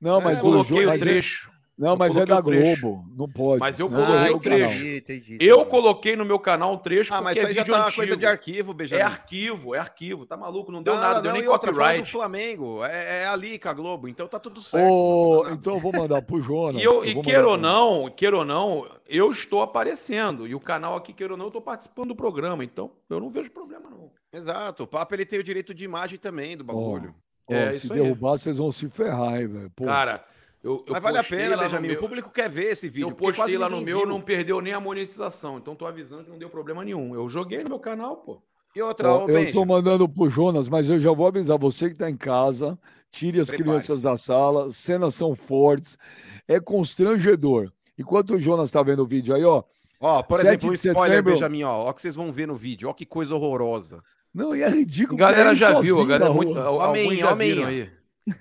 Não, 0.00 0.22
mas 0.22 0.38
é, 0.38 0.40
coloquei 0.40 0.86
o 0.86 0.98
trecho. 0.98 1.49
Não, 1.80 1.96
mas 1.96 2.14
é 2.14 2.26
da 2.26 2.42
Globo, 2.42 3.06
não 3.16 3.26
pode. 3.26 3.58
Mas 3.58 3.78
eu 3.78 3.88
coloquei 3.88 4.14
ah, 4.14 4.36
o 4.36 4.38
trecho. 4.38 4.70
Entendi, 4.70 4.96
entendi, 4.98 5.38
eu 5.40 5.64
coloquei 5.64 6.14
no 6.14 6.26
meu 6.26 6.38
canal 6.38 6.74
um 6.74 6.76
trecho 6.76 7.14
ah, 7.14 7.22
mas 7.22 7.38
isso 7.38 7.46
é 7.46 7.54
já 7.54 7.64
tá 7.64 7.90
coisa 7.90 8.18
de 8.18 8.26
arquivo, 8.26 8.74
Benjamin. 8.74 9.00
É 9.00 9.04
arquivo, 9.04 9.74
é 9.74 9.78
arquivo, 9.78 10.26
tá 10.26 10.36
maluco, 10.36 10.70
não 10.70 10.82
deu 10.82 10.92
não, 10.92 11.00
nada, 11.00 11.14
não, 11.14 11.22
deu 11.22 11.32
nem 11.32 11.44
copyright. 11.46 12.02
do 12.02 12.06
Flamengo, 12.06 12.84
é, 12.84 13.22
é, 13.22 13.26
ali 13.28 13.58
com 13.58 13.70
a 13.70 13.72
Globo, 13.72 14.08
então 14.08 14.28
tá 14.28 14.38
tudo 14.38 14.60
certo. 14.60 14.86
Oh, 14.86 15.48
então 15.48 15.72
eu 15.72 15.80
vou 15.80 15.90
mandar 15.90 16.20
pro 16.20 16.38
Jonas. 16.38 16.82
E, 16.82 16.84
eu, 16.84 17.02
eu 17.02 17.18
e 17.18 17.22
queira 17.22 17.48
ou 17.48 17.56
não, 17.56 18.10
queira 18.10 18.36
ou 18.36 18.44
não, 18.44 18.86
eu 19.08 19.30
estou 19.30 19.62
aparecendo, 19.62 20.46
e 20.46 20.54
o 20.54 20.60
canal 20.60 20.96
aqui, 20.96 21.14
queira 21.14 21.32
ou 21.32 21.38
não, 21.38 21.46
eu 21.46 21.50
tô 21.50 21.62
participando 21.62 22.08
do 22.08 22.14
programa, 22.14 22.62
então 22.62 22.90
eu 23.08 23.18
não 23.18 23.30
vejo 23.30 23.50
problema 23.50 23.88
não. 23.88 24.10
Exato, 24.30 24.82
o 24.82 24.86
Papo 24.86 25.14
ele 25.14 25.24
tem 25.24 25.38
o 25.38 25.44
direito 25.44 25.72
de 25.72 25.82
imagem 25.82 26.18
também 26.18 26.58
do 26.58 26.62
bagulho. 26.62 27.14
Oh, 27.48 27.54
é, 27.54 27.70
oh, 27.70 27.74
se 27.74 27.88
derrubar, 27.88 28.32
vocês 28.32 28.58
vão 28.58 28.70
se 28.70 28.86
ferrar, 28.90 29.48
velho. 29.48 29.72
Cara... 29.82 30.22
Eu, 30.62 30.84
eu 30.86 30.92
Mas 30.92 31.02
vale 31.02 31.18
a 31.18 31.24
pena, 31.24 31.56
Benjamin. 31.56 31.88
Meu... 31.88 31.96
O 31.96 32.00
público 32.00 32.30
quer 32.30 32.48
ver 32.48 32.64
esse 32.64 32.88
vídeo. 32.88 33.08
Eu 33.08 33.14
postei 33.14 33.56
lá 33.56 33.68
no 33.68 33.80
meu, 33.80 34.00
viu. 34.00 34.06
não 34.06 34.20
perdeu 34.20 34.60
nem 34.60 34.72
a 34.72 34.80
monetização. 34.80 35.56
Então 35.56 35.74
tô 35.74 35.86
avisando 35.86 36.24
que 36.24 36.30
não 36.30 36.38
deu 36.38 36.50
problema 36.50 36.84
nenhum. 36.84 37.14
Eu 37.14 37.28
joguei 37.28 37.62
no 37.62 37.70
meu 37.70 37.78
canal, 37.78 38.16
pô. 38.16 38.42
E 38.76 38.82
outra, 38.82 39.10
Ó, 39.10 39.28
Eu 39.28 39.52
tô 39.52 39.64
mandando 39.64 40.08
pro 40.08 40.28
Jonas, 40.28 40.68
mas 40.68 40.88
eu 40.88 41.00
já 41.00 41.10
vou 41.12 41.26
avisar 41.26 41.58
você 41.58 41.88
que 41.88 41.96
tá 41.96 42.08
em 42.10 42.16
casa. 42.16 42.78
Tire 43.10 43.40
as 43.40 43.50
crianças 43.50 44.02
da 44.02 44.16
sala. 44.16 44.70
Cenas 44.70 45.14
são 45.14 45.34
fortes. 45.34 45.98
É 46.46 46.60
constrangedor. 46.60 47.72
Enquanto 47.98 48.34
o 48.34 48.40
Jonas 48.40 48.70
tá 48.70 48.82
vendo 48.82 49.02
o 49.02 49.06
vídeo 49.06 49.34
aí, 49.34 49.44
ó. 49.44 49.64
Ó, 49.98 50.22
por 50.22 50.40
exemplo, 50.40 50.70
um 50.70 50.74
spoiler, 50.74 51.16
setembro... 51.16 51.32
Benjamin, 51.32 51.64
ó. 51.64 51.88
Ó, 51.88 51.92
que 51.92 52.00
vocês 52.00 52.14
vão 52.14 52.30
ver 52.30 52.46
no 52.46 52.56
vídeo. 52.56 52.88
Ó, 52.88 52.92
que 52.92 53.04
coisa 53.04 53.34
horrorosa. 53.34 54.02
Não, 54.32 54.54
e 54.54 54.62
é 54.62 54.68
ridículo. 54.68 55.22
A 55.24 55.30
galera 55.30 55.54
já 55.54 55.80
viu, 55.80 56.00
a 56.00 56.06
galera 56.06 56.32
muito. 56.32 56.56
Homem, 56.56 57.24
homem. 57.24 57.90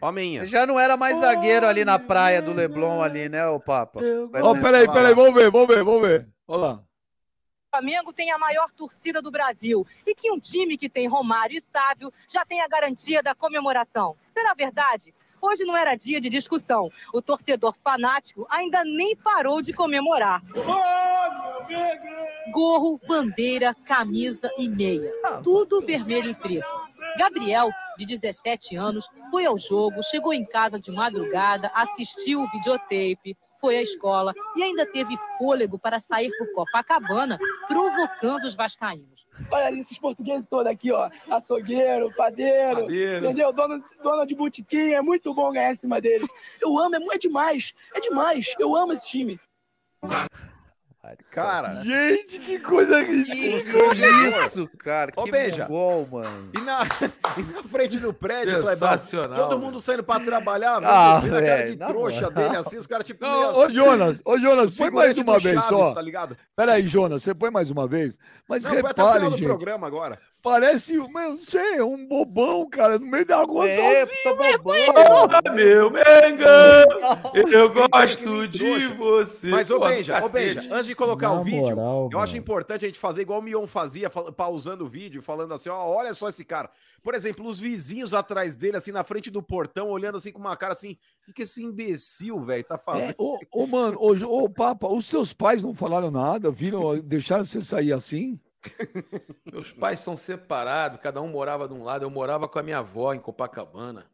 Hominha. 0.02 0.42
Você 0.42 0.48
já 0.48 0.66
não 0.66 0.80
era 0.80 0.96
mais 0.96 1.20
zagueiro 1.20 1.68
ali 1.68 1.84
na 1.84 2.00
praia 2.00 2.42
do 2.42 2.54
Leblon 2.54 3.02
ali, 3.02 3.30
né, 3.30 3.48
o 3.48 3.60
Papa? 3.60 4.00
Ó, 4.42 4.52
oh, 4.52 4.56
peraí, 4.56 4.88
peraí, 4.88 5.14
vamos 5.14 5.34
ver, 5.34 5.52
vamos 5.52 5.68
ver, 5.68 5.84
vamos 5.84 6.02
ver. 6.02 6.28
Olha 6.48 6.62
lá. 6.62 6.74
O 6.74 7.78
Flamengo 7.78 8.12
tem 8.12 8.32
a 8.32 8.38
maior 8.38 8.72
torcida 8.72 9.22
do 9.22 9.30
Brasil 9.30 9.86
e 10.06 10.16
que 10.16 10.32
um 10.32 10.40
time 10.40 10.76
que 10.76 10.90
tem 10.90 11.08
Romário 11.08 11.56
e 11.56 11.62
Sávio 11.62 12.12
já 12.28 12.44
tem 12.44 12.62
a 12.62 12.68
garantia 12.68 13.22
da 13.22 13.36
comemoração. 13.36 14.16
Será 14.28 14.56
verdade? 14.56 15.14
Hoje 15.42 15.64
não 15.64 15.78
era 15.78 15.96
dia 15.96 16.20
de 16.20 16.30
discussão. 16.30 16.92
O 17.14 17.22
torcedor 17.22 17.74
fanático 17.74 18.46
ainda 18.50 18.84
nem 18.84 19.16
parou 19.16 19.62
de 19.62 19.72
comemorar. 19.72 20.42
Gorro, 22.52 23.00
bandeira, 23.08 23.76
camisa 23.86 24.52
e 24.58 24.68
meia. 24.68 25.12
Tudo 25.44 25.82
vermelho 25.82 26.32
e 26.32 26.36
preto. 26.36 26.79
Gabriel, 27.20 27.70
de 27.98 28.06
17 28.06 28.78
anos, 28.78 29.06
foi 29.30 29.46
ao 29.46 29.58
jogo, 29.58 30.02
chegou 30.02 30.34
em 30.34 30.46
casa 30.46 30.80
de 30.80 30.90
madrugada, 30.90 31.70
assistiu 31.76 32.42
o 32.42 32.50
videotape, 32.50 33.36
foi 33.60 33.76
à 33.76 33.82
escola 33.82 34.34
e 34.56 34.64
ainda 34.64 34.86
teve 34.86 35.18
fôlego 35.38 35.78
para 35.78 36.00
sair 36.00 36.32
por 36.38 36.48
Copacabana, 36.54 37.38
provocando 37.68 38.46
os 38.46 38.56
vascaínos. 38.56 39.28
Olha 39.52 39.70
esses 39.78 39.98
portugueses 40.00 40.48
todos 40.48 40.72
aqui, 40.72 40.94
ó. 40.94 41.10
Açougueiro, 41.30 42.10
padeiro, 42.16 42.84
padeiro. 42.84 43.26
entendeu? 43.26 43.52
Dono, 43.52 43.84
dono 44.02 44.26
de 44.26 44.34
botiquim, 44.34 44.94
é 44.94 45.02
muito 45.02 45.34
bom 45.34 45.52
ganhar 45.52 45.74
em 45.74 45.76
cima 45.76 46.00
deles. 46.00 46.30
Eu 46.62 46.80
amo, 46.80 46.96
é, 46.96 47.16
é 47.16 47.18
demais, 47.18 47.74
é 47.94 48.00
demais. 48.00 48.56
Eu 48.58 48.74
amo 48.78 48.94
esse 48.94 49.06
time. 49.06 49.38
Cara. 51.32 51.82
Gente, 51.84 52.40
que 52.40 52.60
coisa 52.60 53.02
ridícula. 53.02 53.96
Que 53.96 54.46
isso, 54.46 54.68
cara. 54.80 55.12
Ô, 55.16 55.24
que 55.24 55.32
beija. 55.32 55.66
Gol, 55.66 56.08
mano. 56.12 56.50
E 56.54 56.62
na, 56.62 56.80
e 57.38 57.42
na 57.54 57.64
frente 57.64 57.98
do 57.98 58.14
prédio, 58.14 58.62
Clebão, 58.62 58.98
todo 59.36 59.60
mundo 59.60 59.80
saindo 59.80 60.04
pra 60.04 60.20
trabalhar, 60.20 60.80
ah, 60.84 61.20
vendo, 61.20 61.38
a 61.38 61.42
cara 61.42 61.70
de 61.72 61.78
trouxa 61.78 62.30
dele, 62.30 62.58
assim, 62.58 62.78
os 62.78 62.88
caras 62.88 63.06
tipo... 63.06 63.26
Não, 63.26 63.56
ô, 63.56 63.62
assim, 63.64 63.76
Jonas, 63.76 64.22
ô, 64.26 64.38
Jonas, 64.38 64.78
põe 64.78 64.90
mais 64.90 65.18
uma 65.18 65.40
vez 65.40 65.56
Chaves, 65.56 65.70
só. 65.70 65.94
Tá 65.94 66.02
ligado? 66.02 66.38
Peraí, 66.56 66.86
Jonas, 66.86 67.24
você 67.24 67.34
põe 67.34 67.50
mais 67.50 67.70
uma 67.70 67.88
vez. 67.88 68.18
Mas 68.48 68.64
Não, 68.64 68.72
repare, 68.72 68.84
vai 68.84 68.92
até 68.92 69.04
o 69.04 69.14
final 69.14 69.32
do 69.32 69.46
programa 69.46 69.88
agora. 69.88 70.20
Parece, 70.50 70.98
não 70.98 71.38
sei, 71.38 71.80
um 71.80 72.08
bobão, 72.08 72.68
cara, 72.68 72.98
no 72.98 73.06
meio 73.06 73.24
da 73.24 73.44
rua 73.44 73.70
é, 73.70 74.04
sozinho. 74.04 74.36
bobão. 74.36 74.76
Ah, 75.30 75.52
meu 75.52 75.92
Mengão, 75.92 77.52
eu 77.52 77.72
gosto 77.72 78.48
de 78.48 78.88
você. 78.88 79.48
Mas, 79.48 79.70
ô 79.70 79.80
Benja, 79.80 80.26
ô 80.26 80.28
Benja, 80.28 80.62
antes 80.72 80.88
de 80.88 80.96
colocar 80.96 81.28
Na 81.30 81.42
o 81.42 81.44
vídeo, 81.44 81.76
moral, 81.76 82.10
eu 82.12 82.18
acho 82.18 82.36
importante 82.36 82.84
a 82.84 82.88
gente 82.88 82.98
fazer 82.98 83.22
igual 83.22 83.42
o 83.42 83.44
Mion 83.44 83.68
fazia, 83.68 84.10
pausando 84.10 84.86
o 84.86 84.90
vídeo, 84.90 85.22
falando 85.22 85.54
assim, 85.54 85.70
ó, 85.70 85.88
olha 85.88 86.16
só 86.16 86.28
esse 86.28 86.44
cara. 86.44 86.72
Por 87.04 87.14
exemplo, 87.14 87.46
os 87.46 87.60
vizinhos 87.60 88.16
atrás 88.16 88.56
dele, 88.56 88.78
assim, 88.78 88.92
na 88.92 89.04
frente 89.04 89.30
do 89.30 89.44
portão, 89.44 89.90
olhando 89.90 90.18
assim 90.18 90.32
com 90.32 90.40
uma 90.40 90.58
cara 90.58 90.74
assim, 90.74 90.98
o 91.28 91.32
que 91.32 91.44
esse 91.44 91.64
imbecil, 91.64 92.40
velho, 92.44 92.64
tá 92.64 92.80
fazendo? 92.80 93.12
É, 93.12 93.16
ô, 93.20 93.40
ô, 93.52 93.68
mano, 93.68 94.00
ô, 94.00 94.46
ô, 94.46 94.50
Papa, 94.50 94.88
os 94.88 95.06
seus 95.06 95.32
pais 95.32 95.62
não 95.62 95.76
falaram 95.76 96.10
nada, 96.10 96.50
viram, 96.50 96.98
deixaram 97.00 97.46
você 97.46 97.62
sair 97.62 97.94
assim? 97.94 98.40
Meus 99.52 99.72
pais 99.72 100.00
são 100.00 100.18
separados, 100.18 101.00
cada 101.00 101.22
um 101.22 101.30
morava 101.30 101.68
de 101.68 101.74
um 101.74 101.84
lado. 101.84 102.04
Eu 102.04 102.10
morava 102.10 102.48
com 102.48 102.60
a 102.60 102.64
minha 102.64 102.80
avó 102.80 103.14
em 103.14 103.20
Copacabana. 103.20 104.06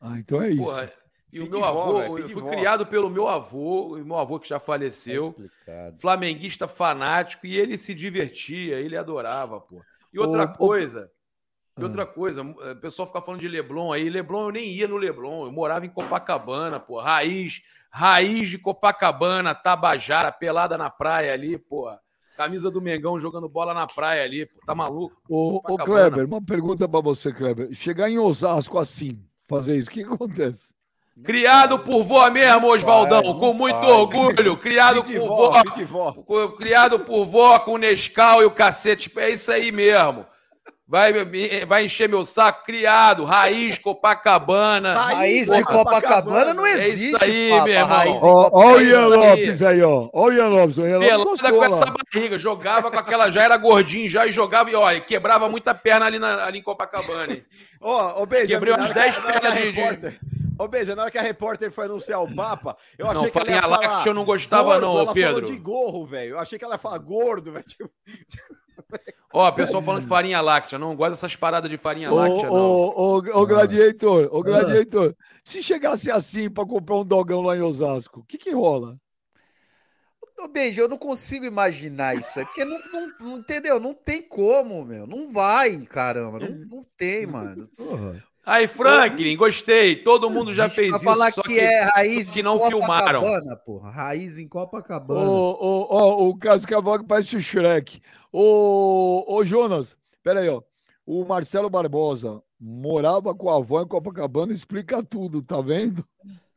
Ah, 0.00 0.18
então 0.18 0.42
é 0.42 0.50
isso. 0.50 0.64
Porra, 0.64 0.92
e 1.32 1.40
o 1.40 1.48
meu 1.48 1.64
avô, 1.64 1.98
véio, 1.98 2.18
eu 2.18 2.28
fui 2.28 2.50
criado 2.50 2.84
pelo 2.84 3.08
meu 3.08 3.26
avô, 3.26 3.94
o 3.94 4.04
meu 4.04 4.18
avô 4.18 4.38
que 4.38 4.48
já 4.48 4.58
faleceu, 4.58 5.34
é 5.66 5.90
flamenguista 5.96 6.68
fanático, 6.68 7.46
e 7.46 7.58
ele 7.58 7.78
se 7.78 7.94
divertia, 7.94 8.78
ele 8.78 8.98
adorava, 8.98 9.58
pô. 9.58 9.82
E 10.12 10.18
outra 10.18 10.42
ô, 10.42 10.48
coisa, 10.52 11.10
ô... 11.74 11.80
e 11.80 11.84
outra 11.84 12.04
coisa, 12.04 12.42
o 12.42 12.76
pessoal 12.76 13.06
fica 13.06 13.22
falando 13.22 13.40
de 13.40 13.48
Leblon 13.48 13.92
aí, 13.92 14.10
Leblon 14.10 14.48
eu 14.48 14.52
nem 14.52 14.68
ia 14.68 14.86
no 14.86 14.98
Leblon, 14.98 15.46
eu 15.46 15.52
morava 15.52 15.86
em 15.86 15.88
Copacabana, 15.88 16.78
pô, 16.78 17.00
raiz, 17.00 17.62
raiz 17.90 18.50
de 18.50 18.58
Copacabana, 18.58 19.54
Tabajara, 19.54 20.30
pelada 20.30 20.76
na 20.76 20.90
praia 20.90 21.32
ali, 21.32 21.56
pô. 21.56 21.90
Camisa 22.36 22.70
do 22.70 22.80
Mengão 22.80 23.20
jogando 23.20 23.48
bola 23.48 23.74
na 23.74 23.86
praia 23.86 24.24
ali, 24.24 24.46
pô, 24.46 24.60
tá 24.66 24.74
maluco? 24.74 25.16
Ô, 25.28 25.56
ô 25.56 25.76
Kleber, 25.76 26.24
uma 26.26 26.42
pergunta 26.42 26.88
para 26.88 27.00
você, 27.00 27.32
Kleber. 27.32 27.72
Chegar 27.72 28.10
em 28.10 28.18
Osasco 28.18 28.78
assim, 28.78 29.22
fazer 29.48 29.76
isso, 29.76 29.88
o 29.88 29.92
que 29.92 30.02
acontece? 30.02 30.74
Criado 31.22 31.78
por 31.78 32.02
vó 32.02 32.30
mesmo, 32.30 32.68
Oswaldão, 32.68 33.38
com 33.38 33.52
muito 33.52 33.76
orgulho. 33.76 34.56
Criado 34.56 35.04
por 35.04 35.20
vó, 35.20 35.62
vó. 35.86 36.48
Criado 36.52 37.00
por 37.00 37.26
vó 37.26 37.58
com 37.58 37.76
Nescau 37.76 38.40
e 38.40 38.46
o 38.46 38.50
cacete. 38.50 39.12
É 39.16 39.28
isso 39.28 39.52
aí 39.52 39.70
mesmo. 39.70 40.26
Vai, 40.86 41.12
vai 41.66 41.84
encher 41.84 42.08
meu 42.08 42.24
saco. 42.24 42.64
Criado, 42.64 43.24
raiz 43.24 43.78
Copacabana. 43.78 44.94
Raiz 44.94 45.48
de 45.48 45.62
Copacabana 45.64 46.52
não 46.52 46.66
existe. 46.66 47.04
É 47.04 47.08
isso 47.08 47.24
aí, 47.24 47.50
papa, 47.50 47.64
meu 47.64 47.74
irmão. 47.74 48.50
Ó, 48.52 48.72
o 48.72 48.80
Ian 48.80 49.06
Lopes 49.06 49.62
aí, 49.62 49.82
ó. 49.82 50.08
Ó 50.12 50.26
o 50.26 50.32
Ian 50.32 50.48
Lopes. 50.48 50.78
O 50.78 50.86
Ian 50.86 51.16
Lopes 51.16 51.40
Pelada 51.40 51.68
com 51.68 51.74
essa 51.74 51.94
barriga. 52.12 52.38
Jogava 52.38 52.90
com 52.90 52.98
aquela, 52.98 53.30
já 53.30 53.42
era 53.42 53.56
gordinho 53.56 54.08
já 54.08 54.26
e 54.26 54.32
jogava 54.32 54.70
e, 54.70 54.74
ó, 54.74 54.88
quebrava 55.00 55.48
muita 55.48 55.74
perna 55.74 56.06
ali, 56.06 56.18
na, 56.18 56.44
ali 56.44 56.58
em 56.58 56.62
Copacabana. 56.62 57.36
Ó, 57.84 58.22
ô, 58.22 58.26
beijo. 58.26 58.46
Quebrei 58.46 58.72
umas 58.72 58.92
10 58.92 59.18
pernas 59.18 59.54
de, 59.54 59.72
de 59.72 60.20
Ô, 60.58 60.68
Beija, 60.68 60.94
na 60.94 61.02
hora 61.02 61.10
que 61.10 61.18
a 61.18 61.22
repórter 61.22 61.72
foi 61.72 61.86
anunciar 61.86 62.22
o 62.22 62.32
Papa, 62.32 62.76
eu 62.96 63.08
achei 63.08 63.22
não, 63.22 63.30
que 63.30 63.38
ela 63.38 63.50
ia 63.50 63.62
falar... 63.62 63.78
Láctea 63.78 64.10
eu 64.10 64.14
não 64.14 64.24
gostava 64.24 64.64
gordo, 64.64 64.86
não, 64.86 64.98
ela 65.00 65.12
Pedro. 65.12 65.34
falou 65.34 65.50
de 65.50 65.58
gorro, 65.58 66.06
velho. 66.06 66.30
Eu 66.30 66.38
achei 66.38 66.58
que 66.58 66.64
ela 66.64 66.74
ia 66.74 66.78
falar 66.78 66.98
gordo, 66.98 67.50
velho. 67.52 67.90
Ó, 69.32 69.48
oh, 69.48 69.52
pessoal 69.52 69.82
falando 69.82 70.02
de 70.02 70.08
farinha 70.08 70.40
láctea. 70.40 70.78
Não 70.78 70.94
gosta 70.94 71.12
dessas 71.12 71.34
paradas 71.34 71.70
de 71.70 71.78
farinha 71.78 72.10
láctea, 72.10 72.48
não. 72.48 72.54
Ô, 72.54 73.16
ô, 73.16 73.46
Gladiator, 73.46 74.28
ô, 74.30 74.42
Gladiator. 74.42 75.14
Se 75.42 75.62
chegasse 75.62 76.10
assim 76.10 76.50
para 76.50 76.66
comprar 76.66 76.96
um 76.96 77.04
dogão 77.04 77.40
lá 77.40 77.56
em 77.56 77.62
Osasco, 77.62 78.20
o 78.20 78.24
que 78.24 78.36
que 78.36 78.50
rola? 78.50 78.96
Ô, 80.38 80.48
Beijo, 80.48 80.82
eu 80.82 80.88
não 80.88 80.98
consigo 80.98 81.44
imaginar 81.44 82.16
isso 82.16 82.38
aí, 82.38 82.44
porque 82.44 82.64
não, 82.64 82.78
não, 82.92 83.12
não, 83.20 83.38
entendeu? 83.38 83.78
Não 83.78 83.94
tem 83.94 84.20
como, 84.20 84.84
meu. 84.84 85.06
Não 85.06 85.30
vai, 85.30 85.78
caramba. 85.82 86.38
Não, 86.40 86.48
não 86.66 86.82
tem, 86.96 87.26
mano. 87.26 87.68
Aí, 88.44 88.66
Franklin, 88.66 89.36
gostei. 89.36 89.94
Todo 89.96 90.28
mundo 90.28 90.52
já 90.52 90.68
fez 90.68 90.88
isso. 90.88 91.04
falar 91.04 91.30
que, 91.30 91.42
que, 91.42 91.60
é 91.60 91.84
raiz 91.94 92.28
que 92.30 92.42
não 92.42 92.58
filmaram. 92.58 93.20
Porra. 93.64 93.90
Raiz 93.90 94.38
em 94.38 94.48
Copacabana. 94.48 95.20
Ô, 95.20 95.56
ô, 95.60 96.24
ô, 96.24 96.28
o 96.30 96.36
caso 96.36 96.66
Cavalo 96.66 97.04
parece 97.04 97.40
Shrek. 97.40 98.00
Ô, 98.32 99.24
ô, 99.28 99.44
Jonas, 99.44 99.96
peraí, 100.24 100.48
ó. 100.48 100.60
O 101.06 101.24
Marcelo 101.24 101.70
Barbosa 101.70 102.42
morava 102.58 103.34
com 103.34 103.48
a 103.48 103.56
avó 103.56 103.82
em 103.82 103.86
Copacabana, 103.86 104.52
explica 104.52 105.02
tudo, 105.02 105.42
tá 105.42 105.60
vendo? 105.60 106.04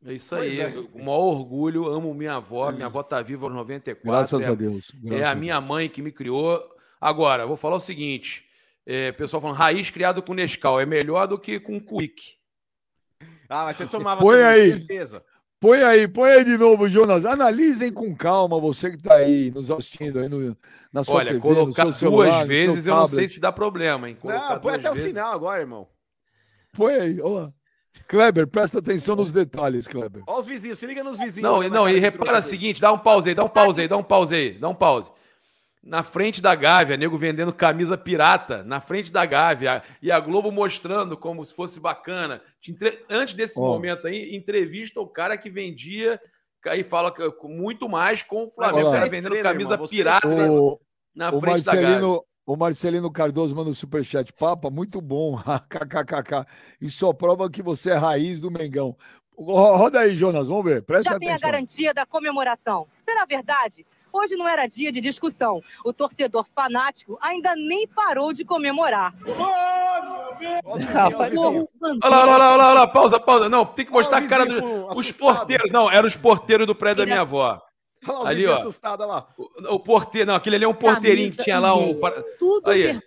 É 0.06 0.14
isso 0.14 0.36
aí, 0.36 0.60
é. 0.60 0.70
com 0.70 1.00
o 1.00 1.06
maior 1.06 1.20
orgulho, 1.20 1.88
amo 1.88 2.14
minha 2.14 2.36
avó, 2.36 2.72
minha 2.72 2.86
avó 2.86 3.02
tá 3.02 3.22
viva 3.24 3.48
aos 3.48 3.54
94. 3.54 4.08
Graças 4.08 4.42
é, 4.42 4.52
a 4.52 4.54
Deus. 4.54 4.92
Graças 5.02 5.26
é 5.26 5.28
a 5.28 5.34
minha 5.34 5.60
mãe 5.60 5.90
que 5.90 6.02
me 6.02 6.12
criou. 6.12 6.64
Agora, 7.02 7.48
vou 7.48 7.58
falar 7.58 7.78
o 7.78 7.80
seguinte, 7.80 8.46
é, 8.86 9.12
pessoal 9.12 9.42
falando, 9.42 9.58
raiz 9.58 9.90
criado 9.90 10.22
com 10.22 10.34
Nescau 10.34 10.80
é 10.80 10.86
melhor 10.86 11.28
do 11.28 11.40
que 11.40 11.60
com 11.60 11.80
Quick. 11.80 12.36
Ah, 13.50 13.66
mas 13.66 13.78
você 13.78 13.86
tomava 13.86 14.22
põe 14.22 14.38
também, 14.38 14.48
aí. 14.48 14.72
certeza. 14.72 15.26
Põe 15.60 15.82
aí, 15.82 16.08
põe 16.08 16.32
aí 16.32 16.44
de 16.44 16.58
novo, 16.58 16.88
Jonas. 16.88 17.26
Analisem 17.26 17.92
com 17.92 18.16
calma, 18.16 18.60
você 18.60 18.92
que 18.92 18.98
está 18.98 19.16
aí 19.16 19.50
nos 19.52 19.72
assistindo 19.72 20.20
aí 20.20 20.30
no, 20.30 20.56
na 20.94 21.04
sua 21.04 21.16
Olha, 21.16 21.28
TV, 21.30 21.40
colocar 21.40 21.92
celular, 21.94 22.30
duas 22.30 22.48
vezes 22.48 22.86
eu 22.86 22.96
não 22.96 23.08
sei 23.08 23.28
se 23.28 23.40
dá 23.40 23.52
problema, 23.52 24.10
hein? 24.10 24.18
Colocar 24.20 24.54
não, 24.54 24.60
põe 24.60 24.76
até 24.76 24.90
vezes. 24.92 25.04
o 25.04 25.08
final 25.08 25.32
agora, 25.32 25.62
irmão. 25.62 25.88
Põe 26.72 26.94
aí, 26.94 27.22
olha 27.22 27.46
lá. 27.46 27.54
Kleber, 28.08 28.46
presta 28.46 28.80
atenção 28.80 29.16
nos 29.16 29.32
detalhes, 29.32 29.88
Kleber. 29.88 30.22
Olha 30.28 30.40
os 30.40 30.46
vizinhos, 30.46 30.78
se 30.78 30.86
liga 30.86 31.02
nos 31.04 31.18
vizinhos. 31.18 31.50
Não, 31.50 31.62
não, 31.70 31.90
e 31.90 31.98
repara 31.98 32.40
o 32.40 32.44
seguinte, 32.44 32.82
dá 32.82 32.92
um 32.92 33.00
pause 33.00 33.30
aí, 33.30 33.36
dá 33.36 33.44
um 33.44 33.50
pause 33.50 33.82
aí, 33.82 33.88
dá 33.88 33.98
um 33.98 34.04
pause 34.04 34.36
aí, 34.36 34.52
dá 34.52 34.68
um 34.68 34.76
pause 34.76 35.10
na 35.86 36.02
frente 36.02 36.42
da 36.42 36.56
Gávea, 36.56 36.98
nego 36.98 37.16
vendendo 37.16 37.54
camisa 37.54 37.96
pirata 37.96 38.64
na 38.64 38.82
frente 38.82 39.12
da 39.12 39.24
Gávea 39.24 39.84
e 40.02 40.12
a 40.12 40.20
Globo 40.20 40.52
mostrando 40.52 41.16
como 41.16 41.46
se 41.46 41.54
fosse 41.54 41.80
bacana. 41.80 42.42
Antes 43.08 43.36
desse 43.36 43.60
oh. 43.60 43.64
momento 43.64 44.08
aí, 44.08 44.36
entrevista 44.36 45.00
o 45.00 45.08
cara 45.08 45.38
que 45.38 45.48
vendia 45.48 46.20
e 46.76 46.84
fala 46.84 47.14
muito 47.44 47.88
mais 47.88 48.24
com 48.24 48.46
o 48.46 48.50
Flamengo. 48.50 48.90
Você 48.90 49.10
vendendo 49.10 49.40
camisa 49.44 49.78
pirata 49.78 50.28
o, 50.28 50.82
na 51.14 51.30
frente 51.30 51.46
Marcelino, 51.46 51.64
da 51.64 51.90
Gávea. 51.92 52.22
O 52.48 52.56
Marcelino 52.56 53.12
Cardoso 53.12 53.56
manda 53.56 53.70
um 53.70 53.74
superchat. 53.74 54.34
Papa, 54.34 54.72
muito 54.72 55.00
bom. 55.00 55.38
KKKK. 55.70 56.48
E 56.82 56.90
só 56.90 57.14
prova 57.14 57.50
que 57.50 57.62
você 57.62 57.92
é 57.92 57.96
raiz 57.96 58.42
do 58.42 58.50
Mengão. 58.50 58.98
Roda 59.38 60.00
aí, 60.00 60.16
Jonas, 60.16 60.48
vamos 60.48 60.64
ver. 60.64 60.82
Presta 60.82 61.12
Já 61.12 61.18
atenção. 61.18 61.38
tem 61.38 61.48
a 61.48 61.52
garantia 61.52 61.94
da 61.94 62.06
comemoração. 62.06 62.88
Será 63.00 63.26
verdade? 63.26 63.86
Hoje 64.16 64.38
não 64.38 64.48
era 64.48 64.66
dia 64.66 64.94
de 64.94 65.02
discussão. 65.02 65.62
O 65.84 65.92
torcedor 65.92 66.46
fanático 66.46 67.20
ainda 67.22 67.54
nem 67.54 67.86
parou 67.86 68.32
de 68.32 68.46
comemorar. 68.46 69.14
Olha 70.64 72.10
lá, 72.10 72.20
olha 72.24 72.38
lá, 72.38 72.54
olha 72.54 72.74
lá, 72.74 72.88
pausa, 72.88 73.20
pausa. 73.20 73.50
Não, 73.50 73.66
tem 73.66 73.86
que 73.86 73.92
mostrar 73.92 74.20
a 74.20 74.28
cara 74.28 74.46
dos 74.46 75.18
porteiros. 75.18 75.70
Não, 75.70 75.92
eram 75.92 76.08
os 76.08 76.16
porteiros 76.16 76.66
do 76.66 76.74
prédio 76.74 77.00
da 77.00 77.06
minha 77.06 77.22
avó. 77.22 77.62
Olha 78.08 78.30
ali, 78.30 78.48
ó. 78.48 78.54
Assustado, 78.54 79.06
lá. 79.06 79.28
O, 79.38 79.76
o, 79.76 79.80
porteiro, 79.80 80.28
não, 80.28 80.36
aquele 80.36 80.56
ali 80.56 80.66
é 80.66 80.68
um 80.68 80.74
porteirinho 80.74 81.32
que 81.32 81.44
tinha 81.44 81.60
lá 81.60 81.76
um. 81.76 82.00
Tudo 82.40 82.72
aí. 82.72 82.98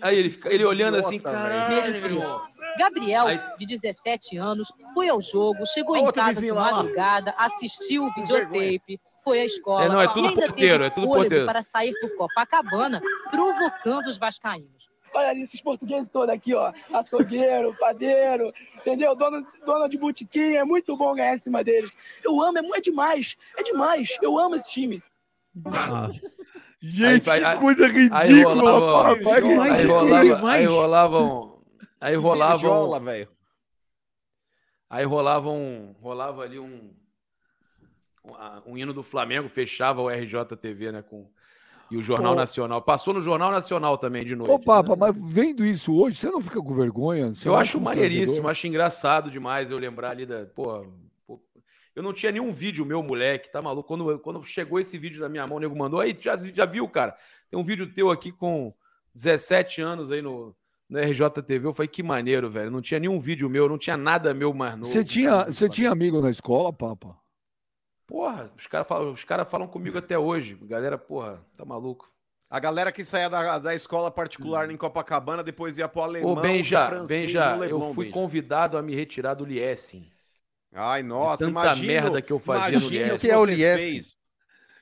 Aí 0.00 0.18
ele, 0.18 0.40
ele 0.46 0.64
olhando 0.64 0.96
assim, 0.96 1.18
caralho. 1.18 2.40
Gabriel, 2.78 3.26
de 3.58 3.66
17 3.66 4.38
anos, 4.38 4.72
foi 4.94 5.08
ao 5.08 5.20
jogo, 5.20 5.66
chegou 5.66 5.96
em 5.96 6.10
casa 6.10 6.40
de 6.40 6.50
madrugada, 6.50 7.34
assistiu 7.36 8.06
o 8.06 8.14
videotape, 8.14 8.98
foi 9.24 9.40
à 9.40 9.44
escola. 9.46 9.84
É, 9.84 9.88
não, 9.88 10.00
é 10.00 10.06
tudo 10.06 10.34
porteiro, 10.34 10.84
é 10.84 10.90
tudo 10.90 11.08
porteiro. 11.08 11.46
Para 11.46 11.62
sair 11.62 11.92
por 11.98 12.14
Copacabana, 12.16 13.00
provocando 13.30 14.06
os 14.06 14.18
vascaínos. 14.18 14.84
Olha 15.14 15.32
esses 15.38 15.60
portugueses 15.60 16.08
todos 16.08 16.28
aqui, 16.28 16.54
ó. 16.54 16.72
Açougueiro, 16.92 17.74
padeiro, 17.78 18.52
entendeu? 18.76 19.14
Dono, 19.14 19.46
dono 19.64 19.88
de 19.88 19.96
botiquim, 19.96 20.54
é 20.54 20.64
muito 20.64 20.96
bom 20.96 21.14
ganhar 21.14 21.34
em 21.34 21.38
cima 21.38 21.62
deles. 21.64 21.90
Eu 22.22 22.40
amo, 22.42 22.58
é, 22.58 22.78
é 22.78 22.80
demais, 22.80 23.36
é 23.56 23.62
demais. 23.62 24.08
Eu 24.20 24.36
amo 24.38 24.56
esse 24.56 24.70
time. 24.70 25.02
Ah. 25.66 26.08
Gente, 26.80 27.30
aí, 27.30 27.40
que 27.40 27.60
coisa 27.60 27.86
ridícula, 27.86 28.20
aí 28.20 28.42
rolava, 28.42 29.14
aí, 29.14 29.86
rolava, 29.86 30.50
aí 30.50 30.64
rolavam. 30.66 31.62
Aí 32.00 32.14
rolavam. 32.16 33.28
Aí 34.90 35.04
rolavam. 35.04 35.96
Rolava 36.00 36.42
ali 36.42 36.58
um 36.58 36.92
um 38.66 38.76
hino 38.76 38.92
do 38.92 39.02
Flamengo 39.02 39.48
fechava 39.48 40.00
o 40.00 40.08
RJTV, 40.08 40.92
né? 40.92 41.02
Com, 41.02 41.26
e 41.90 41.96
o 41.96 42.02
Jornal 42.02 42.32
Pô. 42.32 42.40
Nacional. 42.40 42.82
Passou 42.82 43.14
no 43.14 43.20
Jornal 43.20 43.50
Nacional 43.50 43.98
também 43.98 44.24
de 44.24 44.34
noite. 44.34 44.50
Ô, 44.50 44.58
Papa, 44.58 44.90
né? 44.90 44.96
mas 44.98 45.16
vendo 45.32 45.64
isso 45.64 45.94
hoje, 45.94 46.16
você 46.16 46.30
não 46.30 46.40
fica 46.40 46.60
com 46.60 46.74
vergonha? 46.74 47.34
Você 47.34 47.48
eu 47.48 47.54
acho 47.54 47.80
maneiríssimo, 47.80 48.48
acho 48.48 48.66
engraçado 48.66 49.30
demais 49.30 49.70
eu 49.70 49.78
lembrar 49.78 50.10
ali 50.10 50.24
da. 50.24 50.46
Pô, 50.46 50.86
pô, 51.26 51.40
eu 51.94 52.02
não 52.02 52.12
tinha 52.12 52.32
nenhum 52.32 52.52
vídeo 52.52 52.84
meu, 52.84 53.02
moleque, 53.02 53.52
tá 53.52 53.60
maluco? 53.60 53.86
Quando, 53.86 54.18
quando 54.18 54.42
chegou 54.44 54.80
esse 54.80 54.96
vídeo 54.98 55.20
na 55.20 55.28
minha 55.28 55.46
mão, 55.46 55.58
o 55.58 55.60
nego 55.60 55.76
mandou. 55.76 56.00
Aí, 56.00 56.16
já, 56.18 56.36
já 56.36 56.64
viu, 56.64 56.88
cara? 56.88 57.16
Tem 57.50 57.60
um 57.60 57.64
vídeo 57.64 57.92
teu 57.92 58.10
aqui 58.10 58.32
com 58.32 58.72
17 59.14 59.80
anos 59.82 60.10
aí 60.10 60.22
no, 60.22 60.56
no 60.88 60.98
RJTV. 60.98 61.66
Eu 61.66 61.74
falei, 61.74 61.88
que 61.88 62.02
maneiro, 62.02 62.50
velho. 62.50 62.70
Não 62.70 62.80
tinha 62.80 62.98
nenhum 62.98 63.20
vídeo 63.20 63.48
meu, 63.48 63.68
não 63.68 63.78
tinha 63.78 63.96
nada 63.96 64.34
meu 64.34 64.52
mais 64.52 64.74
novo. 64.74 64.86
Você 64.86 65.04
tinha, 65.04 65.44
você 65.44 65.68
tinha 65.68 65.90
amigo 65.90 66.20
na 66.20 66.30
escola, 66.30 66.72
Papa? 66.72 67.16
Porra, 68.06 68.50
os 68.56 68.66
caras 68.66 68.86
falam, 68.86 69.12
os 69.12 69.24
cara 69.24 69.44
falam 69.44 69.66
comigo 69.66 69.98
até 69.98 70.18
hoje. 70.18 70.58
Galera, 70.62 70.98
porra, 70.98 71.40
tá 71.56 71.64
maluco. 71.64 72.12
A 72.50 72.60
galera 72.60 72.92
que 72.92 73.04
saía 73.04 73.28
da, 73.28 73.58
da 73.58 73.74
escola 73.74 74.10
particular 74.10 74.68
hum. 74.68 74.72
em 74.72 74.76
Copacabana, 74.76 75.42
depois 75.42 75.78
ia 75.78 75.88
pro 75.88 76.02
alemão, 76.02 76.32
Ô, 76.32 76.40
Benja, 76.40 76.88
Benja, 77.06 77.56
eu 77.68 77.94
fui 77.94 78.10
convidado 78.10 78.76
a 78.76 78.82
me 78.82 78.94
retirar 78.94 79.34
do 79.34 79.44
Liessing. 79.44 80.08
Ai, 80.72 81.02
nossa, 81.02 81.46
tanta 81.46 81.50
imagino, 81.50 81.86
merda 81.86 82.22
que 82.22 82.32
eu 82.32 82.38
fazia 82.38 82.78
no 82.78 82.88
Liessing. 82.88 83.14
O 83.14 83.18
que 83.18 83.30
é 83.30 83.38
o 83.38 83.44
Liessing? 83.44 84.16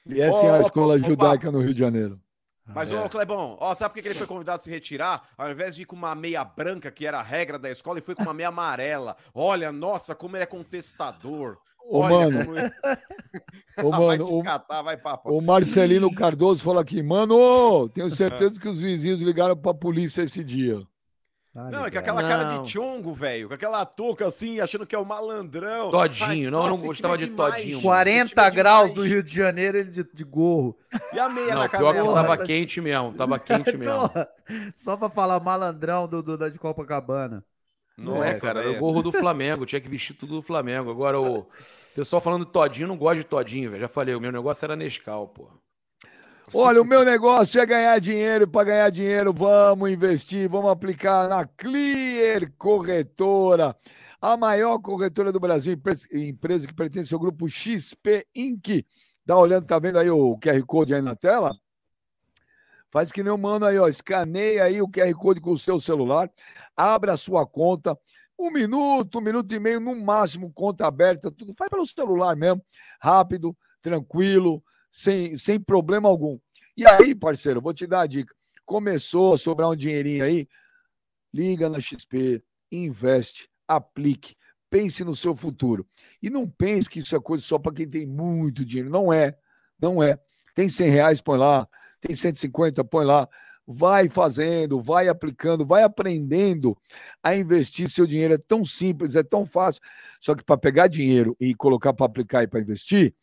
Liessing 0.05 0.47
é 0.47 0.51
a 0.51 0.61
escola 0.61 0.99
judaica 0.99 1.51
no 1.51 1.61
Rio 1.61 1.73
de 1.73 1.81
Janeiro. 1.81 2.21
Mas, 2.67 2.93
ah, 2.93 2.97
é. 2.97 3.05
ô, 3.05 3.09
Clebão, 3.09 3.57
ó, 3.61 3.75
sabe 3.75 3.95
por 3.95 4.03
que 4.03 4.09
ele 4.09 4.15
foi 4.15 4.27
convidado 4.27 4.57
a 4.57 4.63
se 4.63 4.71
retirar? 4.71 5.29
Ao 5.37 5.51
invés 5.51 5.75
de 5.75 5.83
ir 5.83 5.85
com 5.85 5.97
uma 5.97 6.15
meia 6.15 6.45
branca, 6.45 6.91
que 6.91 7.07
era 7.07 7.19
a 7.19 7.23
regra 7.23 7.59
da 7.59 7.71
escola, 7.71 7.99
ele 7.99 8.05
foi 8.05 8.15
com 8.15 8.23
uma 8.23 8.35
meia 8.35 8.49
amarela. 8.49 9.17
Olha, 9.35 9.73
nossa, 9.73 10.15
como 10.15 10.37
ele 10.37 10.45
é 10.45 10.47
contestador. 10.47 11.59
Ô, 11.93 12.01
Olha, 12.01 12.31
mano. 12.31 12.73
Ô, 13.85 13.91
mano, 13.93 14.07
vai 14.07 14.19
o, 14.19 14.43
catar, 14.43 14.81
vai, 14.81 14.99
o 15.27 15.43
Marcelino 15.43 16.11
Cardoso 16.15 16.65
falou 16.65 16.81
aqui, 16.81 17.03
mano, 17.03 17.87
tenho 17.91 18.09
certeza 18.17 18.59
que 18.59 18.67
os 18.67 18.81
vizinhos 18.81 19.21
ligaram 19.21 19.55
pra 19.55 19.75
polícia 19.75 20.23
esse 20.23 20.43
dia. 20.43 20.81
Ah, 21.55 21.71
não, 21.71 21.85
é 21.85 21.91
com 21.91 21.99
aquela 21.99 22.23
não. 22.23 22.29
cara 22.31 22.45
de 22.45 22.71
chongo, 22.71 23.13
velho, 23.13 23.49
com 23.49 23.53
aquela 23.53 23.85
touca 23.85 24.27
assim, 24.27 24.59
achando 24.59 24.87
que 24.87 24.95
é 24.95 24.99
o 24.99 25.05
malandrão. 25.05 25.91
Todinho, 25.91 26.27
Ai, 26.27 26.41
não, 26.45 26.51
nossa, 26.51 26.71
não 26.71 26.87
gostava 26.87 27.19
de 27.19 27.27
demais. 27.27 27.57
Todinho. 27.57 27.83
40 27.83 28.49
graus 28.49 28.95
do 28.95 29.03
Rio 29.03 29.23
de 29.23 29.35
Janeiro, 29.35 29.77
ele 29.77 29.91
de, 29.91 30.03
de 30.03 30.25
gorro. 30.25 30.75
E 31.13 31.19
a 31.19 31.29
meia 31.29 31.55
não, 31.55 31.61
na 31.61 31.69
canela? 31.69 31.93
Pior 31.93 32.07
que 32.07 32.15
tava 32.15 32.37
tá 32.39 32.47
quente 32.47 32.81
mesmo, 32.81 33.13
tava 33.13 33.37
quente 33.39 33.77
mesmo. 33.77 34.11
Só 34.75 34.97
pra 34.97 35.11
falar 35.11 35.41
malandrão 35.41 36.09
do, 36.09 36.23
do 36.23 36.39
da 36.39 36.49
de 36.49 36.59
Copacabana. 36.59 37.45
Não 37.99 38.25
é, 38.25 38.41
cara, 38.41 38.61
era 38.61 38.71
o 38.71 38.79
gorro 38.79 39.03
do 39.03 39.13
Flamengo, 39.13 39.67
tinha 39.67 39.81
que 39.81 39.91
vestir 39.91 40.15
tudo 40.15 40.37
do 40.37 40.43
Flamengo. 40.43 40.91
Agora 40.91 41.21
o 41.21 41.47
pessoal 41.95 42.21
falando 42.23 42.47
Todinho, 42.47 42.89
não 42.89 42.97
gosta 42.97 43.17
de 43.17 43.25
Todinho, 43.25 43.71
velho. 43.71 43.83
Já 43.83 43.89
falei, 43.89 44.15
o 44.15 44.21
meu 44.21 44.33
negócio 44.33 44.65
era 44.65 44.77
Nescau, 44.77 45.29
pô. 45.29 45.51
Olha, 46.55 46.83
o 46.83 46.85
meu 46.85 47.05
negócio 47.05 47.61
é 47.61 47.67
ganhar 47.67 47.99
dinheiro. 47.99 48.47
Para 48.47 48.65
ganhar 48.65 48.91
dinheiro, 48.91 49.33
vamos 49.33 49.91
investir, 49.91 50.49
vamos 50.49 50.71
aplicar 50.71 51.29
na 51.29 51.47
Clear 51.47 52.53
Corretora, 52.59 53.77
a 54.21 54.37
maior 54.37 54.79
corretora 54.79 55.33
do 55.33 55.41
Brasil, 55.41 55.79
empresa 56.13 56.67
que 56.67 56.75
pertence 56.75 57.15
ao 57.15 57.21
grupo 57.21 57.49
XP 57.49 58.27
Inc. 58.35 58.85
Tá 59.25 59.37
olhando, 59.37 59.67
tá 59.67 59.79
vendo 59.79 59.99
aí 59.99 60.11
o 60.11 60.37
QR 60.39 60.63
Code 60.67 60.95
aí 60.95 61.01
na 61.01 61.17
tela? 61.17 61.55
Faz 62.91 63.11
que 63.11 63.23
nem 63.23 63.33
o 63.33 63.39
mano 63.39 63.65
aí, 63.65 63.79
ó. 63.79 63.89
Escaneia 63.89 64.65
aí 64.65 64.83
o 64.83 64.89
QR 64.89 65.15
Code 65.15 65.41
com 65.41 65.53
o 65.53 65.59
seu 65.59 65.79
celular, 65.79 66.31
abra 66.77 67.15
a 67.15 67.17
sua 67.17 67.47
conta. 67.47 67.99
Um 68.43 68.51
minuto, 68.51 69.19
um 69.19 69.23
minuto 69.23 69.55
e 69.55 69.61
meio, 69.61 69.79
no 69.79 69.95
máximo, 69.95 70.53
conta 70.53 70.85
aberta, 70.85 71.31
tudo. 71.31 71.55
Faz 71.55 71.71
pelo 71.71 71.87
celular 71.87 72.35
mesmo, 72.35 72.61
rápido, 73.01 73.57
tranquilo 73.81 74.61
sem, 74.91 75.39
sem 75.39 75.61
problema 75.61 76.09
algum. 76.09 76.39
E 76.77 76.85
aí, 76.85 77.15
parceiro, 77.15 77.61
vou 77.61 77.73
te 77.73 77.87
dar 77.87 78.01
a 78.01 78.07
dica. 78.07 78.35
Começou 78.67 79.33
a 79.35 79.39
sobrar 79.39 79.71
um 79.71 79.77
dinheirinho 79.77 80.25
aí, 80.25 80.49
liga 81.33 81.69
na 81.69 81.81
XP, 81.81 82.43
investe, 82.71 83.49
aplique, 83.69 84.35
pense 84.69 85.05
no 85.05 85.15
seu 85.15 85.37
futuro. 85.37 85.87
E 86.21 86.29
não 86.29 86.49
pense 86.49 86.91
que 86.91 86.99
isso 86.99 87.15
é 87.15 87.21
coisa 87.21 87.45
só 87.45 87.61
para 87.61 87.73
quem 87.73 87.89
tem 87.89 88.07
muito 88.07 88.65
dinheiro. 88.65 88.91
Não 88.91 89.13
é, 89.13 89.37
não 89.81 90.03
é. 90.03 90.19
Tem 90.53 90.69
100 90.69 90.91
reais, 90.91 91.21
põe 91.21 91.39
lá. 91.39 91.69
Tem 92.01 92.15
150, 92.15 92.83
põe 92.83 93.05
lá. 93.05 93.29
Vai 93.67 94.09
fazendo, 94.09 94.81
vai 94.81 95.09
aplicando, 95.09 95.65
vai 95.65 95.83
aprendendo 95.83 96.77
a 97.23 97.35
investir 97.37 97.89
seu 97.89 98.07
dinheiro. 98.07 98.35
É 98.35 98.39
tão 98.39 98.65
simples, 98.65 99.15
é 99.17 99.23
tão 99.23 99.47
fácil. 99.47 99.81
Só 100.21 100.35
que 100.35 100.45
para 100.45 100.59
pegar 100.59 100.89
dinheiro 100.89 101.37
e 101.39 101.55
colocar 101.55 101.93
para 101.93 102.07
aplicar 102.07 102.43
e 102.43 102.49
para 102.49 102.61
investir, 102.61 103.15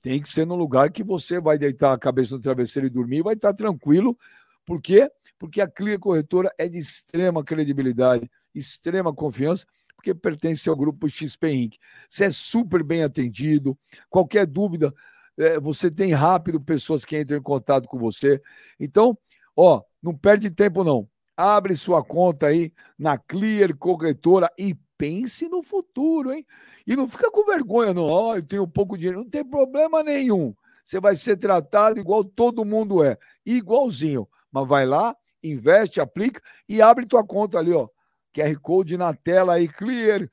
tem 0.00 0.20
que 0.20 0.28
ser 0.28 0.46
num 0.46 0.54
lugar 0.54 0.90
que 0.90 1.02
você 1.02 1.40
vai 1.40 1.58
deitar 1.58 1.92
a 1.92 1.98
cabeça 1.98 2.34
no 2.34 2.40
travesseiro 2.40 2.86
e 2.86 2.90
dormir 2.90 3.22
vai 3.22 3.34
estar 3.34 3.52
tranquilo. 3.52 4.16
Por 4.64 4.80
quê? 4.80 5.10
Porque 5.38 5.60
a 5.60 5.68
Clear 5.68 5.98
Corretora 5.98 6.52
é 6.58 6.68
de 6.68 6.78
extrema 6.78 7.44
credibilidade, 7.44 8.30
extrema 8.54 9.14
confiança, 9.14 9.66
porque 9.96 10.14
pertence 10.14 10.68
ao 10.68 10.76
grupo 10.76 11.08
XP 11.08 11.50
Inc. 11.50 11.76
Você 12.08 12.24
é 12.24 12.30
super 12.30 12.82
bem 12.82 13.02
atendido. 13.02 13.76
Qualquer 14.08 14.46
dúvida, 14.46 14.94
é, 15.36 15.58
você 15.58 15.90
tem 15.90 16.12
rápido 16.12 16.60
pessoas 16.60 17.04
que 17.04 17.18
entram 17.18 17.38
em 17.38 17.42
contato 17.42 17.88
com 17.88 17.98
você. 17.98 18.40
Então, 18.78 19.18
ó, 19.58 19.82
não 20.00 20.16
perde 20.16 20.50
tempo 20.50 20.84
não. 20.84 21.08
Abre 21.36 21.74
sua 21.74 22.04
conta 22.04 22.46
aí 22.46 22.72
na 22.96 23.18
Clear 23.18 23.76
Corretora 23.76 24.48
e 24.56 24.76
pense 24.96 25.48
no 25.48 25.62
futuro, 25.62 26.32
hein? 26.32 26.46
E 26.86 26.94
não 26.94 27.08
fica 27.08 27.30
com 27.30 27.44
vergonha, 27.44 27.92
não. 27.92 28.04
Ó, 28.04 28.30
oh, 28.30 28.36
eu 28.36 28.46
tenho 28.46 28.66
pouco 28.68 28.96
dinheiro. 28.96 29.18
Não 29.18 29.28
tem 29.28 29.44
problema 29.44 30.02
nenhum. 30.02 30.54
Você 30.84 31.00
vai 31.00 31.16
ser 31.16 31.36
tratado 31.36 31.98
igual 31.98 32.24
todo 32.24 32.64
mundo 32.64 33.04
é. 33.04 33.18
Igualzinho. 33.44 34.28
Mas 34.50 34.66
vai 34.66 34.86
lá, 34.86 35.16
investe, 35.42 36.00
aplica 36.00 36.40
e 36.68 36.80
abre 36.80 37.04
tua 37.04 37.24
conta 37.24 37.58
ali, 37.58 37.72
ó. 37.72 37.88
QR 38.32 38.58
Code 38.60 38.96
na 38.96 39.12
tela 39.12 39.54
aí, 39.54 39.68
clear. 39.68 40.30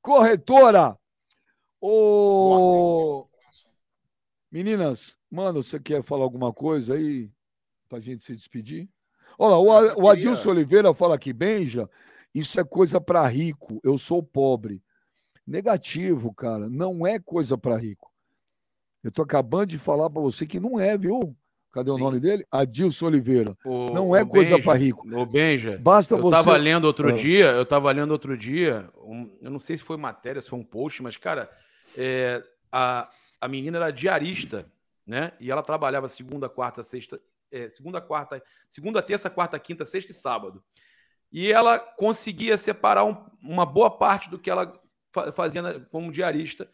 Corretora. 0.00 0.96
Ô. 1.80 3.28
Meninas, 4.50 5.16
mano, 5.30 5.62
você 5.62 5.78
quer 5.78 6.02
falar 6.02 6.24
alguma 6.24 6.52
coisa 6.52 6.94
aí 6.94 7.30
pra 7.88 8.00
gente 8.00 8.24
se 8.24 8.34
despedir? 8.34 8.88
Olha, 9.38 9.56
o, 9.56 10.02
o 10.02 10.08
Adilson 10.08 10.50
Oliveira 10.50 10.92
fala 10.92 11.14
aqui, 11.14 11.32
Benja, 11.32 11.88
isso 12.34 12.58
é 12.60 12.64
coisa 12.64 13.00
para 13.00 13.26
rico, 13.26 13.80
eu 13.82 13.96
sou 13.96 14.22
pobre. 14.22 14.82
Negativo, 15.46 16.34
cara. 16.34 16.68
Não 16.68 17.06
é 17.06 17.18
coisa 17.18 17.56
para 17.56 17.76
rico. 17.76 18.12
Eu 19.02 19.10
tô 19.10 19.22
acabando 19.22 19.66
de 19.66 19.78
falar 19.78 20.10
para 20.10 20.20
você 20.20 20.46
que 20.46 20.60
não 20.60 20.78
é, 20.78 20.98
viu? 20.98 21.34
Cadê 21.72 21.90
Sim. 21.90 21.96
o 21.96 22.00
nome 22.00 22.20
dele? 22.20 22.44
Adilson 22.50 23.06
Oliveira. 23.06 23.56
O, 23.64 23.86
não 23.86 24.14
é 24.14 24.24
coisa 24.24 24.60
para 24.60 24.78
rico. 24.78 25.08
O 25.08 25.24
Benja. 25.24 25.78
Basta 25.78 26.14
eu 26.14 26.20
você. 26.20 26.36
Eu 26.36 26.44
tava 26.44 26.56
lendo 26.56 26.84
outro 26.84 27.10
é. 27.10 27.12
dia, 27.12 27.46
eu 27.46 27.64
tava 27.64 27.90
lendo 27.92 28.10
outro 28.10 28.36
dia, 28.36 28.90
um, 29.02 29.30
eu 29.40 29.50
não 29.50 29.58
sei 29.58 29.76
se 29.76 29.82
foi 29.82 29.96
matéria, 29.96 30.40
se 30.42 30.48
foi 30.50 30.58
um 30.58 30.64
post, 30.64 31.02
mas, 31.02 31.16
cara, 31.16 31.50
é, 31.96 32.42
a, 32.72 33.08
a 33.40 33.48
menina 33.48 33.78
era 33.78 33.90
diarista, 33.90 34.66
né? 35.06 35.32
E 35.40 35.50
ela 35.50 35.62
trabalhava 35.62 36.08
segunda, 36.08 36.48
quarta, 36.48 36.82
sexta, 36.82 37.20
é, 37.50 37.68
segunda, 37.68 38.00
quarta, 38.00 38.42
segunda, 38.68 39.02
terça, 39.02 39.30
quarta, 39.30 39.58
quinta, 39.58 39.84
sexta 39.84 40.12
e 40.12 40.14
sábado. 40.14 40.62
E 41.30 41.52
ela 41.52 41.78
conseguia 41.78 42.56
separar 42.56 43.04
um, 43.04 43.16
uma 43.42 43.66
boa 43.66 43.90
parte 43.90 44.30
do 44.30 44.38
que 44.38 44.50
ela 44.50 44.72
fazia 45.32 45.80
como 45.90 46.12
diarista 46.12 46.70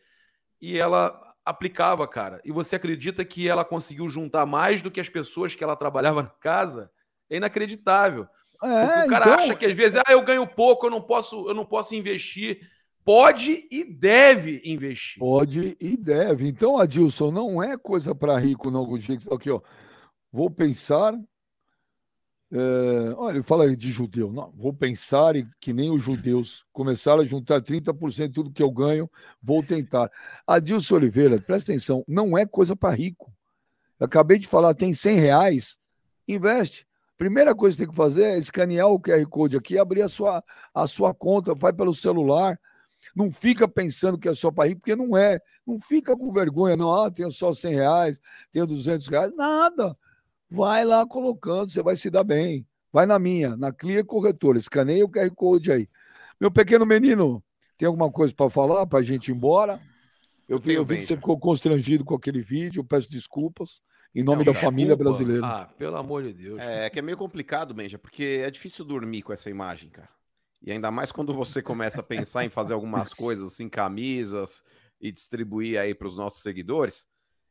e 0.61 0.79
ela 0.79 1.21
aplicava, 1.45 2.07
cara. 2.07 2.41
E 2.45 2.53
você 2.53 2.77
acredita 2.77 3.25
que 3.25 3.49
ela 3.49 3.65
conseguiu 3.65 4.09
juntar 4.09 4.47
mais 4.47 4.81
do 4.81 4.91
que 4.91 5.01
as 5.01 5.09
pessoas 5.09 5.55
que 5.55 5.63
ela 5.63 5.77
trabalhava 5.77 6.23
na 6.23 6.29
casa? 6.29 6.91
É 7.29 7.37
inacreditável. 7.37 8.27
É, 8.63 9.05
o 9.05 9.09
cara 9.09 9.27
então... 9.27 9.35
acha 9.35 9.55
que 9.55 9.67
às 9.67 9.77
vezes, 9.77 10.01
ah, 10.07 10.13
eu 10.13 10.23
ganho 10.23 10.47
pouco, 10.47 10.87
eu 10.87 10.91
não 10.91 11.03
posso, 11.03 11.49
eu 11.49 11.55
não 11.55 11.67
posso 11.67 11.95
investir. 11.95 12.61
Pode 13.05 13.69
e 13.71 13.85
deve 13.85 14.63
investir. 14.65 15.19
Pode 15.19 15.77
e 15.79 15.97
deve. 15.97 16.49
Então, 16.49 16.79
Adilson, 16.79 17.31
não 17.31 17.63
é 17.63 17.77
coisa 17.77 18.15
para 18.15 18.39
rico, 18.39 18.71
não, 18.71 18.89
Aqui, 19.31 19.51
ó. 19.51 19.61
Vou 20.35 20.51
pensar 20.51 21.15
é, 22.53 23.15
olha, 23.17 23.41
fala 23.43 23.75
de 23.75 23.93
judeu. 23.93 24.33
Não, 24.33 24.53
vou 24.57 24.73
pensar 24.73 25.35
que 25.61 25.73
nem 25.73 25.93
os 25.93 26.03
judeus 26.03 26.65
começaram 26.73 27.21
a 27.21 27.25
juntar 27.25 27.63
30% 27.63 28.27
de 28.27 28.33
tudo 28.33 28.51
que 28.51 28.63
eu 28.63 28.71
ganho, 28.71 29.09
vou 29.41 29.63
tentar. 29.63 30.11
Adilson 30.45 30.97
Oliveira, 30.97 31.41
presta 31.41 31.71
atenção, 31.71 32.05
não 32.07 32.37
é 32.37 32.45
coisa 32.45 32.75
para 32.75 32.93
rico. 32.93 33.33
Eu 33.99 34.07
acabei 34.07 34.39
de 34.41 34.49
falar, 34.49 34.75
tem 34.75 34.93
100 34.93 35.21
reais, 35.21 35.79
investe. 36.27 36.85
Primeira 37.17 37.55
coisa 37.55 37.77
que 37.77 37.85
tem 37.85 37.91
que 37.91 37.97
fazer 37.97 38.25
é 38.25 38.39
escanear 38.39 38.89
o 38.89 39.01
QR 39.01 39.25
Code 39.29 39.57
aqui, 39.57 39.79
abrir 39.79 40.03
a 40.03 40.09
sua, 40.09 40.43
a 40.75 40.87
sua 40.89 41.15
conta, 41.15 41.55
vai 41.55 41.73
pelo 41.73 41.95
celular. 41.95 42.59
Não 43.15 43.31
fica 43.31 43.69
pensando 43.69 44.19
que 44.19 44.29
é 44.29 44.35
só 44.35 44.51
para 44.51 44.69
rico, 44.69 44.81
porque 44.81 44.97
não 44.97 45.17
é. 45.17 45.41
Não 45.65 45.79
fica 45.79 46.17
com 46.17 46.33
vergonha, 46.33 46.77
não. 46.77 46.93
Ah, 46.93 47.09
tenho 47.09 47.31
só 47.31 47.53
100 47.53 47.75
reais, 47.75 48.21
tenho 48.51 48.67
200 48.67 49.07
reais. 49.07 49.35
Nada. 49.37 49.97
Vai 50.55 50.85
lá 50.85 51.07
colocando, 51.07 51.69
você 51.69 51.83
vai 51.83 51.97
se 51.97 52.09
dar 52.11 52.25
bem. 52.25 52.67
Vai 52.93 53.07
na 53.07 53.19
minha, 53.19 53.57
na 53.57 53.73
Clear 53.73 54.05
Corretora, 54.05 54.59
escaneia 54.59 55.05
o 55.05 55.09
QR 55.09 55.31
Code 55.35 55.73
aí. 55.73 55.89
Meu 56.41 56.51
pequeno 56.51 56.87
menino, 56.87 57.43
tem 57.77 57.87
alguma 57.87 58.11
coisa 58.11 58.33
para 58.35 58.49
falar 58.49 58.87
para 58.87 59.01
a 59.01 59.03
gente 59.03 59.29
ir 59.29 59.35
embora? 59.35 59.81
Eu 60.49 60.59
vi, 60.59 60.75
eu 60.75 60.85
vi 60.85 60.99
que 60.99 61.07
você 61.07 61.17
ficou 61.17 61.39
constrangido 61.39 62.05
com 62.05 62.15
aquele 62.15 62.41
vídeo, 62.41 62.85
peço 62.85 63.11
desculpas. 63.11 63.81
Em 64.15 64.23
nome 64.23 64.39
não, 64.39 64.45
da 64.45 64.53
desculpa. 64.53 64.71
família 64.73 64.95
brasileira. 64.95 65.45
Ah, 65.45 65.65
pelo 65.77 65.97
amor 65.97 66.23
de 66.23 66.33
Deus. 66.33 66.61
É, 66.61 66.87
é 66.87 66.91
que 66.91 67.01
é 67.01 67.03
meio 67.03 67.19
complicado, 67.19 67.75
Benja, 67.75 67.99
porque 67.99 68.43
é 68.45 68.51
difícil 68.51 68.85
dormir 68.85 69.23
com 69.23 69.33
essa 69.33 69.51
imagem, 69.51 69.91
cara. 69.91 70.09
E 70.63 70.71
ainda 70.71 70.91
mais 70.91 71.11
quando 71.11 71.35
você 71.35 71.61
começa 71.61 72.01
a 72.01 72.05
pensar 72.05 72.45
em 72.45 72.49
fazer 72.49 72.75
algumas 72.75 73.13
coisas 73.13 73.53
assim, 73.53 73.69
camisas, 73.69 74.63
e 75.01 75.13
distribuir 75.13 75.79
aí 75.79 75.95
para 75.95 76.09
os 76.09 76.17
nossos 76.17 76.43
seguidores. 76.43 77.07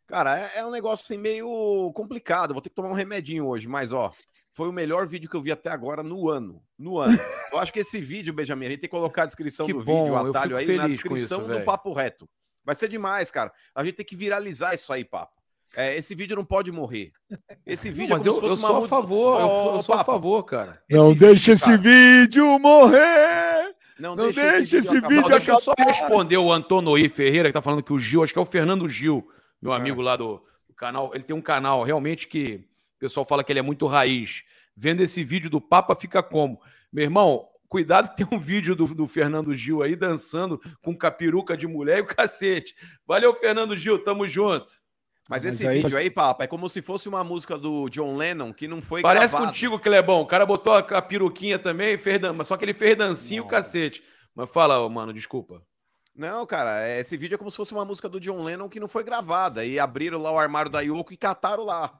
Cara, 0.07 0.39
é, 0.39 0.59
é, 0.59 0.65
um 0.65 0.71
negócio 0.71 1.03
assim 1.03 1.17
meio 1.17 1.91
complicado. 1.93 2.53
Vou 2.53 2.61
ter 2.61 2.69
que 2.69 2.75
tomar 2.75 2.89
um 2.89 2.93
remedinho 2.93 3.47
hoje, 3.47 3.67
mas 3.67 3.93
ó, 3.93 4.11
foi 4.51 4.67
o 4.67 4.73
melhor 4.73 5.07
vídeo 5.07 5.30
que 5.30 5.35
eu 5.35 5.41
vi 5.41 5.51
até 5.51 5.69
agora 5.69 6.03
no 6.03 6.30
ano. 6.30 6.61
No 6.77 6.99
ano. 6.99 7.17
eu 7.51 7.57
acho 7.57 7.73
que 7.73 7.80
esse 7.80 7.99
vídeo, 7.99 8.34
Benjamin, 8.34 8.65
a 8.65 8.69
gente 8.69 8.81
tem 8.81 8.89
que 8.89 8.95
colocar 8.95 9.23
a 9.23 9.27
descrição 9.27 9.65
que 9.65 9.73
do 9.73 9.84
bom, 9.84 10.05
vídeo, 10.05 10.13
o 10.13 10.30
atalho 10.30 10.57
aí, 10.57 10.75
na 10.75 10.88
descrição 10.88 11.39
isso, 11.39 11.47
do 11.47 11.53
véio. 11.53 11.65
Papo 11.65 11.93
Reto. 11.93 12.30
Vai 12.63 12.75
ser 12.75 12.88
demais, 12.88 13.30
cara. 13.30 13.51
A 13.75 13.84
gente 13.84 13.95
tem 13.95 14.05
que 14.05 14.15
viralizar 14.15 14.73
isso 14.73 14.91
aí, 14.93 15.03
papo. 15.03 15.41
É, 15.75 15.97
esse 15.97 16.13
vídeo 16.13 16.35
não 16.35 16.45
pode 16.45 16.71
morrer. 16.71 17.11
Esse 17.65 17.89
vídeo 17.89 18.09
não, 18.09 18.17
mas 18.17 18.25
é 18.25 18.30
eu, 18.30 18.47
eu 18.47 18.57
sou 18.57 18.84
a 18.84 18.88
favor, 18.88 19.35
oh, 19.35 19.39
eu, 19.39 19.75
eu 19.77 19.84
sou 19.84 19.95
a 19.95 20.03
favor, 20.03 20.43
cara. 20.43 20.81
Não 20.89 21.09
esse 21.09 21.19
deixa 21.19 21.34
vídeo, 21.34 21.53
esse 21.53 21.65
cara. 21.65 21.77
vídeo 21.77 22.59
morrer! 22.59 23.75
Não, 23.99 24.15
não 24.15 24.25
deixa, 24.25 24.41
deixa 24.51 24.77
esse 24.77 24.93
vídeo, 24.93 25.09
vídeo 25.09 25.30
Deixa 25.30 25.51
eu 25.51 25.59
só 25.59 25.73
responder 25.77 26.38
o 26.38 26.51
Antonoí 26.51 27.09
Ferreira, 27.09 27.49
que 27.49 27.53
tá 27.53 27.61
falando 27.61 27.81
que 27.81 27.93
o 27.93 27.97
Gil, 27.97 28.23
acho 28.23 28.34
que 28.34 28.39
é 28.39 28.41
o 28.41 28.45
Fernando 28.45 28.88
Gil, 28.88 29.27
meu 29.64 29.73
é. 29.73 29.77
amigo 29.77 30.02
lá 30.02 30.15
do, 30.15 30.44
do, 30.68 30.73
canal, 30.76 31.11
ele 31.14 31.23
tem 31.23 31.35
um 31.35 31.41
canal 31.41 31.84
realmente 31.84 32.27
que 32.27 32.65
o 32.98 32.99
pessoal 32.99 33.26
fala 33.26 33.44
que 33.44 33.52
ele 33.52 33.60
é 33.60 33.64
muito 33.64 33.88
raiz. 33.88 34.44
Vendo 34.76 35.02
esse 35.02 35.23
vídeo 35.23 35.49
do 35.49 35.61
Papa 35.61 35.95
fica 35.95 36.22
como? 36.22 36.60
Meu 36.91 37.03
irmão, 37.03 37.48
Cuidado 37.73 38.10
que 38.10 38.18
tem 38.18 38.27
um 38.31 38.40
vídeo 38.40 38.76
do, 38.76 38.85
do 38.85 39.07
Fernando 39.07 39.56
Gil 39.56 39.81
aí 39.81 39.95
dançando 39.95 40.61
com 40.84 40.95
capiruca 40.95 41.57
de 41.57 41.65
mulher 41.65 41.98
e 41.98 42.02
o 42.02 42.06
cacete. 42.06 42.76
Valeu, 43.03 43.34
Fernando 43.34 43.76
Gil, 43.76 43.98
tamo 43.98 44.27
junto. 44.27 44.72
Mas, 45.27 45.44
esse 45.44 45.65
aí, 45.65 45.81
vídeo 45.81 45.98
aí, 45.98 46.11
papo, 46.11 46.44
é 46.44 46.45
como 46.45 46.69
se 46.69 46.84
fosse 46.84 47.10
uma 47.10 47.23
música 47.23 47.57
do 47.57 47.90
John 47.90 48.15
Lennon 48.15 48.53
que 48.53 48.68
não 48.68 48.80
foi 48.80 49.02
Parece 49.02 49.30
gravado. 49.30 49.48
contigo, 49.48 49.80
Clebão. 49.80 50.22
O 50.22 50.27
cara 50.27 50.45
botou 50.45 50.72
a, 50.72 50.80
a 50.81 51.02
peruquinha 51.02 51.57
também, 51.57 51.98
fez 51.98 52.19
dan... 52.19 52.44
só 52.44 52.56
que 52.57 52.64
ele 52.64 52.76
fez 52.76 52.95
dancinho 52.95 53.41
o 53.41 53.48
cacete. 53.48 54.03
Mas 54.35 54.52
fala, 54.52 54.88
mano, 54.88 55.11
desculpa. 55.11 55.64
Não, 56.15 56.45
cara, 56.45 56.85
é, 56.88 56.99
esse 56.99 57.18
vídeo 57.18 57.35
é 57.35 57.38
como 57.38 57.49
se 57.49 57.57
fosse 57.57 57.73
uma 57.73 57.85
música 57.85 58.07
do 58.07 58.19
John 58.19 58.44
Lennon 58.44 58.69
que 58.69 58.80
não 58.80 58.88
foi 58.88 59.03
gravada. 59.03 59.65
E 59.65 59.80
abriram 59.80 60.22
lá 60.22 60.31
o 60.31 60.38
armário 60.38 60.69
da 60.69 60.81
Yoko 60.81 61.11
e 61.14 61.18
cataram 61.18 61.64
lá. 61.64 61.99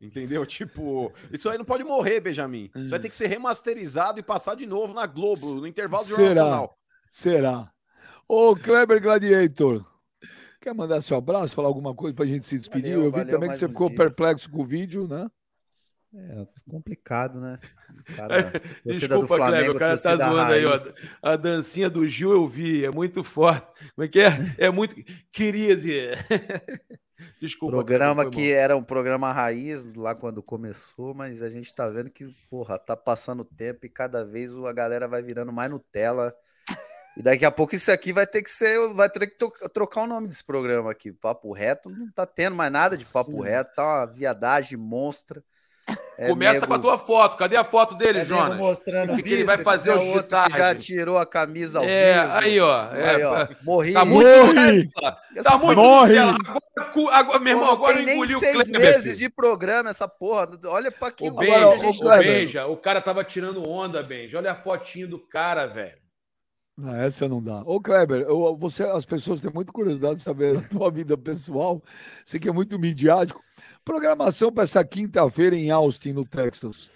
Entendeu? 0.00 0.46
Tipo, 0.46 1.12
isso 1.32 1.48
aí 1.50 1.58
não 1.58 1.64
pode 1.64 1.82
morrer, 1.82 2.20
Benjamin. 2.20 2.70
Isso 2.76 2.90
vai 2.90 3.00
ter 3.00 3.08
que 3.08 3.16
ser 3.16 3.26
remasterizado 3.26 4.20
e 4.20 4.22
passar 4.22 4.54
de 4.54 4.64
novo 4.64 4.94
na 4.94 5.06
Globo, 5.06 5.56
no 5.56 5.66
intervalo 5.66 6.04
de 6.04 6.14
Será? 6.14 6.28
Nacional. 6.28 6.78
Será? 7.10 7.72
Ô, 8.28 8.54
Kleber 8.54 9.02
Gladiator, 9.02 9.84
quer 10.60 10.74
mandar 10.74 11.00
seu 11.00 11.16
abraço, 11.16 11.54
falar 11.54 11.68
alguma 11.68 11.94
coisa 11.94 12.14
pra 12.14 12.26
gente 12.26 12.44
se 12.44 12.58
despedir? 12.58 12.94
Valeu, 12.94 13.06
Eu 13.06 13.12
vi 13.12 13.24
também 13.30 13.50
que 13.50 13.56
você 13.56 13.64
um 13.66 13.70
ficou 13.70 13.88
dia. 13.88 13.96
perplexo 13.96 14.50
com 14.50 14.62
o 14.62 14.66
vídeo, 14.66 15.08
né? 15.08 15.26
É 16.14 16.46
complicado, 16.70 17.40
né? 17.40 17.58
Cara, 18.16 18.52
Desculpa, 18.84 19.26
Flamengo, 19.26 19.74
Kleber, 19.74 19.76
o 19.76 19.78
cara 19.78 19.98
tá 19.98 20.16
zoando 20.16 20.52
aí, 20.52 20.64
ó. 20.64 20.80
A 21.22 21.36
dancinha 21.36 21.90
do 21.90 22.08
Gil 22.08 22.32
eu 22.32 22.46
vi, 22.46 22.84
é 22.84 22.90
muito 22.90 23.22
forte. 23.22 23.66
Como 23.94 24.04
é 24.04 24.08
que 24.08 24.20
é? 24.20 24.38
É 24.58 24.70
muito. 24.70 24.94
Querido. 25.30 25.82
Desculpa. 27.40 27.76
Programa 27.76 28.28
que 28.30 28.52
era 28.52 28.76
um 28.76 28.82
programa 28.82 29.32
raiz 29.32 29.94
lá 29.94 30.14
quando 30.14 30.42
começou, 30.42 31.14
mas 31.14 31.42
a 31.42 31.48
gente 31.48 31.74
tá 31.74 31.88
vendo 31.88 32.10
que, 32.10 32.26
porra, 32.48 32.78
tá 32.78 32.96
passando 32.96 33.40
o 33.40 33.44
tempo 33.44 33.86
e 33.86 33.88
cada 33.88 34.24
vez 34.24 34.52
a 34.54 34.72
galera 34.72 35.08
vai 35.08 35.22
virando 35.22 35.52
mais 35.52 35.70
Nutella. 35.70 36.34
E 37.16 37.22
daqui 37.22 37.44
a 37.44 37.50
pouco 37.50 37.74
isso 37.74 37.90
aqui 37.90 38.12
vai 38.12 38.26
ter 38.26 38.42
que 38.42 38.50
ser, 38.50 38.92
vai 38.94 39.10
ter 39.10 39.26
que 39.26 39.36
trocar 39.74 40.02
o 40.02 40.06
nome 40.06 40.28
desse 40.28 40.44
programa 40.44 40.92
aqui. 40.92 41.12
Papo 41.12 41.52
reto, 41.52 41.90
não 41.90 42.10
tá 42.12 42.24
tendo 42.24 42.54
mais 42.54 42.70
nada 42.70 42.96
de 42.96 43.04
papo 43.04 43.40
reto, 43.40 43.74
tá 43.74 43.84
uma 43.84 44.06
viadagem 44.06 44.78
monstra. 44.78 45.42
É 46.20 46.26
Começa 46.26 46.54
nego... 46.54 46.66
com 46.66 46.74
a 46.74 46.78
tua 46.80 46.98
foto. 46.98 47.36
Cadê 47.36 47.56
a 47.56 47.62
foto 47.62 47.94
dele, 47.94 48.18
é 48.18 48.24
Jonas? 48.24 48.58
mostrando 48.58 49.12
o 49.12 49.22
que, 49.22 49.32
ele 49.32 49.44
vai 49.44 49.58
fazer 49.58 49.92
o 49.92 50.04
outro 50.08 50.36
que 50.42 50.56
já 50.56 50.74
tirou 50.74 51.16
a 51.16 51.24
camisa 51.24 51.78
ao 51.78 51.84
é, 51.84 52.20
vivo. 52.20 52.32
Aí, 52.32 52.60
ó. 52.60 52.84
É, 52.92 53.14
aí, 53.14 53.22
ó. 53.22 53.48
Morri. 53.62 53.92
Tá 53.92 54.04
muito 54.04 54.26
Morri. 54.26 54.90
Tá 55.44 55.58
muito 55.58 55.76
Morre. 55.76 56.18
Agora, 56.18 57.16
agora, 57.16 57.38
meu 57.38 57.56
irmão, 57.56 57.70
agora 57.70 57.94
tem 57.94 58.16
engoliu 58.16 58.40
nem 58.40 58.52
seis 58.52 58.68
meses 58.68 59.18
de 59.18 59.28
programa 59.30 59.90
essa 59.90 60.08
porra. 60.08 60.48
Olha 60.66 60.90
pra 60.90 61.12
que 61.12 61.28
o 61.28 61.30
Benja, 61.30 61.68
a 61.68 61.76
gente 61.76 62.02
o 62.02 62.08
tá 62.08 62.18
Benja, 62.18 62.66
o 62.66 62.76
cara 62.76 63.00
tava 63.00 63.22
tirando 63.22 63.68
onda, 63.68 64.02
Benja. 64.02 64.38
Olha 64.38 64.50
a 64.50 64.56
fotinho 64.56 65.06
do 65.06 65.20
cara, 65.20 65.66
velho. 65.66 65.98
Não, 66.76 66.94
essa 66.96 67.28
não 67.28 67.40
dá. 67.40 67.62
Ô, 67.64 67.80
Kleber, 67.80 68.22
eu, 68.22 68.56
você, 68.56 68.82
as 68.82 69.04
pessoas 69.04 69.40
têm 69.40 69.52
muita 69.52 69.72
curiosidade 69.72 70.16
de 70.16 70.22
saber 70.22 70.54
da 70.60 70.68
tua 70.68 70.90
vida 70.90 71.16
pessoal. 71.16 71.80
Você 72.24 72.40
que 72.40 72.48
é 72.48 72.52
muito 72.52 72.76
midiático. 72.76 73.40
Programação 73.88 74.52
para 74.52 74.62
essa 74.64 74.84
quinta-feira 74.84 75.56
em 75.56 75.70
Austin, 75.70 76.12
no 76.12 76.22
Texas. 76.22 76.90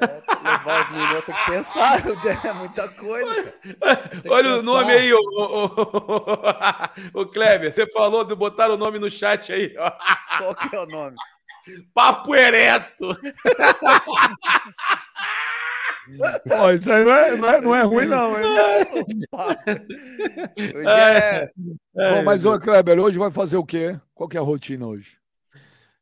É, 0.00 0.06
levar 0.42 0.82
os 0.82 0.90
minutos, 0.90 1.26
tem 1.26 1.34
que 1.36 1.46
pensar, 1.52 2.02
é 2.44 2.52
muita 2.54 2.88
coisa. 2.88 3.54
Olha 4.28 4.56
o 4.56 4.62
nome 4.64 4.90
aí, 4.90 5.14
o, 5.14 5.16
o, 5.16 5.66
o, 7.14 7.20
o, 7.22 7.26
Kleber. 7.26 7.72
Você 7.72 7.88
falou 7.92 8.24
de 8.24 8.34
botar 8.34 8.68
o 8.68 8.76
nome 8.76 8.98
no 8.98 9.08
chat 9.08 9.52
aí. 9.52 9.72
Qual 10.38 10.56
que 10.56 10.74
é 10.74 10.80
o 10.80 10.86
nome? 10.86 11.16
Papo 11.94 12.34
Ereto. 12.34 13.14
Pô, 16.48 16.70
isso 16.70 16.92
aí 16.92 17.04
não 17.04 17.12
é, 17.12 17.36
não 17.36 17.48
é, 17.48 17.60
não 17.60 17.74
é 17.74 17.82
ruim, 17.82 18.06
não. 18.06 18.38
Hein? 18.38 18.46
hoje 20.76 20.88
é... 20.88 21.50
é... 21.96 22.14
Bom, 22.14 22.24
mas, 22.24 22.44
ô, 22.44 22.58
Kleber, 22.58 22.98
hoje 22.98 23.18
vai 23.18 23.30
fazer 23.30 23.56
o 23.56 23.64
quê? 23.64 23.98
Qual 24.14 24.28
que 24.28 24.36
é 24.36 24.40
a 24.40 24.42
rotina 24.42 24.86
hoje? 24.86 25.18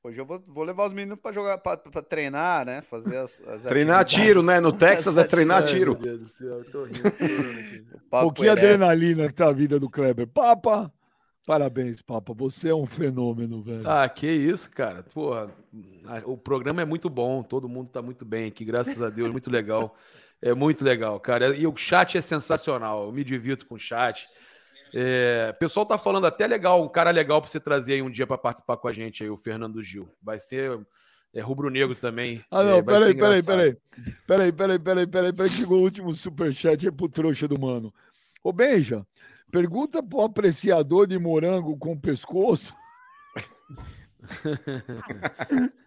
Hoje 0.03 0.21
eu 0.21 0.25
vou, 0.25 0.43
vou 0.47 0.65
levar 0.65 0.87
os 0.87 0.93
meninos 0.93 1.19
para 1.21 1.33
jogar, 1.33 1.59
para 1.59 2.03
treinar, 2.03 2.65
né? 2.65 2.83
Fazer 2.83 3.17
as, 3.17 3.43
as 3.47 3.63
Treinar 3.67 4.05
tiro, 4.05 4.43
né? 4.43 4.61
No 4.61 4.73
Texas 4.73 5.19
é 5.19 5.25
treinar 5.25 5.63
tiro. 5.65 5.93
Meu 5.93 6.03
Deus 6.03 6.21
do 6.21 6.29
céu, 6.29 6.59
eu 6.59 6.71
tô 6.71 6.85
rindo. 6.85 7.03
Pô, 8.11 8.33
que 8.33 8.49
adrenalina 8.49 9.27
que 9.27 9.35
tá 9.35 9.49
a 9.49 9.53
vida 9.53 9.79
do 9.79 9.91
Kleber. 9.91 10.27
Papa, 10.27 10.93
Parabéns, 11.49 12.03
Papa. 12.03 12.35
Você 12.35 12.69
é 12.69 12.75
um 12.75 12.85
fenômeno, 12.85 13.63
velho. 13.63 13.89
Ah, 13.89 14.07
que 14.07 14.27
isso, 14.27 14.71
cara. 14.71 15.03
Porra, 15.03 15.51
o 16.27 16.37
programa 16.37 16.83
é 16.83 16.85
muito 16.85 17.09
bom, 17.09 17.43
todo 17.43 17.67
mundo 17.67 17.89
tá 17.89 18.03
muito 18.03 18.23
bem 18.23 18.49
aqui, 18.49 18.67
graças 18.67 19.01
a 19.01 19.09
Deus, 19.09 19.31
muito 19.31 19.51
legal. 19.51 19.97
É 20.41 20.55
muito 20.55 20.85
legal, 20.85 21.19
cara. 21.19 21.57
E 21.57 21.67
o 21.67 21.77
chat 21.77 22.17
é 22.17 22.21
sensacional. 22.21 23.07
Eu 23.07 23.13
me 23.13 23.25
divirto 23.25 23.67
com 23.67 23.75
o 23.75 23.79
chat. 23.79 24.29
É, 24.95 25.51
o 25.53 25.59
pessoal 25.59 25.85
tá 25.85 25.99
falando 25.99 26.29
até 26.29 26.47
legal, 26.47 26.81
um 26.81 26.89
cara 26.89 27.11
legal 27.11 27.43
para 27.43 27.51
você 27.51 27.59
trazer 27.59 27.95
aí 27.95 28.03
um 28.03 28.09
dia 28.09 28.25
para 28.25 28.39
participar 28.39 28.77
com 28.77 28.87
a 28.87 28.93
gente 28.93 29.25
aí, 29.25 29.29
o 29.29 29.37
Fernando 29.37 29.83
Gil. 29.83 30.09
Vai 30.23 30.39
ser 30.39 30.79
é 31.35 31.41
rubro-negro 31.41 31.97
também. 31.97 32.41
Ah, 32.53 32.63
não, 32.63 32.77
é, 32.77 32.83
peraí, 32.83 33.17
peraí, 33.17 33.43
peraí. 33.43 33.77
Peraí, 34.29 34.53
peraí, 34.53 34.79
peraí, 34.79 35.07
peraí, 35.09 35.33
peraí, 35.33 35.51
chegou 35.51 35.81
o 35.81 35.83
último 35.83 36.15
superchat 36.15 36.87
aí 36.87 36.93
pro 36.93 37.09
trouxa 37.09 37.49
do 37.49 37.61
mano. 37.61 37.93
Ô, 38.45 38.53
Benja, 38.53 39.05
Pergunta 39.51 40.03
para 40.03 40.19
o 40.19 40.23
apreciador 40.23 41.07
de 41.07 41.19
morango 41.19 41.77
com 41.79 41.99
pescoço. 41.99 42.75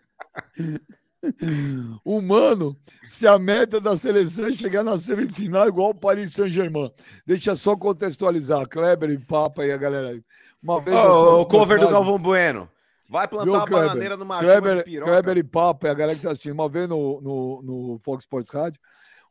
Humano, 2.03 2.75
se 3.05 3.27
a 3.27 3.38
meta 3.38 3.79
da 3.79 3.95
seleção 3.95 4.47
é 4.47 4.53
chegar 4.53 4.83
na 4.83 4.97
semifinal 4.97 5.67
igual 5.67 5.91
o 5.91 5.95
Paris 5.95 6.33
Saint-Germain. 6.33 6.91
Deixa 7.25 7.55
só 7.55 7.75
contextualizar, 7.75 8.67
Kleber 8.67 9.11
e 9.11 9.19
Papa 9.19 9.63
e 9.65 9.71
a 9.71 9.77
galera. 9.77 10.19
Uma 10.61 10.81
vez 10.81 10.97
oh, 10.97 11.41
o 11.41 11.45
cover 11.45 11.79
do 11.79 11.89
Galvão 11.89 12.17
Bueno. 12.17 12.67
Vai 13.07 13.27
plantar 13.27 13.63
a 13.63 13.65
bananeira 13.65 14.17
numa 14.17 14.39
Kleber, 14.39 14.83
Kleber 14.85 15.38
e 15.38 15.43
Papa 15.43 15.88
e 15.88 15.89
a 15.91 15.93
galera 15.93 16.13
que 16.13 16.19
está 16.19 16.31
assistindo. 16.31 16.53
Uma 16.53 16.69
vez 16.69 16.88
no, 16.88 17.21
no, 17.21 17.61
no 17.61 17.99
Fox 17.99 18.23
Sports 18.23 18.49
Rádio, 18.49 18.79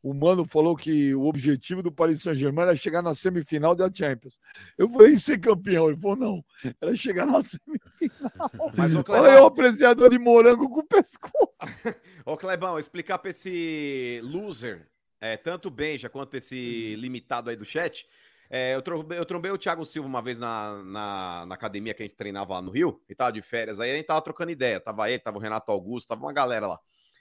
o 0.03 0.15
Mano 0.15 0.47
falou 0.47 0.75
que 0.75 1.15
o 1.15 1.27
objetivo 1.27 1.83
do 1.83 1.93
Paris 1.93 2.23
Saint-Germain 2.23 2.63
era 2.63 2.77
chegar 2.77 3.03
na 3.03 3.15
semifinal 3.15 3.75
da 3.75 3.91
Champions. 3.93 4.41
Eu 4.79 4.89
falei 4.89 5.17
ser 5.17 5.39
campeão. 5.39 5.89
Ele 5.89 6.01
falou, 6.01 6.17
não, 6.17 6.45
era 6.81 6.95
chegar 6.95 7.27
na 7.27 7.41
semifinal. 7.43 8.51
Mas, 8.77 8.95
ô, 8.95 9.05
Clebão... 9.05 9.25
Olha 9.25 9.43
o 9.43 9.47
apreciador 9.47 10.09
de 10.09 10.19
morango 10.19 10.71
com 10.71 10.81
o 10.81 10.87
pescoço. 10.87 11.61
Ô, 12.25 12.37
Clebão, 12.37 12.79
explicar 12.79 13.19
para 13.19 13.31
esse 13.31 14.21
loser, 14.23 14.89
é, 15.21 15.37
tanto 15.37 15.69
o 15.69 15.71
Benja 15.71 16.09
quanto 16.09 16.37
esse 16.37 16.95
limitado 16.97 17.51
aí 17.51 17.57
do 17.57 17.65
chat, 17.65 18.07
é, 18.49 18.75
eu, 18.75 18.83
trombei, 18.83 19.19
eu, 19.19 19.25
trombei, 19.25 19.51
o 19.51 19.59
Thiago 19.59 19.85
Silva 19.85 20.09
uma 20.09 20.21
vez 20.21 20.39
na, 20.39 20.83
na, 20.83 21.47
na, 21.47 21.55
academia 21.55 21.95
que 21.95 22.03
a 22.03 22.07
gente 22.07 22.17
treinava 22.17 22.55
lá 22.55 22.63
no 22.63 22.71
Rio, 22.71 23.01
e 23.09 23.15
tava 23.15 23.33
de 23.33 23.41
férias, 23.41 23.79
aí 23.79 23.91
a 23.93 23.97
gente 23.97 24.07
tava 24.07 24.21
trocando 24.21 24.51
ideia. 24.51 24.81
Tava 24.81 25.11
ele, 25.11 25.19
tava 25.19 25.39
o 25.39 25.41
Renato 25.41 25.71
Augusto, 25.71 26.09
tava 26.09 26.23
uma 26.23 26.33
galera 26.33 26.67
lá. 26.67 26.79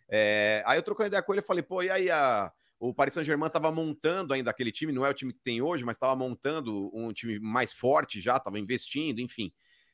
É, 0.07 0.63
aí 0.65 0.77
eu 0.77 0.83
trocando 0.83 1.07
ideia 1.07 1.21
com 1.21 1.33
ele, 1.33 1.41
e 1.41 1.45
falei, 1.45 1.63
pô, 1.63 1.83
e 1.83 1.89
aí 1.89 2.09
a 2.09 2.51
o 2.79 2.93
Paris 2.93 3.13
Saint-Germain 3.13 3.47
estava 3.47 3.71
montando 3.71 4.33
ainda 4.33 4.49
aquele 4.49 4.71
time, 4.71 4.93
não 4.93 5.05
é 5.05 5.09
o 5.09 5.13
time 5.13 5.33
que 5.33 5.41
tem 5.41 5.61
hoje, 5.61 5.83
mas 5.83 5.97
estava 5.97 6.15
montando 6.15 6.89
um 6.93 7.11
time 7.11 7.37
mais 7.39 7.73
forte 7.73 8.21
já, 8.21 8.37
estava 8.37 8.57
investindo, 8.57 9.19
enfim. 9.19 9.51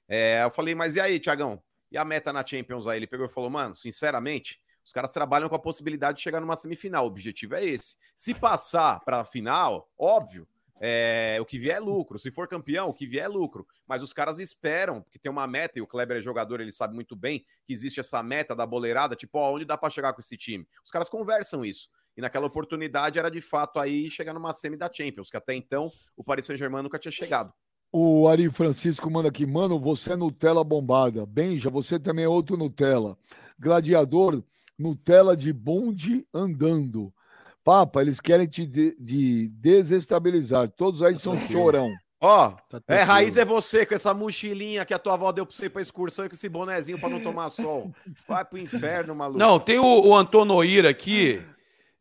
É, 0.08 0.44
eu 0.44 0.52
falei, 0.52 0.76
mas 0.76 0.96
e 0.96 1.00
aí, 1.00 1.20
Tiagão? 1.20 1.62
E 1.92 1.98
a 1.98 2.06
meta 2.06 2.32
na 2.32 2.46
Champions 2.46 2.88
aí? 2.88 3.00
Ele 3.00 3.08
pegou 3.08 3.26
e 3.26 3.30
falou, 3.30 3.50
mano, 3.50 3.76
sinceramente, 3.76 4.62
os 4.84 4.92
caras 4.92 5.12
trabalham 5.12 5.50
com 5.50 5.56
a 5.56 5.60
possibilidade 5.60 6.18
de 6.18 6.24
chegar 6.24 6.40
numa 6.40 6.56
semifinal. 6.56 7.06
O 7.06 7.08
objetivo 7.08 7.56
é 7.56 7.66
esse. 7.66 7.98
Se 8.16 8.36
passar 8.36 9.00
para 9.00 9.22
a 9.22 9.26
final, 9.26 9.90
óbvio, 9.98 10.48
é, 10.80 11.38
o 11.42 11.46
que 11.46 11.58
vier 11.58 11.78
é 11.78 11.80
lucro. 11.80 12.20
Se 12.20 12.30
for 12.30 12.48
campeão, 12.48 12.90
o 12.90 12.94
que 12.94 13.08
vier 13.08 13.26
é 13.26 13.28
lucro. 13.28 13.66
Mas 13.88 14.04
os 14.04 14.14
caras 14.14 14.38
esperam, 14.38 15.02
porque 15.02 15.18
tem 15.18 15.32
uma 15.32 15.48
meta, 15.48 15.80
e 15.80 15.82
o 15.82 15.88
Kleber 15.88 16.18
é 16.18 16.22
jogador, 16.22 16.62
ele 16.62 16.72
sabe 16.72 16.94
muito 16.94 17.16
bem 17.16 17.44
que 17.66 17.74
existe 17.74 18.00
essa 18.00 18.22
meta 18.22 18.56
da 18.56 18.66
boleirada, 18.66 19.16
tipo, 19.16 19.40
ó, 19.40 19.54
onde 19.54 19.66
dá 19.66 19.78
para 19.78 19.90
chegar 19.90 20.14
com 20.14 20.22
esse 20.22 20.38
time? 20.38 20.68
Os 20.84 20.92
caras 20.92 21.10
conversam 21.10 21.66
isso. 21.66 21.90
E 22.18 22.22
naquela 22.22 22.46
oportunidade 22.46 23.20
era 23.20 23.30
de 23.30 23.42
fato 23.42 23.80
aí 23.80 24.10
chegar 24.10 24.34
numa 24.34 24.54
semi 24.54 24.78
da 24.78 24.90
Champions, 24.92 25.30
que 25.30 25.38
até 25.38 25.54
então 25.54 25.92
o 26.16 26.24
Paris 26.24 26.46
Saint-Germain 26.46 26.84
nunca 26.84 27.00
tinha 27.00 27.12
chegado. 27.12 27.52
O 27.92 28.28
Ari 28.28 28.50
Francisco 28.50 29.10
manda 29.10 29.30
aqui, 29.30 29.46
mano, 29.46 29.80
você 29.80 30.14
é 30.14 30.16
Nutella 30.16 30.64
bombada. 30.64 31.26
Benja, 31.26 31.70
você 31.70 32.00
também 32.00 32.26
é 32.26 32.28
outro 32.30 32.58
Nutella. 32.58 33.18
Gladiador, 33.58 34.44
Nutella 34.78 35.36
de 35.36 35.54
bonde 35.54 36.26
andando. 36.34 37.14
Papa, 37.64 38.02
eles 38.02 38.20
querem 38.20 38.48
te 38.48 38.66
de, 38.66 38.96
de 39.00 39.48
desestabilizar. 39.48 40.70
Todos 40.70 41.02
aí 41.02 41.18
são 41.18 41.36
chorão. 41.36 41.90
Ó, 42.22 42.50
oh, 42.50 42.80
tá 42.80 42.82
é 42.88 43.02
raiz 43.02 43.38
é 43.38 43.46
você 43.46 43.86
com 43.86 43.94
essa 43.94 44.14
mochilinha 44.14 44.86
que 44.86 44.94
a 44.94 45.00
tua 45.00 45.14
avó 45.14 45.32
deu 45.32 45.46
pra 45.46 45.56
você 45.56 45.70
pra 45.70 45.82
excursão 45.82 46.26
e 46.26 46.30
com 46.30 46.36
esse 46.36 46.50
bonezinho 46.50 47.00
pra 47.00 47.10
não 47.10 47.22
tomar 47.22 47.50
sol. 47.50 47.94
Vai 48.28 48.44
pro 48.44 48.58
inferno, 48.58 49.14
maluco. 49.16 49.40
Não, 49.40 49.60
tem 49.60 49.80
o, 49.80 50.08
o 50.08 50.16
Antonoir 50.16 50.86
aqui. 50.86 51.42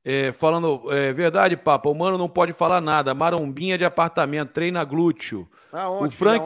É, 0.05 0.33
falando, 0.33 0.93
é 0.93 1.13
verdade, 1.15 1.57
Papa, 1.57 1.89
o 1.89 1.95
mano 1.95 2.19
não 2.19 2.29
pode 2.29 2.53
falar 2.53 2.81
nada. 2.81 3.15
Marombinha 3.15 3.79
de 3.79 3.85
apartamento, 3.85 4.53
treina 4.53 4.85
glúteo. 4.85 5.49
Aonde, 5.73 6.09
o 6.09 6.11
Frank. 6.11 6.45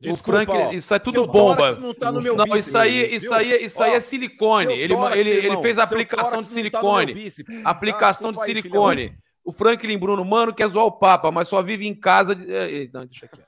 Desculpa, 0.00 0.42
o 0.42 0.46
Frank, 0.46 0.76
isso 0.76 0.94
é 0.94 0.98
tudo 0.98 1.26
bomba. 1.26 1.78
Não, 1.78 1.92
tá 1.92 2.10
não 2.10 2.22
bíceps, 2.22 2.66
isso 2.66 2.78
aí, 2.78 3.14
isso 3.14 3.34
aí, 3.34 3.64
isso 3.64 3.82
aí 3.82 3.92
é 3.92 4.00
silicone. 4.00 4.72
Ele, 4.72 4.94
tórax, 4.94 5.16
ele, 5.16 5.30
ele 5.30 5.56
fez 5.58 5.78
aplicação 5.78 6.40
de 6.40 6.48
tá 6.48 6.54
silicone. 6.54 7.30
Tá 7.62 7.70
aplicação 7.70 8.32
de 8.32 8.42
silicone. 8.42 9.02
Aí, 9.02 9.12
o 9.44 9.52
Franklin 9.52 9.98
Bruno, 9.98 10.24
mano, 10.24 10.54
quer 10.54 10.68
zoar 10.68 10.86
o 10.86 10.92
Papa, 10.92 11.30
mas 11.30 11.48
só 11.48 11.62
vive 11.62 11.86
em 11.86 11.94
casa. 11.94 12.34
De... 12.34 12.90
Não, 12.92 13.04
deixa 13.04 13.26
aqui. 13.26 13.40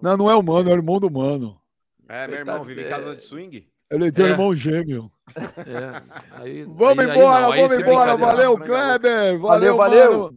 Não, 0.00 0.16
não 0.16 0.30
é 0.30 0.36
o 0.36 0.42
mano, 0.42 0.68
é 0.68 0.72
o 0.72 0.76
irmão 0.76 1.00
do 1.00 1.10
mano. 1.10 1.58
É, 2.08 2.28
meu 2.28 2.38
irmão, 2.38 2.64
vive 2.64 2.84
em 2.84 2.88
casa 2.88 3.16
de 3.16 3.24
swing? 3.24 3.66
Ele 3.92 4.10
tem 4.10 4.24
é. 4.24 4.28
irmão 4.30 4.54
gêmeo. 4.54 5.12
É. 5.36 6.40
Aí, 6.42 6.64
vamos 6.64 6.98
aí, 7.04 7.10
embora, 7.10 7.46
aí 7.52 7.60
vamos 7.60 7.78
embora. 7.78 8.16
Valeu, 8.16 8.56
Kleber. 8.56 9.38
Valeu, 9.38 9.76
valeu. 9.76 10.34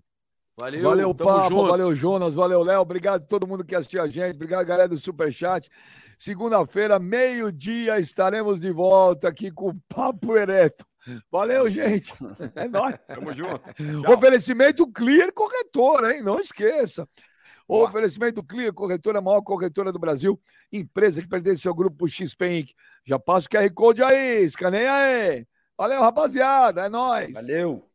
Valeu, 0.57 0.84
valeu 0.84 1.15
Papa, 1.15 1.49
junto. 1.49 1.68
valeu, 1.68 1.95
Jonas, 1.95 2.36
valeu, 2.36 2.64
Léo. 2.64 2.82
Obrigado 2.82 3.23
a 3.23 3.26
todo 3.26 3.48
mundo 3.48 3.64
que 3.64 3.76
assistiu 3.76 4.02
a 4.02 4.07
gente. 4.07 4.36
Obrigado, 4.36 4.65
galera 4.65 4.88
do 4.88 4.98
Superchat. 4.98 5.69
Segunda-feira, 6.18 6.98
meio-dia, 6.98 7.99
estaremos 7.99 8.61
de 8.61 8.72
volta 8.72 9.27
aqui 9.27 9.52
com 9.52 9.69
o 9.69 9.82
Papo 9.88 10.36
Ereto. 10.36 10.86
Valeu, 11.32 11.69
gente. 11.69 12.11
É 12.56 12.68
nóis. 12.68 12.95
Tamo 13.07 13.34
junto. 13.34 13.61
Tchau. 14.02 14.14
Oferecimento 14.14 14.88
Clear 14.91 15.32
Corretora, 15.34 16.15
hein? 16.15 16.23
Não 16.23 16.40
esqueça. 16.40 17.07
O 17.68 17.84
oferecimento 17.84 18.44
Clear 18.44 18.74
Corretora, 18.74 19.22
maior 19.22 19.42
corretora 19.42 19.92
do 19.92 20.00
Brasil. 20.00 20.40
Empresa 20.72 21.22
que 21.22 21.28
pertence 21.28 21.68
ao 21.68 21.74
grupo 21.74 22.08
XP 22.08 22.60
Inc. 22.60 22.74
Já 23.04 23.18
passa 23.18 23.48
o 23.48 23.50
QR 23.50 23.74
Code 23.74 24.04
aí, 24.04 24.44
escaneia 24.44 24.94
aí. 24.94 25.48
Valeu, 25.78 26.02
rapaziada. 26.02 26.86
É 26.86 26.90
nóis. 26.90 27.34
Valeu. 27.34 27.90